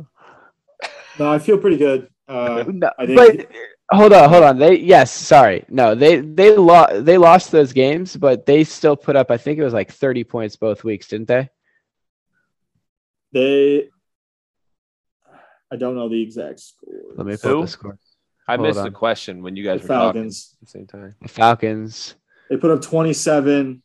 No, 1.18 1.30
I 1.32 1.38
feel 1.38 1.58
pretty 1.58 1.76
good. 1.76 2.08
Uh, 2.26 2.64
no, 2.72 2.90
I 2.98 3.06
think- 3.06 3.16
but 3.16 3.48
hold 3.92 4.12
on, 4.12 4.28
hold 4.30 4.44
on. 4.44 4.58
They 4.58 4.76
yes, 4.78 5.12
sorry, 5.12 5.64
no, 5.68 5.94
they 5.94 6.20
they 6.20 6.56
lost 6.56 7.04
they 7.04 7.18
lost 7.18 7.50
those 7.50 7.72
games, 7.72 8.16
but 8.16 8.46
they 8.46 8.64
still 8.64 8.96
put 8.96 9.16
up. 9.16 9.30
I 9.30 9.36
think 9.36 9.58
it 9.58 9.64
was 9.64 9.72
like 9.74 9.90
thirty 9.92 10.24
points 10.24 10.56
both 10.56 10.84
weeks, 10.84 11.08
didn't 11.08 11.28
they? 11.28 11.48
they, 13.32 13.88
I 15.70 15.76
don't 15.76 15.94
know 15.96 16.08
the 16.08 16.20
exact 16.20 16.60
score. 16.60 16.92
Let 17.16 17.26
me 17.26 17.36
pull 17.36 17.62
the 17.62 17.68
score. 17.68 17.98
I 18.46 18.56
Hold 18.56 18.66
missed 18.68 18.78
on. 18.80 18.84
the 18.86 18.90
question 18.90 19.42
when 19.42 19.56
you 19.56 19.62
The 19.62 19.68
guys 19.70 19.82
were 19.82 19.88
talking 19.88 20.12
Falcons. 20.22 20.56
at 20.60 20.66
the 20.66 20.70
same 20.70 20.86
time. 20.86 21.14
The 21.22 21.28
Falcons. 21.28 22.14
They 22.50 22.56
put 22.56 22.70
up 22.72 22.82
27 22.82 23.82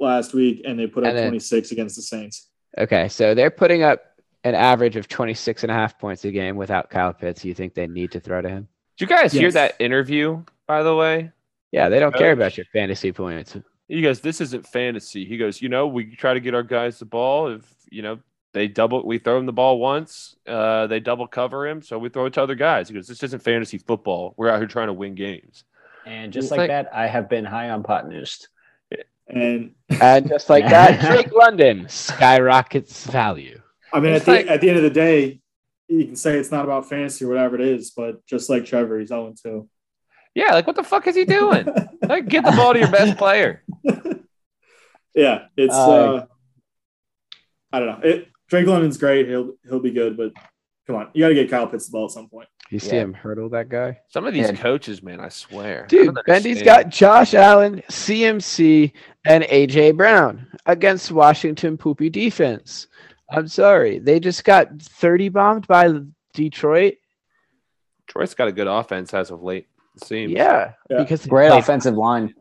last 0.00 0.34
week, 0.34 0.62
and 0.66 0.78
they 0.78 0.86
put 0.86 1.04
up 1.04 1.12
26 1.12 1.70
against 1.72 1.96
the 1.96 2.02
Saints. 2.02 2.48
Okay, 2.76 3.08
so 3.08 3.34
they're 3.34 3.50
putting 3.50 3.82
up 3.82 4.00
an 4.42 4.54
average 4.54 4.96
of 4.96 5.06
26 5.06 5.62
and 5.64 5.70
a 5.70 5.74
half 5.74 5.98
points 5.98 6.24
a 6.24 6.30
game 6.30 6.56
without 6.56 6.88
Kyle 6.90 7.12
Pitts. 7.12 7.44
You 7.44 7.54
think 7.54 7.74
they 7.74 7.86
need 7.86 8.12
to 8.12 8.20
throw 8.20 8.40
to 8.40 8.48
him? 8.48 8.68
Did 9.00 9.08
you 9.10 9.16
guys 9.16 9.32
hear 9.32 9.50
that 9.52 9.76
interview, 9.78 10.44
by 10.66 10.82
the 10.82 10.94
way? 10.94 11.32
Yeah, 11.72 11.88
they 11.88 12.00
don't 12.00 12.14
care 12.14 12.32
about 12.32 12.58
your 12.58 12.66
fantasy 12.70 13.12
points. 13.12 13.56
He 13.88 14.02
goes, 14.02 14.20
This 14.20 14.42
isn't 14.42 14.66
fantasy. 14.66 15.24
He 15.24 15.38
goes, 15.38 15.62
You 15.62 15.70
know, 15.70 15.86
we 15.86 16.14
try 16.14 16.34
to 16.34 16.40
get 16.40 16.54
our 16.54 16.62
guys 16.62 16.98
the 16.98 17.06
ball. 17.06 17.48
If, 17.48 17.62
you 17.90 18.02
know, 18.02 18.18
they 18.52 18.68
double, 18.68 19.06
we 19.06 19.16
throw 19.18 19.38
him 19.38 19.46
the 19.46 19.54
ball 19.54 19.78
once, 19.78 20.36
uh, 20.46 20.86
they 20.86 21.00
double 21.00 21.26
cover 21.26 21.66
him. 21.66 21.80
So 21.80 21.98
we 21.98 22.10
throw 22.10 22.26
it 22.26 22.34
to 22.34 22.42
other 22.42 22.54
guys. 22.54 22.88
He 22.88 22.94
goes, 22.94 23.08
This 23.08 23.22
isn't 23.22 23.42
fantasy 23.42 23.78
football. 23.78 24.34
We're 24.36 24.50
out 24.50 24.58
here 24.58 24.66
trying 24.68 24.88
to 24.88 24.92
win 24.92 25.14
games. 25.14 25.64
And 26.04 26.30
just 26.30 26.50
like, 26.50 26.58
like- 26.58 26.68
that, 26.68 26.90
I 26.94 27.06
have 27.06 27.30
been 27.30 27.46
high 27.46 27.70
on 27.70 27.82
pot 27.82 28.06
news. 28.06 28.48
And 29.28 29.74
And 30.00 30.28
just 30.28 30.50
like 30.50 30.64
that, 30.68 31.00
Drake 31.00 31.32
London 31.32 31.88
skyrockets 31.88 33.06
value. 33.06 33.62
I 33.94 34.00
mean, 34.00 34.12
It's 34.12 34.22
at 34.22 34.26
the, 34.26 34.32
like- 34.32 34.46
at 34.48 34.60
the 34.60 34.68
end 34.68 34.76
of 34.76 34.82
the 34.82 34.90
day, 34.90 35.39
you 35.90 36.06
can 36.06 36.16
say 36.16 36.38
it's 36.38 36.50
not 36.52 36.64
about 36.64 36.88
fantasy 36.88 37.24
or 37.24 37.28
whatever 37.28 37.56
it 37.56 37.60
is, 37.62 37.90
but 37.90 38.24
just 38.26 38.48
like 38.48 38.64
Trevor, 38.64 38.98
he's 39.00 39.08
0 39.08 39.34
2. 39.42 39.68
Yeah, 40.34 40.52
like 40.54 40.66
what 40.66 40.76
the 40.76 40.84
fuck 40.84 41.06
is 41.08 41.16
he 41.16 41.24
doing? 41.24 41.66
like, 42.02 42.28
get 42.28 42.44
the 42.44 42.52
ball 42.52 42.72
to 42.72 42.78
your 42.78 42.90
best 42.90 43.18
player. 43.18 43.64
yeah, 45.14 45.46
it's 45.56 45.74
Uh, 45.74 45.90
uh, 46.14 46.26
I 47.72 47.78
don't 47.80 47.88
know. 47.88 48.08
It, 48.08 48.28
Drake 48.48 48.66
London's 48.66 48.98
great. 48.98 49.28
He'll 49.28 49.52
he'll 49.68 49.80
be 49.80 49.90
good, 49.90 50.16
but 50.16 50.32
come 50.86 50.96
on, 50.96 51.08
you 51.14 51.22
got 51.24 51.28
to 51.28 51.34
get 51.34 51.50
Kyle 51.50 51.66
Pitts 51.66 51.86
the 51.86 51.92
ball 51.92 52.06
at 52.06 52.10
some 52.12 52.28
point. 52.28 52.48
You 52.70 52.78
see 52.78 52.94
Yeah. 52.96 53.02
him 53.02 53.12
hurdle 53.14 53.48
that 53.50 53.68
guy? 53.68 53.98
Some 54.08 54.26
of 54.26 54.32
these 54.34 54.48
Yeah. 54.48 54.56
coaches, 54.56 55.02
man, 55.02 55.18
I 55.20 55.28
swear. 55.28 55.86
Dude, 55.88 56.14
don't 56.14 56.26
Bendy's 56.26 56.58
understand. 56.58 56.64
got 56.84 56.88
Josh 56.92 57.34
Allen, 57.34 57.82
CMC, 57.90 58.92
and 59.26 59.42
AJ 59.44 59.96
Brown 59.96 60.46
against 60.66 61.10
Washington 61.10 61.76
poopy 61.76 62.10
defense. 62.10 62.86
I'm 63.30 63.48
sorry. 63.48 63.98
They 63.98 64.20
just 64.20 64.44
got 64.44 64.80
30 64.80 65.28
bombed 65.28 65.66
by 65.66 65.92
Detroit. 66.34 66.94
Detroit's 68.06 68.34
got 68.34 68.48
a 68.48 68.52
good 68.52 68.66
offense 68.66 69.14
as 69.14 69.30
of 69.30 69.42
late. 69.42 69.68
It 69.96 70.04
seems. 70.04 70.32
Yeah. 70.32 70.72
Yeah. 70.88 70.98
Because 70.98 71.26
Great 71.26 71.50
like, 71.50 71.62
offensive 71.62 71.96
line. 71.96 72.34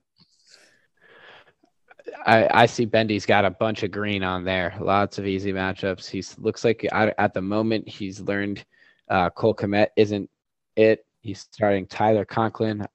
I, 2.25 2.63
I 2.63 2.65
see 2.65 2.85
Bendy's 2.85 3.25
got 3.25 3.45
a 3.45 3.49
bunch 3.49 3.83
of 3.83 3.91
green 3.91 4.23
on 4.23 4.43
there. 4.43 4.75
Lots 4.79 5.19
of 5.19 5.25
easy 5.25 5.53
matchups. 5.53 6.09
He 6.09 6.23
looks 6.41 6.63
like 6.63 6.85
at, 6.91 7.15
at 7.17 7.33
the 7.33 7.41
moment 7.41 7.87
he's 7.87 8.19
learned 8.19 8.65
uh, 9.09 9.29
Cole 9.29 9.55
Kmet 9.55 9.87
isn't 9.95 10.29
it. 10.75 11.05
He's 11.21 11.39
starting 11.39 11.85
Tyler 11.87 12.25
Conklin 12.25 12.85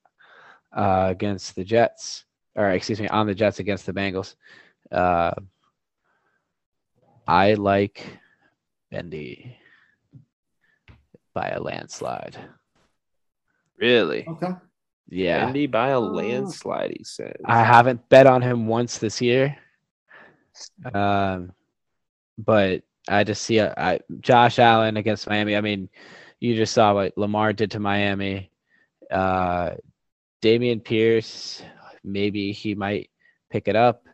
uh, 0.73 1.07
against 1.11 1.55
the 1.55 1.65
Jets, 1.65 2.25
or 2.55 2.71
excuse 2.71 3.01
me, 3.01 3.09
on 3.09 3.27
the 3.27 3.35
Jets 3.35 3.59
against 3.59 3.87
the 3.87 3.93
Bengals. 3.93 4.35
Uh, 4.91 5.33
I 7.27 7.55
like 7.55 8.07
Bendy 8.91 9.57
by 11.33 11.49
a 11.49 11.61
landslide. 11.61 12.37
Really? 13.79 14.27
Okay. 14.29 14.53
Yeah. 15.09 15.45
Bendy 15.45 15.67
by 15.67 15.89
a 15.89 16.01
landslide, 16.01 16.95
he 16.97 17.05
says. 17.05 17.35
I 17.45 17.63
haven't 17.65 18.09
bet 18.09 18.27
on 18.27 18.43
him 18.43 18.67
once 18.67 18.99
this 18.99 19.21
year. 19.21 19.57
Um, 20.95 21.53
but 22.39 22.83
I 23.09 23.25
just 23.25 23.43
see 23.43 23.59
a, 23.59 23.75
I, 23.77 24.01
Josh 24.21 24.59
Allen 24.59 24.97
against 24.97 25.29
Miami. 25.29 25.57
I 25.57 25.61
mean, 25.61 25.89
you 26.41 26.55
just 26.55 26.73
saw 26.73 26.95
what 26.95 27.17
Lamar 27.19 27.53
did 27.53 27.73
to 27.73 27.81
Miami. 27.81 28.51
Uh, 29.11 29.71
Dameon 30.43 30.85
Pierce, 30.85 31.63
maybe 32.03 32.53
he 32.53 32.75
might 32.75 33.11
pick 33.51 33.67
it 33.69 33.77
up. 33.77 34.05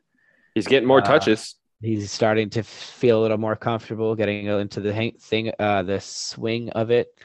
He's 0.54 0.66
getting 0.66 0.88
more 0.88 1.00
Uh, 1.00 1.04
touches. 1.04 1.56
He's 1.82 2.12
starting 2.12 2.50
to 2.50 2.62
feel 2.62 3.20
a 3.20 3.22
little 3.22 3.38
more 3.38 3.56
comfortable 3.56 4.14
getting 4.14 4.44
into 4.46 4.80
the 4.80 4.92
hang- 4.92 5.16
thing, 5.18 5.50
uh, 5.58 5.82
the 5.82 5.98
swing 5.98 6.68
of 6.70 6.90
it. 6.90 7.18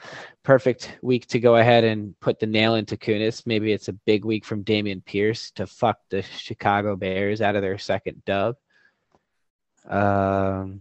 Perfect 0.44 0.96
week 1.02 1.26
to 1.26 1.38
go 1.38 1.56
ahead 1.56 1.84
and 1.84 2.18
put 2.20 2.40
the 2.40 2.46
nail 2.46 2.74
into 2.76 2.96
Kunis. 2.96 3.46
Maybe 3.46 3.72
it's 3.72 3.88
a 3.88 3.92
big 3.92 4.24
week 4.24 4.46
from 4.46 4.64
Dameon 4.64 5.04
Pierce 5.04 5.50
to 5.52 5.66
fuck 5.66 5.98
the 6.08 6.22
Chicago 6.22 6.96
Bears 6.96 7.42
out 7.42 7.54
of 7.54 7.60
their 7.60 7.76
second 7.76 8.24
dub. 8.24 8.56
Um, 9.86 10.80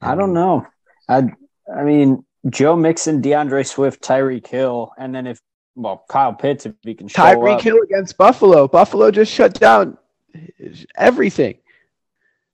I 0.00 0.14
don't 0.14 0.34
know. 0.34 0.64
I 1.08 1.24
I 1.74 1.82
mean, 1.82 2.24
Joe 2.50 2.76
Mixon, 2.76 3.20
DeAndre 3.20 3.66
Swift, 3.66 4.00
Tyreek 4.00 4.46
Hill, 4.46 4.92
and 4.96 5.12
then 5.12 5.26
if 5.26 5.40
well, 5.74 6.04
Kyle 6.08 6.34
Pitts 6.34 6.66
if 6.66 6.74
he 6.82 6.94
can 6.94 7.08
show 7.08 7.22
Tyreek 7.22 7.56
up. 7.56 7.62
Hill 7.62 7.80
against 7.82 8.16
Buffalo. 8.16 8.68
Buffalo 8.68 9.10
just 9.10 9.32
shut 9.32 9.54
down 9.54 9.98
everything. 10.96 11.58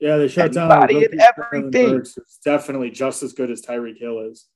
Yeah, 0.01 0.17
they 0.17 0.29
shut 0.29 0.53
down 0.53 0.71
Anybody 0.71 1.05
and 1.07 1.21
everything. 1.39 1.97
Burks, 1.97 2.15
who's 2.15 2.39
definitely 2.45 2.91
just 2.91 3.23
as 3.23 3.33
good 3.33 3.51
as 3.51 3.63
Tyreek 3.63 3.99
Hill 3.99 4.21
is. 4.31 4.47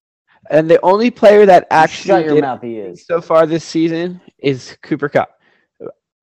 And 0.51 0.68
the 0.70 0.81
only 0.83 1.11
player 1.11 1.47
that 1.47 1.66
actually 1.70 2.09
Shut 2.09 2.25
your 2.25 2.35
did 2.37 2.41
mouth, 2.43 2.62
he 2.62 2.77
is. 2.79 3.07
so 3.07 3.20
far 3.20 3.47
this 3.47 3.64
season 3.64 4.20
is 4.39 4.77
Cooper 4.83 5.09
Kupp. 5.09 5.39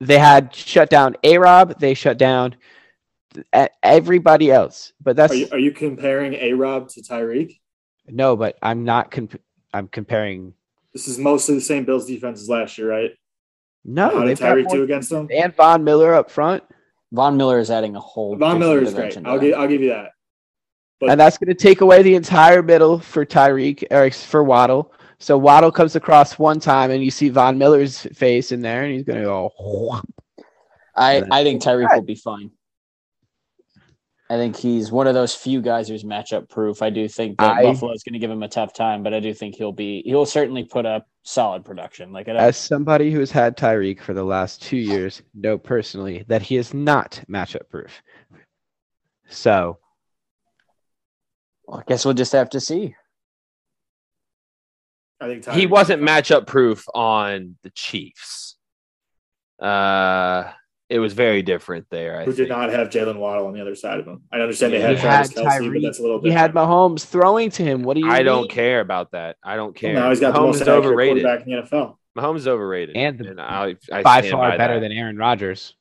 They 0.02 0.18
had 0.18 0.54
shut 0.56 0.90
down 0.90 1.16
A 1.24 1.38
Rob, 1.38 1.80
they 1.80 1.94
shut 1.94 2.18
down 2.18 2.56
everybody 3.84 4.52
else. 4.52 4.94
But 5.02 5.16
that's 5.16 5.34
Are 5.34 5.36
you, 5.36 5.48
are 5.54 5.60
you 5.60 5.72
comparing 5.72 6.34
A 6.36 6.54
Rob 6.54 6.90
to 6.90 7.02
Tyreek? 7.02 7.60
no, 8.08 8.36
but 8.36 8.58
I'm 8.62 8.84
not 8.86 9.12
comp- 9.12 9.42
I'm 9.74 9.88
comparing 9.88 10.54
This 10.94 11.08
is 11.08 11.18
mostly 11.20 11.56
the 11.56 11.62
same 11.62 11.86
Bills 11.86 12.06
defense 12.08 12.42
as 12.42 12.50
last 12.50 12.78
year, 12.78 12.90
right? 12.90 13.12
no, 13.86 14.10
How 14.10 14.20
did 14.24 14.30
they've 14.38 14.40
Tyreek 14.40 14.64
more- 14.66 14.76
do 14.78 14.84
against 14.84 15.10
them? 15.10 15.28
and 15.32 15.54
Von 15.56 15.84
Miller 15.84 16.14
up 16.14 16.32
front. 16.32 16.64
Von 17.12 17.38
Miller 17.38 17.60
is 17.60 17.72
adding 17.72 17.96
a 17.96 18.00
whole. 18.00 18.36
Von 18.38 18.60
Miller 18.60 18.82
is 18.82 18.94
great. 18.94 19.18
I'll 19.26 19.40
give, 19.40 19.56
I'll 19.56 19.68
give 19.68 19.82
you 19.82 19.90
that. 19.90 20.12
But- 21.00 21.10
and 21.12 21.20
that's 21.20 21.38
going 21.38 21.48
to 21.48 21.54
take 21.56 21.82
away 21.82 22.02
the 22.04 22.16
entire 22.16 22.62
middle 22.62 23.00
for 23.00 23.26
Tyreek 23.26 23.84
or 23.92 24.12
for 24.12 24.44
Waddle. 24.44 24.94
So 25.18 25.38
Waddle 25.38 25.72
comes 25.72 25.96
across 25.96 26.38
one 26.40 26.60
time, 26.60 26.92
and 26.92 27.04
you 27.04 27.12
see 27.12 27.30
Von 27.30 27.58
Miller's 27.58 28.02
face 28.14 28.52
in 28.52 28.62
there, 28.62 28.84
and 28.84 28.94
he's 28.94 29.04
going 29.04 29.20
to 29.20 29.26
go. 29.26 29.52
whomp. 29.60 30.04
I, 30.96 31.24
I 31.32 31.44
think 31.44 31.62
Tyreek 31.62 31.94
will 31.94 32.02
be 32.04 32.16
fine. 32.16 32.52
I 34.32 34.36
think 34.36 34.56
he's 34.56 34.92
one 34.92 35.08
of 35.08 35.16
those 35.16 35.34
few 35.34 35.60
guys 35.60 35.88
who's 35.88 36.04
matchup 36.04 36.50
proof. 36.50 36.84
I 36.84 36.92
do 36.92 37.08
think 37.08 37.40
that 37.40 37.58
I- 37.58 37.64
Buffalo 37.64 37.94
is 37.94 38.04
going 38.04 38.14
to 38.14 38.20
give 38.20 38.30
him 38.30 38.44
a 38.44 38.48
tough 38.48 38.74
time, 38.74 39.02
but 39.02 39.12
I 39.14 39.20
do 39.20 39.34
think 39.34 39.56
he'll 39.56 39.72
be 39.72 40.04
he'll 40.06 40.26
certainly 40.28 40.64
put 40.64 40.86
up 40.86 41.08
solid 41.24 41.66
production. 41.66 42.12
Like 42.12 42.30
I 42.30 42.34
As 42.34 42.56
somebody 42.56 43.12
who 43.12 43.20
has 43.22 43.32
had 43.32 43.58
Tyreek 43.58 44.02
for 44.02 44.14
the 44.14 44.24
last 44.24 44.62
two 44.62 44.78
years, 44.78 45.24
know 45.34 45.58
personally 45.58 46.26
that 46.28 46.44
he 46.44 46.58
is 46.58 46.76
not 46.76 47.24
matchup 47.28 47.70
proof. 47.70 48.04
So 49.30 49.80
I 51.72 51.82
guess 51.88 52.06
we'll 52.06 52.14
just 52.14 52.34
have 52.34 52.52
to 52.52 52.60
see. 52.60 52.96
I 55.20 55.28
think 55.28 55.44
Tyreek 55.44 55.56
he 55.56 55.66
wasn't 55.66 56.04
matchup 56.04 56.46
proof 56.46 56.86
on 56.94 57.56
the 57.64 57.72
Chiefs. 57.72 58.58
Uh, 59.60 60.52
It 60.90 60.98
was 60.98 61.14
very 61.14 61.44
different 61.44 61.86
there. 61.92 62.20
I 62.20 62.26
who 62.26 62.34
did 62.34 62.50
not 62.50 62.72
have 62.72 62.90
Jaylen 62.90 63.18
Waddle 63.18 63.46
on 63.46 63.54
the 63.54 63.62
other 63.62 63.76
side 63.76 64.00
of 64.00 64.08
him. 64.08 64.24
I 64.34 64.40
understand 64.40 64.74
they 64.74 64.82
had 64.82 64.96
He 64.96 65.02
Travis 65.02 65.30
had 65.30 65.38
Kelce, 65.38 65.44
but 65.46 65.64
Tyreek. 65.64 65.82
that's 65.84 66.00
a 66.00 66.02
little 66.02 66.20
He 66.22 66.32
had 66.32 66.52
Mahomes 66.54 67.06
throwing 67.06 67.52
to 67.52 67.64
him. 67.64 67.84
What 67.84 67.94
do 67.94 68.00
you? 68.02 68.10
I 68.12 68.24
don't 68.24 68.50
care 68.50 68.80
about 68.82 69.12
that. 69.12 69.38
I 69.44 69.56
don't 69.56 69.76
care. 69.76 69.94
now 69.94 70.10
he's 70.10 70.20
got 70.20 70.34
the 70.34 70.40
Mahomes 70.40 70.46
most 70.60 70.68
overrated. 70.68 71.24
quarterback 71.24 71.46
in 71.48 71.54
the 71.54 71.62
NFL. 71.62 71.96
Mahomes 72.18 72.38
is 72.38 72.48
overrated, 72.48 72.98
And 72.98 73.20
the- 73.20 73.36
I, 73.40 73.76
I 73.94 74.02
By 74.02 74.22
stand 74.22 74.32
far 74.34 74.58
better 74.58 74.74
that. 74.76 74.80
than 74.80 74.92
Aaron 74.92 75.16
Rodgers. 75.16 75.76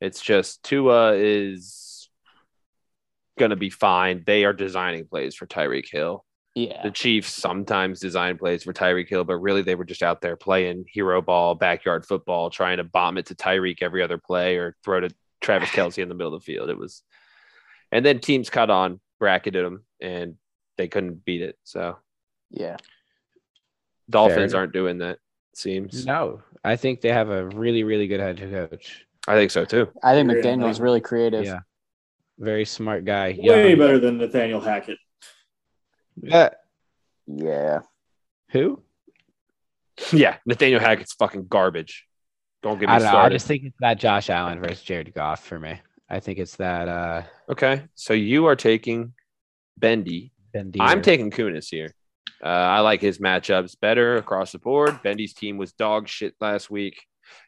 It's 0.00 0.20
just 0.20 0.64
Tua 0.64 1.14
is 1.14 2.08
going 3.38 3.50
to 3.50 3.56
be 3.56 3.70
fine. 3.70 4.24
They 4.26 4.44
are 4.44 4.52
designing 4.52 5.06
plays 5.06 5.36
for 5.36 5.46
Tyreek 5.46 5.86
Hill. 5.90 6.24
Yeah. 6.56 6.82
The 6.82 6.90
Chiefs 6.90 7.34
sometimes 7.34 8.00
design 8.00 8.38
plays 8.38 8.64
for 8.64 8.72
Tyreek 8.72 9.10
Hill, 9.10 9.24
but 9.24 9.36
really 9.36 9.60
they 9.60 9.74
were 9.74 9.84
just 9.84 10.02
out 10.02 10.22
there 10.22 10.36
playing 10.36 10.86
hero 10.88 11.20
ball, 11.20 11.54
backyard 11.54 12.06
football, 12.06 12.48
trying 12.48 12.78
to 12.78 12.84
bomb 12.84 13.18
it 13.18 13.26
to 13.26 13.34
Tyreek 13.34 13.82
every 13.82 14.02
other 14.02 14.16
play 14.16 14.56
or 14.56 14.74
throw 14.82 15.00
to 15.00 15.10
Travis 15.42 15.68
Kelce 15.72 15.98
in 16.02 16.08
the 16.08 16.14
middle 16.14 16.34
of 16.34 16.40
the 16.40 16.44
field. 16.44 16.70
It 16.70 16.78
was, 16.78 17.02
and 17.92 18.02
then 18.06 18.20
teams 18.20 18.48
caught 18.48 18.70
on, 18.70 19.00
bracketed 19.20 19.66
them, 19.66 19.84
and 20.00 20.36
they 20.78 20.88
couldn't 20.88 21.26
beat 21.26 21.42
it. 21.42 21.58
So 21.64 21.98
Yeah. 22.50 22.78
Dolphins 24.08 24.54
aren't 24.54 24.72
doing 24.72 24.98
that. 24.98 25.16
it 25.16 25.20
Seems 25.52 26.06
No, 26.06 26.40
I 26.64 26.76
think 26.76 27.02
they 27.02 27.12
have 27.12 27.28
a 27.28 27.48
really, 27.48 27.84
really 27.84 28.06
good 28.06 28.20
head 28.20 28.38
coach. 28.38 29.04
I 29.28 29.34
think 29.34 29.50
so 29.50 29.66
too. 29.66 29.90
I 30.02 30.14
think 30.14 30.30
Agree 30.30 30.50
on 30.50 30.60
McDaniel's 30.60 30.80
really 30.80 31.02
creative. 31.02 31.44
Yeah, 31.44 31.60
very 32.38 32.64
smart 32.64 33.04
guy. 33.04 33.36
Way 33.38 33.70
Young. 33.70 33.78
better 33.78 33.98
than 33.98 34.16
Nathaniel 34.16 34.60
Hackett. 34.62 34.96
Uh, 36.30 36.50
Yeah. 37.26 37.80
who? 38.50 38.82
Yeah, 40.12 40.36
Nathaniel 40.46 40.80
Hackett's 40.80 41.14
fucking 41.14 41.46
garbage. 41.46 42.06
Don't 42.62 42.78
get 42.78 42.88
me 42.88 42.94
I 42.94 42.98
don't 42.98 43.12
know. 43.12 43.18
I 43.18 43.28
just 43.28 43.46
think 43.46 43.64
it's 43.64 43.76
that 43.80 43.98
Josh 43.98 44.28
Allen 44.30 44.60
versus 44.60 44.82
Jared 44.82 45.12
Goff 45.14 45.44
for 45.44 45.58
me. 45.58 45.80
I 46.10 46.20
think 46.20 46.38
it's 46.38 46.56
that 46.56 46.88
uh 46.88 47.22
Okay, 47.48 47.82
so 47.94 48.12
you 48.12 48.46
are 48.46 48.56
taking 48.56 49.14
Bendy. 49.78 50.32
Bendy. 50.52 50.80
I'm 50.80 51.02
taking 51.02 51.30
Kunis 51.30 51.68
here. 51.70 51.94
Uh, 52.42 52.48
I 52.48 52.80
like 52.80 53.00
his 53.00 53.18
matchups 53.18 53.78
better 53.80 54.16
across 54.16 54.52
the 54.52 54.58
board. 54.58 55.00
Bendy's 55.02 55.32
team 55.32 55.56
was 55.56 55.72
dog 55.72 56.06
shit 56.08 56.34
last 56.40 56.70
week, 56.70 57.02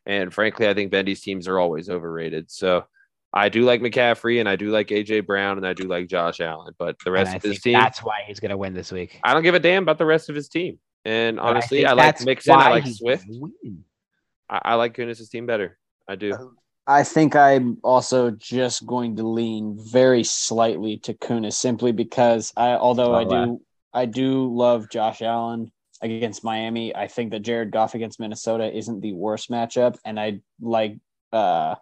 and 0.07 0.33
frankly, 0.33 0.67
I 0.69 0.75
think 0.75 0.91
Bendy's 0.91 1.21
teams 1.21 1.47
are 1.49 1.59
always 1.59 1.91
overrated. 1.91 2.51
So 2.51 2.85
I 3.33 3.49
do 3.49 3.63
like 3.63 3.81
McCaffrey, 3.81 4.41
and 4.41 4.49
I 4.49 4.57
do 4.57 4.71
like 4.71 4.89
AJ 4.89 5.27
Brown, 5.27 5.59
and 5.59 5.67
I 5.67 5.75
do 5.75 5.85
like 5.85 6.09
Josh 6.09 6.41
Allen. 6.41 6.75
But 6.79 6.97
the 7.05 7.11
rest 7.11 7.37
of 7.37 7.43
his 7.43 7.61
team, 7.61 7.75
That's 7.75 8.03
why 8.03 8.23
he's 8.27 8.41
gonna 8.41 8.57
win 8.57 8.75
this 8.75 8.91
week. 8.91 9.21
I 9.23 9.35
don't 9.35 9.43
give 9.43 9.55
a 9.55 9.61
damn 9.61 9.83
about 9.83 9.99
the 9.99 10.07
rest 10.07 10.29
of 10.29 10.35
his 10.35 10.49
team. 10.49 10.79
And 11.05 11.37
But 11.37 11.45
I 11.45 11.49
honestly, 11.51 11.79
think 11.79 11.89
I, 11.89 11.93
like 11.93 12.07
that's 12.07 12.25
Mixon. 12.25 12.55
I 12.55 12.71
like 12.71 12.87
Swift. 12.87 13.27
I, 14.49 14.61
I 14.65 14.75
like 14.75 14.97
Kunis' 14.97 15.31
team 15.31 15.47
better. 15.47 15.79
I 16.09 16.17
do. 16.17 16.57
I 16.87 17.05
think 17.05 17.37
I'm 17.37 17.77
also 17.85 18.31
just 18.31 18.87
going 18.87 19.17
to 19.17 19.23
lean 19.23 19.77
very 19.79 20.25
slightly 20.25 20.97
to 21.01 21.13
Kunis 21.13 21.53
simply 21.53 21.93
because 21.93 22.51
I 22.57 22.71
although 22.71 23.13
I 23.13 23.25
wow. 23.25 23.45
do 23.45 23.61
I 23.93 24.07
do 24.07 24.55
love 24.55 24.89
Josh 24.91 25.21
Allen 25.21 25.71
against 26.01 26.45
Miami. 26.45 26.95
I 26.97 27.09
think 27.09 27.33
that 27.33 27.41
Jared 27.41 27.73
Goff 27.73 27.95
against 27.95 28.21
Minnesota 28.21 28.75
isn't 28.75 29.01
the 29.01 29.13
worst 29.13 29.51
matchup. 29.51 29.99
And 30.05 30.19
I 30.19 30.41
like 30.61 30.97
uh 31.33 31.75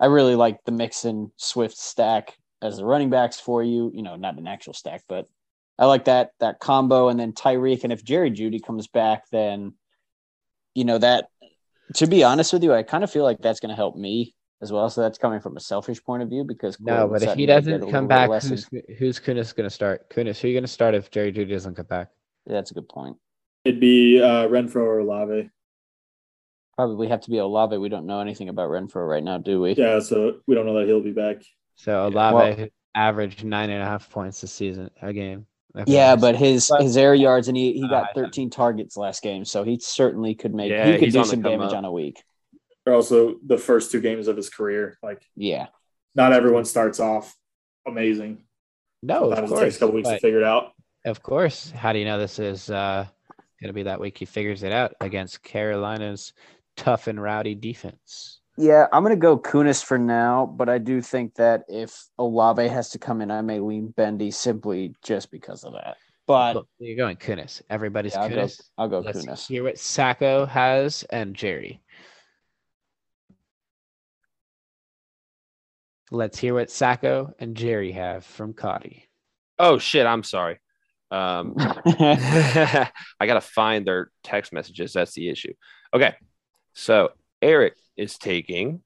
I 0.00 0.06
really 0.06 0.34
like 0.34 0.58
the 0.64 0.72
Mixon 0.72 1.32
Swift 1.36 1.76
stack 1.76 2.36
as 2.60 2.76
the 2.76 2.84
running 2.84 3.10
backs 3.10 3.38
for 3.38 3.62
you. 3.62 3.90
You 3.94 4.02
know, 4.02 4.16
not 4.16 4.38
an 4.38 4.46
actual 4.46 4.74
stack, 4.74 5.02
but 5.08 5.28
I 5.78 5.86
like 5.86 6.06
that 6.06 6.30
that 6.40 6.60
combo. 6.60 7.08
And 7.08 7.18
then 7.18 7.32
Tyreek. 7.32 7.84
And 7.84 7.92
if 7.92 8.04
Jerry 8.04 8.30
Jeudy 8.30 8.62
comes 8.62 8.86
back, 8.86 9.24
then 9.30 9.74
you 10.74 10.84
know 10.84 10.98
that 10.98 11.26
to 11.94 12.06
be 12.06 12.24
honest 12.24 12.52
with 12.52 12.62
you, 12.62 12.72
I 12.72 12.82
kind 12.82 13.04
of 13.04 13.10
feel 13.10 13.24
like 13.24 13.38
that's 13.40 13.60
going 13.60 13.70
to 13.70 13.76
help 13.76 13.96
me 13.96 14.34
as 14.62 14.72
well. 14.72 14.88
So 14.88 15.02
that's 15.02 15.18
coming 15.18 15.40
from 15.40 15.56
a 15.56 15.60
selfish 15.60 16.02
point 16.02 16.22
of 16.22 16.28
view 16.28 16.44
because 16.44 16.80
No, 16.80 17.08
Courtland 17.08 17.12
but 17.12 17.22
if 17.22 17.36
he 17.36 17.46
doesn't 17.46 17.90
come 17.90 18.06
back, 18.06 18.30
who's 18.42 18.68
who's 18.98 19.20
Kunis 19.20 19.54
gonna 19.54 19.68
start? 19.68 20.08
Kunis, 20.08 20.40
who 20.40 20.46
are 20.46 20.50
you 20.50 20.56
gonna 20.56 20.68
start 20.68 20.94
if 20.94 21.10
Jerry 21.10 21.32
Jeudy 21.32 21.50
doesn't 21.50 21.74
come 21.74 21.86
back? 21.86 22.08
Yeah, 22.46 22.54
that's 22.54 22.70
a 22.70 22.74
good 22.74 22.88
point. 22.88 23.16
It'd 23.64 23.80
be 23.80 24.22
uh, 24.22 24.46
Renfro 24.48 24.76
or 24.76 24.98
Olave. 25.00 25.50
Probably 26.76 27.08
have 27.08 27.20
to 27.22 27.30
be 27.30 27.38
Olave. 27.38 27.76
We 27.76 27.88
don't 27.88 28.06
know 28.06 28.20
anything 28.20 28.48
about 28.48 28.70
Renfro 28.70 29.06
right 29.08 29.22
now, 29.22 29.38
do 29.38 29.60
we? 29.60 29.72
Yeah, 29.74 30.00
so 30.00 30.40
we 30.46 30.54
don't 30.54 30.64
know 30.66 30.78
that 30.78 30.86
he'll 30.86 31.02
be 31.02 31.12
back. 31.12 31.42
So 31.76 32.08
Yeah, 32.08 32.30
Olave 32.30 32.70
averaged 32.94 33.44
nine 33.44 33.70
and 33.70 33.82
a 33.82 33.86
half 33.86 34.08
points 34.10 34.40
this 34.40 34.52
season 34.52 34.90
a 35.02 35.12
game. 35.12 35.46
Yeah, 35.86 36.16
but 36.16 36.36
his 36.36 36.68
But- 36.70 36.82
his 36.82 36.96
air 36.96 37.14
yards 37.14 37.48
and 37.48 37.56
he, 37.56 37.72
he 37.74 37.88
got 37.88 38.10
I- 38.10 38.12
13 38.14 38.50
targets 38.50 38.96
last 38.96 39.22
game, 39.22 39.44
so 39.44 39.64
he 39.64 39.78
certainly 39.80 40.34
could 40.34 40.54
make 40.54 40.70
Yeah, 40.70 40.86
he 40.92 40.98
could 40.98 41.12
do 41.12 41.24
some 41.24 41.42
damage 41.42 41.70
up. 41.72 41.78
on 41.78 41.84
a 41.84 41.92
week. 41.92 42.22
Or 42.86 42.94
also 42.94 43.36
the 43.46 43.56
first 43.58 43.90
two 43.92 44.00
games 44.00 44.26
of 44.28 44.36
his 44.36 44.48
career. 44.50 44.98
Like, 45.02 45.22
Yeah, 45.36 45.68
not 46.14 46.32
everyone 46.32 46.64
starts 46.64 47.00
off 47.00 47.34
amazing. 47.86 48.44
no, 49.02 49.24
of 49.24 49.36
Sometimes 49.36 49.50
it 49.50 49.54
course, 49.54 49.60
takes 49.64 49.76
a 49.76 49.78
couple 49.78 49.94
weeks 49.94 50.08
to 50.08 50.14
but- 50.14 50.20
figure 50.20 50.38
it 50.40 50.44
out. 50.44 50.72
of 51.04 51.22
course. 51.22 51.70
How 51.70 51.92
do 51.92 51.98
you 51.98 52.04
know 52.04 52.18
this 52.18 52.38
is 52.38 52.68
uh, 52.70 53.06
gonna 53.60 53.72
be 53.72 53.84
that 53.84 54.00
week? 54.00 54.18
He 54.18 54.24
figures 54.26 54.62
it 54.62 54.72
out 54.72 54.94
against 55.00 55.42
Carolina's 55.42 56.32
tough 56.82 57.06
and 57.06 57.22
rowdy 57.22 57.54
defense. 57.54 58.40
yeah. 58.56 58.86
I'm 58.92 59.02
gonna 59.02 59.16
go 59.16 59.38
Kunis 59.38 59.82
for 59.84 59.98
now, 59.98 60.46
but 60.46 60.68
I 60.68 60.78
do 60.78 61.00
think 61.00 61.34
that 61.36 61.62
if 61.68 62.06
Olave 62.18 62.66
has 62.68 62.90
to 62.90 62.98
come 62.98 63.22
in, 63.22 63.30
I 63.30 63.40
may 63.40 63.60
lean 63.60 63.88
Bendy 63.96 64.30
simply 64.30 64.94
just 65.02 65.30
because 65.30 65.64
of 65.64 65.74
that. 65.74 65.96
But 66.26 66.56
Look, 66.56 66.68
you're 66.78 66.96
going 66.96 67.16
Kunis. 67.16 67.62
Everybody's 67.70 68.14
yeah, 68.14 68.22
I'll 68.22 68.28
go 68.28 68.36
Kunis. 68.36 68.60
I'll 68.78 68.88
go 68.88 68.98
Let's 69.00 69.24
Kunis. 69.24 69.46
hear 69.46 69.62
what 69.62 69.78
Sacco 69.78 70.46
has 70.46 71.04
and 71.10 71.34
Jerry. 71.34 71.80
Let's 76.10 76.38
hear 76.38 76.54
what 76.54 76.70
Sacco 76.70 77.32
and 77.38 77.56
Jerry 77.56 77.92
have 77.92 78.24
from 78.24 78.52
Cotty. 78.52 79.04
Oh 79.58 79.78
shit! 79.78 80.04
I'm 80.06 80.22
sorry. 80.22 80.58
Um, 81.10 81.54
I 81.58 82.90
gotta 83.20 83.40
find 83.40 83.86
their 83.86 84.10
text 84.22 84.52
messages. 84.52 84.92
That's 84.92 85.14
the 85.14 85.28
issue. 85.28 85.54
Okay, 85.94 86.14
so 86.74 87.10
Eric 87.40 87.74
is 87.96 88.18
taking 88.18 88.82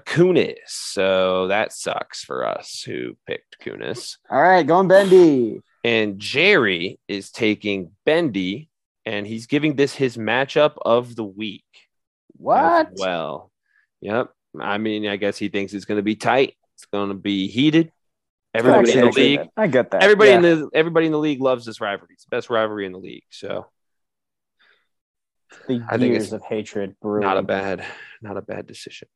Kunis. 0.00 0.54
So 0.66 1.48
that 1.48 1.72
sucks 1.72 2.22
for 2.22 2.46
us 2.46 2.82
who 2.82 3.16
picked 3.26 3.56
Kunis. 3.64 4.18
All 4.30 4.40
right, 4.42 4.66
going 4.66 4.88
Bendy. 4.88 5.60
And 5.84 6.18
Jerry 6.18 6.98
is 7.08 7.30
taking 7.30 7.92
Bendy, 8.04 8.68
and 9.06 9.26
he's 9.26 9.46
giving 9.46 9.76
this 9.76 9.94
his 9.94 10.16
matchup 10.16 10.74
of 10.82 11.16
the 11.16 11.24
week. 11.24 11.64
What? 12.36 12.90
well, 12.96 13.50
yep. 14.00 14.30
I 14.58 14.78
mean, 14.78 15.06
I 15.06 15.16
guess 15.16 15.38
he 15.38 15.48
thinks 15.48 15.72
it's 15.72 15.84
going 15.84 15.98
to 15.98 16.02
be 16.02 16.16
tight. 16.16 16.54
It's 16.74 16.86
going 16.86 17.08
to 17.08 17.14
be 17.14 17.48
heated. 17.48 17.90
Everybody 18.54 18.92
in 18.92 19.00
the 19.00 19.10
league, 19.10 19.40
I 19.56 19.66
get 19.66 19.90
that. 19.90 20.02
everybody 20.02 20.30
Yeah. 20.30 20.36
in 20.36 20.42
the 20.42 20.70
everybody 20.74 21.06
in 21.06 21.12
the 21.12 21.18
league 21.18 21.40
loves 21.40 21.64
this 21.64 21.80
rivalry. 21.80 22.14
It's 22.14 22.24
the 22.24 22.34
best 22.34 22.50
rivalry 22.50 22.86
in 22.86 22.92
the 22.92 22.98
league. 22.98 23.24
So 23.30 23.66
the 25.66 25.82
I 25.88 25.98
think 25.98 26.12
years 26.12 26.24
it's 26.24 26.32
of 26.32 26.42
hatred 26.42 26.96
brewing. 27.00 27.22
not 27.26 27.36
a 27.38 27.42
bad, 27.42 27.84
not 28.22 28.36
a 28.36 28.42
bad 28.42 28.66
decision. 28.66 29.08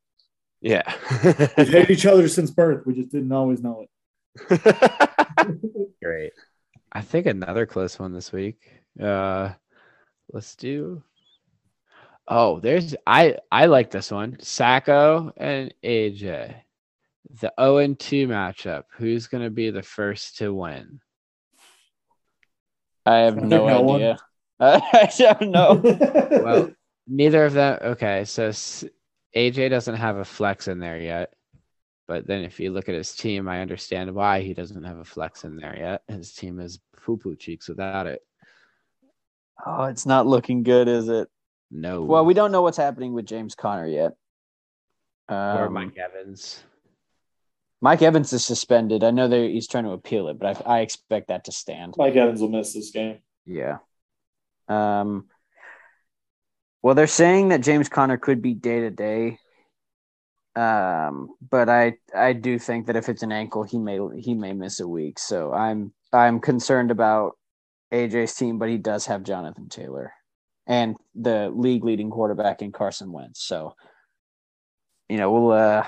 Yeah. 0.61 0.83
We've 1.57 1.69
hated 1.69 1.91
each 1.91 2.07
other 2.07 2.29
since 2.29 2.51
birth. 2.51 2.87
We 2.87 2.95
just 2.95 3.11
didn't 3.11 3.33
always 3.33 3.63
know 3.63 3.85
it. 3.85 3.91
Great. 6.03 6.33
I 6.93 7.01
think 7.01 7.27
another 7.27 7.67
close 7.67 7.99
one 7.99 8.13
this 8.13 8.33
week. 8.33 8.59
Uh 9.01 9.51
let's 10.33 10.55
do 10.57 11.03
Oh, 12.29 12.61
there's 12.61 12.95
I 13.07 13.39
I 13.51 13.67
like 13.67 13.91
this 13.91 14.11
one. 14.11 14.39
Sacco 14.41 15.33
and 15.37 15.75
AJ. 15.85 16.55
The 17.41 17.53
0 17.59 17.79
and 17.79 17.99
2 17.99 18.29
matchup. 18.29 18.85
Who's 18.97 19.27
gonna 19.27 19.51
be 19.51 19.71
the 19.71 19.83
first 19.83 20.39
to 20.39 20.55
win? 20.55 21.01
I 23.05 23.17
have 23.17 23.37
no, 23.43 23.67
No 23.67 23.81
one. 23.83 24.17
Idea. 24.63 24.83
I 24.93 25.35
don't 25.39 25.51
know. 25.51 25.81
Well, 26.43 26.71
neither 27.07 27.45
of 27.45 27.53
them. 27.53 27.79
Okay, 27.83 28.25
so 28.25 28.51
AJ 29.37 29.71
doesn't 29.71 29.97
have 29.97 30.17
a 30.17 30.25
flex 30.25 30.69
in 30.69 30.79
there 30.79 30.99
yet. 31.01 31.33
But 32.09 32.27
then 32.27 32.43
if 32.45 32.59
you 32.61 32.71
look 32.73 32.89
at 32.89 32.95
his 32.95 33.15
team, 33.15 33.49
I 33.49 33.61
understand 33.61 34.13
why 34.15 34.43
he 34.43 34.55
doesn't 34.55 34.83
have 34.85 34.99
a 34.99 35.05
flex 35.05 35.45
in 35.45 35.57
there 35.57 35.77
yet. 35.79 36.03
His 36.09 36.33
team 36.35 36.59
is 36.61 36.81
poo 37.05 37.17
poo 37.17 37.37
cheeks 37.37 37.69
without 37.69 38.07
it. 38.07 38.21
oh, 39.65 39.85
it's 39.85 40.05
not 40.07 40.27
looking 40.27 40.63
good, 40.63 40.89
is 40.89 41.09
it? 41.09 41.29
No. 41.71 42.03
Well, 42.03 42.25
we 42.25 42.35
don't 42.35 42.53
know 42.53 42.63
what's 42.63 42.77
happening 42.77 43.15
with 43.15 43.25
James 43.27 43.55
Conner 43.55 43.87
yet. 43.87 44.13
or 45.31 45.67
Um, 45.67 45.73
Mike 45.73 45.97
Evans. 45.97 46.63
Mike 47.81 48.03
Evans 48.03 48.33
is 48.33 48.45
suspended. 48.45 49.03
I 49.05 49.11
know 49.11 49.27
that 49.29 49.51
he's 49.51 49.67
trying 49.69 49.85
to 49.85 49.91
appeal 49.93 50.29
it, 50.29 50.39
but 50.39 50.67
I, 50.67 50.79
I 50.79 50.81
expect 50.81 51.29
that 51.29 51.45
to 51.45 51.53
stand. 51.53 51.95
Mike 51.97 52.15
Evans 52.17 52.41
will 52.41 52.49
miss 52.51 52.75
this 52.75 52.91
game. 52.91 53.19
Yeah. 53.47 53.79
Um. 54.69 55.27
Well, 56.83 56.95
they're 56.95 57.07
saying 57.07 57.49
that 57.49 57.63
James 57.63 57.89
Conner 57.89 58.19
could 58.19 58.43
be 58.43 58.55
day 58.55 58.81
to 58.81 58.91
day. 58.91 59.39
Um, 60.55 61.31
but 61.51 61.69
I 61.71 61.95
I 62.15 62.35
do 62.35 62.59
think 62.59 62.87
that 62.87 62.97
if 62.97 63.09
it's 63.09 63.23
an 63.23 63.33
ankle, 63.33 63.63
he 63.63 63.79
may 63.79 63.99
he 64.19 64.35
may 64.35 64.53
miss 64.53 64.81
a 64.81 64.89
week. 64.89 65.19
So 65.19 65.53
I'm 65.53 65.93
I'm 66.13 66.41
concerned 66.41 66.91
about 66.91 67.39
AJ's 67.93 68.35
team, 68.35 68.59
but 68.59 68.69
he 68.69 68.79
does 68.79 69.07
have 69.07 69.23
Jonathan 69.25 69.69
Taylor. 69.69 70.13
and 70.67 70.97
the 71.17 71.51
league 71.55 71.85
leading 71.85 72.11
quarterback 72.11 72.63
in 72.63 72.73
Carson 72.73 73.13
Wentz. 73.13 73.43
So, 73.45 73.77
you 75.09 75.17
know, 75.19 75.31
we'll. 75.33 75.53
uh 75.53 75.85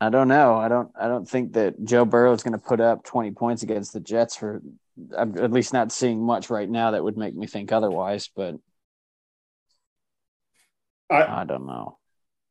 I 0.00 0.10
don't 0.10 0.28
know. 0.28 0.54
I 0.56 0.68
don't. 0.68 0.90
I 1.00 1.08
don't 1.08 1.28
think 1.28 1.54
that 1.54 1.82
Joe 1.84 2.04
Burrow 2.04 2.32
is 2.32 2.42
going 2.42 2.52
to 2.52 2.58
put 2.58 2.80
up 2.80 3.04
20 3.04 3.32
points 3.32 3.62
against 3.62 3.92
the 3.92 4.00
Jets. 4.00 4.36
For 4.36 4.62
I'm 5.16 5.36
at 5.38 5.52
least 5.52 5.72
not 5.72 5.92
seeing 5.92 6.22
much 6.22 6.50
right 6.50 6.68
now 6.68 6.92
that 6.92 7.04
would 7.04 7.16
make 7.16 7.34
me 7.34 7.46
think 7.46 7.72
otherwise. 7.72 8.30
But 8.34 8.56
I, 11.10 11.40
I 11.40 11.44
don't 11.44 11.66
know. 11.66 11.98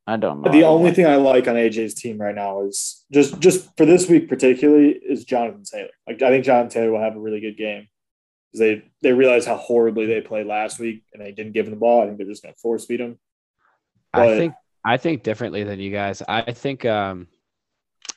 I 0.05 0.15
don't 0.15 0.41
know. 0.41 0.51
the 0.51 0.63
I 0.63 0.67
only 0.67 0.91
thing 0.91 1.05
I 1.05 1.17
like 1.17 1.47
on 1.49 1.55
AJ's 1.55 1.93
team 1.93 2.17
right 2.17 2.33
now 2.33 2.61
is 2.63 3.05
just 3.11 3.39
just 3.39 3.75
for 3.75 3.85
this 3.85 4.09
week 4.09 4.29
particularly 4.29 4.91
is 4.91 5.25
Jonathan 5.25 5.63
Taylor. 5.63 5.89
Like 6.07 6.21
I 6.21 6.29
think 6.29 6.45
Jonathan 6.45 6.69
Taylor 6.69 6.91
will 6.93 7.01
have 7.01 7.17
a 7.17 7.19
really 7.19 7.41
good 7.41 7.57
game 7.57 7.87
because 8.51 8.59
they 8.59 8.83
they 9.01 9.11
realize 9.11 9.45
how 9.45 9.57
horribly 9.57 10.05
they 10.05 10.21
played 10.21 10.47
last 10.47 10.79
week 10.79 11.03
and 11.13 11.21
they 11.21 11.33
didn't 11.33 11.51
give 11.51 11.65
him 11.65 11.71
the 11.71 11.79
ball. 11.79 12.01
I 12.01 12.05
think 12.05 12.17
they're 12.17 12.27
just 12.27 12.41
going 12.41 12.55
to 12.55 12.59
force 12.59 12.85
feed 12.85 13.01
him. 13.01 13.19
I 14.13 14.37
think 14.37 14.53
I 14.85 14.95
think 14.95 15.23
differently 15.23 15.65
than 15.65 15.79
you 15.81 15.91
guys. 15.91 16.23
I 16.27 16.53
think 16.53 16.85
um 16.85 17.27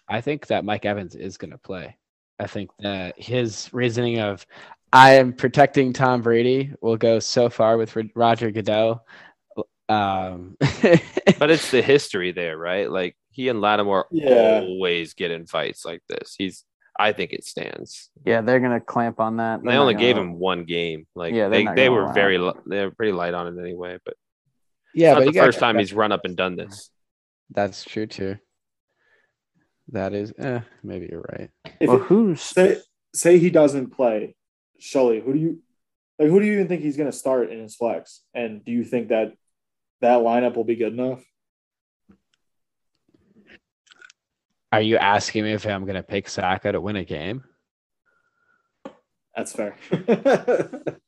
I 0.08 0.20
think 0.20 0.46
that 0.46 0.64
Mike 0.64 0.84
Evans 0.84 1.16
is 1.16 1.36
going 1.36 1.52
to 1.52 1.58
play. 1.58 1.96
I 2.40 2.46
think 2.46 2.70
that 2.80 3.20
his 3.20 3.68
reasoning 3.72 4.18
of 4.18 4.46
I 4.92 5.14
am 5.14 5.32
protecting 5.32 5.92
Tom 5.92 6.22
Brady 6.22 6.72
will 6.80 6.96
go 6.96 7.18
so 7.20 7.48
far 7.50 7.76
with 7.76 7.96
Roger 8.14 8.50
Goodell. 8.50 9.04
Um, 9.88 10.56
But 11.38 11.50
it's 11.50 11.70
the 11.70 11.82
history 11.82 12.32
there, 12.32 12.56
right? 12.56 12.90
Like 12.90 13.16
he 13.30 13.48
and 13.48 13.60
Lattimore 13.60 14.06
Yeah. 14.10 14.60
always 14.62 15.14
get 15.14 15.30
in 15.30 15.46
fights 15.46 15.84
like 15.84 16.02
this. 16.08 16.34
He's 16.36 16.64
I 16.98 17.12
think 17.12 17.32
it 17.32 17.44
stands. 17.44 18.10
Yeah, 18.24 18.40
they're 18.40 18.60
gonna 18.60 18.80
clamp 18.80 19.20
on 19.20 19.36
that. 19.38 19.62
They're 19.62 19.72
they 19.72 19.78
only 19.78 19.94
gave 19.94 20.16
him 20.16 20.38
one 20.38 20.64
game. 20.64 21.06
Like 21.14 21.34
Yeah, 21.34 21.48
they're 21.48 21.60
they, 21.60 21.64
not 21.64 21.76
they 21.76 21.88
gonna 21.88 22.06
were 22.06 22.12
very 22.12 22.36
they 22.66 22.84
were 22.84 22.90
pretty 22.90 23.12
light 23.12 23.34
on 23.34 23.46
it 23.46 23.60
anyway. 23.60 23.98
But 24.04 24.14
yeah, 24.94 25.12
it's 25.12 25.14
but 25.14 25.24
not 25.26 25.34
you 25.34 25.40
the 25.40 25.46
first 25.46 25.58
time 25.58 25.78
he's 25.78 25.92
run 25.94 26.12
up 26.12 26.24
and 26.24 26.36
done 26.36 26.56
this. 26.56 26.90
That's 27.50 27.84
true 27.84 28.06
too. 28.06 28.36
That 29.92 30.12
is, 30.14 30.32
eh, 30.38 30.60
maybe 30.82 31.08
you're 31.10 31.24
right. 31.36 31.50
If 31.80 31.88
Well, 31.88 31.98
it- 31.98 32.04
who's 32.04 32.40
say 32.40 32.78
say 33.14 33.38
he 33.38 33.50
doesn't 33.50 33.90
play, 33.90 34.36
Shully? 34.80 35.22
who 35.22 35.32
do 35.32 35.38
you 35.38 35.62
like? 36.18 36.28
Who 36.28 36.38
do 36.40 36.46
you 36.46 36.52
even 36.54 36.68
think 36.68 36.82
he's 36.82 36.96
going 36.96 37.10
to 37.10 37.16
start 37.16 37.50
in 37.50 37.58
his 37.60 37.74
flex? 37.76 38.22
And 38.34 38.64
do 38.64 38.70
you 38.72 38.84
think 38.84 39.08
that 39.08 39.34
that 40.00 40.20
lineup 40.20 40.54
will 40.56 40.64
be 40.64 40.76
good 40.76 40.92
enough? 40.92 41.24
Are 44.72 44.80
you 44.80 44.96
asking 44.98 45.42
me 45.44 45.52
if 45.52 45.66
I'm 45.66 45.84
going 45.84 45.96
to 45.96 46.02
pick 46.02 46.28
Sacco 46.28 46.70
to 46.70 46.80
win 46.80 46.94
a 46.96 47.04
game? 47.04 47.42
That's 49.34 49.52
fair. 49.52 49.76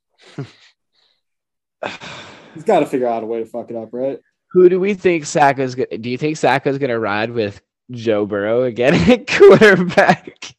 he's 2.54 2.64
got 2.64 2.80
to 2.80 2.86
figure 2.86 3.06
out 3.06 3.22
a 3.22 3.26
way 3.26 3.38
to 3.40 3.46
fuck 3.46 3.70
it 3.70 3.76
up, 3.76 3.90
right? 3.92 4.18
Who 4.50 4.68
do 4.68 4.80
we 4.80 4.94
think 4.94 5.24
Sacco's 5.26 5.74
going 5.76 5.88
to 5.90 5.98
do 5.98 6.10
you 6.10 6.18
think 6.18 6.36
Sacco's 6.36 6.78
going 6.78 6.90
to 6.90 6.98
ride 6.98 7.30
with 7.30 7.60
Joe 7.90 8.26
Burrow 8.26 8.62
again 8.62 8.94
at 9.10 9.26
quarterback? 9.30 10.54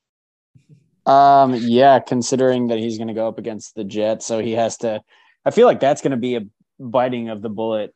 Um, 1.06 1.56
yeah, 1.56 2.00
considering 2.00 2.68
that 2.68 2.80
he's 2.80 2.98
going 2.98 3.10
to 3.10 3.14
go 3.14 3.28
up 3.28 3.38
against 3.38 3.76
the 3.76 3.84
Jets, 3.84 4.26
so 4.26 4.40
he 4.40 4.54
has 4.54 4.78
to. 4.78 5.02
I 5.46 5.52
feel 5.52 5.68
like 5.68 5.80
that's 5.80 6.02
going 6.02 6.12
to 6.12 6.18
be 6.18 6.36
a 6.36 6.42
biting 6.80 7.30
of 7.30 7.42
the 7.42 7.50
bullet 7.50 7.94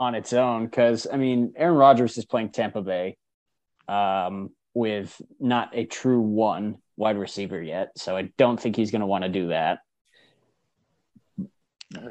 on 0.00 0.14
its 0.14 0.32
own 0.32 0.66
because 0.66 1.06
I 1.10 1.16
mean, 1.16 1.52
Aaron 1.56 1.76
Rodgers 1.76 2.18
is 2.18 2.24
playing 2.24 2.50
Tampa 2.50 2.82
Bay, 2.82 3.16
um, 3.86 4.50
with 4.74 5.20
not 5.40 5.70
a 5.74 5.84
true 5.84 6.20
one 6.20 6.78
wide 6.96 7.18
receiver 7.18 7.62
yet, 7.62 7.92
so 7.96 8.16
I 8.16 8.30
don't 8.36 8.60
think 8.60 8.76
he's 8.76 8.90
going 8.90 9.00
to 9.00 9.06
want 9.06 9.24
to 9.24 9.30
do 9.30 9.48
that. 9.48 9.80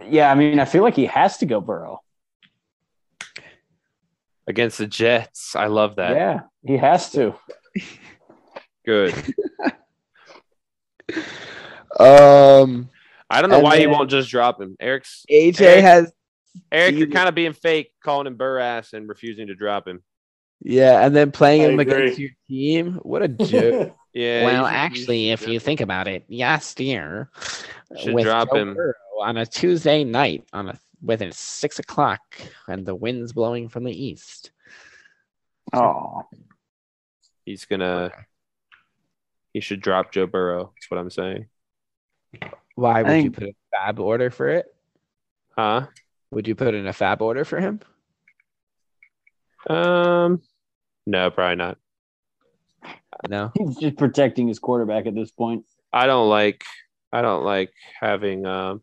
Yeah, 0.09 0.31
I 0.31 0.35
mean, 0.35 0.59
I 0.59 0.65
feel 0.65 0.83
like 0.83 0.95
he 0.95 1.05
has 1.05 1.37
to 1.37 1.45
go 1.45 1.61
Burrow. 1.61 2.01
Against 4.47 4.77
the 4.77 4.87
Jets. 4.87 5.55
I 5.55 5.67
love 5.67 5.97
that. 5.97 6.15
Yeah, 6.15 6.39
he 6.65 6.77
has 6.77 7.11
to. 7.11 7.35
Good. 8.85 9.13
Um, 11.99 12.89
I 13.29 13.41
don't 13.41 13.49
know 13.49 13.59
why 13.59 13.79
he 13.79 13.87
won't 13.87 14.09
just 14.09 14.29
drop 14.29 14.61
him. 14.61 14.75
Eric's 14.79 15.25
AJ 15.31 15.61
Eric- 15.61 15.81
has 15.83 16.13
Eric, 16.71 16.95
you're 16.95 17.07
kind 17.07 17.29
of 17.29 17.35
being 17.35 17.53
fake, 17.53 17.91
calling 18.03 18.27
him 18.27 18.37
Burrass 18.37 18.93
and 18.93 19.07
refusing 19.07 19.47
to 19.47 19.55
drop 19.55 19.87
him. 19.87 20.03
yeah, 20.61 21.05
and 21.05 21.15
then 21.15 21.31
playing 21.31 21.61
I 21.61 21.65
him 21.69 21.79
agree. 21.79 21.93
against 22.03 22.19
your 22.19 22.29
team. 22.49 22.93
What 23.03 23.21
a 23.23 23.27
joke! 23.27 23.95
Yeah. 24.13 24.45
well, 24.45 24.61
you 24.63 24.67
should- 24.67 24.75
actually, 24.75 25.27
you 25.27 25.33
if 25.33 25.47
you 25.47 25.59
think 25.59 25.79
about 25.79 26.07
it, 26.07 26.25
last 26.29 26.79
year 26.79 27.29
Should 27.99 28.15
with 28.15 28.25
drop 28.25 28.49
Joe 28.51 28.57
him. 28.57 28.73
Burrow 28.73 28.93
on 29.21 29.37
a 29.37 29.45
Tuesday 29.45 30.03
night 30.03 30.43
on 30.53 30.69
a 30.69 30.79
within 31.01 31.31
six 31.31 31.79
o'clock 31.79 32.21
and 32.67 32.85
the 32.85 32.95
wind's 32.95 33.33
blowing 33.33 33.69
from 33.69 33.83
the 33.83 34.05
east. 34.05 34.51
Oh, 35.73 36.23
he's 37.45 37.65
gonna 37.65 38.11
he 39.53 39.59
should 39.59 39.81
drop 39.81 40.11
Joe 40.11 40.27
Burrow. 40.27 40.71
That's 40.75 40.91
what 40.91 40.99
I'm 40.99 41.09
saying. 41.09 41.47
Why 42.75 43.01
would 43.01 43.23
you 43.23 43.31
put 43.31 43.43
a 43.43 43.55
fab 43.71 43.99
order 43.99 44.29
for 44.29 44.49
it? 44.49 44.65
Huh? 45.57 45.87
Would 46.31 46.47
you 46.47 46.55
put 46.55 46.75
in 46.75 46.87
a 46.87 46.93
fab 46.93 47.21
order 47.21 47.43
for 47.43 47.59
him? 47.59 47.79
Um 49.69 50.41
no, 51.05 51.31
probably 51.31 51.55
not. 51.55 51.77
No. 53.27 53.51
he's 53.57 53.77
just 53.77 53.97
protecting 53.97 54.47
his 54.47 54.59
quarterback 54.59 55.05
at 55.05 55.15
this 55.15 55.31
point. 55.31 55.65
I 55.91 56.05
don't 56.05 56.29
like 56.29 56.63
I 57.11 57.21
don't 57.21 57.43
like 57.43 57.71
having 57.99 58.45
um 58.45 58.81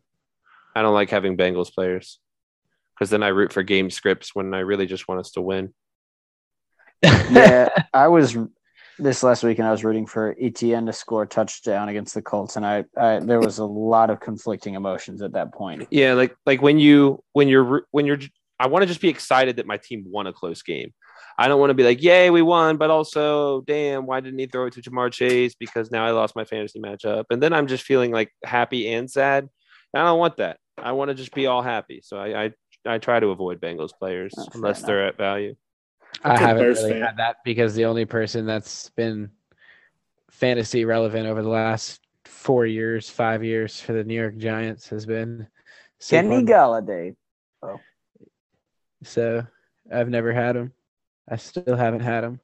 I 0.75 0.81
don't 0.81 0.93
like 0.93 1.09
having 1.09 1.37
Bengals 1.37 1.73
players. 1.73 2.19
Because 2.95 3.09
then 3.09 3.23
I 3.23 3.29
root 3.29 3.51
for 3.51 3.63
game 3.63 3.89
scripts 3.89 4.33
when 4.33 4.53
I 4.53 4.59
really 4.59 4.85
just 4.85 5.07
want 5.07 5.19
us 5.19 5.31
to 5.31 5.41
win. 5.41 5.73
yeah, 7.03 7.69
I 7.93 8.07
was 8.07 8.37
this 8.97 9.23
last 9.23 9.43
weekend. 9.43 9.67
I 9.67 9.71
was 9.71 9.83
rooting 9.83 10.05
for 10.05 10.35
ETN 10.35 10.85
to 10.85 10.93
score 10.93 11.23
a 11.23 11.27
touchdown 11.27 11.89
against 11.89 12.13
the 12.13 12.21
Colts, 12.21 12.55
and 12.55 12.65
I, 12.65 12.85
I 12.97 13.19
there 13.19 13.39
was 13.39 13.57
a 13.57 13.65
lot 13.65 14.09
of 14.09 14.19
conflicting 14.19 14.75
emotions 14.75 15.21
at 15.21 15.33
that 15.33 15.53
point. 15.53 15.87
Yeah, 15.91 16.13
like 16.13 16.35
like 16.45 16.61
when 16.61 16.79
you 16.79 17.23
when 17.33 17.49
you're 17.49 17.85
when 17.91 18.05
you're 18.05 18.19
I 18.59 18.67
want 18.67 18.83
to 18.83 18.87
just 18.87 19.01
be 19.01 19.09
excited 19.09 19.57
that 19.57 19.67
my 19.67 19.77
team 19.77 20.05
won 20.07 20.27
a 20.27 20.33
close 20.33 20.61
game. 20.61 20.93
I 21.37 21.49
don't 21.49 21.59
want 21.59 21.71
to 21.71 21.75
be 21.75 21.83
like, 21.83 22.01
"Yay, 22.01 22.29
we 22.29 22.41
won," 22.41 22.77
but 22.77 22.89
also, 22.89 23.61
"Damn, 23.61 24.05
why 24.05 24.21
didn't 24.21 24.39
he 24.39 24.45
throw 24.45 24.67
it 24.67 24.73
to 24.73 24.81
Ja'Marr 24.81 25.11
Chase?" 25.11 25.53
Because 25.53 25.91
now 25.91 26.05
I 26.05 26.11
lost 26.11 26.35
my 26.35 26.45
fantasy 26.45 26.79
matchup, 26.79 27.25
and 27.29 27.43
then 27.43 27.51
I'm 27.51 27.67
just 27.67 27.83
feeling 27.83 28.11
like 28.11 28.31
happy 28.45 28.87
and 28.93 29.11
sad. 29.11 29.49
And 29.93 30.01
I 30.01 30.05
don't 30.05 30.19
want 30.19 30.37
that. 30.37 30.59
I 30.77 30.91
want 30.91 31.09
to 31.09 31.15
just 31.15 31.33
be 31.33 31.47
all 31.47 31.61
happy. 31.61 32.01
So 32.03 32.17
I 32.17 32.45
I, 32.45 32.53
I 32.85 32.97
try 32.97 33.19
to 33.19 33.27
avoid 33.27 33.61
Bengals 33.61 33.91
players 33.97 34.33
Oh, 34.37 34.45
unless 34.53 34.79
enough. 34.79 34.87
they're 34.87 35.07
at 35.07 35.17
value. 35.17 35.55
I 36.23 36.29
That's 36.29 36.41
a 36.41 36.47
haven't 36.47 36.63
Bears 36.63 36.77
really 36.79 36.91
fan. 36.93 37.01
had 37.01 37.17
that 37.17 37.37
because 37.43 37.75
the 37.75 37.85
only 37.85 38.05
person 38.05 38.45
that's 38.45 38.89
been 38.91 39.31
fantasy 40.29 40.85
relevant 40.85 41.27
over 41.27 41.41
the 41.41 41.49
last 41.49 42.01
four 42.25 42.65
years, 42.65 43.09
five 43.09 43.43
years 43.43 43.79
for 43.79 43.93
the 43.93 44.03
New 44.03 44.13
York 44.15 44.37
Giants 44.37 44.87
has 44.89 45.05
been 45.05 45.47
Kenny 46.09 46.43
Saquon. 46.43 46.47
Golladay. 46.47 47.15
So 49.03 49.45
I've 49.93 50.09
never 50.09 50.33
had 50.33 50.55
him. 50.55 50.71
I 51.29 51.35
still 51.37 51.75
haven't 51.75 51.99
had 52.01 52.23
him. 52.23 52.39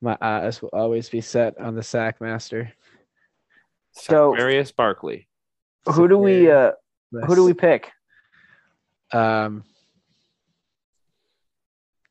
My 0.00 0.16
eyes 0.20 0.62
will 0.62 0.70
always 0.72 1.08
be 1.08 1.20
set 1.20 1.58
on 1.60 1.74
the 1.74 1.82
sack 1.82 2.20
master. 2.20 2.72
So- 3.92 4.34
Marius 4.34 4.72
Barkley. 4.72 5.26
Who 5.86 6.06
do 6.06 6.18
we 6.18 6.50
uh, 6.50 6.72
who 7.12 7.34
do 7.34 7.44
we 7.44 7.54
pick? 7.54 7.90
Um, 9.12 9.64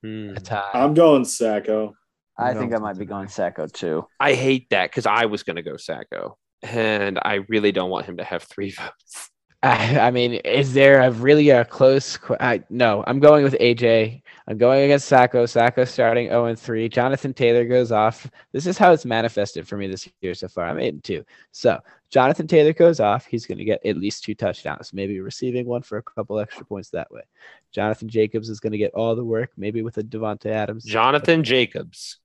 Hmm. 0.04 0.34
a 0.36 0.40
tie. 0.40 0.70
I'm 0.74 0.94
going 0.94 1.26
Sacco. 1.26 1.96
I 2.38 2.54
No, 2.54 2.60
think 2.60 2.74
I 2.74 2.78
might 2.78 2.98
be 3.00 3.06
going 3.06 3.26
best. 3.26 3.36
Sacco 3.36 3.66
too. 3.68 4.06
I 4.20 4.34
hate 4.34 4.70
that 4.70 4.92
because 4.92 5.08
I 5.08 5.26
was 5.26 5.42
gonna 5.44 5.64
go 5.64 5.76
Sacco, 5.78 6.38
and 6.62 7.18
I 7.22 7.40
really 7.50 7.72
don't 7.72 7.90
want 7.90 8.06
him 8.06 8.18
to 8.18 8.24
have 8.24 8.44
three 8.44 8.70
votes. 8.78 9.30
I, 9.64 10.00
I 10.00 10.12
mean, 10.12 10.34
is 10.34 10.74
there 10.74 11.02
a 11.02 11.12
really 11.12 11.50
a 11.50 11.66
close? 11.66 12.16
qu- 12.16 12.38
I, 12.40 12.64
no, 12.70 13.04
I'm 13.08 13.20
going 13.20 13.44
with 13.44 13.56
AJ. 13.60 14.22
I'm 14.48 14.58
going 14.58 14.84
against 14.84 15.08
Sacco. 15.08 15.46
Sacco 15.48 15.84
starting 15.84 16.28
0 16.28 16.46
and 16.46 16.60
3. 16.60 16.88
Jonathan 16.90 17.34
Taylor 17.34 17.66
goes 17.66 17.92
off. 17.92 18.30
This 18.52 18.68
is 18.68 18.78
how 18.78 18.92
it's 18.92 19.04
manifested 19.04 19.68
for 19.68 19.76
me 19.76 19.88
this 19.88 20.08
year 20.22 20.36
so 20.36 20.48
far. 20.48 20.66
I'm 20.66 20.80
8 20.80 20.94
and 20.94 21.04
2. 21.04 21.26
So 21.52 21.80
Jonathan 22.12 22.48
Taylor 22.48 22.72
goes 22.72 23.00
off. 23.00 23.26
He's 23.26 23.48
going 23.48 23.58
to 23.58 23.66
get 23.66 23.84
at 23.84 23.98
least 23.98 24.24
two 24.24 24.36
touchdowns, 24.36 24.94
maybe 24.94 25.20
receiving 25.20 25.66
one 25.66 25.82
for 25.82 25.98
a 25.98 26.04
couple 26.04 26.40
extra 26.40 26.64
points 26.64 26.92
that 26.92 27.12
way. 27.12 27.24
Jonathan 27.72 28.10
Jacobs 28.10 28.50
is 28.50 28.60
going 28.60 28.72
to 28.72 28.78
get 28.78 28.94
all 28.94 29.16
the 29.16 29.26
work, 29.26 29.52
maybe 29.58 29.82
with 29.82 29.98
a 29.98 30.04
Davante 30.04 30.48
Adams. 30.48 30.86
Jonathan 30.86 31.44
Jacobs. 31.44 32.20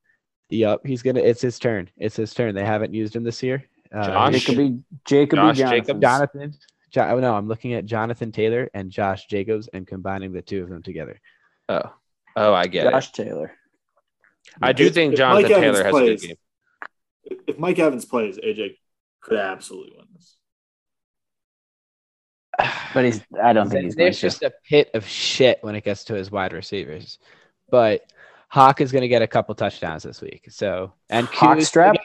Yep, 0.50 0.80
he's 0.84 1.00
gonna. 1.02 1.20
It's 1.20 1.40
his 1.40 1.58
turn. 1.58 1.88
It's 1.96 2.16
his 2.16 2.34
turn. 2.34 2.54
They 2.54 2.64
haven't 2.64 2.92
used 2.92 3.16
him 3.16 3.24
this 3.24 3.42
year. 3.42 3.64
Uh, 3.90 4.06
Josh? 4.06 4.44
Jacoby 4.44 4.78
Jacoby 5.06 5.36
Josh 5.40 5.58
Johnson. 5.58 5.78
Jacobs. 5.78 6.00
Jonathan. 6.00 6.54
Jo- 6.92 7.08
oh, 7.10 7.20
no, 7.20 7.34
I'm 7.34 7.48
looking 7.48 7.72
at 7.74 7.86
Jonathan 7.86 8.32
Taylor 8.32 8.68
and 8.74 8.90
Josh 8.90 9.26
Jacobs 9.26 9.68
and 9.72 9.86
combining 9.86 10.32
the 10.32 10.42
two 10.42 10.62
of 10.62 10.68
them 10.68 10.82
together. 10.82 11.20
Oh, 11.68 11.82
oh, 12.36 12.52
I 12.52 12.66
get 12.66 12.86
it. 12.86 12.90
Josh 12.90 13.12
Taylor. 13.12 13.52
I 14.60 14.72
do 14.72 14.86
If- 14.86 14.94
think 14.94 15.12
if 15.14 15.18
Jonathan 15.18 15.42
Mike 15.42 15.52
Evans 15.52 15.78
Taylor 15.78 15.84
has 15.84 15.94
a 15.94 15.98
good 15.98 16.06
plays- 16.18 16.26
game. 16.26 16.36
If 17.46 17.58
Mike 17.58 17.78
Evans 17.78 18.04
plays, 18.04 18.38
AJ 18.38 18.76
could 19.20 19.38
absolutely 19.38 19.96
win 19.96 20.06
this. 20.14 20.36
but 22.92 23.04
he's. 23.04 23.22
I 23.42 23.52
don't 23.52 23.70
think 23.70 23.84
he's 23.84 23.94
going 23.94 24.06
There's 24.06 24.16
to. 24.20 24.26
just 24.26 24.42
a 24.42 24.52
pit 24.68 24.90
of 24.94 25.06
shit 25.06 25.58
when 25.62 25.74
it 25.74 25.84
gets 25.84 26.04
to 26.04 26.14
his 26.14 26.30
wide 26.30 26.52
receivers. 26.52 27.18
But 27.70 28.02
Hawk 28.48 28.80
is 28.82 28.92
going 28.92 29.02
to 29.02 29.08
get 29.08 29.22
a 29.22 29.26
couple 29.26 29.54
touchdowns 29.54 30.02
this 30.02 30.20
week. 30.20 30.46
So 30.50 30.92
and 31.08 31.26
Hawk 31.28 31.56
Q's 31.56 31.68
strap? 31.68 31.96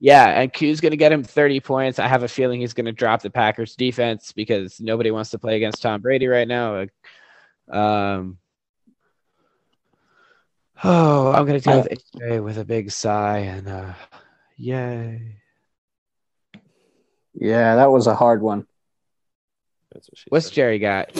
get- 0.00 0.06
yeah, 0.06 0.40
and 0.40 0.52
Q's 0.52 0.80
going 0.80 0.90
to 0.90 0.96
get 0.96 1.12
him 1.12 1.22
30 1.22 1.60
points. 1.60 1.98
I 1.98 2.08
have 2.08 2.22
a 2.24 2.28
feeling 2.28 2.60
he's 2.60 2.74
going 2.74 2.86
to 2.86 2.92
drop 2.92 3.22
the 3.22 3.30
Packers 3.30 3.74
defense 3.76 4.32
because 4.32 4.80
nobody 4.80 5.10
wants 5.10 5.30
to 5.30 5.38
play 5.38 5.56
against 5.56 5.80
Tom 5.82 6.00
Brady 6.02 6.26
right 6.26 6.46
now. 6.48 6.86
Um, 7.70 8.38
oh, 10.82 11.32
I'm 11.32 11.46
going 11.46 11.60
to 11.60 11.64
deal 11.68 11.78
with 11.82 11.88
AJ 12.20 12.42
with 12.44 12.58
a 12.58 12.64
big 12.64 12.90
sigh 12.90 13.38
and 13.38 13.68
uh, 13.68 13.92
yay. 14.56 15.36
Yeah, 17.34 17.76
that 17.76 17.90
was 17.90 18.06
a 18.06 18.14
hard 18.14 18.42
one. 18.42 18.66
That's 19.92 20.08
what 20.08 20.18
she 20.18 20.24
What's 20.28 20.46
said. 20.46 20.54
Jerry 20.54 20.78
got? 20.78 21.12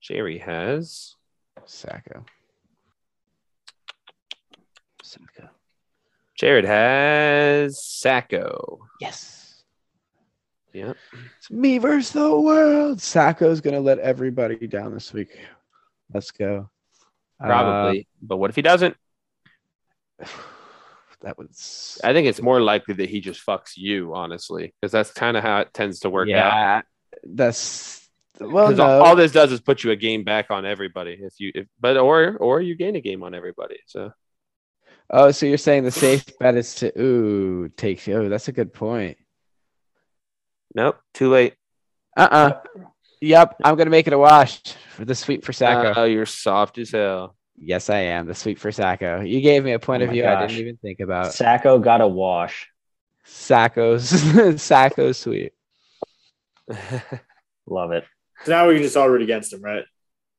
Jerry 0.00 0.38
has 0.38 1.14
Sacco. 1.66 2.24
Sacco. 5.02 5.50
Jared 6.36 6.66
has 6.66 7.82
Sacco. 7.82 8.80
Yes. 9.00 9.64
Yep. 10.74 10.96
It's 11.38 11.50
me 11.50 11.78
versus 11.78 12.12
the 12.12 12.38
world. 12.38 13.00
Sacco's 13.00 13.62
gonna 13.62 13.80
let 13.80 13.98
everybody 13.98 14.66
down 14.66 14.92
this 14.92 15.12
week. 15.14 15.38
Let's 16.12 16.30
go. 16.30 16.68
Probably. 17.40 18.06
but 18.20 18.36
what 18.36 18.50
if 18.50 18.56
he 18.56 18.62
doesn't? 18.62 18.96
Uh, 20.22 20.26
that 21.22 21.38
was 21.38 21.98
I 22.04 22.12
think 22.12 22.28
it's 22.28 22.42
more 22.42 22.60
likely 22.60 22.94
that 22.94 23.08
he 23.08 23.20
just 23.20 23.44
fucks 23.44 23.72
you, 23.76 24.14
honestly, 24.14 24.74
because 24.80 24.92
that's 24.92 25.12
kind 25.12 25.38
of 25.38 25.42
how 25.42 25.60
it 25.60 25.72
tends 25.72 26.00
to 26.00 26.10
work 26.10 26.28
out. 26.28 26.34
yeah. 26.34 26.82
That's 27.24 28.06
well. 28.38 28.70
no. 28.72 28.84
all, 28.84 29.02
all 29.06 29.16
this 29.16 29.32
does 29.32 29.50
is 29.50 29.60
put 29.62 29.82
you 29.82 29.90
a 29.92 29.96
game 29.96 30.24
back 30.24 30.50
on 30.50 30.66
everybody. 30.66 31.18
If 31.18 31.40
you, 31.40 31.52
if, 31.54 31.66
but 31.80 31.96
or 31.96 32.36
or 32.36 32.60
you 32.60 32.74
gain 32.74 32.96
a 32.96 33.00
game 33.00 33.22
on 33.22 33.34
everybody. 33.34 33.78
So 33.86 34.12
oh, 35.10 35.30
so 35.30 35.46
you're 35.46 35.58
saying 35.58 35.84
the 35.84 35.90
safe 35.90 36.24
bet 36.38 36.56
is 36.56 36.74
to 36.76 37.00
ooh 37.00 37.68
take 37.76 38.06
oh 38.08 38.28
that's 38.28 38.48
a 38.48 38.52
good 38.52 38.72
point. 38.72 39.16
nope, 40.74 40.98
too 41.14 41.30
late. 41.30 41.54
Uh 42.16 42.28
uh 42.30 42.60
Yep, 43.20 43.56
I'm 43.64 43.76
gonna 43.76 43.90
make 43.90 44.06
it 44.06 44.12
a 44.12 44.18
wash 44.18 44.60
for 44.90 45.04
the 45.04 45.14
sweep 45.14 45.44
for 45.44 45.52
Sacco. 45.52 45.94
Oh, 45.96 46.04
you're 46.04 46.26
soft 46.26 46.78
as 46.78 46.90
hell. 46.90 47.34
yes, 47.56 47.88
I 47.88 47.98
am 48.00 48.26
the 48.26 48.34
sweep 48.34 48.58
for 48.58 48.70
Sacco. 48.70 49.22
You 49.22 49.40
gave 49.40 49.64
me 49.64 49.72
a 49.72 49.78
point 49.78 50.02
Oh 50.02 50.04
of 50.04 50.10
my 50.10 50.14
view 50.14 50.26
I 50.26 50.46
didn't 50.46 50.60
even 50.60 50.76
think 50.76 51.00
about. 51.00 51.32
Sacco 51.32 51.78
got 51.78 52.02
a 52.02 52.06
wash. 52.06 52.68
Sacco's 53.24 54.10
Sacco 54.62 55.12
sweep. 55.12 55.54
Love 57.66 57.92
it. 57.92 58.04
So 58.44 58.52
now 58.52 58.68
we 58.68 58.74
can 58.74 58.82
just 58.82 58.96
all 58.96 59.08
root 59.08 59.22
against 59.22 59.52
him, 59.52 59.62
right? 59.62 59.84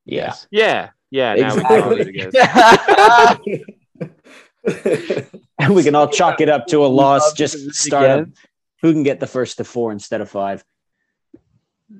Yeah. 0.06 0.36
yeah, 0.52 0.92
yeah. 1.10 1.34
Now 1.34 1.90
we 1.90 2.02
Exactly. 2.02 3.66
can 4.68 4.76
all 4.76 4.84
do 4.84 4.90
it 4.90 5.10
again. 5.10 5.42
And 5.60 5.76
we 5.76 5.84
can 5.84 5.96
all 5.96 6.08
chalk 6.08 6.42
it 6.42 6.50
up 6.50 6.68
to 6.68 6.86
a 6.86 6.88
loss. 6.88 7.34
Just 7.34 7.74
start 7.74 8.10
up. 8.10 8.28
Who 8.82 8.94
can 8.94 9.04
get 9.04 9.20
the 9.20 9.28
first 9.28 9.58
to 9.58 9.64
four 9.64 9.92
instead 9.92 10.22
of 10.22 10.30
five? 10.30 10.64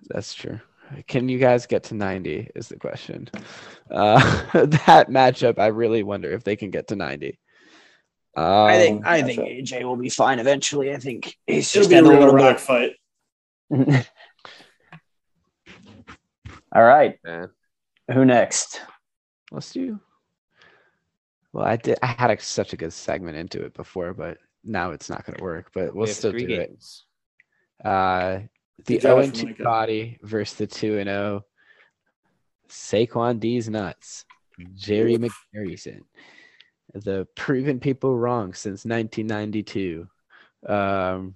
That's 0.10 0.34
true. 0.34 0.60
Can 1.08 1.28
you 1.28 1.38
guys 1.38 1.66
get 1.66 1.84
to 1.86 1.96
90 1.96 2.52
is 2.56 2.70
the 2.70 2.78
question. 2.78 3.30
Uh, 3.92 4.20
that 4.54 5.10
matchup, 5.10 5.60
I 5.60 5.68
really 5.68 6.04
wonder 6.04 6.32
if 6.32 6.44
they 6.44 6.56
can 6.56 6.72
get 6.72 6.88
to 6.90 6.96
90. 6.96 7.40
Um, 8.36 8.46
I 8.46 8.78
think 8.78 9.06
I 9.06 9.24
think 9.24 9.40
AJ 9.40 9.84
will 9.84 9.96
be 9.96 10.10
fine 10.10 10.38
eventually. 10.38 10.94
I 10.94 10.98
think 10.98 11.36
he's 11.48 11.76
It'll 11.76 11.82
just 11.82 11.90
be 11.90 11.96
a 11.96 12.04
had 12.04 12.06
a 12.06 12.20
little 12.20 12.36
rock 12.36 12.60
fight. 12.60 12.92
All 16.72 16.84
right. 16.84 17.18
Man. 17.24 17.50
Who 18.14 18.26
next? 18.26 18.82
let's 19.52 19.72
do. 19.72 20.00
Well, 21.58 21.66
I 21.66 21.76
did. 21.76 21.98
I 22.04 22.06
had 22.06 22.30
a, 22.30 22.40
such 22.40 22.74
a 22.74 22.78
good 22.78 22.94
segment 22.94 23.36
into 23.36 23.66
it 23.66 23.74
before, 23.74 24.14
but 24.14 24.38
now 24.64 24.92
it's 24.92 25.10
not 25.10 25.26
going 25.26 25.40
to 25.40 25.44
work. 25.44 25.72
But 25.74 25.96
we'll 25.96 26.06
We 26.06 26.12
still 26.12 26.30
three 26.30 26.46
do 26.46 26.54
it. 26.54 26.86
Uh, 27.84 28.42
the 28.86 29.00
Good 29.00 29.02
job, 29.02 29.24
0 29.24 29.48
and 29.48 29.58
2 29.58 29.64
body 29.64 30.20
versus 30.22 30.56
the 30.56 30.68
2 30.68 31.00
and 31.00 31.08
0. 31.08 31.46
Saquon 32.70 33.40
D's 33.40 33.70
nuts. 33.70 34.24
Jerry 34.76 35.18
McPherson. 35.18 36.02
The 36.94 37.28
proven 37.36 37.80
people 37.80 38.16
wrong 38.16 38.54
since 38.54 38.86
1992. 38.86 40.08
Um, 40.68 41.34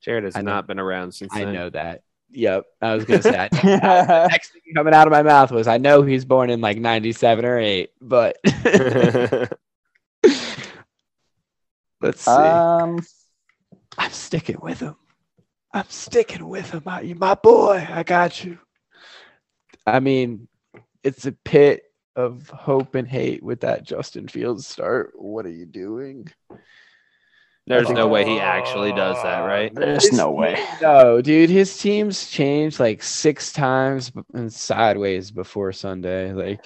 Jared 0.00 0.22
has 0.22 0.36
I 0.36 0.42
know. 0.42 0.52
not 0.52 0.68
been 0.68 0.78
around 0.78 1.10
since. 1.12 1.34
I 1.34 1.44
then. 1.44 1.54
know 1.54 1.70
that. 1.70 2.03
Yep. 2.30 2.64
I 2.82 2.94
was 2.94 3.04
going 3.04 3.20
to 3.22 3.28
say, 3.30 3.38
I 3.38 3.48
next 4.30 4.52
thing 4.52 4.62
coming 4.74 4.94
out 4.94 5.06
of 5.06 5.12
my 5.12 5.22
mouth 5.22 5.50
was, 5.52 5.68
I 5.68 5.78
know 5.78 6.02
he's 6.02 6.24
born 6.24 6.50
in 6.50 6.60
like 6.60 6.78
97 6.78 7.44
or 7.44 7.58
8, 7.58 7.90
but 8.00 8.36
let's 12.00 12.20
see. 12.22 12.30
um, 12.30 13.00
I'm 13.98 14.10
sticking 14.10 14.58
with 14.60 14.80
him. 14.80 14.96
I'm 15.72 15.88
sticking 15.88 16.48
with 16.48 16.70
him. 16.70 16.82
I- 16.86 17.02
you 17.02 17.14
my 17.14 17.34
boy. 17.34 17.86
I 17.88 18.02
got 18.02 18.44
you. 18.44 18.58
I 19.86 20.00
mean, 20.00 20.48
it's 21.02 21.26
a 21.26 21.32
pit 21.32 21.82
of 22.16 22.48
hope 22.48 22.94
and 22.94 23.08
hate 23.08 23.42
with 23.42 23.60
that 23.60 23.82
Justin 23.84 24.28
Fields 24.28 24.66
start. 24.66 25.12
What 25.16 25.46
are 25.46 25.50
you 25.50 25.66
doing? 25.66 26.28
There's 27.66 27.88
no 27.88 28.08
way 28.08 28.26
he 28.26 28.40
actually 28.40 28.92
does 28.92 29.22
that, 29.22 29.40
right? 29.40 29.74
there's 29.74 30.12
no 30.12 30.30
way. 30.30 30.62
No, 30.82 31.22
dude, 31.22 31.48
his 31.48 31.78
team's 31.78 32.28
changed 32.28 32.78
like 32.78 33.02
six 33.02 33.52
times 33.52 34.12
and 34.34 34.52
sideways 34.52 35.30
before 35.30 35.72
Sunday. 35.72 36.32
Like, 36.32 36.60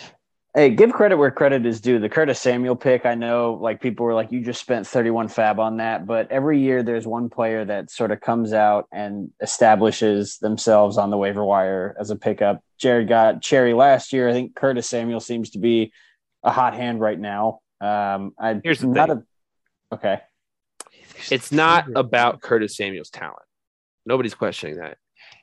Hey, 0.59 0.71
give 0.71 0.93
credit 0.93 1.19
where 1.19 1.31
credit 1.31 1.65
is 1.67 1.81
due. 1.81 2.01
The 2.01 2.09
Curtis 2.09 2.41
Samuel 2.41 2.75
pick, 2.75 3.07
I 3.07 3.15
know, 3.15 3.59
like 3.61 3.81
people 3.81 4.07
were 4.07 4.15
like, 4.15 4.33
you 4.33 4.41
just 4.43 4.61
spent 4.61 4.89
31 4.89 5.29
fab 5.29 5.61
on 5.61 5.77
that. 5.77 6.05
But 6.05 6.33
every 6.33 6.59
year 6.61 6.83
there's 6.83 7.07
one 7.07 7.29
player 7.29 7.65
that 7.65 7.93
sort 7.93 8.11
of 8.11 8.21
comes 8.21 8.53
out 8.53 8.89
and 8.91 9.31
establishes 9.41 10.39
themselves 10.39 10.99
on 10.99 11.11
the 11.11 11.17
waiver 11.17 11.45
wire 11.45 11.95
as 12.01 12.11
a 12.11 12.17
pickup. 12.17 12.61
Jared 12.77 13.09
got 13.09 13.41
Cherry 13.41 13.73
last 13.73 14.13
year. 14.13 14.29
I 14.29 14.33
think 14.33 14.57
Curtis 14.57 14.89
Samuel 14.89 15.21
seems 15.21 15.51
to 15.51 15.59
be 15.61 15.93
a 16.43 16.51
hot 16.51 16.75
hand 16.75 16.99
right 16.99 17.21
now. 17.21 17.61
Um, 17.81 18.33
I, 18.37 18.61
Here's 18.65 18.81
the 18.81 18.89
not 18.89 19.11
thing. 19.11 19.23
A, 19.93 19.95
okay. 19.95 20.21
It's 21.31 21.53
not 21.53 21.87
about 21.95 22.41
Curtis 22.41 22.77
Samuel's 22.77 23.11
talent. 23.11 23.43
Nobody's 24.07 24.35
questioning 24.35 24.77
that. 24.77 24.99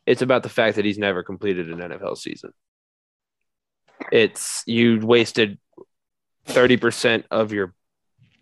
It's 0.06 0.22
about 0.22 0.44
the 0.44 0.50
fact 0.50 0.76
that 0.76 0.86
he's 0.86 0.98
never 0.98 1.24
completed 1.24 1.70
an 1.70 1.80
NFL 1.80 2.18
season. 2.18 2.52
It's 4.12 4.64
you 4.66 5.00
wasted 5.00 5.58
30% 6.48 7.24
of 7.32 7.52
your 7.52 7.74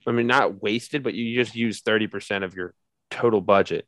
I 0.05 0.11
mean 0.11 0.27
not 0.27 0.61
wasted, 0.61 1.03
but 1.03 1.13
you 1.13 1.35
just 1.35 1.55
used 1.55 1.85
30% 1.85 2.43
of 2.43 2.55
your 2.55 2.73
total 3.09 3.41
budget 3.41 3.87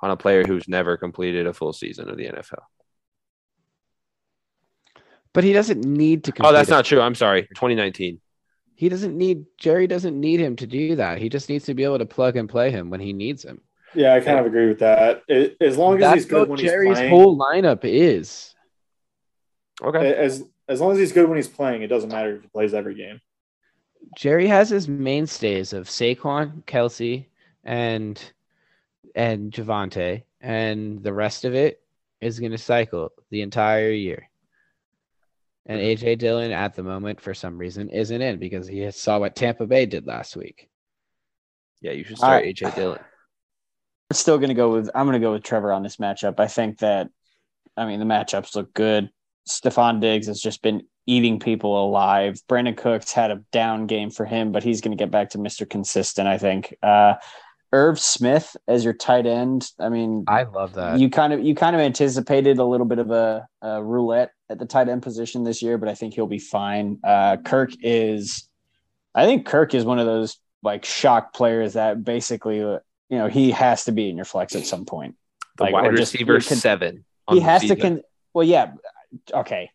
on 0.00 0.10
a 0.10 0.16
player 0.16 0.44
who's 0.44 0.68
never 0.68 0.96
completed 0.96 1.46
a 1.46 1.52
full 1.52 1.72
season 1.72 2.08
of 2.08 2.16
the 2.16 2.26
NFL. 2.26 2.64
but 5.34 5.44
he 5.44 5.52
doesn't 5.52 5.84
need 5.84 6.24
to. 6.24 6.32
Oh, 6.40 6.52
that's 6.52 6.68
complete 6.68 6.76
not 6.76 6.84
true. 6.86 7.00
I'm 7.02 7.14
sorry. 7.14 7.42
2019. 7.42 8.20
It. 8.76 8.80
He 8.80 8.88
doesn't 8.88 9.16
need 9.16 9.46
Jerry. 9.58 9.86
Doesn't 9.86 10.18
need 10.18 10.40
him 10.40 10.56
to 10.56 10.66
do 10.66 10.96
that. 10.96 11.18
He 11.18 11.28
just 11.28 11.48
needs 11.48 11.64
to 11.66 11.74
be 11.74 11.84
able 11.84 11.98
to 11.98 12.06
plug 12.06 12.36
and 12.36 12.48
play 12.48 12.70
him 12.70 12.90
when 12.90 13.00
he 13.00 13.12
needs 13.12 13.44
him. 13.44 13.60
Yeah, 13.94 14.14
I 14.14 14.20
kind 14.20 14.38
of 14.38 14.46
agree 14.46 14.66
with 14.66 14.80
that. 14.80 15.22
It, 15.28 15.56
as 15.60 15.78
long 15.78 15.94
as 15.94 16.00
That's 16.00 16.14
he's 16.14 16.26
good 16.26 16.40
what 16.40 16.48
when 16.50 16.58
Jerry's 16.58 16.90
he's 16.90 16.98
playing, 16.98 17.10
whole 17.10 17.38
lineup 17.38 17.80
is. 17.84 18.54
Okay. 19.82 20.14
as 20.14 20.44
as 20.68 20.80
long 20.80 20.92
as 20.92 20.98
he's 20.98 21.12
good 21.12 21.28
when 21.28 21.36
he's 21.36 21.48
playing, 21.48 21.82
it 21.82 21.88
doesn't 21.88 22.10
matter 22.10 22.36
if 22.36 22.42
he 22.42 22.48
plays 22.48 22.74
every 22.74 22.94
game. 22.94 23.20
Jerry 24.16 24.46
has 24.46 24.68
his 24.68 24.88
mainstays 24.88 25.72
of 25.72 25.88
Saquon, 25.88 26.64
Kelce, 26.64 27.26
and 27.62 28.20
and 29.14 29.52
Javonte, 29.52 30.24
and 30.40 31.02
the 31.02 31.12
rest 31.12 31.44
of 31.44 31.54
it 31.54 31.80
is 32.20 32.40
going 32.40 32.52
to 32.52 32.58
cycle 32.58 33.12
the 33.30 33.42
entire 33.42 33.90
year. 33.90 34.28
And 35.66 35.80
AJ 35.80 36.18
Dillon 36.18 36.52
at 36.52 36.74
the 36.74 36.82
moment, 36.82 37.20
for 37.20 37.32
some 37.32 37.56
reason, 37.56 37.88
isn't 37.88 38.20
in 38.20 38.38
because 38.38 38.68
he 38.68 38.90
saw 38.90 39.18
what 39.18 39.34
Tampa 39.34 39.66
Bay 39.66 39.86
did 39.86 40.06
last 40.06 40.36
week. 40.36 40.68
Yeah, 41.80 41.92
you 41.92 42.04
should 42.04 42.18
start 42.18 42.44
I- 42.44 42.52
AJ 42.52 42.74
Dillon. 42.74 43.00
I'm 44.10 44.16
still 44.16 44.36
going 44.36 44.48
to 44.48 44.54
go 44.54 44.70
with, 44.70 44.90
I'm 44.94 45.06
going 45.06 45.20
to 45.20 45.26
go 45.26 45.32
with 45.32 45.42
Trevor 45.42 45.72
on 45.72 45.82
this 45.82 45.96
matchup. 45.96 46.38
I 46.38 46.46
think 46.46 46.80
that, 46.80 47.08
I 47.76 47.86
mean, 47.86 48.00
the 48.00 48.04
matchups 48.04 48.54
look 48.54 48.74
good. 48.74 49.08
Stefon 49.48 50.00
Diggs 50.00 50.26
has 50.26 50.40
just 50.40 50.62
been 50.62 50.82
eating 51.06 51.38
people 51.40 51.82
alive. 51.82 52.40
Brandin 52.48 52.76
Cooks 52.76 53.12
had 53.12 53.30
a 53.30 53.42
down 53.52 53.86
game 53.86 54.10
for 54.10 54.24
him, 54.24 54.52
but 54.52 54.62
he's 54.62 54.82
going 54.82 54.96
to 54.96 55.02
get 55.02 55.10
back 55.10 55.30
to 55.30 55.38
Mr. 55.38 55.68
Consistent, 55.68 56.28
I 56.28 56.38
think. 56.38 56.74
Uh, 56.82 57.14
Irv 57.74 57.98
Smith 57.98 58.56
as 58.68 58.84
your 58.84 58.92
tight 58.94 59.26
end. 59.26 59.68
I 59.80 59.88
mean, 59.88 60.24
I 60.28 60.44
love 60.44 60.74
that. 60.74 61.00
you 61.00 61.10
kind 61.10 61.32
of 61.32 61.42
you 61.42 61.56
kind 61.56 61.74
of 61.74 61.82
anticipated 61.82 62.58
a 62.58 62.64
little 62.64 62.86
bit 62.86 63.00
of 63.00 63.10
a, 63.10 63.48
a 63.62 63.82
roulette 63.82 64.30
at 64.48 64.60
the 64.60 64.64
tight 64.64 64.88
end 64.88 65.02
position 65.02 65.42
this 65.42 65.60
year, 65.60 65.76
but 65.76 65.88
I 65.88 65.94
think 65.94 66.14
he'll 66.14 66.28
be 66.28 66.38
fine. 66.38 67.00
Uh, 67.02 67.36
Kirk 67.44 67.72
is, 67.82 68.48
I 69.12 69.24
think 69.26 69.44
Kirk 69.46 69.74
is 69.74 69.84
one 69.84 69.98
of 69.98 70.06
those 70.06 70.36
like 70.62 70.84
shock 70.84 71.34
players 71.34 71.72
that 71.72 72.04
basically, 72.04 72.58
you 72.58 72.78
know, 73.10 73.26
he 73.26 73.50
has 73.50 73.86
to 73.86 73.92
be 73.92 74.08
in 74.08 74.14
your 74.16 74.24
flex 74.24 74.54
at 74.54 74.66
some 74.66 74.84
point. 74.84 75.16
The 75.56 75.64
Like, 75.64 75.72
wide 75.72 75.86
or 75.86 75.96
just 75.96 76.12
receiver 76.14 76.34
he 76.38 76.40
seven. 76.42 77.04
he 77.28 77.40
the 77.40 77.40
has 77.44 77.62
to 77.62 77.68
season. 77.68 77.80
con. 77.96 78.02
Well, 78.34 78.44
yeah, 78.44 78.72
okay. 79.32 79.70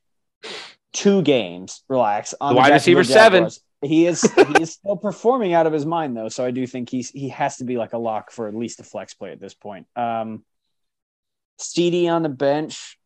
Two 0.93 1.21
games, 1.21 1.83
relax. 1.89 2.33
On 2.39 2.53
The 2.53 2.57
wide 2.57 2.69
Jacksonville 2.69 2.99
receiver 2.99 3.19
seven. 3.19 3.49
He 3.81 4.05
is 4.05 4.21
he 4.21 4.61
is 4.61 4.73
still 4.73 4.97
performing 4.97 5.53
out 5.53 5.65
of 5.65 5.73
his 5.73 5.85
mind 5.85 6.15
though, 6.15 6.27
so 6.29 6.43
I 6.43 6.51
do 6.51 6.67
think 6.67 6.89
he's 6.89 7.09
he 7.09 7.29
has 7.29 7.57
to 7.57 7.63
be 7.63 7.77
like 7.77 7.93
a 7.93 7.97
lock 7.97 8.31
for 8.31 8.47
at 8.47 8.55
least 8.55 8.81
a 8.81 8.83
flex 8.83 9.13
play 9.13 9.31
at 9.31 9.39
this 9.39 9.53
point. 9.53 9.87
Um, 9.95 10.43
Steedy 11.59 12.09
on 12.09 12.23
the 12.23 12.29
bench. 12.29 12.97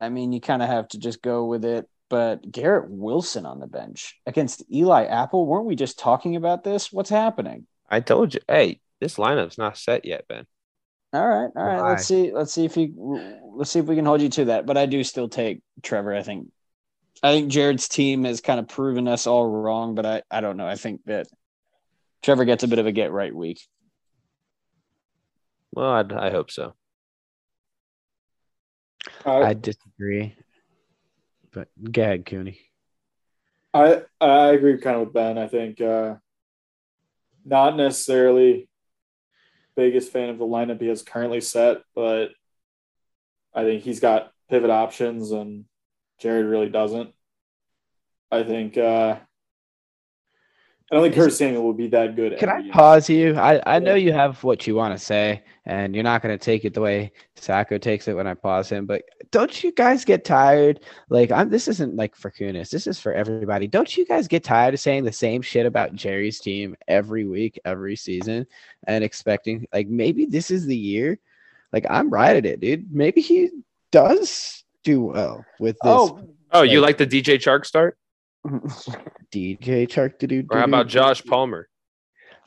I 0.00 0.08
mean, 0.08 0.32
you 0.32 0.40
kind 0.40 0.62
of 0.62 0.68
have 0.68 0.88
to 0.88 0.98
just 0.98 1.20
go 1.22 1.44
with 1.44 1.64
it. 1.64 1.86
But 2.10 2.50
Garrett 2.50 2.90
Wilson 2.90 3.44
on 3.44 3.60
the 3.60 3.66
bench 3.66 4.14
against 4.24 4.64
Eli 4.72 5.04
Apple, 5.04 5.46
weren't 5.46 5.66
we 5.66 5.76
just 5.76 5.98
talking 5.98 6.36
about 6.36 6.64
this? 6.64 6.90
What's 6.90 7.10
happening? 7.10 7.66
I 7.90 8.00
told 8.00 8.32
you. 8.32 8.40
Hey, 8.48 8.80
this 9.00 9.16
lineup's 9.16 9.58
not 9.58 9.76
set 9.76 10.06
yet, 10.06 10.26
Ben. 10.26 10.46
All 11.12 11.26
right, 11.26 11.50
all 11.54 11.64
right. 11.64 11.80
Why? 11.80 11.90
Let's 11.90 12.06
see. 12.06 12.32
Let's 12.32 12.52
see 12.52 12.64
if 12.64 12.76
you. 12.76 13.40
Let's 13.54 13.70
see 13.70 13.78
if 13.78 13.86
we 13.86 13.96
can 13.96 14.06
hold 14.06 14.22
you 14.22 14.28
to 14.30 14.46
that. 14.46 14.64
But 14.64 14.78
I 14.78 14.86
do 14.86 15.04
still 15.04 15.28
take 15.28 15.60
Trevor. 15.82 16.14
I 16.14 16.22
think. 16.22 16.48
I 17.22 17.32
think 17.32 17.50
Jared's 17.50 17.88
team 17.88 18.24
has 18.24 18.40
kind 18.40 18.60
of 18.60 18.68
proven 18.68 19.08
us 19.08 19.26
all 19.26 19.48
wrong, 19.48 19.94
but 19.94 20.06
I, 20.06 20.22
I 20.30 20.40
don't 20.40 20.56
know. 20.56 20.66
I 20.66 20.76
think 20.76 21.02
that 21.06 21.26
Trevor 22.22 22.44
gets 22.44 22.64
a 22.64 22.68
bit 22.68 22.78
of 22.78 22.86
a 22.86 22.92
get 22.92 23.12
right 23.12 23.34
week. 23.34 23.60
Well, 25.72 25.90
I'd, 25.90 26.12
I 26.12 26.30
hope 26.30 26.50
so. 26.50 26.74
I, 29.24 29.30
I 29.30 29.54
disagree. 29.54 30.34
But 31.52 31.68
gag 31.82 32.04
ahead, 32.04 32.26
Cooney. 32.26 32.60
I 33.74 34.02
I 34.20 34.48
agree 34.48 34.78
kind 34.78 34.96
of 34.96 35.06
with 35.06 35.14
Ben. 35.14 35.38
I 35.38 35.46
think 35.46 35.80
uh, 35.80 36.16
not 37.44 37.76
necessarily 37.76 38.68
biggest 39.76 40.10
fan 40.10 40.28
of 40.28 40.38
the 40.38 40.44
lineup 40.44 40.80
he 40.80 40.88
has 40.88 41.02
currently 41.02 41.40
set, 41.40 41.78
but 41.94 42.30
I 43.54 43.62
think 43.62 43.82
he's 43.82 44.00
got 44.00 44.32
pivot 44.50 44.70
options 44.70 45.30
and 45.30 45.64
Jared 46.18 46.46
really 46.46 46.68
doesn't. 46.68 47.12
I 48.30 48.42
think 48.42 48.76
uh, 48.76 49.16
I 50.90 50.94
don't 50.94 51.04
think 51.04 51.16
Is- 51.16 51.24
Kurt 51.24 51.32
Samuel 51.34 51.64
will 51.64 51.74
be 51.74 51.88
that 51.88 52.16
good. 52.16 52.38
Can 52.38 52.48
I 52.48 52.58
year. 52.60 52.72
pause 52.72 53.10
you? 53.10 53.36
I, 53.36 53.60
I 53.66 53.78
know 53.78 53.94
you 53.94 54.12
have 54.12 54.42
what 54.42 54.66
you 54.66 54.74
want 54.74 54.98
to 54.98 55.04
say, 55.04 55.42
and 55.66 55.94
you're 55.94 56.04
not 56.04 56.22
going 56.22 56.36
to 56.36 56.42
take 56.42 56.64
it 56.64 56.72
the 56.72 56.80
way 56.80 57.12
Sacco 57.36 57.76
takes 57.76 58.08
it 58.08 58.16
when 58.16 58.26
I 58.26 58.32
pause 58.32 58.70
him. 58.70 58.86
But 58.86 59.02
don't 59.30 59.62
you 59.62 59.70
guys 59.72 60.04
get 60.06 60.24
tired? 60.24 60.80
Like, 61.10 61.30
I'm. 61.30 61.50
This 61.50 61.68
isn't 61.68 61.96
like 61.96 62.16
for 62.16 62.30
Kunis. 62.30 62.70
This 62.70 62.86
is 62.86 62.98
for 62.98 63.12
everybody. 63.12 63.66
Don't 63.66 63.94
you 63.96 64.06
guys 64.06 64.28
get 64.28 64.44
tired 64.44 64.72
of 64.72 64.80
saying 64.80 65.04
the 65.04 65.12
same 65.12 65.42
shit 65.42 65.66
about 65.66 65.94
Jerry's 65.94 66.40
team 66.40 66.74
every 66.86 67.26
week, 67.26 67.60
every 67.66 67.96
season, 67.96 68.46
and 68.86 69.04
expecting 69.04 69.66
like 69.72 69.88
maybe 69.88 70.24
this 70.24 70.50
is 70.50 70.64
the 70.64 70.76
year? 70.76 71.18
Like, 71.70 71.86
I'm 71.90 72.08
right 72.08 72.34
at 72.34 72.46
it, 72.46 72.60
dude. 72.60 72.90
Maybe 72.90 73.20
he 73.20 73.50
does 73.92 74.64
do 74.88 75.02
well 75.02 75.44
with 75.60 75.74
this 75.82 75.92
Oh, 75.92 76.20
Oh, 76.50 76.62
you 76.62 76.80
Like- 76.80 76.98
like 77.00 77.10
the 77.10 77.22
DJ 77.22 77.36
Chark 77.36 77.66
start? 77.66 77.98
DJ 79.32 79.86
Chark 79.86 80.18
to 80.20 80.26
do. 80.26 80.44
Or 80.50 80.58
how 80.58 80.64
about 80.64 80.86
Josh 80.88 81.22
Palmer? 81.24 81.68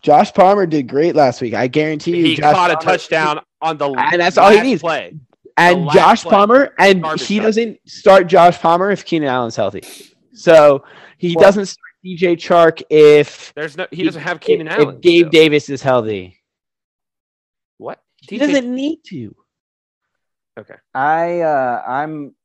Josh 0.01 0.33
Palmer 0.33 0.65
did 0.65 0.87
great 0.87 1.15
last 1.15 1.41
week. 1.41 1.53
I 1.53 1.67
guarantee 1.67 2.17
you. 2.17 2.25
He 2.25 2.35
Josh 2.35 2.53
caught 2.55 2.71
a 2.71 2.77
Palmer- 2.77 2.85
touchdown 2.97 3.39
on 3.61 3.77
the 3.77 3.89
And 3.91 4.19
that's 4.19 4.37
all 4.37 4.49
he 4.49 4.59
needs. 4.61 4.81
play. 4.81 5.15
and 5.57 5.87
Josh 5.91 6.23
play. 6.23 6.31
Palmer, 6.31 6.73
and 6.79 7.03
Garbage 7.03 7.27
he 7.27 7.37
time. 7.37 7.45
doesn't 7.45 7.79
start 7.87 8.25
Josh 8.27 8.57
Palmer 8.59 8.89
if 8.89 9.05
Keenan 9.05 9.29
Allen's 9.29 9.55
healthy. 9.55 9.83
So 10.33 10.83
he 11.19 11.35
Well- 11.35 11.43
doesn't 11.45 11.67
start 11.67 11.85
DJ 12.03 12.35
Chark 12.35 12.81
if 12.89 13.53
There's 13.53 13.77
no. 13.77 13.85
He 13.91 13.97
He- 13.97 14.03
doesn't 14.03 14.21
have 14.23 14.39
Keenan 14.39 14.67
if, 14.67 14.73
Allen. 14.79 14.95
if 14.95 15.01
Gabe 15.01 15.19
still. 15.27 15.29
Davis 15.29 15.69
is 15.69 15.83
healthy. 15.83 16.41
What? 17.77 17.99
He 18.27 18.39
doesn't 18.39 18.73
need 18.73 18.99
to. 19.09 19.35
I 20.93 21.41
uh, 21.41 21.83
I'm 21.87 22.35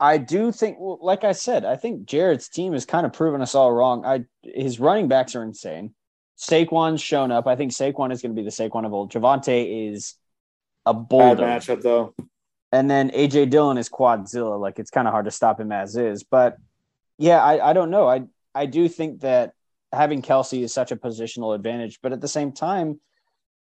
I 0.00 0.18
do 0.18 0.52
think 0.52 0.76
well, 0.78 0.98
like 1.00 1.24
I 1.24 1.32
said, 1.32 1.64
I 1.64 1.76
think 1.76 2.06
Jared's 2.06 2.48
team 2.48 2.72
has 2.72 2.84
kind 2.84 3.06
of 3.06 3.12
proven 3.12 3.40
us 3.40 3.54
all 3.54 3.72
wrong. 3.72 4.04
I 4.04 4.24
his 4.42 4.80
running 4.80 5.08
backs 5.08 5.34
are 5.34 5.42
insane. 5.42 5.94
Saquon's 6.38 7.00
shown 7.00 7.30
up. 7.30 7.46
I 7.46 7.56
think 7.56 7.72
Saquon 7.72 8.12
is 8.12 8.20
going 8.20 8.34
to 8.34 8.40
be 8.40 8.44
the 8.44 8.50
Saquon 8.50 8.84
of 8.84 8.92
old. 8.92 9.12
Javonte 9.12 9.92
is 9.92 10.14
a 10.84 10.92
Bad 10.92 11.08
boulder. 11.08 11.44
matchup 11.44 11.82
though. 11.82 12.14
And 12.72 12.90
then 12.90 13.10
AJ 13.10 13.50
Dillon 13.50 13.78
is 13.78 13.88
quadzilla. 13.88 14.60
Like 14.60 14.78
it's 14.78 14.90
kind 14.90 15.06
of 15.06 15.12
hard 15.12 15.26
to 15.26 15.30
stop 15.30 15.60
him 15.60 15.70
as 15.70 15.96
is. 15.96 16.24
But 16.24 16.56
yeah, 17.18 17.42
I, 17.42 17.70
I 17.70 17.72
don't 17.72 17.90
know. 17.90 18.08
I 18.08 18.24
I 18.54 18.66
do 18.66 18.88
think 18.88 19.20
that 19.20 19.52
having 19.92 20.22
Kelce 20.22 20.62
is 20.62 20.74
such 20.74 20.90
a 20.90 20.96
positional 20.96 21.54
advantage, 21.54 22.00
but 22.02 22.12
at 22.12 22.20
the 22.20 22.28
same 22.28 22.52
time, 22.52 23.00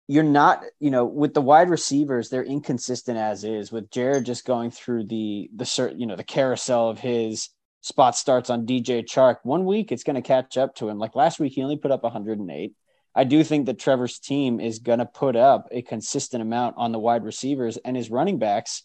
you're 0.08 0.24
not, 0.24 0.64
you 0.80 0.92
know, 0.92 1.06
with 1.06 1.34
the 1.34 1.42
wide 1.42 1.70
receivers, 1.70 2.30
they're 2.30 2.44
inconsistent 2.44 3.18
as 3.18 3.44
is. 3.44 3.72
With 3.72 3.90
Jared 3.90 4.26
just 4.26 4.46
going 4.46 4.72
through 4.72 5.06
the 5.06 5.50
the 5.56 5.66
cert, 5.66 6.00
you 6.00 6.06
know, 6.06 6.16
the 6.16 6.24
carousel 6.24 6.90
of 6.90 7.00
his 7.00 7.50
spot 7.82 8.16
starts 8.16 8.50
on 8.50 8.66
DJ 8.66 9.04
Chark. 9.04 9.38
One 9.44 9.66
week 9.66 9.92
it's 9.92 10.04
going 10.04 10.16
to 10.16 10.22
catch 10.22 10.58
up 10.58 10.76
to 10.76 10.90
him. 10.90 11.00
Like 11.00 11.16
last 11.16 11.40
week, 11.40 11.54
he 11.54 11.64
only 11.64 11.78
put 11.78 11.92
up 11.92 12.04
108. 12.04 12.74
I 13.18 13.24
do 13.24 13.44
think 13.44 13.66
that 13.66 13.80
Trevor's 13.80 14.20
team 14.20 14.60
is 14.60 14.80
going 14.80 15.00
to 15.00 15.06
put 15.06 15.36
up 15.36 15.70
a 15.72 15.82
consistent 15.82 16.42
amount 16.42 16.76
on 16.78 16.92
the 16.92 17.00
wide 17.00 17.24
receivers, 17.24 17.78
and 17.78 17.96
his 17.96 18.10
running 18.10 18.40
backs 18.40 18.84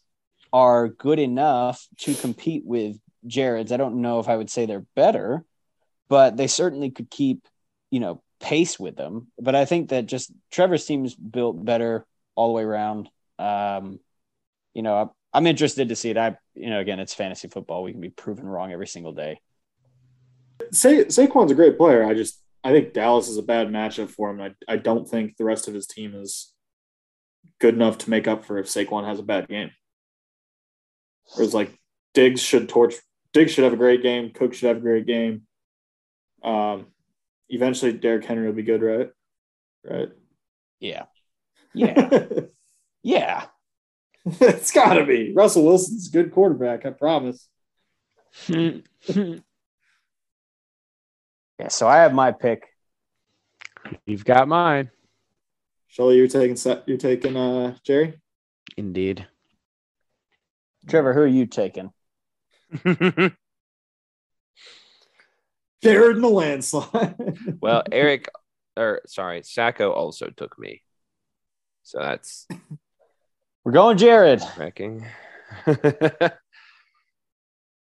are 0.52 0.88
good 0.88 1.18
enough 1.18 1.86
to 1.98 2.14
compete 2.14 2.64
with 2.64 2.97
Jared's. 3.26 3.72
I 3.72 3.76
don't 3.76 4.01
know 4.01 4.20
if 4.20 4.28
I 4.28 4.36
would 4.36 4.51
say 4.51 4.66
they're 4.66 4.86
better, 4.94 5.44
but 6.09 6.36
they 6.36 6.47
certainly 6.47 6.90
could 6.90 7.10
keep, 7.10 7.47
you 7.90 8.01
know, 8.01 8.22
pace 8.40 8.78
with 8.78 8.96
them. 8.96 9.28
But 9.38 9.54
I 9.54 9.64
think 9.64 9.90
that 9.90 10.06
just 10.06 10.32
Trevor 10.50 10.78
seems 10.78 11.14
built 11.14 11.64
better 11.64 12.06
all 12.34 12.48
the 12.48 12.54
way 12.54 12.62
around. 12.62 13.08
Um, 13.38 14.00
you 14.74 14.82
know, 14.82 14.96
I'm, 14.96 15.10
I'm 15.32 15.46
interested 15.46 15.88
to 15.90 15.96
see 15.96 16.10
it. 16.10 16.16
I, 16.16 16.36
you 16.54 16.70
know, 16.70 16.80
again, 16.80 17.00
it's 17.00 17.14
fantasy 17.14 17.48
football. 17.48 17.82
We 17.82 17.92
can 17.92 18.00
be 18.00 18.10
proven 18.10 18.46
wrong 18.46 18.72
every 18.72 18.86
single 18.86 19.12
day. 19.12 19.40
Sa- 20.72 21.08
Saquon's 21.08 21.52
a 21.52 21.54
great 21.54 21.76
player. 21.76 22.04
I 22.04 22.14
just 22.14 22.40
I 22.62 22.72
think 22.72 22.92
Dallas 22.92 23.28
is 23.28 23.38
a 23.38 23.42
bad 23.42 23.68
matchup 23.68 24.10
for 24.10 24.30
him. 24.30 24.40
I 24.40 24.54
I 24.68 24.76
don't 24.76 25.08
think 25.08 25.36
the 25.36 25.44
rest 25.44 25.68
of 25.68 25.74
his 25.74 25.86
team 25.86 26.14
is 26.14 26.52
good 27.58 27.74
enough 27.74 27.98
to 27.98 28.10
make 28.10 28.28
up 28.28 28.44
for 28.44 28.58
if 28.58 28.66
Saquon 28.66 29.06
has 29.06 29.18
a 29.18 29.24
bad 29.24 29.48
game. 29.48 29.70
Whereas 31.34 31.54
like 31.54 31.78
Diggs 32.14 32.40
should 32.40 32.68
torch 32.68 32.94
Diggs 33.32 33.52
should 33.52 33.64
have 33.64 33.72
a 33.72 33.78
great 33.78 34.02
game. 34.02 34.30
Cook 34.32 34.54
should 34.54 34.68
have 34.68 34.78
a 34.78 34.80
great 34.80 35.06
game. 35.06 35.42
Um, 36.42 36.86
eventually 37.51 37.93
Derrick 37.93 38.24
Henry 38.24 38.47
will 38.47 38.55
be 38.55 38.62
good, 38.62 38.82
right? 38.82 39.10
Right. 39.85 40.09
Yeah. 40.81 41.05
Yeah. 41.74 42.28
yeah. 43.02 43.44
it's 44.24 44.72
got 44.72 44.94
to 44.94 45.05
be. 45.05 45.32
Russell 45.35 45.64
Wilson's 45.64 46.09
a 46.09 46.12
good 46.12 46.32
quarterback. 46.32 46.86
I 46.86 46.90
promise. 46.90 47.48
Yeah. 51.60 51.68
So 51.68 51.86
I 51.86 51.98
have 51.98 52.14
my 52.14 52.32
pick. 52.32 52.66
You've 54.06 54.24
got 54.24 54.48
mine. 54.48 54.90
Shully, 55.94 56.16
you're 56.16 56.27
taking 56.27 56.56
set. 56.56 56.85
You're 56.89 56.97
taking 56.97 57.36
uh 57.36 57.77
Jerry. 57.85 58.18
Indeed. 58.78 59.27
Trevor, 60.89 61.12
who 61.12 61.20
are 61.20 61.27
you 61.27 61.44
taking? 61.44 61.90
Jared 65.82 66.16
in 66.16 66.23
the 66.23 66.28
landslide. 66.28 67.15
well, 67.61 67.82
Eric, 67.90 68.28
or 68.77 69.01
sorry, 69.07 69.43
Sacco 69.43 69.90
also 69.93 70.28
took 70.31 70.59
me. 70.59 70.82
So 71.82 71.98
that's 72.01 72.47
We're 73.65 73.73
going 73.73 73.98
Jared. 73.98 74.43
wrecking. 74.57 75.07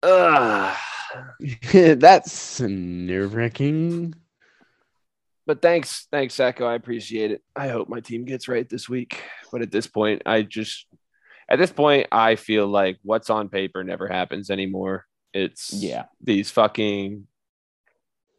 Ugh. 0.04 0.78
That's 1.74 2.60
nerve 2.62 3.34
wracking. 3.34 4.14
But 5.48 5.62
thanks, 5.62 6.08
thanks, 6.12 6.36
Sacco. 6.36 6.66
I 6.68 6.76
appreciate 6.76 7.32
it. 7.32 7.42
I 7.56 7.70
hope 7.70 7.90
my 7.90 8.00
team 8.00 8.24
gets 8.26 8.48
right 8.48 8.70
this 8.70 8.88
week. 8.88 9.20
But 9.52 9.64
at 9.64 9.72
this 9.72 9.88
point, 9.88 10.22
I 10.28 10.44
just, 10.44 10.86
at 11.50 11.58
this 11.58 11.72
point, 11.72 12.08
I 12.12 12.36
feel 12.36 12.68
like 12.68 13.00
what's 13.02 13.32
on 13.32 13.50
paper 13.50 13.84
never 13.84 14.08
happens 14.08 14.52
anymore. 14.52 15.06
It's 15.34 15.74
Yeah. 15.74 16.06
these 16.22 16.52
fucking 16.52 17.26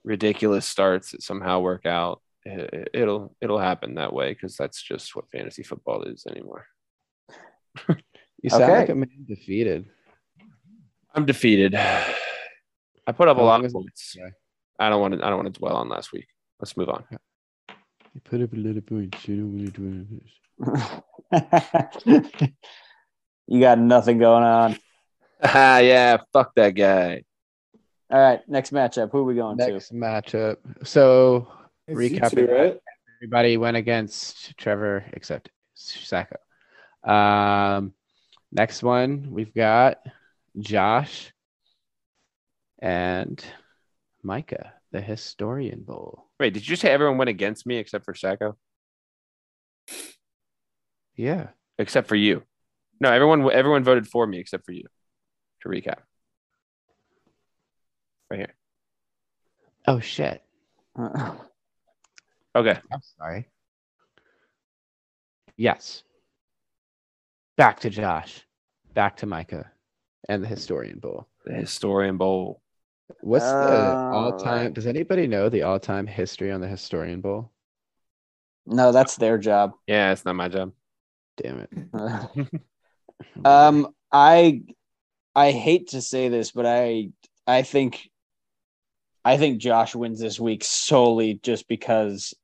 ridiculous 0.04 0.66
starts 0.66 1.12
that 1.12 1.22
somehow 1.22 1.60
work 1.60 1.86
out. 1.86 2.20
It, 2.44 2.88
it'll 2.94 3.36
it'll 3.40 3.58
happen 3.58 3.94
that 3.96 4.12
way 4.14 4.32
because 4.32 4.56
that's 4.56 4.80
just 4.82 5.14
what 5.14 5.30
fantasy 5.30 5.62
football 5.62 6.02
is 6.04 6.26
anymore. 6.26 6.66
You 8.42 8.48
sound 8.48 8.62
Okay. 8.62 8.78
like 8.78 8.88
a 8.88 8.94
man 8.94 9.26
defeated. 9.28 9.84
I'm 11.14 11.26
defeated. 11.26 11.74
I 11.74 13.12
put 13.14 13.28
up 13.28 13.36
a 13.36 13.42
lot 13.42 13.60
of 13.60 13.66
is 13.66 13.72
it? 13.72 13.74
points. 13.74 14.16
I 14.78 14.88
don't 14.88 15.02
want 15.02 15.12
to. 15.12 15.22
I 15.22 15.28
don't 15.28 15.36
want 15.44 15.52
to 15.52 15.58
dwell 15.60 15.76
on 15.76 15.90
last 15.90 16.10
week. 16.10 16.26
Let's 16.58 16.74
move 16.74 16.88
on. 16.88 17.04
You 18.14 18.20
put 18.24 18.40
up 18.40 18.54
a 18.54 18.56
little 18.56 18.80
point. 18.80 19.14
You 19.28 19.36
know 19.36 19.46
what 19.46 19.60
you're 19.60 19.70
doing. 19.72 20.22
you 23.46 23.60
got 23.60 23.78
nothing 23.78 24.18
going 24.18 24.44
on. 24.44 24.78
Ah, 25.42 25.78
yeah, 25.78 26.18
fuck 26.34 26.54
that 26.56 26.70
guy. 26.74 27.24
All 28.10 28.18
right, 28.18 28.40
next 28.48 28.72
matchup. 28.72 29.10
Who 29.12 29.18
are 29.18 29.24
we 29.24 29.34
going 29.34 29.56
to? 29.58 29.72
Next 29.72 29.94
matchup. 29.94 30.56
So 30.84 31.48
It's 31.86 32.00
you 32.00 32.20
Recap 32.20 32.30
two, 32.30 32.46
right? 32.46 32.80
everybody 33.18 33.56
went 33.56 33.76
against 33.76 34.56
Trevor 34.56 35.04
except 35.12 35.50
Sacco. 35.74 36.36
Um, 37.04 37.92
next 38.50 38.82
one 38.82 39.28
we've 39.30 39.54
got 39.54 39.98
Josh 40.58 41.32
and 42.80 43.42
Micah, 44.22 44.72
the 44.90 45.00
Historian 45.00 45.82
Bowl. 45.82 46.26
Wait, 46.40 46.52
did 46.52 46.66
you 46.66 46.76
say 46.76 46.90
everyone 46.90 47.18
went 47.18 47.30
against 47.30 47.66
me 47.66 47.76
except 47.76 48.04
for 48.04 48.14
Sacco? 48.14 48.56
Yeah. 51.14 51.48
Except 51.78 52.08
for 52.08 52.16
you. 52.16 52.42
No, 53.00 53.10
everyone 53.10 53.50
everyone 53.52 53.84
voted 53.84 54.08
for 54.08 54.26
me 54.26 54.38
except 54.38 54.66
for 54.66 54.72
you. 54.72 54.84
To 55.62 55.68
recap. 55.68 55.98
Right 58.30 58.38
here. 58.40 58.54
Oh 59.86 60.00
shit. 60.00 60.42
Okay. 62.56 62.76
I'm 62.92 63.00
sorry. 63.16 63.46
Yes. 65.56 66.02
Back 67.56 67.78
to 67.80 67.90
Josh. 67.90 68.44
Back 68.92 69.18
to 69.18 69.26
Micah 69.26 69.70
and 70.28 70.42
the 70.42 70.48
Historian 70.48 70.98
Bowl. 70.98 71.28
The 71.46 71.52
Historian 71.54 72.16
Bowl. 72.16 72.60
What's 73.20 73.44
the 73.44 73.56
Uh, 73.56 74.10
all-time? 74.12 74.72
Does 74.72 74.88
anybody 74.88 75.28
know 75.28 75.48
the 75.48 75.62
all-time 75.62 76.08
history 76.08 76.50
on 76.50 76.60
the 76.60 76.66
Historian 76.66 77.20
Bowl? 77.20 77.52
no, 78.66 78.90
that's 78.90 79.14
their 79.14 79.38
job. 79.38 79.74
Yeah, 79.86 80.10
it's 80.10 80.24
not 80.24 80.34
my 80.34 80.48
job. 80.48 80.72
Damn 81.36 81.68
it. 81.70 81.70
um, 83.44 83.94
I 84.10 84.62
I 85.36 85.52
hate 85.52 85.90
to 85.90 86.02
say 86.02 86.28
this, 86.28 86.50
but 86.50 86.66
I 86.66 87.10
I 87.46 87.62
think 87.62 88.09
I 89.24 89.36
think 89.36 89.60
Josh 89.60 89.94
wins 89.94 90.18
this 90.20 90.40
week 90.40 90.64
solely 90.64 91.40
just 91.42 91.68
because 91.68 92.34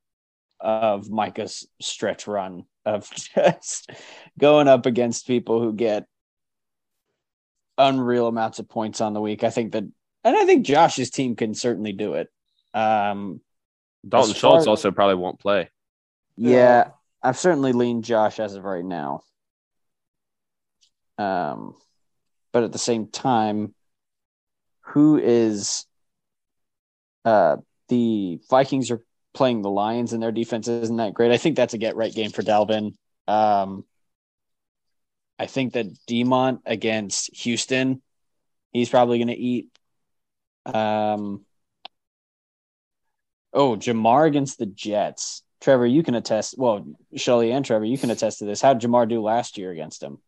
of 0.59 1.09
Micah's 1.09 1.67
stretch 1.81 2.27
run 2.27 2.65
of 2.85 3.09
just 3.35 3.91
going 4.39 4.67
up 4.67 4.85
against 4.85 5.27
people 5.27 5.61
who 5.61 5.73
get 5.73 6.05
unreal 7.77 8.27
amounts 8.27 8.59
of 8.59 8.69
points 8.69 9.01
on 9.01 9.13
the 9.13 9.21
week. 9.21 9.43
I 9.43 9.49
think 9.49 9.73
that, 9.73 9.83
and 10.23 10.35
I 10.37 10.45
think 10.45 10.65
Josh's 10.65 11.09
team 11.09 11.35
can 11.35 11.53
certainly 11.53 11.93
do 11.93 12.13
it. 12.13 12.29
Um, 12.73 13.41
Dalton 14.07 14.35
Schultz 14.35 14.63
as- 14.63 14.67
also 14.67 14.91
probably 14.91 15.15
won't 15.15 15.39
play. 15.39 15.69
yeah, 16.35 16.91
I've 17.23 17.37
certainly 17.37 17.73
leaned 17.73 18.03
Josh 18.03 18.39
as 18.39 18.53
of 18.55 18.63
right 18.63 18.85
now. 18.85 19.21
Um, 21.17 21.75
but 22.53 22.63
at 22.63 22.71
the 22.71 22.77
same 22.77 23.07
time, 23.07 23.73
who 24.81 25.17
is 25.17 25.86
uh 27.27 27.57
the 27.89 28.39
Vikings 28.49 28.91
are 28.91 29.01
playing 29.33 29.61
the 29.61 29.69
Lions 29.69 30.13
and 30.13 30.21
their 30.21 30.31
defense 30.31 30.67
isn't 30.67 30.97
that 30.97 31.13
great. 31.13 31.31
I 31.31 31.37
think 31.37 31.55
that's 31.55 31.73
a 31.73 31.77
get 31.77 31.95
right 31.95 32.13
game 32.13 32.31
for 32.31 32.41
Dalvin. 32.43 32.93
Um 33.27 33.83
I 35.39 35.45
think 35.45 35.73
that 35.73 35.87
Demont 36.09 36.59
against 36.65 37.35
Houston, 37.43 38.01
he's 38.71 38.89
probably 38.89 39.19
gonna 39.19 39.35
eat. 39.37 39.67
Um 40.65 41.45
Oh, 43.53 43.75
Ja'Marr 43.75 44.27
against 44.27 44.59
the 44.59 44.65
Jets. 44.67 45.41
Trevor, 45.61 45.87
you 45.87 46.03
can 46.03 46.13
attest. 46.15 46.55
Well, 46.57 46.85
Shully 47.15 47.51
and 47.51 47.65
Trevor, 47.65 47.85
you 47.85 47.97
can 47.97 48.11
attest 48.11 48.39
to 48.39 48.45
this. 48.45 48.61
How 48.61 48.73
did 48.73 48.87
Ja'Marr 48.87 49.09
do 49.09 49.21
last 49.21 49.57
year 49.57 49.71
against 49.71 50.03
him? 50.03 50.19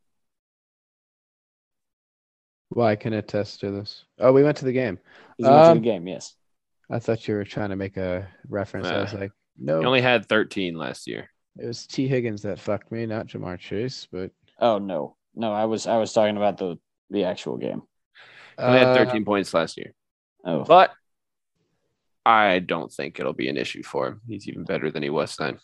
Well, 2.72 2.88
I 2.88 2.96
can 2.96 3.14
attest 3.14 3.60
to 3.62 3.72
this. 3.72 4.06
Oh, 4.20 4.32
we 4.32 4.44
went 4.44 4.58
to 4.58 4.66
the 4.66 4.72
game. 4.74 5.00
He 5.38 5.44
went 5.44 5.56
to 5.56 5.72
Um, 5.72 5.78
the 5.78 5.84
game, 5.84 6.08
yes. 6.08 6.36
I 6.90 7.00
thought 7.00 7.28
you 7.28 7.36
were 7.36 7.46
trying 7.46 7.70
to 7.70 7.76
make 7.76 7.98
a 7.98 8.28
reference. 8.48 8.88
I 8.88 9.02
was 9.02 9.14
Uh, 9.14 9.18
like, 9.20 9.32
no, 9.58 9.80
He 9.80 9.86
only 9.86 10.02
had 10.02 10.26
13 10.28 10.76
last 10.76 11.08
year. 11.08 11.30
it 11.58 11.66
was 11.68 11.86
T. 11.86 12.08
Higgins 12.08 12.42
that 12.44 12.60
fucked 12.60 12.92
me, 12.92 13.06
not 13.06 13.28
Ja'Marr 13.28 13.60
Chase. 13.60 14.08
But 14.12 14.32
Oh 14.60 14.78
no, 14.78 15.16
no, 15.36 15.52
I 15.54 15.66
was 15.66 15.88
I 15.88 15.98
was 15.98 16.14
talking 16.14 16.38
about 16.38 16.58
the 16.58 16.78
the 17.10 17.24
actual 17.26 17.58
game. 17.58 17.82
He 18.58 18.64
only 18.64 18.80
had 18.80 18.88
uh, 18.90 18.96
13 19.06 19.26
points 19.26 19.54
last 19.54 19.78
year. 19.78 19.94
Oh, 20.46 20.64
But 20.64 20.92
I 22.26 22.60
don't 22.60 22.92
think 22.92 23.20
it'll 23.20 23.34
be 23.34 23.50
an 23.50 23.58
issue 23.58 23.84
for 23.84 24.08
him. 24.08 24.22
He's 24.28 24.48
even 24.48 24.64
better 24.64 24.92
than 24.92 25.04
he 25.04 25.10
was 25.10 25.36
then. 25.38 25.60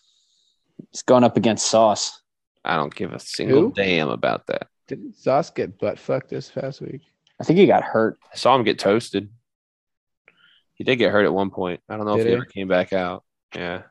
he's 0.91 1.03
going 1.03 1.23
up 1.23 1.37
against 1.37 1.65
Sauce. 1.67 2.21
I 2.63 2.75
don't 2.77 2.93
give 2.93 3.13
a 3.13 3.19
single 3.19 3.61
Who? 3.61 3.73
damn 3.73 4.09
about 4.09 4.47
that. 4.47 4.67
Didn't 4.87 5.15
Sauce 5.17 5.49
get 5.51 5.77
butt 5.79 5.99
fucked 5.99 6.29
this 6.29 6.49
past 6.49 6.81
week? 6.81 7.01
I 7.39 7.43
think 7.43 7.59
he 7.59 7.67
got 7.67 7.83
hurt. 7.83 8.17
I 8.33 8.35
saw 8.37 8.55
him 8.55 8.63
get 8.63 8.79
toasted. 8.79 9.29
He 10.75 10.83
did 10.83 10.97
get 10.97 11.11
hurt 11.11 11.25
at 11.25 11.33
one 11.33 11.49
point. 11.49 11.79
I 11.89 11.97
don't 11.97 12.05
know 12.05 12.15
if 12.17 12.23
he 12.23 12.29
he? 12.29 12.35
ever 12.35 12.45
came 12.45 12.67
back 12.67 12.93
out. 12.93 13.23
Yeah. 13.55 13.83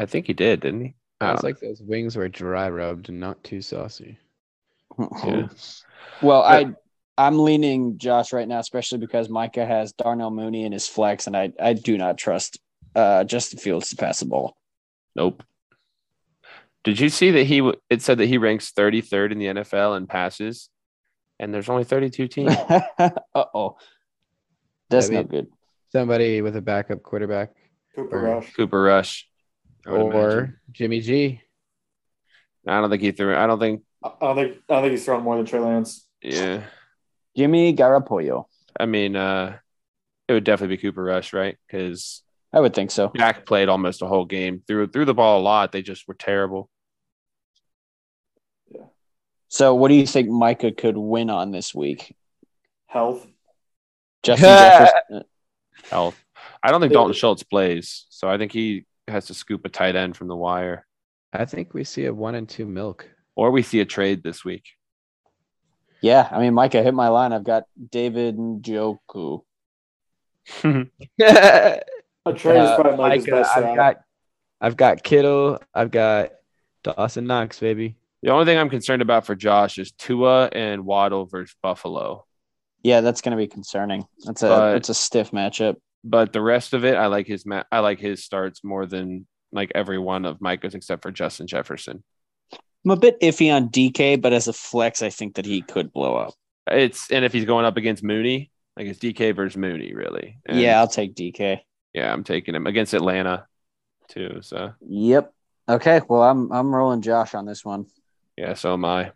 I 0.00 0.06
think 0.06 0.26
he 0.26 0.32
did, 0.32 0.60
didn't 0.60 0.80
he? 0.80 0.94
I 1.20 1.26
Sounds 1.26 1.42
don't 1.42 1.50
like 1.50 1.60
those 1.60 1.82
wings 1.82 2.16
were 2.16 2.28
dry 2.28 2.70
rubbed 2.70 3.08
and 3.08 3.18
not 3.20 3.42
too 3.42 3.60
saucy. 3.60 4.18
Yeah. 5.24 5.48
Well, 6.22 6.42
I 6.42 6.66
I'm 7.16 7.40
leaning 7.40 7.98
Josh 7.98 8.32
right 8.32 8.46
now, 8.46 8.60
especially 8.60 8.98
because 8.98 9.28
Micah 9.28 9.66
has 9.66 9.92
Darnell 9.92 10.30
Mooney 10.30 10.64
in 10.64 10.70
his 10.72 10.86
flex, 10.86 11.26
and 11.26 11.36
I 11.36 11.52
I 11.60 11.72
do 11.72 11.98
not 11.98 12.16
trust 12.18 12.58
uh 12.94 13.24
Justin 13.24 13.58
Fields 13.58 13.90
to 13.90 13.96
pass 13.96 14.20
the 14.20 14.26
ball. 14.26 14.56
Nope. 15.16 15.42
Did 16.84 17.00
you 17.00 17.08
see 17.08 17.32
that 17.32 17.44
he? 17.44 17.58
w- 17.58 17.78
It 17.90 18.02
said 18.02 18.18
that 18.18 18.26
he 18.26 18.38
ranks 18.38 18.72
33rd 18.72 19.32
in 19.32 19.38
the 19.38 19.46
NFL 19.46 19.96
in 19.96 20.06
passes, 20.06 20.70
and 21.40 21.52
there's 21.52 21.68
only 21.68 21.84
32 21.84 22.28
teams. 22.28 22.54
uh 22.98 23.10
oh, 23.34 23.76
that's 24.88 25.06
I 25.06 25.10
mean- 25.10 25.16
not 25.18 25.28
good. 25.28 25.46
Somebody 25.90 26.42
with 26.42 26.56
a 26.56 26.60
backup 26.60 27.02
quarterback 27.02 27.54
Cooper 27.94 28.20
Rush. 28.20 28.52
Cooper 28.52 28.82
Rush, 28.82 29.28
or 29.86 30.12
imagine. 30.12 30.56
Jimmy 30.72 31.00
G. 31.00 31.40
I 32.66 32.80
don't 32.80 32.90
think 32.90 33.02
he 33.02 33.12
threw. 33.12 33.34
I 33.34 33.46
don't 33.46 33.58
think. 33.58 33.82
I 34.02 34.08
I 34.08 34.12
don't 34.20 34.36
think 34.36 34.56
I 34.68 34.74
don't 34.74 34.82
think 34.82 34.90
he's 34.92 35.04
thrown 35.04 35.22
more 35.24 35.36
than 35.36 35.46
Trey 35.46 35.60
Lance. 35.60 36.06
Yeah. 36.22 36.64
Jimmy 37.36 37.74
Garoppolo. 37.74 38.44
I 38.78 38.86
mean, 38.86 39.16
uh, 39.16 39.58
it 40.28 40.32
would 40.32 40.44
definitely 40.44 40.76
be 40.76 40.82
Cooper 40.82 41.02
Rush, 41.02 41.32
right? 41.32 41.56
Because 41.66 42.22
I 42.52 42.60
would 42.60 42.74
think 42.74 42.90
so. 42.90 43.12
Jack 43.16 43.46
played 43.46 43.68
almost 43.68 44.02
a 44.02 44.06
whole 44.06 44.24
game. 44.24 44.62
Threw 44.66 44.86
threw 44.86 45.04
the 45.04 45.14
ball 45.14 45.40
a 45.40 45.42
lot. 45.42 45.72
They 45.72 45.82
just 45.82 46.06
were 46.06 46.14
terrible. 46.14 46.70
Yeah. 48.68 48.86
So, 49.48 49.74
what 49.74 49.88
do 49.88 49.94
you 49.94 50.06
think 50.06 50.28
Micah 50.28 50.72
could 50.72 50.96
win 50.96 51.30
on 51.30 51.50
this 51.50 51.74
week? 51.74 52.14
Health. 52.86 53.26
Justin 54.22 54.44
Jefferson. 54.48 55.24
Health. 55.90 56.22
I 56.62 56.70
don't 56.70 56.80
think 56.80 56.92
Dalton 56.92 57.14
Schultz 57.14 57.42
plays, 57.42 58.06
so 58.10 58.28
I 58.28 58.38
think 58.38 58.52
he 58.52 58.86
has 59.06 59.26
to 59.26 59.34
scoop 59.34 59.64
a 59.64 59.68
tight 59.68 59.96
end 59.96 60.16
from 60.16 60.28
the 60.28 60.36
wire, 60.36 60.86
I 61.32 61.44
think 61.44 61.74
we 61.74 61.84
see 61.84 62.06
a 62.06 62.14
one 62.14 62.34
and 62.34 62.48
two 62.48 62.66
milk. 62.66 63.08
or 63.36 63.50
we 63.50 63.62
see 63.62 63.80
a 63.80 63.84
trade 63.84 64.22
this 64.22 64.44
week. 64.44 64.64
Yeah, 66.00 66.28
I 66.30 66.40
mean, 66.40 66.54
Micah 66.54 66.82
hit 66.82 66.94
my 66.94 67.08
line. 67.08 67.32
I've 67.32 67.44
got 67.44 67.64
David 67.90 68.36
Njoku. 68.36 69.42
yeah, 70.64 70.84
A 72.26 72.32
trade 72.34 72.62
is 72.62 72.70
uh, 72.70 72.76
probably 72.76 72.96
Micah's 72.98 73.26
Micah, 73.26 73.36
best 73.36 73.56
I've 73.56 73.76
got, 73.76 73.96
I've 74.60 74.76
got 74.76 75.02
Kittle. 75.02 75.60
I've 75.74 75.90
got 75.90 76.30
Dawson 76.84 77.26
Knox, 77.26 77.58
baby. 77.58 77.96
The 78.22 78.30
only 78.30 78.44
thing 78.44 78.58
I'm 78.58 78.70
concerned 78.70 79.02
about 79.02 79.26
for 79.26 79.34
Josh 79.34 79.78
is 79.78 79.92
Tua 79.92 80.46
and 80.46 80.84
Waddle 80.84 81.26
versus 81.26 81.56
Buffalo. 81.62 82.26
Yeah, 82.82 83.00
that's 83.00 83.20
going 83.20 83.32
to 83.36 83.36
be 83.42 83.48
concerning. 83.48 84.04
That's 84.24 84.42
a 84.42 84.48
But- 84.48 84.72
that's 84.72 84.88
a 84.88 84.94
stiff 84.94 85.30
matchup. 85.32 85.76
But 86.04 86.32
the 86.32 86.40
rest 86.40 86.74
of 86.74 86.84
it, 86.84 86.94
I 86.94 87.06
like 87.06 87.26
his 87.26 87.44
ma- 87.44 87.64
I 87.72 87.80
like 87.80 87.98
his 87.98 88.24
starts 88.24 88.62
more 88.62 88.86
than 88.86 89.26
like 89.52 89.72
every 89.74 89.98
one 89.98 90.24
of 90.24 90.40
Micah's 90.40 90.74
except 90.74 91.02
for 91.02 91.10
Justin 91.10 91.46
Jefferson. 91.48 92.04
I'm 92.84 92.92
a 92.92 92.96
bit 92.96 93.20
iffy 93.20 93.52
on 93.52 93.68
DK, 93.68 94.20
but 94.20 94.32
as 94.32 94.46
a 94.46 94.52
flex, 94.52 95.02
I 95.02 95.10
think 95.10 95.34
that 95.34 95.44
he 95.44 95.60
could 95.60 95.92
blow 95.92 96.14
up. 96.14 96.34
It's 96.70 97.10
and 97.10 97.24
if 97.24 97.32
he's 97.32 97.44
going 97.46 97.64
up 97.64 97.76
against 97.76 98.04
Mooney, 98.04 98.52
like 98.76 98.86
it's 98.86 99.00
DK 99.00 99.34
versus 99.34 99.56
Mooney, 99.56 99.92
really. 99.92 100.38
And 100.46 100.60
yeah, 100.60 100.78
I'll 100.78 100.86
take 100.88 101.16
DK. 101.16 101.60
yeah, 101.92 102.12
I'm 102.12 102.22
taking 102.22 102.54
him 102.54 102.66
against 102.68 102.94
Atlanta 102.94 103.46
too. 104.08 104.38
So 104.42 104.72
Yep. 104.88 105.32
Okay. 105.68 106.00
Well, 106.08 106.22
I'm 106.22 106.52
I'm 106.52 106.72
rolling 106.72 107.02
Josh 107.02 107.34
on 107.34 107.44
this 107.44 107.64
one. 107.64 107.86
yeah, 108.36 108.54
so 108.54 108.72
am 108.74 108.84
I. 108.84 109.10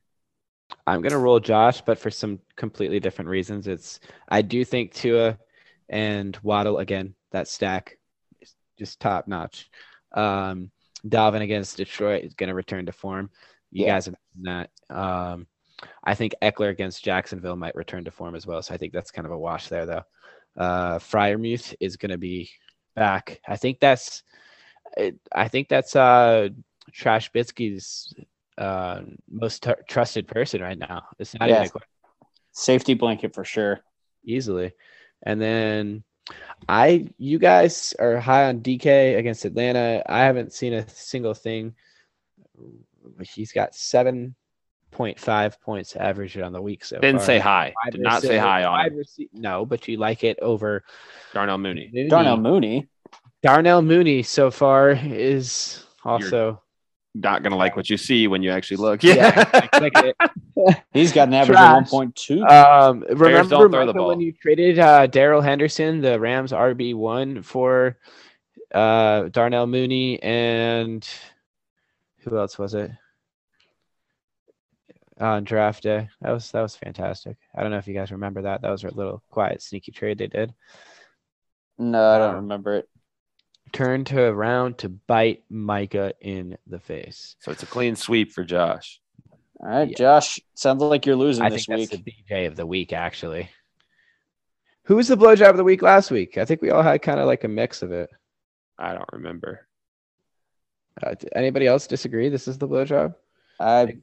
I'm 0.86 1.02
gonna 1.02 1.18
roll 1.18 1.40
Josh, 1.40 1.80
but 1.80 1.98
for 1.98 2.10
some 2.10 2.40
completely 2.56 3.00
different 3.00 3.28
reasons. 3.30 3.66
It's 3.68 4.00
I 4.28 4.42
do 4.42 4.64
think 4.64 4.92
Tua 4.92 5.38
and 5.88 6.36
Waddle 6.42 6.78
again. 6.78 7.14
That 7.30 7.48
stack 7.48 7.98
is 8.40 8.54
just 8.78 9.00
top 9.00 9.28
notch. 9.28 9.70
Um, 10.12 10.70
Dalvin 11.06 11.42
against 11.42 11.76
Detroit 11.76 12.24
is 12.24 12.34
gonna 12.34 12.54
return 12.54 12.86
to 12.86 12.92
form. 12.92 13.30
You 13.70 13.86
Yeah. 13.86 13.94
guys 13.94 14.06
have 14.06 14.16
that. 14.42 14.70
Um, 14.90 15.46
I 16.04 16.14
think 16.14 16.34
Ekeler 16.42 16.70
against 16.70 17.04
Jacksonville 17.04 17.56
might 17.56 17.74
return 17.74 18.04
to 18.04 18.10
form 18.10 18.34
as 18.34 18.46
well. 18.46 18.62
So 18.62 18.74
I 18.74 18.76
think 18.76 18.92
that's 18.92 19.10
kind 19.10 19.26
of 19.26 19.32
a 19.32 19.38
wash 19.38 19.68
there, 19.68 19.86
though. 19.86 20.04
Uh, 20.56 20.98
Freiermuth 20.98 21.74
is 21.80 21.96
gonna 21.96 22.18
be 22.18 22.50
back. 22.94 23.40
I 23.46 23.56
think 23.56 23.80
that's. 23.80 24.22
I 25.32 25.48
think 25.48 25.68
that's 25.68 25.96
uh, 25.96 26.50
Trash 26.92 27.32
Bitsky's 27.32 28.12
uh, 28.58 29.02
most 29.30 29.62
tr- 29.62 29.82
trusted 29.88 30.28
person 30.28 30.60
right 30.60 30.78
now. 30.78 31.04
It's 31.18 31.34
not 31.38 31.48
Yeah. 31.48 31.56
even 31.56 31.66
a 31.66 31.70
question, 31.70 31.88
Safety 32.52 32.94
blanket 32.94 33.34
for 33.34 33.44
sure. 33.44 33.80
easily. 34.24 34.72
And 35.24 35.40
then 35.40 36.04
I, 36.68 37.08
you 37.18 37.38
guys 37.38 37.94
are 37.98 38.18
high 38.18 38.44
on 38.48 38.60
DK 38.60 39.16
against 39.18 39.44
Atlanta. 39.44 40.02
I 40.06 40.20
haven't 40.20 40.52
seen 40.52 40.72
a 40.74 40.88
single 40.88 41.34
thing. 41.34 41.74
He's 43.34 43.52
got 43.52 43.74
seven 43.74 44.34
0.5 44.92 45.58
points 45.60 45.96
average 45.96 46.36
on 46.38 46.52
the 46.52 46.60
week 46.60 46.84
so 46.84 46.98
Didn't 46.98 47.18
far. 47.18 47.26
say 47.26 47.38
high. 47.38 47.72
Wide 47.84 47.92
Did 47.92 48.02
not 48.02 48.22
say 48.22 48.36
high 48.36 48.64
on 48.64 48.90
rece- 48.90 49.28
No, 49.32 49.64
but 49.64 49.88
you 49.88 49.96
like 49.96 50.22
it 50.22 50.38
over 50.40 50.84
Darnell 51.32 51.58
Mooney. 51.58 51.90
Mooney. 51.92 52.08
Darnell 52.08 52.36
Mooney. 52.36 52.86
Darnell 53.42 53.82
Mooney 53.82 54.22
so 54.22 54.50
far 54.50 54.90
is 54.90 55.84
also 56.04 56.62
Not 57.14 57.42
gonna 57.42 57.56
like 57.56 57.76
what 57.76 57.90
you 57.90 57.98
see 57.98 58.26
when 58.26 58.42
you 58.42 58.50
actually 58.50 58.78
look. 58.78 59.02
Yeah, 59.02 59.44
Yeah. 59.82 60.12
He's 60.92 61.12
got 61.12 61.28
an 61.28 61.34
average 61.34 61.58
Trash. 61.58 61.86
of 61.86 61.92
1.2. 61.92 62.50
Um, 62.50 63.00
remember 63.08 63.48
don't 63.48 63.70
throw 63.70 63.86
the 63.86 63.92
Micah, 63.92 64.06
when 64.06 64.20
you 64.20 64.32
traded 64.32 64.78
uh, 64.78 65.06
Darrell 65.06 65.40
Henderson, 65.40 66.00
the 66.00 66.18
Rams 66.18 66.52
RB 66.52 66.94
one 66.94 67.42
for 67.42 67.98
uh, 68.74 69.28
Darnell 69.28 69.66
Mooney 69.66 70.22
and 70.22 71.06
who 72.20 72.38
else 72.38 72.58
was 72.58 72.74
it 72.74 72.90
on 75.20 75.44
draft 75.44 75.82
day? 75.82 76.08
That 76.20 76.30
was 76.30 76.50
that 76.52 76.62
was 76.62 76.76
fantastic. 76.76 77.36
I 77.54 77.62
don't 77.62 77.70
know 77.70 77.78
if 77.78 77.88
you 77.88 77.94
guys 77.94 78.12
remember 78.12 78.42
that. 78.42 78.62
That 78.62 78.70
was 78.70 78.84
a 78.84 78.94
little 78.94 79.22
quiet, 79.30 79.62
sneaky 79.62 79.92
trade 79.92 80.18
they 80.18 80.28
did. 80.28 80.54
no, 81.78 82.10
I 82.10 82.18
don't 82.18 82.36
remember 82.36 82.76
it. 82.76 82.88
Turned 83.72 84.06
to 84.08 84.20
around 84.20 84.78
to 84.78 84.88
bite 84.90 85.44
Micah 85.48 86.12
in 86.20 86.58
the 86.66 86.78
face. 86.78 87.36
So 87.40 87.50
it's 87.50 87.62
a 87.62 87.66
clean 87.66 87.96
sweep 87.96 88.32
for 88.32 88.44
Josh. 88.44 89.00
All 89.60 89.68
right, 89.68 89.88
Yeah. 89.88 89.96
Josh. 89.96 90.38
Sounds 90.54 90.82
like 90.82 91.06
you're 91.06 91.16
losing 91.16 91.44
I 91.44 91.48
this 91.48 91.64
think 91.66 91.78
week. 91.78 91.90
that's 91.90 92.02
the 92.02 92.12
BJ 92.34 92.46
of 92.48 92.56
the 92.56 92.66
week, 92.66 92.92
actually. 92.92 93.48
Who 94.84 94.96
was 94.96 95.08
the 95.08 95.16
blowjob 95.16 95.50
of 95.50 95.56
the 95.56 95.64
week 95.64 95.80
last 95.80 96.10
week? 96.10 96.36
I 96.36 96.44
think 96.44 96.60
we 96.60 96.70
all 96.70 96.82
had 96.82 97.00
kind 97.02 97.20
of 97.20 97.26
like 97.26 97.44
a 97.44 97.48
mix 97.48 97.82
of 97.82 97.92
it. 97.92 98.10
I 98.78 98.92
don't 98.92 99.08
remember. 99.12 99.66
Uh, 101.02 101.14
anybody 101.34 101.66
else 101.66 101.86
disagree? 101.86 102.28
This 102.28 102.48
is 102.48 102.58
the 102.58 102.68
blowjob. 102.68 103.14
I, 103.60 103.96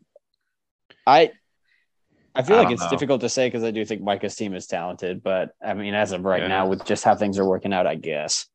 I, 1.05 1.31
I 2.33 2.41
feel 2.43 2.57
I 2.57 2.63
like 2.63 2.71
it's 2.73 2.81
know. 2.81 2.89
difficult 2.89 3.21
to 3.21 3.29
say 3.29 3.47
because 3.47 3.63
I 3.63 3.71
do 3.71 3.83
think 3.85 4.01
Micah's 4.01 4.35
team 4.35 4.53
is 4.55 4.65
talented, 4.67 5.21
but 5.21 5.51
I 5.63 5.73
mean, 5.73 5.93
as 5.93 6.11
of 6.13 6.23
right 6.23 6.41
Yeah. 6.41 6.47
now, 6.47 6.67
with 6.67 6.85
just 6.85 7.03
how 7.03 7.13
things 7.15 7.37
are 7.37 7.45
working 7.45 7.73
out, 7.73 7.85
I 7.85 7.95
guess. 7.95 8.47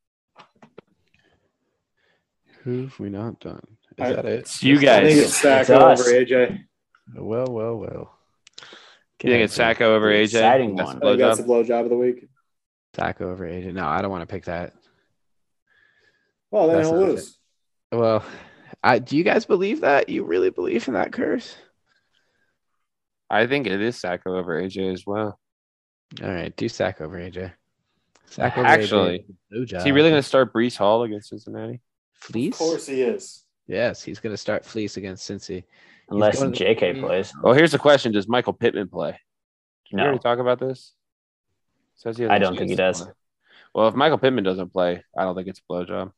Who 2.65 2.83
have 2.83 2.99
we 2.99 3.11
not 3.11 3.41
done? 3.41 3.61
Is 3.99 4.05
I- 4.05 4.13
that 4.15 4.25
it? 4.25 4.39
It's 4.41 4.63
you 4.63 4.79
I 4.79 4.83
guys. 4.83 5.07
think 5.13 5.25
it's 5.27 5.37
Sacco 5.37 5.61
It's 5.91 6.01
us. 6.01 6.09
over 6.09 6.17
AJ. 6.19 6.59
Well, 7.15 7.47
well, 7.51 7.77
well. 7.77 8.19
Can 9.19 9.31
You 9.31 9.37
think 9.37 9.45
it's 9.45 9.55
Sacco 9.55 9.95
over 9.95 10.09
AJ? 10.11 10.25
exciting 10.25 10.75
That's 10.77 10.87
one. 10.89 10.99
the 10.99 11.07
I 11.07 11.11
think 11.11 11.21
that's 11.21 11.39
the 11.39 11.45
blowjob? 11.45 11.67
blowjob 11.67 11.85
of 11.85 11.91
the 11.91 11.97
week. 11.97 12.29
Sacco 12.97 13.31
over 13.31 13.47
AJ. 13.47 13.73
No, 13.75 13.87
I 13.87 14.03
don't 14.03 14.11
want 14.11 14.23
to 14.23 14.33
pick 14.33 14.45
that. 14.47 14.73
Well, 16.51 16.69
then 16.69 16.77
That's 16.79 16.89
he'll 16.89 17.01
not 17.01 17.09
lose. 17.11 17.39
Well, 17.93 18.25
I 18.83 18.99
do 18.99 19.17
you 19.17 19.25
guys 19.25 19.45
believe 19.45 19.83
that? 19.83 20.09
You 20.09 20.25
really 20.25 20.51
believe 20.51 20.87
in 20.89 20.95
that 20.95 21.13
curse? 21.13 21.57
I 23.31 23.47
think 23.47 23.67
it 23.67 23.81
is 23.81 23.97
Sacco 24.01 24.37
over 24.37 24.61
AJ 24.61 24.93
as 24.93 25.05
well. 25.07 25.39
All 26.23 26.29
right, 26.29 26.55
do 26.57 26.69
Sack 26.69 27.01
over 27.01 27.17
AJ. 27.19 27.53
Sack 28.27 28.57
over 28.57 28.67
Actually, 28.67 29.27
AJ. 29.53 29.67
Blowjob. 29.67 29.77
Is 29.79 29.85
he 29.85 29.93
really 29.93 30.11
going 30.11 30.23
to 30.23 30.27
start 30.29 30.53
Breece 30.53 30.77
Hall 30.77 31.03
against 31.03 31.29
Cincinnati? 31.31 31.81
Fleece? 32.33 32.55
Of 32.55 32.59
course 32.59 32.87
he 32.87 33.03
is. 33.03 33.43
Yes, 33.67 34.03
he's 34.03 34.21
going 34.21 34.33
to 34.33 34.37
start 34.39 34.65
fleece 34.65 34.97
against 34.97 35.29
Cincy. 35.29 35.65
Unless 36.11 36.39
going 36.41 36.53
to- 36.53 36.65
JK 36.65 37.01
plays. 37.01 37.33
Well, 37.43 37.55
here's 37.55 37.73
the 37.73 37.79
question: 37.79 38.13
Does 38.13 38.29
Michael 38.29 38.53
Pittman 38.53 38.89
play? 38.89 39.13
Did 39.13 39.93
we 39.93 39.97
No. 39.99 40.03
already 40.05 40.19
talk 40.19 40.39
about 40.39 40.59
this? 40.61 40.93
Says 41.97 42.19
he 42.19 42.27
I 42.27 42.39
don't 42.39 42.57
think 42.57 42.71
he 42.71 42.77
does. 42.77 43.03
play. 43.03 43.13
Well, 43.75 43.89
if 43.89 43.95
Michael 43.95 44.19
Pittman 44.19 44.45
doesn't 44.45 44.73
play, 44.73 45.03
I 45.17 45.23
don't 45.23 45.35
think 45.35 45.49
it's 45.49 45.61
a 45.61 45.73
blowjob. 45.73 46.13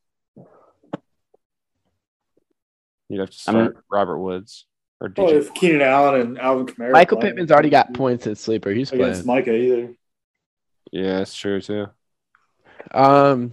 You'd 3.08 3.20
have 3.20 3.30
to 3.30 3.50
I 3.50 3.52
mean- 3.52 3.70
start 3.70 3.84
Robert 3.90 4.18
Woods 4.18 4.66
or 5.00 5.12
Well, 5.16 5.28
DJ. 5.28 5.36
if 5.36 5.54
Keenan 5.54 5.82
Allen 5.82 6.20
and 6.20 6.38
Alvin 6.40 6.66
Kamara. 6.66 6.92
Michael 6.92 7.18
play, 7.18 7.28
Pittman's 7.28 7.52
already 7.52 7.70
got 7.70 7.94
points 7.94 8.26
in 8.26 8.34
sleeper. 8.34 8.70
He's 8.70 8.90
against 8.92 9.24
playing. 9.24 9.40
Micah 9.40 9.54
either. 9.54 9.94
yeah, 10.90 11.18
that's 11.18 11.34
true 11.34 11.60
too. 11.60 11.86
Um, 12.92 13.52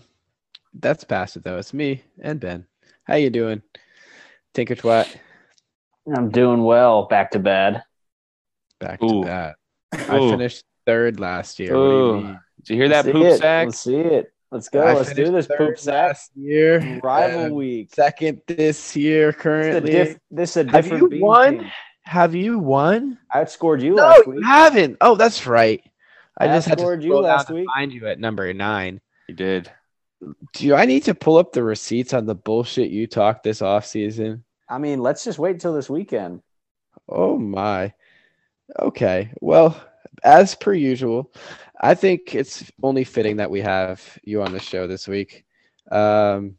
that's 0.73 1.03
past 1.03 1.37
it 1.37 1.43
though. 1.43 1.57
It's 1.57 1.73
me 1.73 2.03
and 2.21 2.39
Ben. 2.39 2.65
How 3.05 3.15
you 3.15 3.29
doing, 3.29 3.61
Tinker 4.53 4.75
Twat? 4.75 5.07
I'm 6.15 6.29
doing 6.29 6.63
well. 6.63 7.07
Back 7.07 7.31
to 7.31 7.39
bed. 7.39 7.83
Back 8.79 9.01
Ooh. 9.03 9.21
to 9.23 9.27
that. 9.27 9.55
I 10.09 10.17
Ooh. 10.17 10.29
finished 10.31 10.63
third 10.85 11.19
last 11.19 11.59
year. 11.59 11.73
What 11.77 11.83
do 11.83 11.89
you 11.89 11.95
Ooh. 11.95 12.15
mean? 12.21 12.39
Did 12.63 12.69
you 12.69 12.75
hear 12.77 12.89
that 12.89 13.05
Let's 13.05 13.07
see 13.07 13.11
poop 13.13 13.25
it. 13.25 13.37
sack? 13.39 13.65
Let's 13.67 13.79
see 13.79 13.95
it. 13.95 14.33
Let's 14.51 14.69
go. 14.69 14.81
I 14.83 14.93
Let's 14.93 15.09
do 15.09 15.15
finished 15.15 15.31
this 15.33 15.47
third 15.47 15.57
poop 15.57 15.79
sack. 15.79 15.93
last 16.09 16.31
year. 16.35 16.99
Rival 17.03 17.39
and 17.45 17.55
week. 17.55 17.93
Second 17.93 18.41
this 18.47 18.95
year 18.95 19.27
This 19.31 19.35
is 19.35 19.39
a 19.39 19.41
currently. 19.43 19.91
diff- 19.91 20.17
this 20.31 20.49
is 20.51 20.57
a 20.57 20.71
Have 20.71 20.83
different 20.83 21.03
you 21.03 21.09
bean 21.09 21.21
won? 21.21 21.59
team. 21.59 21.71
Have 22.05 22.35
you 22.35 22.59
won? 22.59 23.17
I 23.33 23.43
outscored 23.43 23.81
you 23.81 23.95
No, 23.95 24.03
last 24.03 24.25
you 24.27 24.33
week. 24.33 24.45
haven't. 24.45 24.97
Oh, 25.01 25.15
that's 25.15 25.47
right. 25.47 25.81
I, 26.37 26.45
I 26.45 26.47
just 26.49 26.67
had 26.67 26.77
to 26.79 26.83
outscored 26.83 27.01
you 27.01 27.09
scroll 27.09 27.21
down 27.21 27.31
last 27.31 27.47
to 27.47 27.53
week. 27.53 27.65
find 27.73 27.91
you 27.93 28.07
at 28.07 28.19
number 28.19 28.51
nine. 28.53 28.99
You 29.29 29.35
did. 29.35 29.71
Do 30.53 30.75
I 30.75 30.85
need 30.85 31.03
to 31.03 31.15
pull 31.15 31.37
up 31.37 31.51
the 31.51 31.63
receipts 31.63 32.13
on 32.13 32.25
the 32.25 32.35
bullshit 32.35 32.91
you 32.91 33.07
talked 33.07 33.43
this 33.43 33.61
off 33.61 33.85
season? 33.85 34.43
I 34.69 34.77
mean, 34.77 34.99
let's 34.99 35.23
just 35.23 35.39
wait 35.39 35.51
until 35.51 35.73
this 35.73 35.89
weekend. 35.89 36.41
Oh 37.07 37.37
my. 37.37 37.93
Okay. 38.79 39.31
Well, 39.41 39.79
as 40.23 40.55
per 40.55 40.73
usual, 40.73 41.31
I 41.79 41.95
think 41.95 42.33
it's 42.33 42.71
only 42.81 43.03
fitting 43.03 43.37
that 43.37 43.51
we 43.51 43.61
have 43.61 44.01
you 44.23 44.41
on 44.41 44.51
the 44.51 44.59
show 44.59 44.87
this 44.87 45.07
week. 45.07 45.45
Um, 45.91 46.57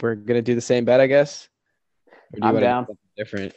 we're 0.00 0.14
gonna 0.16 0.42
do 0.42 0.54
the 0.54 0.60
same 0.60 0.84
bet, 0.84 1.00
I 1.00 1.06
guess. 1.06 1.48
Or 2.34 2.48
I'm 2.48 2.54
do 2.54 2.60
down. 2.60 2.86
Different. 3.16 3.54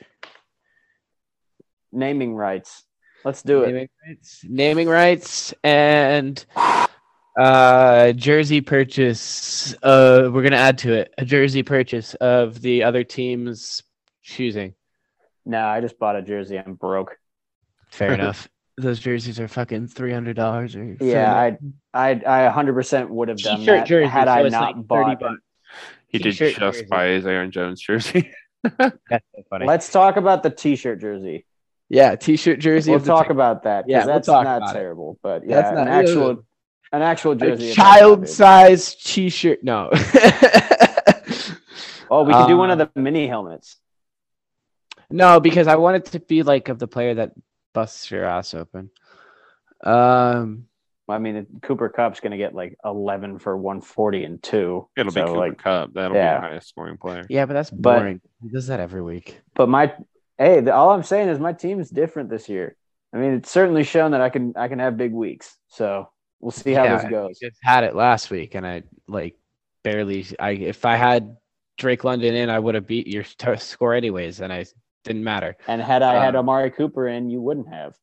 Naming 1.92 2.36
rights. 2.36 2.84
Let's 3.26 3.42
do 3.42 3.64
it. 3.64 3.90
Rights. 4.08 4.46
Naming 4.48 4.88
rights 4.88 5.54
and 5.64 6.44
uh 7.40 8.12
jersey 8.14 8.60
purchase 8.60 9.74
uh 9.84 10.30
we're 10.34 10.44
gonna 10.44 10.56
add 10.58 10.78
to 10.78 10.92
it 10.94 11.14
a 11.18 11.24
jersey 11.24 11.64
purchase 11.64 12.14
of 12.16 12.62
the 12.62 12.84
other 12.84 13.04
team's 13.06 13.82
choosing 14.22 14.74
No, 15.46 15.66
I 15.66 15.80
just 15.82 15.98
bought 15.98 16.16
a 16.18 16.22
jersey. 16.22 16.58
I'm 16.60 16.74
broke. 16.76 17.18
fair 17.90 18.14
enough 18.20 18.50
those 18.78 19.00
jerseys 19.00 19.40
are 19.40 19.48
fucking 19.48 19.88
three 19.88 20.12
hundred 20.12 20.36
dollars 20.36 20.76
or 20.76 20.98
Yeah, 21.00 21.34
I, 21.34 21.58
I, 21.94 22.12
I 22.48 22.52
100% 22.52 23.10
would 23.10 23.28
have 23.30 23.38
done 23.38 23.60
T-shirt 23.60 23.80
that 23.80 23.88
jersey, 23.88 24.08
had 24.10 24.26
so 24.26 24.32
I 24.32 24.50
not 24.50 24.76
like 24.78 24.88
bought. 24.88 25.20
bucks. 25.20 25.42
He 26.08 26.18
did 26.18 26.34
just 26.34 26.58
jersey. 26.58 26.86
buy 26.90 27.08
his 27.08 27.26
Aaron 27.26 27.52
Jones 27.52 27.80
jersey. 27.82 28.32
That's 28.64 28.98
so 29.10 29.44
funny. 29.50 29.66
Let's 29.68 29.92
talk 29.92 30.18
about 30.18 30.42
the 30.44 30.50
T-shirt 30.50 31.00
jersey. 31.00 31.46
yeah 31.90 32.16
t-shirt 32.16 32.60
jersey 32.60 32.92
We'll 32.92 33.02
talk 33.02 33.28
team. 33.28 33.38
about 33.38 33.64
that. 33.64 33.86
Yeah, 33.88 34.00
we'll 34.00 34.08
that's 34.16 34.26
talk 34.28 34.44
not 34.46 34.58
about 34.58 34.76
it. 34.76 34.80
terrible. 34.80 35.20
But 35.22 35.48
That's 35.48 35.70
yeah, 35.70 35.72
not- 35.76 35.88
an 35.88 35.94
actual, 35.94 36.44
an 36.92 37.02
actual 37.02 37.36
jersey. 37.36 37.72
child 37.74 38.28
size 38.28 38.96
t-shirt 38.96 39.64
no 39.64 39.90
Oh, 42.14 42.24
we 42.24 42.34
could 42.34 42.48
do 42.48 42.58
one 42.58 42.72
of 42.72 42.80
Um, 42.80 42.90
the 42.94 43.02
mini 43.02 43.26
helmets. 43.28 43.78
no 45.10 45.40
because 45.40 45.68
i 45.68 45.76
want 45.78 45.96
it 45.98 46.06
to 46.12 46.20
be 46.20 46.44
like 46.44 46.68
of 46.70 46.78
the 46.80 46.88
player 46.88 47.14
that 47.16 47.32
busts 47.74 48.12
your 48.12 48.26
ass 48.26 48.54
open 48.54 48.90
um 49.84 50.66
I 51.10 51.18
mean, 51.18 51.46
Cooper 51.62 51.90
Kupp's 51.90 52.22
going 52.22 52.32
to 52.32 52.38
get 52.38 52.56
like 52.56 52.78
11 52.86 53.40
for 53.40 53.58
140 53.58 54.24
and 54.24 54.42
two. 54.42 54.88
It'll 54.96 55.12
be 55.12 55.20
So, 55.20 55.26
Cooper 55.26 55.38
like, 55.40 55.58
Cup. 55.58 55.90
That'll 55.94 56.16
yeah. 56.16 56.38
be 56.38 56.42
the 56.42 56.48
highest 56.48 56.70
scoring 56.70 56.96
player. 56.96 57.26
yeah 57.30 57.46
but 57.46 57.52
that's 57.54 57.70
But- 57.70 57.98
boring 58.00 58.22
he 58.42 58.48
does 58.48 58.68
that 58.68 58.80
every 58.80 59.02
week 59.02 59.42
But 59.54 59.68
my, 59.68 59.94
hey, 60.38 60.62
the, 60.62 60.74
all 60.74 60.92
I'm 60.92 61.04
saying 61.04 61.28
is 61.28 61.38
my 61.38 61.52
team's 61.52 61.90
different 61.90 62.30
this 62.30 62.48
year. 62.48 62.78
I 63.14 63.18
mean, 63.18 63.34
it's 63.34 63.52
certainly 63.52 63.84
shown 63.84 64.12
that 64.12 64.22
I 64.22 64.30
can, 64.30 64.54
I 64.56 64.70
can 64.70 64.80
have 64.80 64.96
big 64.96 65.12
weeks. 65.12 65.58
So 65.68 66.08
we'll 66.42 66.52
see 66.52 66.74
how 66.74 66.84
Yeah, 66.84 66.98
this 67.02 67.10
goes. 67.10 67.40
I 67.42 67.48
just 67.48 67.60
had 67.64 67.84
it 67.84 67.96
last 67.96 68.30
week 68.30 68.56
and 68.56 68.66
I 68.66 68.84
like 69.08 69.36
barely 69.84 70.26
I 70.40 70.52
if 70.52 70.86
I 70.86 70.96
had 70.96 71.38
Drake 71.78 72.04
London 72.04 72.36
in 72.36 72.50
I 72.50 72.60
would 72.60 72.76
have 72.76 72.86
beat 72.88 73.08
your 73.08 73.24
t- 73.24 73.56
score 73.58 73.94
anyways 73.94 74.42
and 74.42 74.52
I 74.52 74.66
didn't 75.04 75.24
matter. 75.24 75.56
And 75.68 75.82
had 75.82 76.02
I 76.04 76.24
had 76.24 76.36
Um, 76.36 76.42
Amari 76.50 76.72
Cooper 76.72 77.08
in, 77.08 77.30
you 77.30 77.42
wouldn't 77.42 77.70
have. 77.70 77.96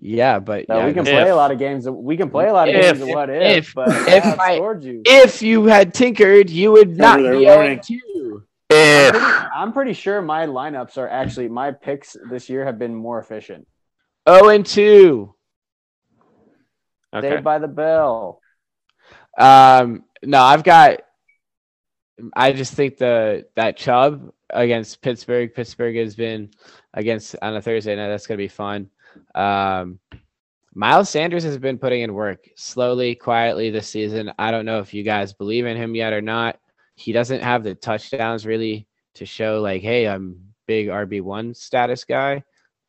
Yeah, 0.00 0.38
but 0.38 0.66
So 0.66 0.78
yeah, 0.78 0.86
we 0.86 0.92
can 0.92 1.06
if- 1.06 1.12
play 1.12 1.28
a 1.30 1.36
lot 1.36 1.50
of 1.52 1.58
games. 1.58 1.88
We 1.88 2.16
can 2.16 2.28
play 2.30 2.48
a 2.48 2.52
lot 2.52 2.68
of 2.68 2.74
If- 2.74 2.82
games 2.82 3.00
of 3.02 3.08
what 3.08 3.30
if, 3.30 3.68
if- 3.68 3.74
but 3.74 3.88
if 4.08 4.24
I 4.40 4.56
I- 4.58 4.78
you. 4.80 5.02
if 5.06 5.42
you 5.42 5.64
had 5.66 5.94
tinkered, 5.94 6.50
you 6.50 6.72
would 6.72 6.96
not 6.96 7.18
be 7.18 7.24
learning. 7.24 7.78
0-2. 7.80 8.42
I'm 8.74 9.12
pretty, 9.12 9.26
I'm 9.54 9.72
pretty 9.72 9.92
sure 9.92 10.22
my 10.22 10.46
lineups 10.46 10.96
are 10.98 11.08
actually 11.08 11.48
my 11.48 11.72
picks 11.72 12.16
this 12.30 12.48
year 12.48 12.64
have 12.64 12.78
been 12.78 12.94
more 12.94 13.18
efficient. 13.18 13.66
0 14.28 14.48
and 14.48 14.64
2. 14.66 15.34
Okay. 17.14 17.30
Saved 17.30 17.44
by 17.44 17.58
the 17.58 17.68
bell. 17.68 18.40
Um 19.38 20.04
no, 20.22 20.40
I've 20.40 20.64
got 20.64 21.00
I 22.34 22.52
just 22.52 22.74
think 22.74 22.98
the 22.98 23.46
that 23.56 23.76
Chubb 23.76 24.32
against 24.50 25.00
Pittsburgh. 25.00 25.54
Pittsburgh 25.54 25.96
has 25.96 26.14
been 26.14 26.50
against 26.94 27.36
on 27.42 27.56
a 27.56 27.62
Thursday 27.62 27.96
night. 27.96 28.08
That's 28.08 28.26
gonna 28.26 28.38
be 28.38 28.48
fun. 28.48 28.90
Um 29.34 29.98
Miles 30.74 31.10
Sanders 31.10 31.44
has 31.44 31.58
been 31.58 31.78
putting 31.78 32.00
in 32.00 32.14
work 32.14 32.48
slowly, 32.56 33.14
quietly 33.14 33.68
this 33.70 33.88
season. 33.88 34.32
I 34.38 34.50
don't 34.50 34.64
know 34.64 34.78
if 34.78 34.94
you 34.94 35.02
guys 35.02 35.34
believe 35.34 35.66
in 35.66 35.76
him 35.76 35.94
yet 35.94 36.14
or 36.14 36.22
not. 36.22 36.58
He 36.94 37.12
doesn't 37.12 37.42
have 37.42 37.62
the 37.62 37.74
touchdowns 37.74 38.46
really 38.46 38.86
to 39.14 39.26
show 39.26 39.60
like, 39.60 39.82
hey, 39.82 40.06
I'm 40.06 40.52
big 40.66 40.86
RB 40.86 41.20
one 41.20 41.52
status 41.52 42.04
guy, 42.04 42.42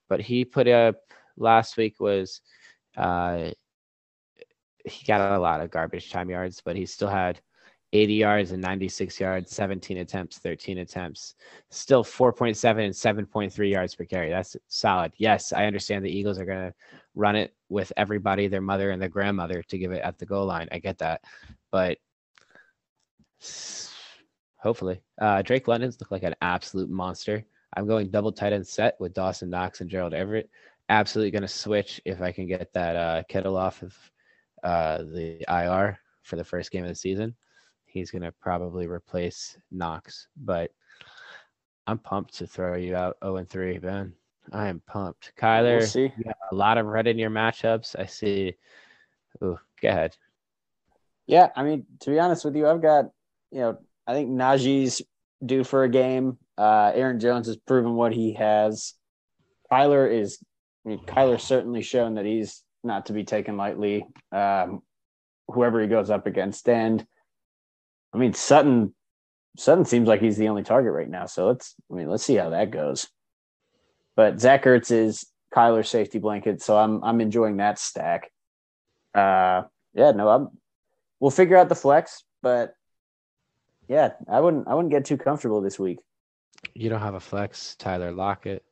but 0.07 0.21
he 0.21 0.45
put 0.45 0.67
up 0.67 0.95
last 1.35 1.75
week 1.75 1.99
was 1.99 2.41
uh 2.95 3.51
he 4.85 5.05
got 5.05 5.33
a 5.33 5.39
lot 5.39 5.61
of 5.61 5.71
garbage 5.71 6.11
time 6.11 6.29
yards, 6.29 6.61
but 6.63 6.75
he 6.75 6.85
still 6.85 7.07
had 7.07 7.39
80 7.93 8.13
yards 8.15 8.51
and 8.51 8.61
96 8.61 9.19
yards, 9.19 9.55
17 9.55 9.97
attempts, 9.97 10.39
13 10.39 10.79
attempts, 10.79 11.35
still 11.69 12.03
4.7 12.03 12.85
and 12.85 13.29
7.3 13.29 13.71
yards 13.71 13.93
per 13.93 14.03
carry. 14.03 14.31
That's 14.31 14.57
solid. 14.67 15.13
Yes, 15.17 15.53
I 15.53 15.65
understand 15.65 16.03
the 16.03 16.09
Eagles 16.09 16.39
are 16.39 16.45
going 16.45 16.69
to 16.69 16.73
run 17.13 17.35
it 17.35 17.53
with 17.69 17.93
everybody, 17.95 18.47
their 18.47 18.61
mother 18.61 18.89
and 18.89 18.99
their 18.99 19.09
grandmother 19.09 19.61
to 19.63 19.77
give 19.77 19.91
it 19.91 20.01
at 20.01 20.17
the 20.17 20.25
goal 20.25 20.47
line. 20.47 20.67
I 20.71 20.79
get 20.79 20.97
that. 20.97 21.21
But 21.71 21.99
hopefully, 24.57 25.03
uh, 25.21 25.43
Drake 25.43 25.67
London's 25.67 25.99
look 25.99 26.09
like 26.09 26.23
an 26.23 26.35
absolute 26.41 26.89
monster. 26.89 27.45
I'm 27.77 27.87
going 27.87 28.09
double 28.09 28.31
tight 28.31 28.53
end 28.53 28.65
set 28.65 28.95
with 28.99 29.13
Dawson 29.13 29.51
Knox 29.51 29.81
and 29.81 29.89
Gerald 29.89 30.15
Everett. 30.15 30.49
Absolutely 30.89 31.31
going 31.31 31.43
to 31.43 31.47
switch 31.47 32.01
if 32.05 32.21
I 32.21 32.31
can 32.31 32.47
get 32.47 32.73
that 32.73 32.95
uh, 32.95 33.23
Kittle 33.29 33.57
off 33.57 33.83
of 33.83 33.95
uh, 34.63 34.99
the 34.99 35.43
IR 35.49 35.99
for 36.23 36.35
the 36.35 36.43
first 36.43 36.71
game 36.71 36.83
of 36.83 36.89
the 36.89 36.95
season. 36.95 37.35
He's 37.85 38.11
going 38.11 38.23
to 38.23 38.31
probably 38.31 38.87
replace 38.87 39.57
Knox, 39.71 40.27
but 40.35 40.71
I'm 41.85 41.99
pumped 41.99 42.35
to 42.37 42.47
throw 42.47 42.75
you 42.75 42.95
out 42.95 43.17
0 43.23 43.37
and 43.37 43.49
3, 43.49 43.77
Ben. 43.79 44.13
I 44.51 44.67
am 44.67 44.81
pumped. 44.87 45.33
Kyler, 45.37 45.79
We'll 45.79 45.87
see. 45.87 46.11
a 46.51 46.55
lot 46.55 46.77
of 46.77 46.85
red 46.87 47.07
in 47.07 47.17
your 47.19 47.29
matchups. 47.29 47.95
I 47.97 48.05
see. 48.07 48.55
Ooh, 49.43 49.59
go 49.81 49.89
ahead. 49.89 50.15
Yeah, 51.27 51.49
I 51.55 51.63
mean, 51.63 51.85
to 52.01 52.09
be 52.09 52.19
honest 52.19 52.43
with 52.43 52.55
you, 52.55 52.67
I've 52.67 52.81
got, 52.81 53.05
you 53.51 53.59
know, 53.59 53.77
I 54.07 54.13
think 54.13 54.29
Najee's 54.29 55.01
due 55.45 55.63
for 55.63 55.83
a 55.83 55.89
game. 55.89 56.37
Uh, 56.57 56.91
Aaron 56.93 57.19
Jones 57.19 57.47
has 57.47 57.57
proven 57.57 57.93
what 57.95 58.11
he 58.13 58.33
has. 58.33 58.93
Kyler 59.71 60.11
is, 60.11 60.39
I 60.85 60.89
mean, 60.89 60.99
Kyler's 61.05 61.43
certainly 61.43 61.81
shown 61.81 62.15
that 62.15 62.25
he's 62.25 62.62
not 62.83 63.07
to 63.07 63.13
be 63.13 63.23
taken 63.23 63.57
lightly. 63.57 64.05
Um, 64.31 64.81
whoever 65.47 65.81
he 65.81 65.87
goes 65.87 66.09
up 66.09 66.27
against, 66.27 66.67
and 66.69 67.05
I 68.13 68.17
mean 68.17 68.33
Sutton, 68.33 68.93
Sutton 69.57 69.85
seems 69.85 70.07
like 70.07 70.21
he's 70.21 70.37
the 70.37 70.49
only 70.49 70.63
target 70.63 70.93
right 70.93 71.09
now. 71.09 71.25
So 71.25 71.47
let's, 71.47 71.75
I 71.91 71.95
mean, 71.95 72.09
let's 72.09 72.23
see 72.23 72.35
how 72.35 72.49
that 72.51 72.71
goes. 72.71 73.07
But 74.15 74.39
Zach 74.39 74.63
Ertz 74.63 74.91
is 74.91 75.25
Kyler's 75.53 75.89
safety 75.89 76.19
blanket, 76.19 76.61
so 76.61 76.77
I'm 76.77 77.03
I'm 77.03 77.21
enjoying 77.21 77.57
that 77.57 77.79
stack. 77.79 78.31
Uh, 79.13 79.63
yeah, 79.93 80.11
no, 80.11 80.27
I'm. 80.29 80.49
We'll 81.19 81.31
figure 81.31 81.57
out 81.57 81.69
the 81.69 81.75
flex, 81.75 82.23
but 82.41 82.75
yeah, 83.87 84.11
I 84.29 84.39
wouldn't 84.39 84.67
I 84.67 84.73
wouldn't 84.73 84.91
get 84.91 85.05
too 85.05 85.17
comfortable 85.17 85.61
this 85.61 85.79
week. 85.79 85.99
You 86.73 86.89
don't 86.89 87.01
have 87.01 87.15
a 87.15 87.19
flex, 87.19 87.75
Tyler 87.75 88.11
Lockett. 88.11 88.63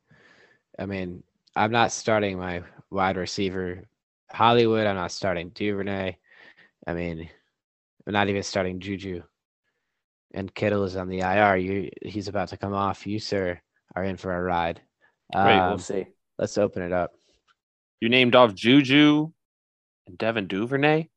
I 0.77 0.85
mean, 0.85 1.23
I'm 1.55 1.71
not 1.71 1.91
starting 1.91 2.37
my 2.37 2.63
wide 2.89 3.17
receiver 3.17 3.83
Hollywood. 4.33 4.87
I'm 4.87 4.95
not 4.95 5.11
starting 5.11 5.49
Duvernay. 5.49 6.15
I 6.87 6.93
mean, 6.93 7.29
I'm 8.07 8.13
not 8.13 8.29
even 8.29 8.43
starting 8.43 8.79
Juju. 8.79 9.21
And 10.33 10.53
Kittle 10.53 10.83
is 10.85 10.95
on 10.95 11.09
the 11.09 11.19
IR. 11.19 11.57
You, 11.57 11.89
he's 12.01 12.27
about 12.27 12.49
to 12.49 12.57
come 12.57 12.73
off. 12.73 13.05
You, 13.05 13.19
sir, 13.19 13.59
are 13.95 14.03
in 14.03 14.17
for 14.17 14.33
a 14.35 14.41
ride. 14.41 14.81
Great, 15.33 15.57
Um, 15.57 15.69
We'll 15.71 15.77
see. 15.79 16.07
let's 16.39 16.57
open 16.57 16.81
it 16.83 16.93
up. 16.93 17.11
You 17.99 18.09
named 18.09 18.35
off 18.35 18.53
Juju 18.55 19.31
and 20.07 20.17
Devin 20.17 20.47
Duvernay. 20.47 21.09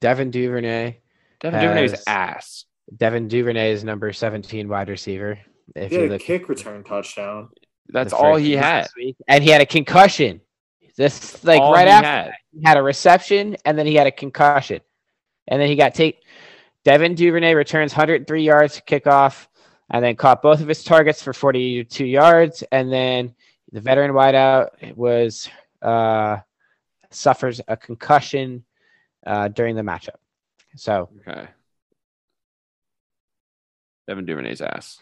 Devin 0.00 0.30
Duvernay. 0.30 0.98
Devin 1.40 1.60
Duvernay's 1.60 1.92
Has- 1.92 2.04
ass. 2.06 2.64
Devin 2.96 3.28
Duvernay 3.28 3.72
is 3.72 3.82
number 3.84 4.12
17 4.12 4.68
wide 4.68 4.88
receiver. 4.88 5.38
If 5.74 5.90
He 5.90 5.96
you 5.96 6.02
had 6.02 6.12
a 6.12 6.18
kick 6.18 6.48
return 6.48 6.84
touchdown. 6.84 7.48
That's 7.88 8.12
all 8.12 8.36
he 8.36 8.52
this 8.54 8.60
had. 8.64 8.86
and 9.28 9.42
he 9.42 9.50
had 9.50 9.60
a 9.60 9.66
concussion. 9.66 10.40
This 10.96 11.44
like 11.44 11.60
All 11.60 11.72
right 11.72 11.86
he 11.86 11.92
after 11.92 12.06
had. 12.08 12.32
he 12.52 12.62
had 12.64 12.76
a 12.78 12.82
reception 12.82 13.56
and 13.64 13.78
then 13.78 13.86
he 13.86 13.94
had 13.94 14.06
a 14.06 14.10
concussion. 14.12 14.80
And 15.48 15.60
then 15.60 15.68
he 15.68 15.76
got 15.76 15.94
take 15.94 16.22
Devin 16.84 17.14
Duvernay 17.14 17.54
returns 17.54 17.92
103 17.92 18.42
yards 18.42 18.76
to 18.76 18.82
kickoff 18.82 19.46
and 19.90 20.04
then 20.04 20.16
caught 20.16 20.42
both 20.42 20.60
of 20.60 20.68
his 20.68 20.82
targets 20.82 21.22
for 21.22 21.32
42 21.32 22.04
yards. 22.04 22.64
And 22.72 22.92
then 22.92 23.34
the 23.72 23.80
veteran 23.80 24.12
wideout 24.12 24.96
was 24.96 25.48
uh, 25.82 26.38
suffers 27.10 27.60
a 27.68 27.76
concussion 27.76 28.64
uh, 29.26 29.48
during 29.48 29.76
the 29.76 29.82
matchup. 29.82 30.16
So 30.76 31.08
Okay. 31.28 31.46
Devin 34.08 34.24
Duvernay's 34.24 34.60
ass. 34.60 34.98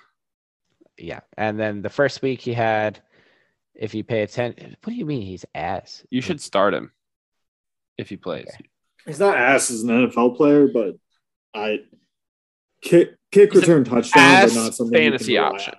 yeah. 0.99 1.21
And 1.37 1.59
then 1.61 1.83
the 1.83 1.91
first 1.91 2.23
week 2.23 2.41
he 2.41 2.53
had, 2.55 3.01
if 3.75 3.95
you 3.95 4.05
pay 4.05 4.23
attention, 4.23 4.77
what 4.83 4.93
do 4.93 4.97
you 4.97 5.05
mean 5.07 5.23
he's 5.23 5.45
ass? 5.55 6.05
You 6.11 6.21
should 6.21 6.41
start 6.41 6.75
him 6.75 6.93
if 7.99 8.09
he 8.09 8.17
plays. 8.17 8.47
Okay. 8.49 8.69
He's 9.07 9.21
not 9.21 9.37
ass 9.37 9.71
as 9.71 9.83
an 9.83 9.89
NFL 9.89 10.37
player, 10.37 10.69
but 10.69 10.95
I 11.55 11.81
kick 12.81 13.15
kick 13.31 13.53
He's 13.53 13.63
return 13.63 13.85
touchdown, 13.85 14.23
ass 14.23 14.55
but 14.55 14.63
not 14.63 14.75
something 14.75 14.95
you 14.95 15.11
can 15.11 15.19
fantasy 15.19 15.39
option. 15.39 15.75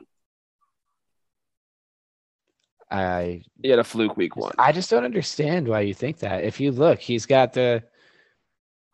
I 2.91 3.41
He 3.61 3.69
had 3.69 3.80
a 3.80 3.84
fluke 3.84 4.15
week 4.15 4.35
one. 4.35 4.53
I 4.59 4.72
just 4.72 4.89
don't 4.89 5.03
understand 5.05 5.67
why 5.67 5.81
you 5.81 5.93
think 5.93 6.19
that. 6.19 6.43
If 6.43 6.59
you 6.59 6.72
look, 6.72 6.99
he's 6.99 7.26
got 7.26 7.53
the 7.53 7.84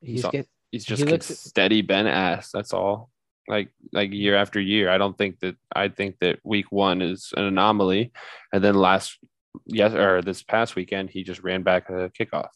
he's 0.02 0.22
So- 0.22 0.32
get 0.32 0.48
He's 0.72 0.86
just 0.86 1.03
He 1.03 1.10
looks- 1.10 1.26
steady 1.38 1.82
Ben 1.82 2.07
ass. 2.07 2.49
That's 2.53 2.72
all. 2.72 3.10
Like 3.47 3.69
like 3.91 4.11
year 4.13 4.35
after 4.35 4.59
year. 4.59 4.89
I 4.89 4.97
don't 4.97 5.18
think 5.18 5.39
that 5.39 5.55
I 5.76 5.89
think 5.89 6.19
that 6.19 6.39
week 6.43 6.72
one 6.72 7.01
is 7.01 7.34
an 7.35 7.43
anomaly. 7.43 8.11
And 8.53 8.63
then 8.63 8.76
last 8.76 9.18
yes 9.65 9.93
or 9.93 10.22
this 10.22 10.43
past 10.43 10.76
weekend 10.76 11.09
he 11.09 11.23
just 11.23 11.41
ran 11.43 11.63
back 11.63 11.89
a 11.89 12.09
kickoff. 12.18 12.49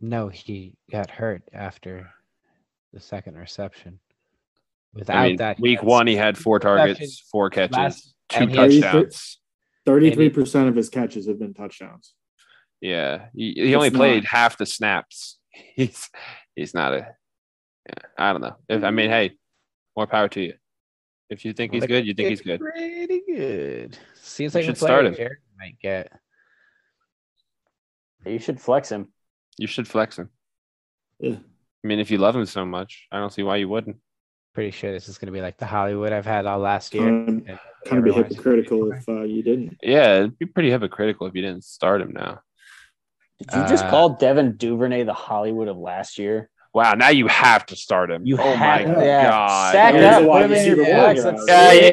no, 0.00 0.28
he 0.28 0.74
got 0.90 1.10
hurt 1.10 1.42
after 1.52 2.10
the 2.92 3.00
second 3.00 3.36
reception. 3.36 4.00
Without 4.94 5.16
I 5.16 5.28
mean, 5.28 5.36
that, 5.36 5.60
week 5.60 5.78
had 5.78 5.86
one 5.88 6.06
he 6.06 6.16
had 6.16 6.36
four 6.36 6.58
targets, 6.58 7.20
four 7.30 7.48
catches, 7.50 7.76
last- 7.76 8.14
two 8.28 8.40
and 8.40 8.50
he 8.50 8.56
had- 8.80 8.92
touchdowns. 8.92 9.38
Thirty-three 9.84 10.30
percent 10.30 10.68
of 10.68 10.76
his 10.76 10.88
catches 10.88 11.26
have 11.26 11.38
been 11.40 11.54
touchdowns. 11.54 12.14
Yeah, 12.80 13.26
he, 13.34 13.52
he 13.56 13.74
only 13.74 13.88
It's 13.88 13.96
played 13.96 14.22
not- 14.24 14.30
half 14.30 14.56
the 14.58 14.66
snaps. 14.66 15.38
He's 15.74 16.08
he's 16.56 16.72
not 16.74 16.94
a. 16.94 17.08
Yeah, 17.88 17.94
I 18.18 18.32
don't 18.32 18.42
know. 18.42 18.56
If 18.68 18.84
I 18.84 18.90
mean, 18.90 19.10
hey, 19.10 19.32
more 19.96 20.06
power 20.06 20.28
to 20.28 20.40
you. 20.40 20.54
If 21.30 21.44
you 21.44 21.52
think 21.52 21.72
he's 21.72 21.80
Look, 21.82 21.88
good, 21.88 22.06
you 22.06 22.14
think 22.14 22.28
he's 22.28 22.42
good. 22.42 22.60
Pretty 22.60 23.22
good. 23.26 23.98
Seems 24.20 24.54
You 24.54 24.58
like 24.60 24.64
a 24.64 24.66
should 24.66 24.76
start 24.78 25.06
him. 25.06 25.14
Jared 25.14 25.38
might 25.58 25.78
get. 25.80 26.12
You 28.26 28.38
should 28.38 28.60
flex 28.60 28.90
him. 28.90 29.08
You 29.58 29.66
should 29.66 29.88
flex 29.88 30.18
him. 30.18 30.28
Yeah. 31.18 31.36
I 31.84 31.86
mean, 31.88 31.98
if 31.98 32.10
you 32.10 32.18
love 32.18 32.36
him 32.36 32.46
so 32.46 32.64
much, 32.64 33.06
I 33.10 33.18
don't 33.18 33.32
see 33.32 33.42
why 33.42 33.56
you 33.56 33.68
wouldn't. 33.68 33.96
Pretty 34.54 34.70
sure 34.70 34.92
this 34.92 35.08
is 35.08 35.18
going 35.18 35.26
to 35.26 35.32
be 35.32 35.40
like 35.40 35.56
the 35.56 35.66
Hollywood 35.66 36.12
I've 36.12 36.26
had 36.26 36.46
all 36.46 36.58
last 36.58 36.94
year. 36.94 37.04
Kind 37.04 37.48
of, 37.48 37.58
kind 37.86 37.98
of 37.98 38.04
be 38.04 38.12
hypocritical 38.12 38.92
if 38.92 39.08
uh, 39.08 39.22
you 39.22 39.42
didn't. 39.42 39.78
Yeah, 39.82 40.18
it'd 40.18 40.38
be 40.38 40.46
pretty 40.46 40.70
hypocritical 40.70 41.26
if 41.26 41.34
you 41.34 41.42
didn't 41.42 41.64
start 41.64 42.02
him 42.02 42.12
now. 42.12 42.40
Did 43.38 43.56
you 43.56 43.68
just 43.68 43.86
Uh, 43.86 43.90
call 43.90 44.10
Devin 44.10 44.56
Duvernay 44.56 45.04
the 45.04 45.14
Hollywood 45.14 45.68
of 45.68 45.78
last 45.78 46.18
year? 46.18 46.50
Wow, 46.74 46.94
now 46.94 47.10
you 47.10 47.26
have 47.26 47.66
to 47.66 47.76
start 47.76 48.10
him. 48.10 48.24
You 48.24 48.36
oh 48.38 48.56
have 48.56 48.86
my 48.86 48.94
to- 48.94 49.00
yeah. 49.04 49.30
god! 49.30 49.70
Stack 49.70 49.94
He's 49.94 50.04
up. 50.04 50.22
Put 50.24 50.42
him 50.42 50.52
in 50.52 50.66
your 50.66 50.76
receiver 50.76 50.84
flex. 50.84 51.24
one, 51.24 51.34
Let's 51.34 51.46
guys. 51.46 51.78
see 51.78 51.84
Yeah. 51.84 51.90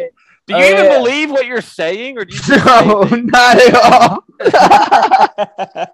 Do 0.48 0.56
you 0.58 0.64
Oh, 0.64 0.70
even 0.72 0.86
yeah. 0.86 0.98
believe 0.98 1.30
what 1.32 1.46
you're 1.46 1.62
saying, 1.62 2.18
or 2.18 2.26
do 2.26 2.36
you? 2.36 2.42
No, 2.66 3.04
not 3.04 3.58
at 3.60 3.76
all. 3.76 4.24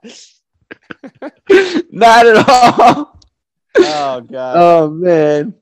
not 1.91 2.25
at 2.27 2.49
all. 2.49 3.19
oh 3.77 4.21
god. 4.21 4.55
Oh 4.57 4.89
man. 4.89 5.53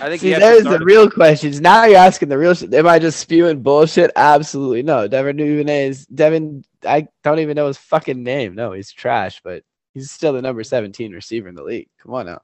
I 0.00 0.08
think 0.08 0.20
See, 0.20 0.32
he 0.32 0.38
there's 0.38 0.64
the 0.64 0.76
him. 0.76 0.84
real 0.84 1.08
questions. 1.10 1.60
Now 1.60 1.84
you're 1.84 1.98
asking 1.98 2.28
the 2.30 2.38
real 2.38 2.54
shit. 2.54 2.72
Am 2.74 2.86
I 2.88 2.98
just 2.98 3.20
spewing 3.20 3.62
bullshit? 3.62 4.10
Absolutely 4.16 4.82
no. 4.82 5.06
Devin 5.06 5.36
Duvernay 5.36 5.88
is 5.88 6.06
Devin. 6.06 6.64
I 6.86 7.06
don't 7.22 7.38
even 7.38 7.54
know 7.54 7.66
his 7.68 7.78
fucking 7.78 8.22
name. 8.22 8.54
No, 8.54 8.72
he's 8.72 8.90
trash, 8.92 9.40
but 9.44 9.62
he's 9.94 10.10
still 10.10 10.32
the 10.32 10.42
number 10.42 10.64
17 10.64 11.12
receiver 11.12 11.48
in 11.48 11.54
the 11.54 11.62
league. 11.62 11.88
Come 12.02 12.14
on 12.14 12.26
now. 12.26 12.40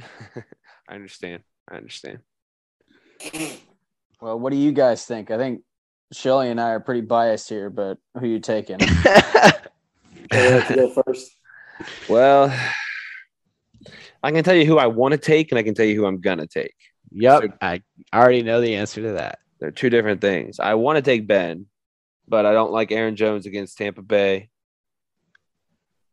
I 0.88 0.94
understand. 0.94 1.42
I 1.70 1.76
understand. 1.76 2.20
Well, 4.20 4.38
what 4.38 4.50
do 4.50 4.56
you 4.56 4.72
guys 4.72 5.04
think? 5.04 5.30
I 5.30 5.38
think 5.38 5.62
Shully 6.14 6.50
and 6.50 6.60
I 6.60 6.70
are 6.70 6.80
pretty 6.80 7.02
biased 7.02 7.48
here, 7.48 7.70
but 7.70 7.98
who 8.18 8.26
you 8.26 8.40
taking? 8.40 8.78
I'll 8.80 9.52
let 10.32 10.70
you 10.70 10.76
go 10.76 11.02
first. 11.02 11.30
Well, 12.08 12.52
I 14.22 14.32
can 14.32 14.42
tell 14.42 14.54
you 14.54 14.66
who 14.66 14.78
I 14.78 14.86
want 14.86 15.12
to 15.12 15.18
take, 15.18 15.52
and 15.52 15.58
I 15.58 15.62
can 15.62 15.74
tell 15.74 15.86
you 15.86 15.94
who 15.94 16.06
I'm 16.06 16.20
gonna 16.20 16.46
take. 16.46 16.74
yep, 17.12 17.56
I 17.60 17.82
already 18.12 18.42
know 18.42 18.60
the 18.60 18.74
answer 18.74 19.02
to 19.02 19.12
that. 19.12 19.38
They're 19.60 19.70
two 19.70 19.90
different 19.90 20.20
things. 20.20 20.58
I 20.58 20.74
want 20.74 20.96
to 20.96 21.02
take 21.02 21.26
Ben, 21.26 21.66
but 22.26 22.46
I 22.46 22.52
don't 22.52 22.72
like 22.72 22.90
Aaron 22.90 23.16
Jones 23.16 23.46
against 23.46 23.78
Tampa 23.78 24.02
Bay. 24.02 24.50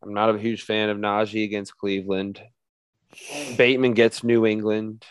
I'm 0.03 0.13
not 0.13 0.33
a 0.33 0.37
huge 0.37 0.63
fan 0.63 0.89
of 0.89 0.97
Najee 0.97 1.45
against 1.45 1.77
Cleveland. 1.77 2.41
Bateman 3.57 3.93
gets 3.93 4.23
New 4.23 4.45
England. 4.45 5.05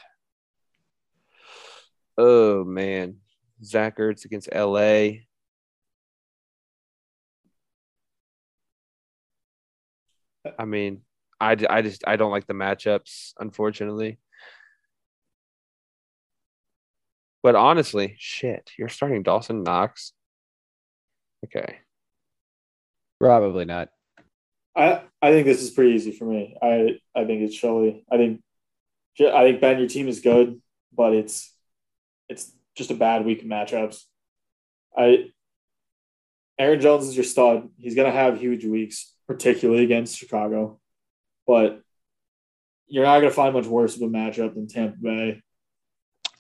Oh 2.16 2.64
man, 2.64 3.16
Zach 3.62 3.98
Ertz 3.98 4.24
against 4.24 4.52
LA. 4.54 5.24
I 10.58 10.64
mean, 10.66 11.02
I, 11.40 11.56
I 11.68 11.82
just 11.82 12.04
I 12.06 12.16
don't 12.16 12.30
like 12.30 12.46
the 12.46 12.54
matchups, 12.54 13.32
unfortunately. 13.38 14.18
But 17.42 17.56
honestly, 17.56 18.16
shit, 18.18 18.70
you're 18.78 18.88
starting 18.88 19.22
Dawson 19.22 19.62
Knox. 19.62 20.12
Okay. 21.44 21.80
Probably 23.20 23.64
not. 23.64 23.90
I 24.76 25.02
I 25.22 25.30
think 25.30 25.46
this 25.46 25.62
is 25.62 25.70
pretty 25.70 25.92
easy 25.92 26.12
for 26.12 26.24
me. 26.24 26.56
I 26.60 26.98
I 27.14 27.24
think 27.24 27.42
it's 27.42 27.56
Shully. 27.58 28.04
I 28.10 28.16
think 28.16 28.40
I 29.20 29.44
think 29.44 29.60
Ben, 29.60 29.78
your 29.78 29.88
team 29.88 30.08
is 30.08 30.20
good, 30.20 30.60
but 30.92 31.12
it's 31.14 31.52
it's 32.28 32.50
just 32.76 32.90
a 32.90 32.94
bad 32.94 33.24
week 33.24 33.42
of 33.42 33.46
matchups. 33.48 34.02
I 34.96 35.30
Aaron 36.58 36.80
Jones 36.80 37.06
is 37.06 37.16
your 37.16 37.24
stud. 37.24 37.68
He's 37.78 37.94
gonna 37.94 38.10
have 38.12 38.38
huge 38.40 38.64
weeks, 38.64 39.12
particularly 39.26 39.84
against 39.84 40.16
Chicago, 40.18 40.80
but 41.46 41.80
you're 42.86 43.04
not 43.04 43.18
gonna 43.20 43.30
find 43.30 43.54
much 43.54 43.66
worse 43.66 43.96
of 43.96 44.02
a 44.02 44.06
matchup 44.06 44.54
than 44.54 44.66
Tampa 44.68 44.96
Bay. 44.98 45.42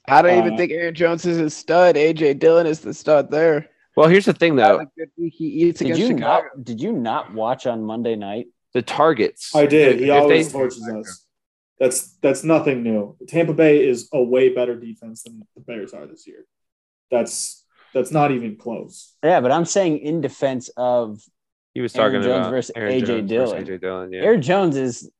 I 0.06 0.22
don't 0.22 0.38
even 0.38 0.54
Uh, 0.54 0.56
think 0.56 0.70
Aaron 0.72 0.94
Jones 0.94 1.24
is 1.24 1.38
a 1.38 1.48
stud. 1.48 1.96
AJ 1.96 2.34
Dillon 2.38 2.66
is 2.66 2.80
the 2.80 2.92
stud 2.92 3.30
there. 3.30 3.70
Well, 3.96 4.08
here's 4.08 4.24
the 4.24 4.32
thing 4.32 4.56
though. 4.56 4.80
a 4.80 4.86
good 4.98 5.10
week 5.16 5.34
he 5.36 5.44
eats 5.46 5.78
Did 5.80 5.96
you 5.98 6.08
Chicago. 6.08 6.18
not? 6.56 6.64
Did 6.64 6.80
you 6.80 6.92
not 6.92 7.32
watch 7.32 7.66
on 7.66 7.84
Monday 7.84 8.16
night? 8.16 8.46
The 8.72 8.82
targets. 8.82 9.54
I 9.54 9.66
did. 9.66 10.00
He 10.00 10.06
If 10.06 10.10
always 10.12 10.52
they- 10.52 10.58
torches 10.58 10.88
us. 10.88 11.26
That's 11.78 12.16
that's 12.22 12.44
nothing 12.44 12.82
new. 12.84 13.16
Tampa 13.28 13.52
Bay 13.52 13.84
is 13.86 14.08
a 14.12 14.22
way 14.22 14.48
better 14.54 14.78
defense 14.78 15.24
than 15.24 15.42
the 15.56 15.60
Bears 15.60 15.92
are 15.92 16.06
this 16.06 16.26
year. 16.26 16.44
That's 17.10 17.64
that's 17.92 18.10
not 18.10 18.30
even 18.30 18.56
close. 18.56 19.14
Yeah, 19.22 19.40
but 19.40 19.50
I'm 19.52 19.64
saying 19.64 19.98
in 19.98 20.20
defense 20.20 20.70
of 20.76 21.20
He 21.74 21.80
was 21.80 21.94
Aaron 21.96 22.12
talking 22.12 22.22
Jones 22.22 22.40
about 22.46 22.50
versus 22.50 22.72
Aaron 22.76 22.92
AJ 22.92 23.06
Jones 23.06 23.28
Dillon. 23.28 23.48
versus 23.58 23.68
AJ 23.68 23.80
Dillon. 23.80 24.12
Yeah. 24.12 24.20
Aaron 24.22 24.42
Jones 24.42 24.76
is 24.76 25.10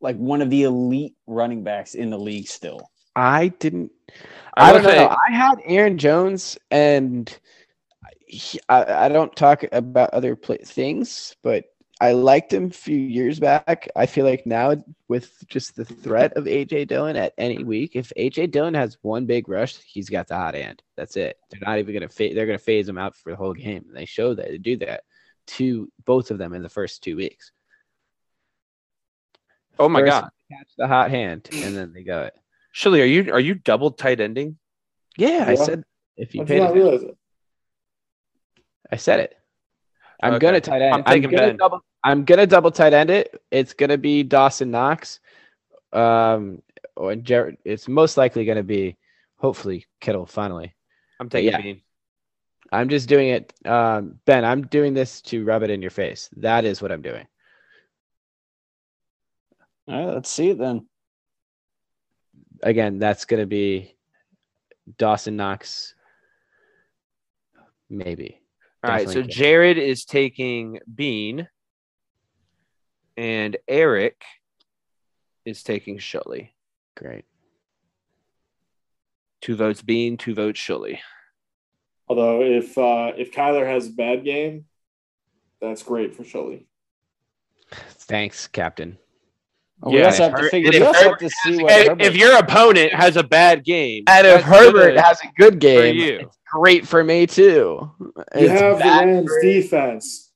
like 0.00 0.16
one 0.16 0.42
of 0.42 0.50
the 0.50 0.64
elite 0.64 1.14
running 1.28 1.62
backs 1.62 1.94
in 1.94 2.10
the 2.10 2.18
league 2.18 2.48
still. 2.48 2.90
I 3.14 3.48
didn't. 3.48 3.92
I 4.56 4.70
I, 4.70 4.72
don't 4.72 4.82
know. 4.82 4.88
say- 4.90 5.06
I 5.06 5.32
had 5.32 5.58
Aaron 5.64 5.98
Jones, 5.98 6.58
and 6.72 7.32
he, 8.32 8.58
I, 8.68 9.06
I 9.06 9.08
don't 9.08 9.34
talk 9.36 9.62
about 9.72 10.10
other 10.10 10.34
play, 10.34 10.56
things, 10.58 11.36
but 11.42 11.64
I 12.00 12.12
liked 12.12 12.52
him 12.52 12.66
a 12.66 12.70
few 12.70 12.96
years 12.96 13.38
back. 13.38 13.88
I 13.94 14.06
feel 14.06 14.24
like 14.24 14.46
now, 14.46 14.74
with 15.06 15.46
just 15.48 15.76
the 15.76 15.84
threat 15.84 16.32
of 16.36 16.44
AJ 16.44 16.88
Dillon 16.88 17.16
at 17.16 17.34
any 17.36 17.62
week, 17.62 17.94
if 17.94 18.10
AJ 18.16 18.50
Dillon 18.50 18.74
has 18.74 18.96
one 19.02 19.26
big 19.26 19.48
rush, 19.48 19.76
he's 19.84 20.08
got 20.08 20.28
the 20.28 20.36
hot 20.36 20.54
hand. 20.54 20.82
That's 20.96 21.16
it. 21.16 21.36
They're 21.50 21.60
not 21.60 21.78
even 21.78 21.94
gonna. 21.94 22.08
Fa- 22.08 22.30
they're 22.34 22.46
gonna 22.46 22.58
phase 22.58 22.88
him 22.88 22.98
out 22.98 23.14
for 23.14 23.30
the 23.30 23.36
whole 23.36 23.52
game. 23.52 23.84
And 23.86 23.96
they 23.96 24.06
show 24.06 24.34
that 24.34 24.48
they 24.48 24.58
do 24.58 24.78
that 24.78 25.04
to 25.48 25.92
both 26.04 26.30
of 26.30 26.38
them 26.38 26.54
in 26.54 26.62
the 26.62 26.68
first 26.68 27.02
two 27.02 27.16
weeks. 27.16 27.52
Oh 29.78 29.88
my 29.88 30.00
First, 30.00 30.10
god. 30.10 30.30
Catch 30.50 30.68
the 30.78 30.88
hot 30.88 31.10
hand, 31.10 31.50
and 31.62 31.76
then 31.76 31.92
they 31.92 32.02
go 32.02 32.22
it. 32.22 32.34
Shirley, 32.72 33.02
are 33.02 33.06
you 33.06 33.32
are 33.32 33.40
you 33.40 33.54
double 33.54 33.90
tight 33.90 34.20
ending? 34.20 34.56
Yeah, 35.18 35.44
I 35.46 35.54
said 35.56 35.84
if 36.16 36.34
you 36.34 36.40
How 36.40 36.46
did 36.46 36.54
paid 36.54 36.60
not 36.60 36.74
realize 36.74 37.02
it? 37.02 37.16
I 38.92 38.96
said 38.96 39.20
it. 39.20 39.36
I'm 40.22 40.34
Okay. 40.34 40.46
gonna 40.46 40.60
tight 40.60 40.82
end. 40.82 40.94
I'm 40.94 41.04
taking 41.04 41.30
gonna 41.30 41.48
Ben. 41.48 41.56
double. 41.56 41.80
I'm 42.04 42.24
gonna 42.24 42.46
double 42.46 42.70
tight 42.70 42.92
end 42.92 43.10
it. 43.10 43.42
It's 43.50 43.72
gonna 43.72 43.98
be 43.98 44.22
Dawson 44.22 44.70
Knox. 44.70 45.18
Um, 45.92 46.62
or 46.94 47.16
Jared. 47.16 47.56
It's 47.64 47.88
most 47.88 48.16
likely 48.16 48.44
gonna 48.44 48.62
be, 48.62 48.96
hopefully, 49.36 49.86
Kittle. 50.00 50.26
Finally, 50.26 50.74
I'm 51.18 51.28
taking 51.28 51.50
yeah. 51.52 51.60
Bean. 51.60 51.82
I'm 52.70 52.88
just 52.88 53.08
doing 53.08 53.28
it. 53.28 53.52
Um, 53.66 54.20
Ben, 54.24 54.44
I'm 54.44 54.66
doing 54.66 54.94
this 54.94 55.20
to 55.22 55.44
rub 55.44 55.62
it 55.62 55.70
in 55.70 55.82
your 55.82 55.90
face. 55.90 56.28
That 56.36 56.64
is 56.64 56.80
what 56.80 56.92
I'm 56.92 57.02
doing. 57.02 57.26
All 59.88 60.06
right, 60.06 60.14
let's 60.14 60.30
see 60.30 60.50
it 60.50 60.58
then. 60.58 60.86
Again, 62.62 62.98
that's 62.98 63.24
gonna 63.24 63.46
be 63.46 63.96
Dawson 64.98 65.36
Knox. 65.36 65.94
Maybe. 67.90 68.41
All 68.84 68.90
right, 68.90 69.06
so 69.06 69.14
Definitely 69.14 69.32
Jared 69.32 69.78
is 69.78 70.04
taking 70.04 70.80
Bean, 70.92 71.48
and 73.16 73.56
Eric 73.68 74.22
is 75.44 75.62
taking 75.62 75.98
Shirley. 75.98 76.54
Great. 76.96 77.24
Two 79.40 79.56
votes 79.56 79.82
Bean, 79.82 80.16
two 80.16 80.34
votes 80.34 80.58
Shirley. 80.58 81.00
Although 82.08 82.42
if 82.42 82.76
uh, 82.76 83.12
if 83.16 83.32
Kyler 83.32 83.66
has 83.66 83.86
a 83.88 83.92
bad 83.92 84.24
game, 84.24 84.66
that's 85.60 85.82
great 85.82 86.14
for 86.14 86.24
Shully. 86.24 86.66
Thanks, 87.70 88.46
Captain. 88.48 88.98
We 89.82 89.98
Yeah, 89.98 90.06
also 90.06 90.22
have 90.30 90.36
to 90.40 90.48
figure. 90.48 90.68
if 90.70 90.74
We 90.80 90.82
also 90.86 91.02
Herbert 91.02 91.20
have 91.22 91.30
to 91.30 91.30
see 91.30 91.62
what 91.62 91.72
If, 91.72 91.86
Herbert- 91.88 92.02
if 92.02 92.16
your 92.16 92.36
opponent 92.38 92.92
has 92.94 93.16
a 93.16 93.22
bad 93.22 93.64
game, 93.64 94.04
And 94.08 94.26
if 94.26 94.42
Herbert 94.42 94.96
has 94.98 95.20
a 95.22 95.28
good 95.36 95.58
game, 95.58 95.78
for 95.78 95.86
you. 96.04 96.18
it's 96.20 96.38
great 96.52 96.86
for 96.86 97.02
me 97.02 97.26
too. 97.26 97.90
You 98.00 98.12
It's 98.34 98.50
have 98.60 98.78
the 98.78 98.84
bad 98.84 99.06
Rams 99.08 99.30
defense. 99.42 100.32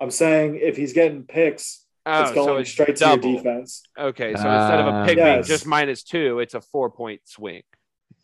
I'm 0.00 0.10
saying 0.10 0.58
if 0.60 0.76
he's 0.76 0.92
getting 0.92 1.22
picks, 1.24 1.84
Oh, 2.04 2.20
it's 2.22 2.30
so 2.30 2.34
going 2.34 2.60
it's 2.62 2.70
straight 2.70 2.96
to 2.96 3.04
double. 3.04 3.28
your 3.30 3.36
defense. 3.42 3.82
Okay, 3.96 4.32
so 4.34 4.38
instead 4.38 4.80
of 4.80 4.86
a 4.86 4.90
Ah. 4.90 5.04
pick 5.06 5.14
being 5.18 5.26
Yes. 5.28 5.46
just 5.46 5.66
minus 5.66 6.02
two, 6.02 6.40
it's 6.40 6.54
a 6.54 6.60
four 6.60 6.90
point 6.90 7.20
swing. 7.24 7.62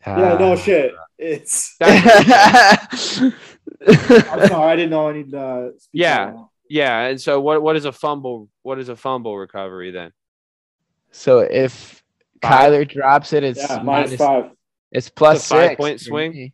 Yeah, 0.05 0.37
no 0.41 0.53
Ah. 0.53 0.57
shit. 0.57 0.93
It's. 1.17 1.77
I'm 1.81 3.33
I'm 3.87 4.49
sorry, 4.49 4.73
I 4.73 4.77
didn't 4.77 4.91
know 4.91 5.09
I 5.09 5.13
need 5.13 5.31
to. 5.31 5.41
uh, 5.41 5.69
Speak 5.79 5.89
Yeah. 5.93 6.35
Yeah, 6.71 7.07
and 7.07 7.21
so 7.21 7.41
what? 7.41 7.63
What 7.63 7.77
is 7.77 7.85
a 7.87 7.93
fumble? 7.93 8.49
What 8.63 8.79
is 8.79 8.89
a 8.89 8.97
fumble 8.97 9.37
recovery 9.39 9.91
then? 9.91 10.11
So 11.11 11.41
if 11.41 12.03
Five. 12.43 12.73
Kyler 12.73 12.89
drops 12.89 13.33
it, 13.33 13.43
it's 13.43 13.59
Yeah, 13.59 13.83
minus, 13.83 13.85
minus 13.85 14.17
five. 14.17 14.51
it's 14.93 15.09
plus 15.09 15.37
It's 15.39 15.51
a 15.51 15.55
five 15.55 15.69
six 15.71 15.77
point 15.77 16.01
swing? 16.01 16.33
me. 16.33 16.53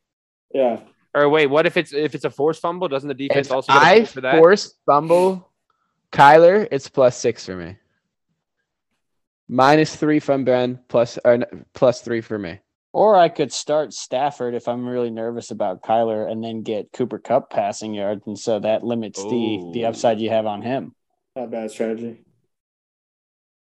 Yeah. 0.53 0.81
Or 1.15 1.29
wait, 1.29 1.47
what 1.47 1.67
if 1.67 1.77
it's 1.77 1.93
if 1.93 2.15
it's 2.15 2.25
a 2.25 2.31
forced 2.31 2.63
fumble? 2.63 2.89
Doesn't 2.89 3.09
the 3.09 3.15
defense 3.15 3.49
If 3.49 3.53
also 3.53 3.73
get 3.73 3.83
a 3.83 3.85
I 3.87 4.05
for 4.05 4.21
that? 4.23 4.39
force 4.39 4.75
fumble 4.87 5.51
Kyler, 6.11 6.67
it's 6.71 6.89
plus 6.89 7.17
six 7.17 7.45
for 7.45 7.57
me. 7.57 7.77
Minus 9.49 9.95
three 9.95 10.21
from 10.21 10.45
Ben, 10.45 10.81
plus 10.89 11.19
uh, 11.19 11.29
or 11.29 11.65
plus 11.75 12.01
three 12.01 12.21
for 12.23 12.39
me. 12.39 12.61
Or 12.93 13.17
I 13.17 13.29
could 13.29 13.53
start 13.53 13.93
Stafford 13.93 14.55
if 14.55 14.69
I'm 14.69 14.87
really 14.87 15.11
nervous 15.11 15.51
about 15.51 15.83
Kyler, 15.83 16.31
and 16.31 16.43
then 16.43 16.63
get 16.63 16.93
Cooper 16.93 17.19
Kupp 17.19 17.51
passing 17.51 17.93
yards, 17.93 18.23
and 18.27 18.39
so 18.39 18.59
that 18.61 18.85
limits 18.85 19.23
the 19.23 19.71
the 19.75 19.85
upside 19.85 20.19
you 20.21 20.31
have 20.31 20.47
on 20.47 20.63
him. 20.63 20.95
Not 21.37 21.51
bad 21.51 21.71
strategy. 21.71 22.25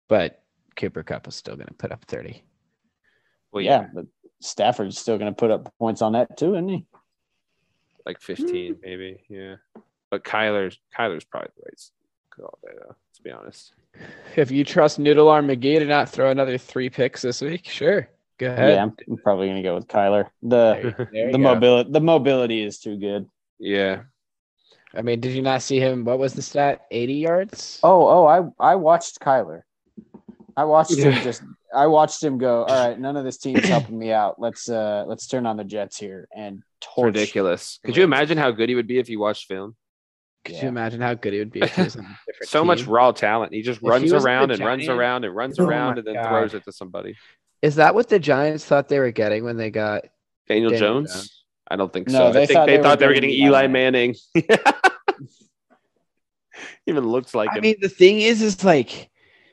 But 0.10 0.41
Cooper 0.82 1.04
Kupp 1.04 1.28
is 1.28 1.36
still 1.36 1.56
going 1.56 1.68
to 1.68 1.74
put 1.74 1.92
up 1.92 2.04
thirty. 2.06 2.44
Well, 3.54 3.64
yeah, 3.64 3.88
but 3.94 4.06
Stafford's 4.42 4.98
still 4.98 5.18
going 5.18 5.32
to 5.32 5.36
put 5.38 5.52
up 5.52 5.74
points 5.78 6.02
on 6.02 6.14
that 6.14 6.38
too, 6.38 6.56
isn't 6.56 6.70
he? 6.70 6.86
like 8.06 8.22
fifteen 8.22 8.78
maybe. 8.82 9.24
Yeah, 9.30 9.56
but 10.10 10.24
Kyler's 10.24 10.80
Kyler's 10.98 11.24
probably 11.24 11.50
the 11.58 11.64
right 11.66 11.90
call 12.36 12.60
there 12.64 12.76
though. 12.80 12.96
To 13.16 13.22
be 13.22 13.32
honest. 13.32 13.74
If 14.36 14.52
you 14.52 14.64
trust 14.64 15.00
Noodle 15.00 15.30
Arm 15.30 15.48
McGee 15.48 15.80
to 15.80 15.86
not 15.86 16.10
throw 16.10 16.32
another 16.32 16.58
three 16.58 16.90
picks 16.90 17.22
this 17.22 17.42
week, 17.42 17.68
sure, 17.68 18.08
go 18.38 18.48
ahead. 18.48 18.76
Yeah, 18.76 18.84
I'm, 18.84 18.96
I'm 19.10 19.18
probably 19.18 19.48
going 19.48 19.58
to 19.58 19.64
go 19.64 19.76
with 19.76 19.88
Kyler. 19.88 20.30
The 20.42 21.08
There 21.12 21.26
you 21.28 21.32
the 21.32 21.38
mobility 21.38 21.92
the 21.92 22.02
mobility 22.02 22.64
is 22.64 22.80
too 22.80 22.98
good. 22.98 23.28
Yeah. 23.60 24.04
I 24.94 25.02
mean, 25.04 25.22
did 25.22 25.34
you 25.34 25.42
not 25.42 25.62
see 25.62 25.80
him? 25.80 26.04
What 26.04 26.20
was 26.20 26.34
the 26.34 26.42
stat? 26.42 26.86
Eighty 26.92 27.16
yards. 27.16 27.80
Oh, 27.84 28.08
oh, 28.08 28.26
I 28.26 28.72
I 28.72 28.76
watched 28.76 29.20
Kyler. 29.20 29.62
I 30.58 30.64
watched 30.66 30.98
him 30.98 31.22
just 31.22 31.44
I 31.74 31.88
watched 31.88 32.24
him 32.24 32.38
go, 32.38 32.64
all 32.64 32.88
right, 32.88 33.00
none 33.00 33.16
of 33.18 33.24
this 33.24 33.38
team's 33.38 33.68
helping 33.68 33.98
me 33.98 34.12
out. 34.12 34.40
Let's 34.40 34.70
uh 34.70 35.06
let's 35.08 35.28
turn 35.28 35.46
on 35.46 35.58
the 35.58 35.64
Jets 35.64 35.98
here 35.98 36.28
and 36.36 36.62
torch. 36.82 37.08
Ridiculous. 37.16 37.80
Could 37.84 37.96
you 37.98 38.04
imagine 38.04 38.38
how 38.38 38.52
good 38.52 38.70
he 38.70 38.76
would 38.76 38.88
be 38.88 39.00
if 39.00 39.10
you 39.10 39.20
watched 39.20 39.48
film? 39.48 39.76
Could 40.46 40.56
Yeah. 40.56 40.64
you 40.64 40.68
imagine 40.70 41.02
how 41.02 41.14
good 41.14 41.34
he 41.34 41.40
would 41.40 41.52
be 41.52 41.62
if 41.62 41.76
he 41.76 41.84
was 41.84 41.96
on 41.96 42.04
a 42.06 42.18
different 42.28 42.50
So 42.50 42.66
much 42.66 42.86
raw 42.86 43.12
talent. 43.12 43.54
He 43.54 43.62
just 43.62 43.82
If 43.82 43.88
runs 43.88 44.04
was 44.12 44.14
on 44.14 44.20
the 44.22 44.26
around 44.28 44.52
and 44.52 44.60
runs 44.62 44.88
around 44.90 45.24
and 45.26 45.36
runs 45.36 45.60
Oh 45.60 45.66
around 45.66 45.98
and 46.00 46.08
then 46.08 46.16
God. 46.16 46.28
throws 46.28 46.54
it 46.56 46.64
to 46.66 46.72
somebody. 46.72 47.16
Is 47.62 47.76
that 47.76 47.94
what 47.94 48.10
the 48.10 48.18
Giants 48.18 48.66
thought 48.66 48.90
they 48.90 48.98
were 49.00 49.12
getting 49.12 49.44
when 49.44 49.56
they 49.58 49.70
got? 49.70 50.06
Daniel, 50.48 50.72
Daniel 50.72 51.02
Jones? 51.04 51.14
Jones. 51.14 51.44
I 51.70 51.76
don't 51.76 51.94
think 51.94 52.08
No, 52.08 52.18
so. 52.18 52.32
they 52.32 52.44
I 52.44 52.46
think 52.48 52.58
thought 52.58 52.66
they, 52.66 52.78
they 52.78 52.84
thought 52.84 52.98
were 52.98 53.02
they 53.02 53.08
were 53.08 53.14
getting 53.14 53.30
getting 53.30 53.46
Eli 53.46 53.60
Eli 53.66 53.68
Manning. 53.68 54.16
Even 56.88 57.04
looks 57.08 57.36
like 57.36 57.52
I 57.52 57.58
him. 57.58 57.62
mean, 57.62 57.76
the 57.80 57.88
thing 57.90 58.20
is, 58.20 58.42
is 58.42 58.64
like, 58.64 59.11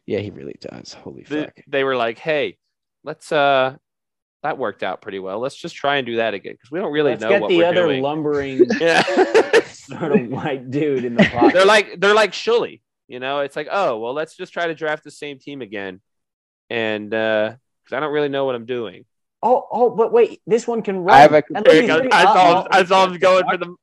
yeah, 0.09 0.21
he 0.21 0.31
really 0.31 0.57
does. 0.61 0.95
Holy 0.95 1.23
The- 1.23 1.45
fuck! 1.45 1.55
they 1.69 1.85
were 1.85 1.95
like, 1.97 2.19
"Hey, 2.19 2.57
let's 3.05 3.31
uh, 3.31 3.77
that 4.43 4.57
worked 4.57 4.83
out 4.83 5.03
pretty 5.03 5.19
well. 5.19 5.39
Let's 5.39 5.55
just 5.55 5.77
try 5.77 5.97
and 5.99 6.07
do 6.07 6.17
that 6.17 6.33
again 6.33 6.55
because 6.55 6.71
we 6.71 6.81
don't 6.81 6.93
really 6.93 7.11
Let's 7.11 7.23
know 7.23 7.29
get 7.29 7.43
what 7.43 7.49
the 7.51 7.59
we're 7.59 7.67
other 7.67 7.83
doing." 7.85 8.03
lumbering 8.03 8.65
yeah, 8.81 9.03
sort 9.67 10.13
of 10.13 10.29
white 10.29 10.71
dude 10.71 11.05
in 11.05 11.15
the 11.15 11.25
pocket. 11.33 11.53
they're 11.53 11.67
like 11.67 12.01
they're 12.01 12.15
like 12.15 12.33
Shully. 12.33 12.81
You 13.07 13.21
know, 13.21 13.41
it's 13.41 13.55
like, 13.55 13.69
oh 13.71 13.99
well, 13.99 14.15
let's 14.15 14.35
just 14.35 14.53
try 14.53 14.67
to 14.67 14.75
draft 14.75 15.05
the 15.05 15.11
same 15.11 15.39
team 15.39 15.61
again, 15.61 16.01
and 16.71 17.13
uh, 17.13 17.55
because 17.85 17.97
I 17.97 18.01
don't 18.01 18.13
really 18.13 18.29
know 18.31 18.47
what 18.47 18.55
I'm 18.55 18.67
doing. 18.67 19.05
Oh, 19.43 19.69
oh, 19.71 19.91
but 19.91 20.11
wait, 20.11 20.41
this 20.47 20.67
one 20.67 20.81
can 20.83 20.99
run. 20.99 21.17
I 21.17 21.21
have 21.21 21.33
a 21.35 21.43
There 21.51 21.81
you 21.83 21.87
go. 21.87 22.09
I 22.11 22.25
saw 22.25 22.63
him, 22.63 22.69
I 22.73 22.85
saw 22.85 23.07
him 23.07 23.19
going 23.19 23.45
for 23.49 23.57
the. 23.59 23.75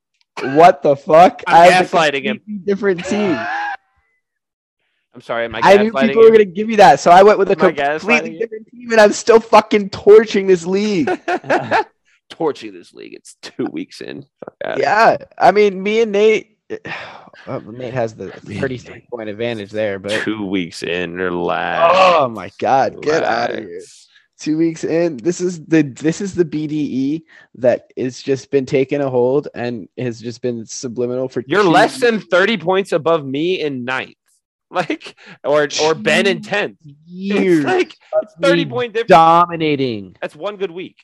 What 0.57 0.81
the 0.81 0.95
fuck? 0.95 1.43
I'm 1.47 1.56
I 1.56 1.65
have 1.68 1.89
gaslighting 1.91 2.23
him. 2.23 2.41
Different 2.65 3.06
team. 3.06 3.38
I'm 5.16 5.22
sorry, 5.22 5.46
am 5.46 5.56
I 5.56 5.62
I 5.64 5.78
knew 5.78 5.94
people 5.94 6.24
were 6.24 6.30
gonna 6.30 6.44
give 6.44 6.70
you 6.70 6.76
that, 6.76 7.00
so 7.00 7.10
I 7.10 7.24
went 7.24 7.40
with 7.40 7.50
a 7.50 7.58
Am 7.58 7.66
I 7.68 7.72
gaslighting 7.72 8.00
completely 8.00 8.38
different 8.38 8.68
team, 8.68 8.92
and 8.92 9.00
I'm 9.00 9.14
still 9.14 9.40
fucking 9.40 9.90
torching 9.92 10.46
this 10.46 10.66
league. 10.66 11.10
Torching 12.30 12.74
this 12.74 12.92
league. 12.94 13.14
It's 13.14 13.36
two 13.36 13.66
weeks 13.66 14.02
in. 14.02 14.26
Yeah, 14.78 15.18
I 15.38 15.52
mean, 15.52 15.82
me 15.82 16.02
and 16.02 16.12
Nate. 16.12 16.58
Well, 17.46 17.60
Nate 17.62 17.94
has 17.94 18.16
the 18.16 18.28
Me 18.46 18.54
and 18.54 18.62
33 18.62 19.08
point 19.12 19.30
advantage 19.30 19.70
there, 19.70 20.00
but 20.00 20.24
Two 20.24 20.46
weeks 20.46 20.84
in. 20.84 21.16
Relax. 21.16 21.94
oh 21.94 22.30
my 22.30 22.50
god, 22.60 23.02
get 23.02 23.24
out 23.24 23.52
of 23.52 23.60
here! 23.60 23.82
Two 24.40 24.58
weeks 24.58 24.86
in, 24.86 25.18
this 25.18 25.42
is 25.42 25.64
the 25.66 25.84
this 25.84 26.22
is 26.22 26.34
the 26.34 26.46
BDE 26.46 27.24
that 27.56 27.92
is 27.96 28.24
just 28.24 28.52
been 28.52 28.66
taking 28.66 29.02
a 29.02 29.10
hold 29.10 29.50
and 29.54 29.88
has 29.98 30.20
just 30.20 30.42
been 30.42 30.66
subliminal 30.66 31.28
for. 31.28 31.44
You're 31.46 31.64
less 31.64 32.00
than 32.00 32.22
30 32.22 32.58
points 32.58 32.94
above 32.94 33.26
me 33.26 33.60
in 33.60 33.84
ninth. 33.86 34.16
Like, 34.89 35.15
or 35.43 35.68
or 35.81 35.95
Ben 35.95 36.27
in 36.27 36.41
10th. 36.41 36.77
years. 37.06 37.60
It's 37.60 37.65
like 37.65 37.95
it's 38.22 38.35
30 38.41 38.65
point 38.65 38.93
difference. 38.93 39.10
dominating. 39.10 40.15
That's 40.22 40.35
one 40.35 40.57
good 40.57 40.72
week. 40.72 40.97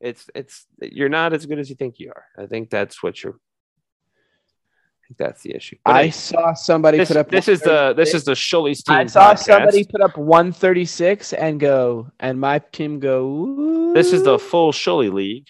It's 0.00 0.30
it's 0.34 0.66
you're 0.80 1.08
not 1.08 1.32
as 1.32 1.44
good 1.46 1.58
as 1.58 1.68
you 1.68 1.76
think 1.76 1.98
you 1.98 2.10
are. 2.14 2.24
I 2.42 2.46
think 2.46 2.70
that's 2.70 3.02
what 3.02 3.22
you're. 3.22 3.34
I 3.34 5.02
think 5.08 5.18
that's 5.18 5.42
the 5.42 5.54
issue. 5.56 5.76
But 5.84 5.96
I 5.96 6.04
hey, 6.04 6.10
saw 6.12 6.54
somebody 6.54 6.98
this, 6.98 7.08
put 7.08 7.16
up. 7.16 7.28
this 7.30 7.48
is 7.48 7.60
the 7.60 7.92
this 7.96 8.14
is 8.14 8.24
the 8.24 8.32
Shully's 8.32 8.82
team. 8.84 8.96
I 8.96 9.06
saw 9.06 9.34
podcast. 9.34 9.38
somebody 9.40 9.84
put 9.84 10.00
up 10.00 10.16
136 10.16 11.32
and 11.32 11.58
go, 11.58 12.10
and 12.20 12.38
my 12.40 12.60
team 12.60 13.00
go. 13.00 13.26
Ooh. 13.26 13.92
This 13.92 14.12
is 14.12 14.22
the 14.22 14.38
full 14.38 14.70
Shully 14.72 15.12
league. 15.12 15.48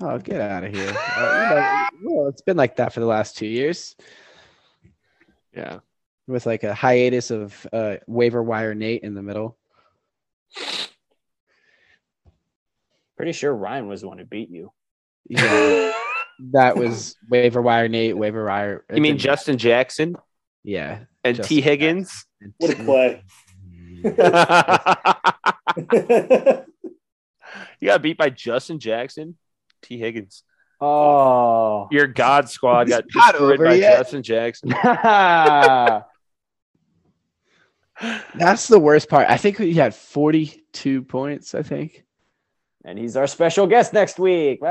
Oh, 0.00 0.18
get 0.18 0.40
out 0.40 0.64
of 0.64 0.74
here! 0.74 0.88
Uh, 1.16 1.88
you 1.92 2.08
know, 2.08 2.14
well, 2.22 2.28
it's 2.28 2.42
been 2.42 2.56
like 2.56 2.76
that 2.76 2.92
for 2.92 3.00
the 3.00 3.06
last 3.06 3.36
two 3.36 3.46
years, 3.46 3.96
Yeah. 5.54 5.78
With 6.26 6.46
like 6.46 6.64
a 6.64 6.74
hiatus 6.74 7.30
of 7.30 7.66
uh, 7.72 7.96
waiver 8.06 8.42
wire 8.42 8.74
Nate 8.74 9.02
in 9.02 9.14
the 9.14 9.22
middle. 9.22 9.56
Pretty 13.16 13.32
sure 13.32 13.54
Ryan 13.54 13.86
was 13.88 14.00
the 14.00 14.08
one 14.08 14.18
who 14.18 14.24
beat 14.24 14.50
you. 14.50 14.72
Yeah, 15.28 15.92
that 16.52 16.76
was 16.76 17.16
waiver 17.30 17.62
wire 17.62 17.88
Nate, 17.88 18.16
waiver 18.16 18.44
wire. 18.44 18.84
You 18.92 19.00
mean 19.00 19.18
Justin 19.18 19.56
Jackson 19.56 20.16
Yeah. 20.64 21.04
and 21.24 21.36
Justin 21.36 21.56
Tee 21.56 21.60
Higgins? 21.62 22.26
What 22.58 22.72
a 22.72 22.84
play. 22.84 23.22
you 27.80 27.88
got 27.88 28.02
beat 28.02 28.18
by 28.18 28.30
Justin 28.30 28.78
Jackson, 28.78 29.36
Tee 29.82 29.98
Higgins. 29.98 30.42
Oh. 30.80 31.88
Your 31.90 32.06
God 32.06 32.48
squad 32.50 32.88
got 32.88 33.04
It's 33.04 33.16
not 33.16 33.32
destroyed 33.32 33.58
by 33.60 33.74
yet. 33.74 33.98
Justin 33.98 34.22
Jackson. 34.22 34.70
That's 38.34 38.68
the 38.68 38.78
worst 38.78 39.08
part. 39.08 39.28
I 39.28 39.36
think 39.36 39.58
he 39.58 39.74
had 39.74 39.94
42 39.94 41.02
points, 41.02 41.54
I 41.54 41.62
think. 41.62 42.04
and 42.84 42.98
he's 42.98 43.16
our 43.16 43.26
special 43.26 43.66
guest 43.66 43.92
next 43.92 44.18
week. 44.18 44.60
Dude, 44.60 44.66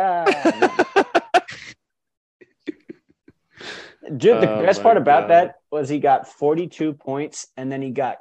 the 4.41 4.49
Oh 4.49 4.63
best 4.65 4.83
part 4.83 4.97
about 4.97 5.23
God. 5.23 5.29
that 5.31 5.55
was 5.71 5.89
he 5.89 5.99
got 5.99 6.27
42 6.27 6.93
points 6.93 7.47
and 7.57 7.71
then 7.71 7.81
he 7.81 7.89
got 7.91 8.17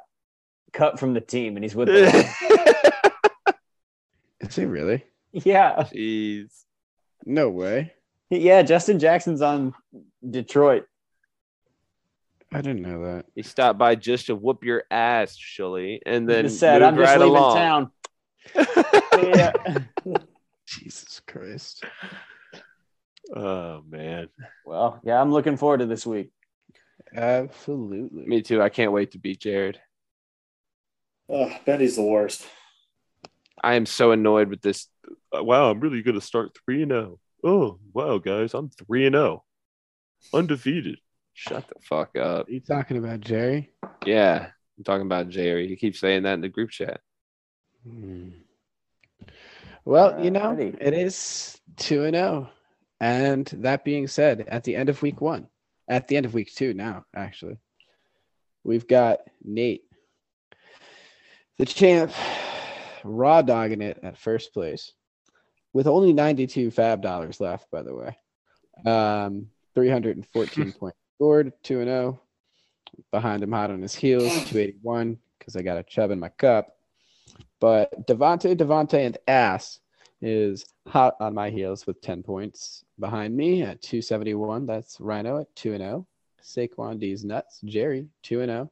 cut 0.73 0.99
from 0.99 1.13
the 1.13 1.21
team 1.21 1.55
and 1.57 1.63
he's 1.63 1.75
with 1.75 1.87
the 1.87 2.01
Is 4.41 4.55
he 4.55 4.65
really? 4.65 5.03
Yeah. 5.31 5.83
Jeez. 5.93 6.51
No 7.25 7.49
way. 7.49 7.93
Yeah, 8.29 8.61
Justin 8.63 8.99
Jackson's 8.99 9.41
on 9.41 9.73
Detroit. 10.27 10.87
I 12.53 12.61
didn't 12.61 12.83
know 12.83 13.03
that. 13.05 13.25
He 13.35 13.41
stopped 13.41 13.77
by 13.79 13.95
just 13.95 14.27
to 14.27 14.35
whoop 14.35 14.63
your 14.63 14.83
ass, 14.89 15.35
Shully, 15.37 15.99
and 16.05 16.27
then 16.29 16.45
Just 16.45 16.59
said, 16.59 16.81
I'm 16.81 16.95
just 16.95 17.09
right 17.09 17.19
leaving 17.19 17.35
along. 17.35 17.55
town. 17.57 17.91
yeah. 19.23 19.53
Jesus 20.67 21.19
Christ. 21.27 21.83
Oh 23.35 23.81
man, 23.89 24.29
Well, 24.65 24.99
yeah, 25.03 25.19
I'm 25.19 25.31
looking 25.31 25.57
forward 25.57 25.79
to 25.79 25.85
this 25.87 26.05
week. 26.05 26.29
Absolutely. 27.15 28.25
me 28.25 28.41
too. 28.41 28.61
I 28.61 28.69
can't 28.69 28.91
wait 28.91 29.11
to 29.11 29.17
beat 29.19 29.39
Jared. 29.39 29.79
Oh, 31.27 31.51
Bendy's 31.65 31.95
the 31.95 32.03
worst. 32.03 32.45
I 33.63 33.75
am 33.75 33.85
so 33.85 34.11
annoyed 34.11 34.49
with 34.49 34.61
this. 34.61 34.87
Uh, 35.35 35.43
Wow, 35.43 35.71
I'm 35.71 35.79
really 35.79 36.03
going 36.03 36.19
to 36.19 36.25
start 36.25 36.55
three 36.65 36.83
and 36.83 36.91
zero. 36.91 37.19
Oh 37.43 37.79
wow, 37.93 38.17
guys, 38.19 38.53
I'm 38.53 38.69
three 38.69 39.05
and 39.07 39.15
zero, 39.15 39.43
undefeated. 40.33 40.99
Shut 41.35 41.67
the 41.67 41.75
fuck 41.81 42.17
up. 42.17 42.47
Are 42.47 42.51
you 42.51 42.61
talking 42.61 42.97
about 42.97 43.19
Jerry? 43.19 43.69
Yeah, 44.05 44.47
I'm 44.77 44.83
talking 44.85 45.05
about 45.05 45.27
Jerry. 45.27 45.67
He 45.67 45.75
keeps 45.75 45.99
saying 45.99 46.23
that 46.23 46.35
in 46.35 46.41
the 46.41 46.47
group 46.49 46.69
chat. 46.69 47.01
Hmm. 47.85 48.29
Well, 49.83 50.23
you 50.23 50.31
know, 50.31 50.39
Alrighty. 50.39 50.77
it 50.79 50.93
is 50.93 51.59
2 51.77 52.05
and 52.05 52.15
0. 52.15 52.49
And 53.01 53.45
that 53.57 53.83
being 53.83 54.07
said, 54.07 54.45
at 54.47 54.63
the 54.63 54.77
end 54.77 54.87
of 54.87 55.01
week 55.01 55.19
1, 55.19 55.45
at 55.89 56.07
the 56.07 56.15
end 56.15 56.25
of 56.25 56.33
week 56.33 56.53
2 56.55 56.73
now, 56.73 57.05
actually. 57.13 57.57
We've 58.63 58.87
got 58.87 59.19
Nate 59.43 59.83
the 61.57 61.65
champ 61.65 62.11
raw 63.03 63.41
dogging 63.41 63.81
it 63.81 63.99
at 64.03 64.17
first 64.17 64.53
place 64.53 64.91
with 65.73 65.87
only 65.87 66.13
92 66.13 66.71
fab 66.71 67.01
dollars 67.01 67.39
left 67.39 67.69
by 67.71 67.83
the 67.83 67.93
way. 67.93 68.17
Um 68.85 69.47
314 69.75 70.71
points 70.79 70.97
scored, 71.15 71.53
2 71.63 71.79
and 71.79 71.87
0. 71.87 72.19
Behind 73.11 73.43
him 73.43 73.51
hot 73.51 73.71
on 73.71 73.81
his 73.81 73.95
heels, 73.95 74.31
281 74.49 75.17
cuz 75.39 75.55
I 75.55 75.61
got 75.61 75.77
a 75.77 75.83
chub 75.83 76.11
in 76.11 76.19
my 76.19 76.29
cup. 76.29 76.77
But 77.59 78.07
Devonte, 78.07 78.55
Devonte, 78.55 79.05
and 79.05 79.17
Ass 79.27 79.79
is 80.21 80.65
hot 80.87 81.15
on 81.19 81.33
my 81.33 81.49
heels 81.49 81.85
with 81.87 82.01
10 82.01 82.23
points. 82.23 82.85
Behind 82.99 83.35
me 83.35 83.63
at 83.63 83.81
271, 83.81 84.65
that's 84.65 84.99
Rhino 84.99 85.39
at 85.39 85.53
2 85.55 85.73
and 85.73 85.81
0. 85.81 86.07
Saquon 86.41 86.99
D's 86.99 87.23
nuts, 87.23 87.59
Jerry 87.65 88.07
2 88.23 88.41
and 88.41 88.49
0, 88.49 88.71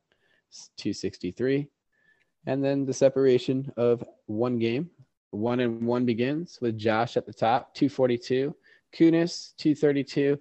263. 0.77 1.67
And 2.45 2.63
then 2.63 2.85
the 2.85 2.93
separation 2.93 3.71
of 3.77 4.03
one 4.27 4.59
game. 4.59 4.89
One 5.31 5.59
and 5.61 5.81
one 5.87 6.05
begins 6.05 6.59
with 6.61 6.77
Josh 6.77 7.17
at 7.17 7.25
the 7.25 7.33
top, 7.33 7.73
242. 7.73 8.55
Kunis, 8.93 9.55
232. 9.57 10.37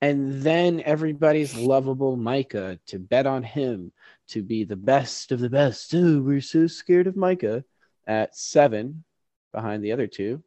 And 0.00 0.42
then 0.42 0.82
everybody's 0.84 1.56
lovable 1.56 2.16
Micah 2.16 2.78
to 2.86 2.98
bet 2.98 3.26
on 3.26 3.42
him 3.42 3.92
to 4.28 4.42
be 4.42 4.64
the 4.64 4.76
best 4.76 5.32
of 5.32 5.40
the 5.40 5.48
best. 5.48 5.94
Oh, 5.94 6.20
we're 6.20 6.40
so 6.40 6.66
scared 6.66 7.06
of 7.06 7.16
Micah 7.16 7.64
at 8.06 8.36
seven 8.36 9.04
behind 9.52 9.82
the 9.82 9.92
other 9.92 10.06
two 10.06 10.42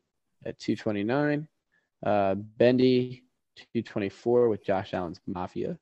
at 0.45 0.59
229. 0.59 1.47
Uh, 2.05 2.35
Bendy, 2.35 3.23
224 3.55 4.49
with 4.49 4.63
Josh 4.63 4.93
Allen's 4.93 5.19
Mafia. 5.25 5.77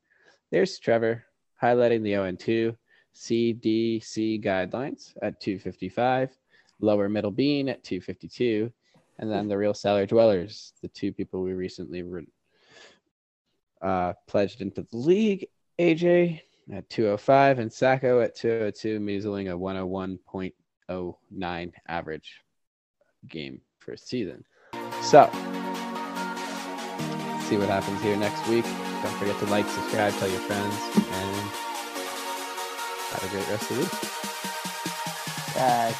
There's 0.52 0.80
Trevor 0.80 1.26
highlighting 1.62 2.04
the 2.04 2.12
0 2.12 2.26
and 2.26 2.40
2. 2.40 2.76
CDC 3.16 4.44
guidelines 4.44 5.14
at 5.22 5.40
255. 5.40 6.38
Lower 6.82 7.08
middle 7.08 7.32
bean 7.32 7.70
at 7.70 7.84
252. 7.84 8.72
And 9.20 9.32
then 9.32 9.48
the 9.48 9.58
real 9.58 9.74
cellar 9.74 10.06
dwellers, 10.06 10.74
the 10.82 10.90
two 10.90 11.14
people 11.14 11.42
we 11.42 11.54
recently 11.54 12.04
re- 12.04 12.28
uh, 13.86 14.14
pledged 14.28 14.60
into 14.62 14.82
the 14.82 14.98
league. 14.98 15.48
AJ 15.78 16.42
at 16.74 16.90
205 16.90 17.60
and 17.60 17.72
Sacco 17.72 18.20
at 18.22 18.34
202, 18.36 19.00
measling 19.00 19.50
a 19.50 19.58
101.09 19.58 21.72
average 21.88 22.42
game 23.28 23.62
a 23.94 23.98
season. 23.98 24.44
So, 25.02 25.30
see 27.48 27.58
what 27.58 27.70
happens 27.70 28.02
here 28.02 28.18
next 28.18 28.48
week. 28.48 28.66
Don't 29.04 29.16
forget 29.18 29.38
to 29.40 29.46
like, 29.46 29.68
subscribe, 29.68 30.14
tell 30.14 30.30
your 30.30 30.40
friends, 30.40 30.76
and 30.96 31.36
have 33.12 33.24
a 33.24 33.28
great 33.30 33.48
rest 33.50 33.70
of 33.70 33.78
the 33.78 33.84
week. 33.84 33.94
Guys. 35.56 35.96